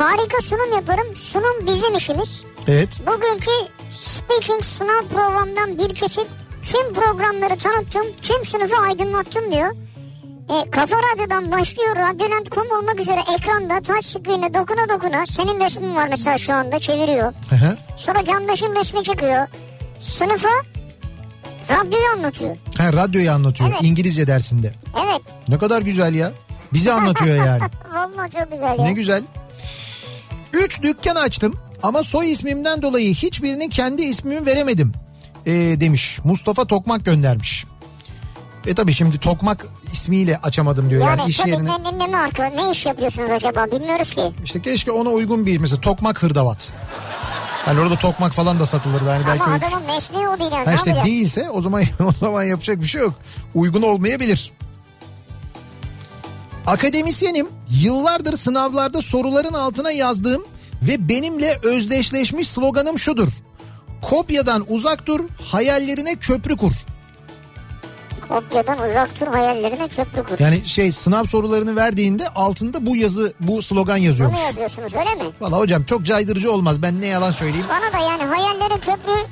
Harika 0.02 0.42
sunum 0.42 0.74
yaparım. 0.76 1.16
Sunum 1.16 1.68
bizim 1.68 1.96
işimiz. 1.96 2.44
Evet. 2.68 3.02
Bugünkü 3.08 3.52
speaking 3.96 4.64
sınav 4.64 5.08
programdan 5.14 5.78
bir 5.78 5.96
kesit 5.96 6.28
tüm 6.64 6.94
programları 6.94 7.58
tanıttım. 7.58 8.06
Tüm 8.22 8.46
sınıfı 8.46 8.76
aydınlattım 8.76 9.52
diyor. 9.52 9.72
E, 10.50 10.72
Kafa 10.72 10.96
Radyo'dan 10.96 11.52
başlıyor. 11.52 11.96
Radyoland.com 11.96 12.68
olmak 12.80 13.00
üzere 13.00 13.20
ekranda 13.38 13.82
touch 13.82 14.06
screen'e 14.06 14.54
dokuna 14.54 14.90
dokuna 14.90 15.26
senin 15.26 15.60
resmin 15.60 15.96
var 15.96 16.08
mesela 16.08 16.38
şu 16.38 16.54
anda 16.54 16.80
çeviriyor. 16.80 17.34
Hı 17.50 17.56
hı. 17.56 17.78
Sonra 17.96 18.26
Candaş'ın 18.26 18.76
resmi 18.76 19.04
çıkıyor. 19.04 19.48
Sınıfa 20.00 20.50
radyoyu 21.70 22.06
anlatıyor. 22.18 22.58
Ha, 22.78 22.94
radyoyu 22.94 23.32
anlatıyor 23.32 23.70
Evet. 23.70 23.84
İngilizce 23.84 24.28
dersinde. 24.28 24.74
Evet. 25.04 25.22
Ne 25.48 25.58
kadar 25.58 25.82
güzel 25.82 26.14
ya. 26.14 26.32
Bizi 26.74 26.92
anlatıyor 26.92 27.46
yani. 27.46 27.62
Vallahi 27.94 28.32
çok 28.32 28.52
güzel 28.52 28.80
ya. 28.80 28.86
Ne 28.86 28.94
güzel. 28.94 29.24
Üç 30.54 30.84
dükkan 30.84 31.16
açtım 31.16 31.56
ama 31.84 32.04
soy 32.04 32.32
ismimden 32.32 32.82
dolayı 32.82 33.14
hiçbirinin 33.14 33.70
kendi 33.70 34.02
ismimi 34.02 34.46
veremedim 34.46 34.94
ee, 35.46 35.52
demiş. 35.80 36.20
Mustafa 36.24 36.66
Tokmak 36.66 37.06
göndermiş. 37.06 37.66
E 38.68 38.76
tabi 38.76 38.94
şimdi 38.94 39.18
Tokmak 39.18 39.68
ismiyle 39.94 40.38
açamadım 40.38 40.90
diyor 40.90 41.02
yani, 41.02 41.20
Yani 41.20 41.30
iş 41.30 41.40
yerine. 41.40 41.70
ne, 41.84 42.00
ne, 42.00 42.08
marka 42.08 42.46
ne 42.46 42.72
iş 42.72 42.86
yapıyorsunuz 42.86 43.30
acaba 43.30 43.66
bilmiyoruz 43.72 44.12
ki. 44.12 44.22
İşte 44.44 44.62
keşke 44.62 44.92
ona 44.92 45.10
uygun 45.10 45.46
bir 45.46 45.58
mesela 45.58 45.82
Tokmak 45.82 46.24
Hırdavat. 46.24 46.74
Hani 47.66 47.80
orada 47.80 47.96
tokmak 47.96 48.34
falan 48.34 48.60
da 48.60 48.66
satılırdı. 48.66 49.10
Hani 49.10 49.28
belki 49.28 49.44
Ama 49.44 49.54
öyle 49.54 49.66
adamın 49.66 49.88
mesleği 49.88 50.28
o 50.28 50.40
değil 50.40 50.52
yani. 50.52 50.66
Ha 50.66 50.74
işte 50.74 50.90
yapacak? 50.90 51.06
değilse 51.06 51.50
o 51.50 51.62
zaman 51.62 51.84
o 52.00 52.12
zaman 52.20 52.44
yapacak 52.44 52.82
bir 52.82 52.88
şey 52.88 53.02
yok. 53.02 53.14
Uygun 53.54 53.82
olmayabilir. 53.82 54.52
Akademisyenim. 56.68 57.48
Yıllardır 57.82 58.38
sınavlarda 58.38 59.02
soruların 59.02 59.54
altına 59.54 59.92
yazdığım 59.92 60.44
ve 60.82 61.10
benimle 61.10 61.60
özdeşleşmiş 61.64 62.48
sloganım 62.48 63.00
şudur. 63.00 63.28
Kopyadan 64.02 64.66
uzak 64.70 65.06
dur, 65.06 65.20
hayallerine 65.52 66.16
köprü 66.16 66.58
kur. 66.58 66.72
Kopyadan 68.28 68.90
uzak 68.90 69.20
dur 69.22 69.28
hayallerine 69.28 69.88
köprü 69.88 70.24
kur. 70.24 70.40
Yani 70.40 70.62
şey 70.66 70.92
sınav 70.92 71.24
sorularını 71.24 71.76
verdiğinde 71.76 72.30
altında 72.30 72.86
bu 72.86 72.96
yazı, 72.96 73.34
bu 73.40 73.62
slogan 73.62 73.98
yazıyormuş. 73.98 74.40
Bunu 74.40 74.46
yazıyorsunuz 74.48 74.96
öyle 74.96 75.16
mi? 75.16 75.32
Valla 75.42 75.58
hocam 75.58 75.84
çok 75.84 76.04
caydırıcı 76.06 76.52
olmaz. 76.52 76.82
Ben 76.82 77.02
ne 77.02 77.06
yalan 77.06 77.32
söyleyeyim. 77.32 77.66
Bana 77.70 78.02
da 78.02 78.06
yani 78.12 78.24
hayallere 78.24 78.80
köprü 78.80 79.28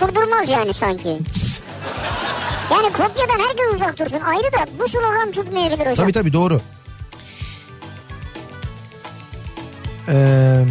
kurdurmaz 0.00 0.48
yani 0.48 0.74
sanki. 0.74 1.18
Yani 2.70 2.86
kopyadan 2.92 3.38
herkes 3.48 3.74
uzak 3.74 3.98
dursun. 3.98 4.20
Ayrı 4.20 4.42
da 4.52 4.66
bu 4.78 4.88
slogan 4.88 5.32
tutmayabilir 5.32 5.80
hocam. 5.80 5.94
Tabii 5.94 6.12
tabii 6.12 6.32
doğru. 6.32 6.60
Ee, 10.08 10.64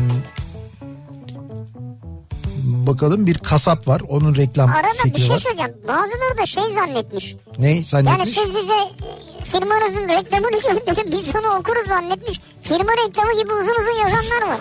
bakalım 2.63 3.27
bir 3.27 3.37
kasap 3.37 3.87
var. 3.87 4.01
Onun 4.09 4.35
reklam 4.35 4.69
Arada 4.69 4.87
bir 5.05 5.09
fikri 5.09 5.21
şey 5.21 5.29
var. 5.29 5.37
söyleyeceğim. 5.37 5.73
Bazıları 5.87 6.37
da 6.41 6.45
şey 6.45 6.63
zannetmiş. 6.73 7.35
Ne 7.59 7.71
Yani 7.71 7.83
zannetmiş? 7.85 8.29
siz 8.29 8.49
bize 8.55 8.73
e, 8.73 9.43
firmanızın 9.43 10.09
reklamını 10.09 10.51
gönderin 10.87 11.11
biz 11.11 11.35
onu 11.35 11.55
okuruz 11.59 11.87
zannetmiş. 11.87 12.41
Firma 12.61 12.91
reklamı 13.07 13.41
gibi 13.41 13.53
uzun 13.53 13.75
uzun 13.81 14.01
yazanlar 14.03 14.47
var. 14.47 14.57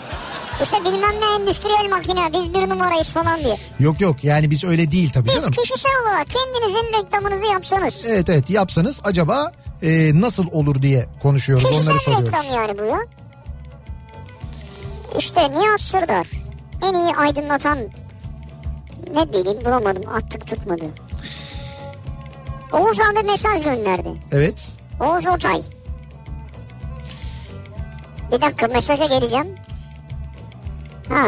İşte 0.62 0.84
bilmem 0.84 1.20
ne 1.20 1.34
endüstriyel 1.40 1.90
makine 1.90 2.32
biz 2.32 2.54
bir 2.54 2.68
numarayız 2.68 3.10
falan 3.10 3.40
diye. 3.40 3.56
Yok 3.80 4.00
yok 4.00 4.24
yani 4.24 4.50
biz 4.50 4.64
öyle 4.64 4.92
değil 4.92 5.10
tabii 5.12 5.28
Biz 5.28 5.34
canım. 5.34 5.52
kişisel 5.52 5.92
olarak 6.02 6.26
kendinizin 6.26 6.98
reklamınızı 7.04 7.46
yapsanız. 7.52 8.04
Evet 8.08 8.28
evet 8.28 8.50
yapsanız 8.50 9.00
acaba 9.04 9.52
e, 9.82 10.20
nasıl 10.20 10.46
olur 10.52 10.82
diye 10.82 11.06
konuşuyoruz. 11.22 11.64
Onları 11.64 11.80
Kişisel 11.80 11.98
soruyoruz. 12.14 12.26
reklam 12.28 12.54
yani 12.54 12.78
bu 12.78 12.84
ya. 12.84 12.98
İşte 15.18 15.50
Nihat 15.50 15.80
Sırdar 15.80 16.26
en 16.82 16.94
iyi 16.94 17.16
aydınlatan 17.16 17.78
ne 19.14 19.28
bileyim 19.32 19.64
bulamadım 19.64 20.02
attık 20.14 20.46
tutmadı. 20.46 20.84
Oğuz 22.72 22.98
abi 23.00 23.26
mesaj 23.26 23.64
gönderdi. 23.64 24.08
Evet. 24.32 24.72
Oğuz 25.00 25.26
Otay. 25.26 25.62
Bir 28.32 28.40
dakika 28.42 28.66
mesaja 28.66 29.04
geleceğim. 29.06 29.46
Ha. 31.08 31.26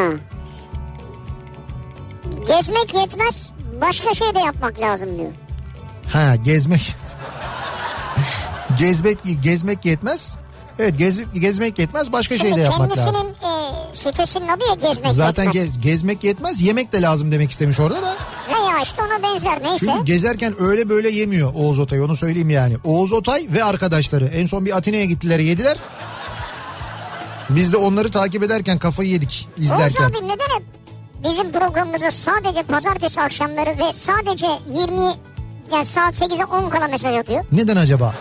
Gezmek 2.49 2.95
yetmez 2.95 3.53
başka 3.81 4.15
şey 4.15 4.35
de 4.35 4.39
yapmak 4.39 4.81
lazım 4.81 5.19
diyor. 5.19 5.31
Ha 6.13 6.37
gezmek. 6.37 6.95
gezmek 8.79 9.19
gezmek 9.43 9.85
yetmez. 9.85 10.37
Evet 10.79 10.99
gez, 10.99 11.33
gezmek 11.33 11.79
yetmez 11.79 12.13
başka 12.13 12.39
şey 12.39 12.57
de 12.57 12.61
yapmak 12.61 12.95
kendisinin 12.95 13.15
lazım. 13.15 13.29
e, 13.93 13.97
sitesinin 13.97 14.49
adı 14.49 14.65
ya 14.69 14.75
gezmek 14.91 15.13
Zaten 15.13 15.45
yetmez. 15.45 15.65
gez, 15.65 15.81
gezmek 15.81 16.25
yetmez 16.25 16.61
yemek 16.61 16.93
de 16.93 17.03
lazım 17.03 17.33
demek 17.33 17.51
istemiş 17.51 17.81
orada 17.81 18.03
da. 18.03 18.17
Veya 18.49 18.83
işte 18.83 19.03
ona 19.03 19.23
benzer 19.23 19.63
neyse. 19.63 19.87
Çünkü 19.87 20.05
gezerken 20.05 20.55
öyle 20.63 20.89
böyle 20.89 21.11
yemiyor 21.11 21.53
Oğuz 21.55 21.79
Otay 21.79 22.03
onu 22.03 22.17
söyleyeyim 22.17 22.51
yani. 22.51 22.77
Oğuz 22.85 23.13
Otay 23.13 23.47
ve 23.53 23.65
arkadaşları 23.65 24.27
en 24.27 24.47
son 24.47 24.65
bir 24.65 24.77
Atina'ya 24.77 25.05
gittiler 25.05 25.39
yediler. 25.39 25.77
Biz 27.51 27.73
de 27.73 27.77
onları 27.77 28.11
takip 28.11 28.43
ederken 28.43 28.79
kafayı 28.79 29.11
yedik 29.11 29.49
Oğuz 29.59 29.65
izlerken. 29.65 30.05
abi 30.05 30.17
neden 30.25 30.57
hep 30.57 30.63
bizim 31.25 31.53
programımıza 31.53 32.11
sadece 32.11 32.63
pazartesi 32.63 33.21
akşamları 33.21 33.71
ve 33.79 33.93
sadece 33.93 34.47
20 34.75 35.03
yani 35.73 35.85
saat 35.85 36.15
8'e 36.23 36.45
10 36.45 36.71
kala 36.71 36.89
mesaj 36.89 37.17
atıyor? 37.17 37.45
Neden 37.53 37.77
acaba? 37.77 38.15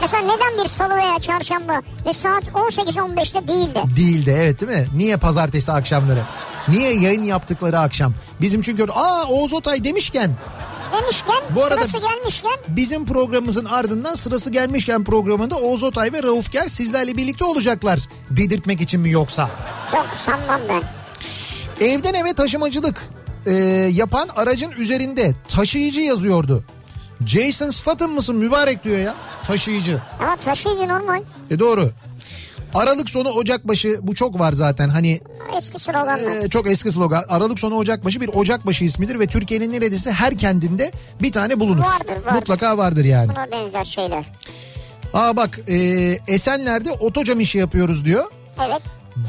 Mesela 0.00 0.22
neden 0.22 0.64
bir 0.64 0.68
salı 0.68 0.96
veya 0.96 1.18
çarşamba 1.18 1.82
ve 2.06 2.12
saat 2.12 2.48
18-15'te 2.48 3.48
değil 3.48 3.74
de? 3.74 3.96
Değil 3.96 4.26
de 4.26 4.32
evet 4.44 4.60
değil 4.60 4.72
mi? 4.72 4.86
Niye 4.96 5.16
pazartesi 5.16 5.72
akşamları? 5.72 6.20
Niye 6.68 6.94
yayın 7.00 7.22
yaptıkları 7.22 7.78
akşam? 7.78 8.12
Bizim 8.40 8.62
çünkü 8.62 8.86
aa 8.92 9.24
Oğuz 9.28 9.52
Otay 9.52 9.84
demişken 9.84 10.30
Demişken 10.92 11.36
Bu 11.54 11.64
arada- 11.64 11.74
sırası 11.88 11.98
gelmişken 12.08 12.56
bizim 12.68 13.06
programımızın 13.06 13.64
ardından 13.64 14.14
sırası 14.14 14.50
gelmişken 14.50 15.04
programında 15.04 15.56
Oğuz 15.56 15.82
Otay 15.82 16.12
ve 16.12 16.22
Rauf 16.22 16.52
Ger 16.52 16.66
sizlerle 16.68 17.16
birlikte 17.16 17.44
olacaklar. 17.44 18.00
Dedirtmek 18.30 18.80
için 18.80 19.00
mi 19.00 19.10
yoksa? 19.10 19.50
çok 19.92 20.06
sanmam 20.26 20.60
ben. 20.68 20.82
Evden 21.86 22.14
eve 22.14 22.32
taşımacılık 22.32 23.02
e, 23.46 23.52
yapan 23.92 24.28
aracın 24.36 24.70
üzerinde 24.70 25.34
taşıyıcı 25.48 26.00
yazıyordu. 26.00 26.64
Jason 27.26 27.70
Statham 27.70 28.10
mısın 28.10 28.36
mübarek 28.36 28.84
diyor 28.84 28.98
ya 28.98 29.14
taşıyıcı. 29.46 30.02
Ama 30.20 30.36
taşıyıcı 30.36 30.88
normal. 30.88 31.22
E 31.50 31.58
doğru. 31.58 31.90
Aralık 32.74 33.10
sonu 33.10 33.28
Ocakbaşı 33.30 33.98
bu 34.02 34.14
çok 34.14 34.38
var 34.38 34.52
zaten 34.52 34.88
hani 34.88 35.20
Eski 35.56 35.78
sloganlar. 35.78 36.44
e, 36.44 36.48
çok 36.48 36.70
eski 36.70 36.90
slogan. 36.92 37.24
Aralık 37.28 37.58
sonu 37.58 37.74
Ocakbaşı 37.76 38.20
bir 38.20 38.28
Ocakbaşı 38.28 38.84
ismidir 38.84 39.20
ve 39.20 39.26
Türkiye'nin 39.26 39.72
neredeyse 39.72 40.12
her 40.12 40.38
kendinde 40.38 40.92
bir 41.22 41.32
tane 41.32 41.60
bulunur. 41.60 41.82
Vardır, 41.84 42.08
vardır. 42.26 42.32
Mutlaka 42.32 42.78
vardır 42.78 43.04
yani. 43.04 43.28
Buna 43.28 43.50
benzer 43.52 43.84
şeyler. 43.84 44.24
Aa 45.14 45.36
bak 45.36 45.58
e, 45.68 45.76
Esenler'de 46.28 46.92
otocam 46.92 47.40
işi 47.40 47.58
yapıyoruz 47.58 48.04
diyor. 48.04 48.24
Evet. 48.66 48.82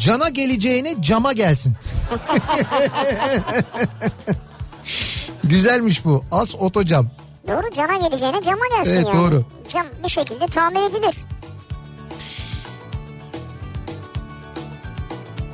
Güzelmiş 5.44 6.06
bu. 6.06 6.24
As 6.32 6.56
otocam. 6.56 7.08
Doğru 7.48 7.74
cana 7.76 7.96
geleceğine 8.08 8.44
cama 8.44 8.68
gelsin 8.78 8.96
Evet, 8.96 9.06
yani. 9.06 9.18
doğru. 9.18 9.46
Cam 9.70 9.86
bir 10.04 10.10
şekilde 10.10 10.46
tamir 10.48 10.80
edilir. 10.90 11.16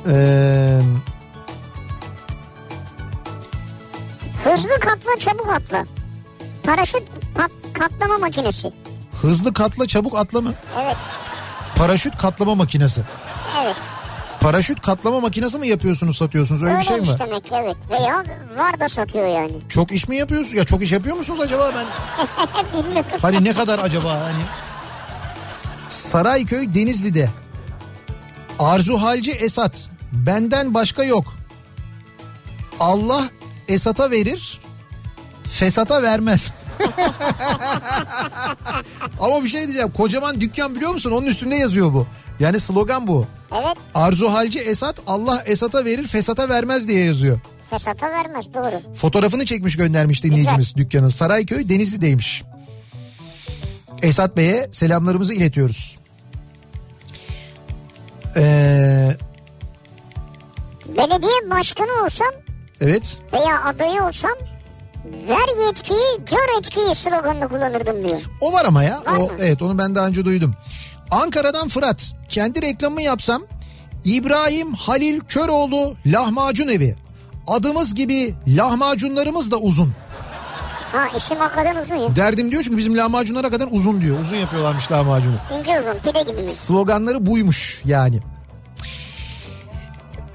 Ee, 0.08 0.80
Hızlı 4.44 4.80
katla 4.80 5.18
çabuk 5.18 5.48
atla. 5.52 5.84
Paraşüt 6.62 7.02
pat- 7.34 7.72
katlama 7.72 8.18
makinesi. 8.18 8.72
hızlı 9.22 9.54
katla 9.54 9.86
çabuk 9.86 10.18
atla 10.18 10.40
mı? 10.40 10.54
Evet. 10.82 10.96
Paraşüt 11.76 12.16
katlama 12.18 12.54
makinesi. 12.54 13.02
Evet. 13.64 13.76
Paraşüt 14.40 14.80
katlama 14.80 15.20
makinesi 15.20 15.58
mi 15.58 15.68
yapıyorsunuz 15.68 16.16
satıyorsunuz 16.16 16.62
öyle 16.62 16.78
bir 16.78 16.82
şey 16.84 17.00
mi 17.00 17.08
var? 17.08 17.18
demek 17.18 17.44
ki 17.44 17.50
evet. 17.54 17.76
Veya 17.90 18.24
var 18.58 18.80
da 18.80 18.88
satıyor 18.88 19.26
yani. 19.26 19.52
Çok 19.68 19.92
iş 19.92 20.08
mi 20.08 20.16
yapıyorsunuz? 20.16 20.54
Ya 20.54 20.64
çok 20.64 20.82
iş 20.82 20.92
yapıyor 20.92 21.16
musunuz 21.16 21.40
acaba 21.40 21.70
ben? 21.74 21.86
Bilmiyorum. 22.84 23.10
Hani 23.22 23.44
ne 23.44 23.52
kadar 23.52 23.78
acaba 23.78 24.10
hani? 24.14 24.42
Sarayköy 25.88 26.74
Denizli'de. 26.74 27.30
Arzu 28.58 29.02
Halci 29.02 29.30
Esat. 29.32 29.90
Benden 30.12 30.74
başka 30.74 31.04
yok. 31.04 31.36
Allah 32.80 33.30
Esat'a 33.68 34.10
verir. 34.10 34.60
Fesata 35.44 36.02
vermez. 36.02 36.52
Ama 39.20 39.44
bir 39.44 39.48
şey 39.48 39.60
diyeceğim. 39.60 39.90
Kocaman 39.90 40.40
dükkan 40.40 40.74
biliyor 40.74 40.90
musun? 40.90 41.10
Onun 41.10 41.26
üstünde 41.26 41.56
yazıyor 41.56 41.92
bu. 41.92 42.06
Yani 42.40 42.60
slogan 42.60 43.06
bu. 43.06 43.26
Evet. 43.52 43.76
Arzu 43.94 44.32
Halci 44.32 44.58
Esat 44.58 45.00
Allah 45.06 45.42
Esat'a 45.46 45.84
verir 45.84 46.06
fesata 46.06 46.48
vermez 46.48 46.88
diye 46.88 47.04
yazıyor. 47.04 47.40
Fesata 47.70 48.10
vermez 48.10 48.54
doğru. 48.54 48.94
Fotoğrafını 48.94 49.44
çekmiş 49.44 49.76
göndermiş 49.76 50.24
dinleyicimiz 50.24 50.76
dükkanın. 50.76 51.08
Sarayköy 51.08 51.68
Denizli'deymiş. 51.68 52.42
Esat 54.02 54.36
Bey'e 54.36 54.68
selamlarımızı 54.70 55.34
iletiyoruz. 55.34 55.98
Ee, 58.36 59.16
Belediye 60.96 61.50
başkanı 61.50 62.04
olsam 62.04 62.28
evet 62.80 63.18
veya 63.32 63.64
adayı 63.64 64.02
olsam 64.02 64.30
ver 65.28 65.66
yetkiyi 65.66 66.24
gör 66.30 66.58
etkiyi 66.58 66.94
sloganını 66.94 67.48
kullanırdım 67.48 68.08
diyor. 68.08 68.20
o 68.40 68.52
var 68.52 68.64
ama 68.64 68.82
ya. 68.82 69.02
Var 69.06 69.16
o, 69.18 69.22
mı? 69.22 69.30
evet 69.38 69.62
onu 69.62 69.78
ben 69.78 69.94
daha 69.94 70.06
önce 70.06 70.24
duydum. 70.24 70.54
Ankara'dan 71.10 71.68
Fırat. 71.68 72.12
Kendi 72.28 72.62
reklamımı 72.62 73.02
yapsam 73.02 73.42
İbrahim 74.04 74.72
Halil 74.74 75.20
Köroğlu 75.20 75.94
lahmacun 76.06 76.68
evi. 76.68 76.96
Adımız 77.46 77.94
gibi 77.94 78.34
lahmacunlarımız 78.48 79.50
da 79.50 79.56
uzun. 79.56 79.92
Ha 80.92 81.08
isim 81.16 81.36
hakikaten 81.38 81.76
uzun 81.82 81.94
ya. 81.96 82.16
Derdim 82.16 82.50
diyor 82.52 82.62
çünkü 82.62 82.76
bizim 82.78 82.96
lahmacunlara 82.96 83.50
kadar 83.50 83.68
uzun 83.70 84.00
diyor. 84.00 84.20
Uzun 84.20 84.36
yapıyorlarmış 84.36 84.92
lahmacunu. 84.92 85.34
İnce 85.58 85.80
uzun 85.80 85.94
pide 85.98 86.22
gibi 86.30 86.42
mi? 86.42 86.48
Sloganları 86.48 87.26
buymuş 87.26 87.82
yani. 87.84 88.20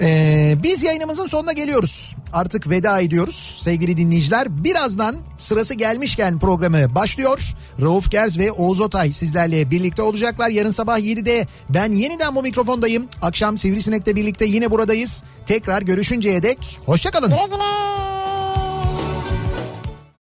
Ee, 0.01 0.55
biz 0.63 0.83
yayınımızın 0.83 1.27
sonuna 1.27 1.51
geliyoruz. 1.51 2.15
Artık 2.33 2.69
veda 2.69 3.01
ediyoruz 3.01 3.57
sevgili 3.59 3.97
dinleyiciler. 3.97 4.63
Birazdan 4.63 5.15
sırası 5.37 5.73
gelmişken 5.73 6.39
programı 6.39 6.95
başlıyor. 6.95 7.39
Rauf 7.81 8.11
Gerz 8.11 8.37
ve 8.37 8.51
Oğuz 8.51 8.81
Otay 8.81 9.11
sizlerle 9.11 9.71
birlikte 9.71 10.01
olacaklar. 10.01 10.49
Yarın 10.49 10.71
sabah 10.71 10.99
7'de 10.99 11.47
ben 11.69 11.93
yeniden 11.93 12.35
bu 12.35 12.41
mikrofondayım. 12.41 13.07
Akşam 13.21 13.57
Sivrisinek'le 13.57 14.15
birlikte 14.15 14.45
yine 14.45 14.71
buradayız. 14.71 15.23
Tekrar 15.45 15.81
görüşünceye 15.81 16.43
dek 16.43 16.79
hoşçakalın. 16.85 17.29
Güle 17.29 17.45
güle. 17.45 18.00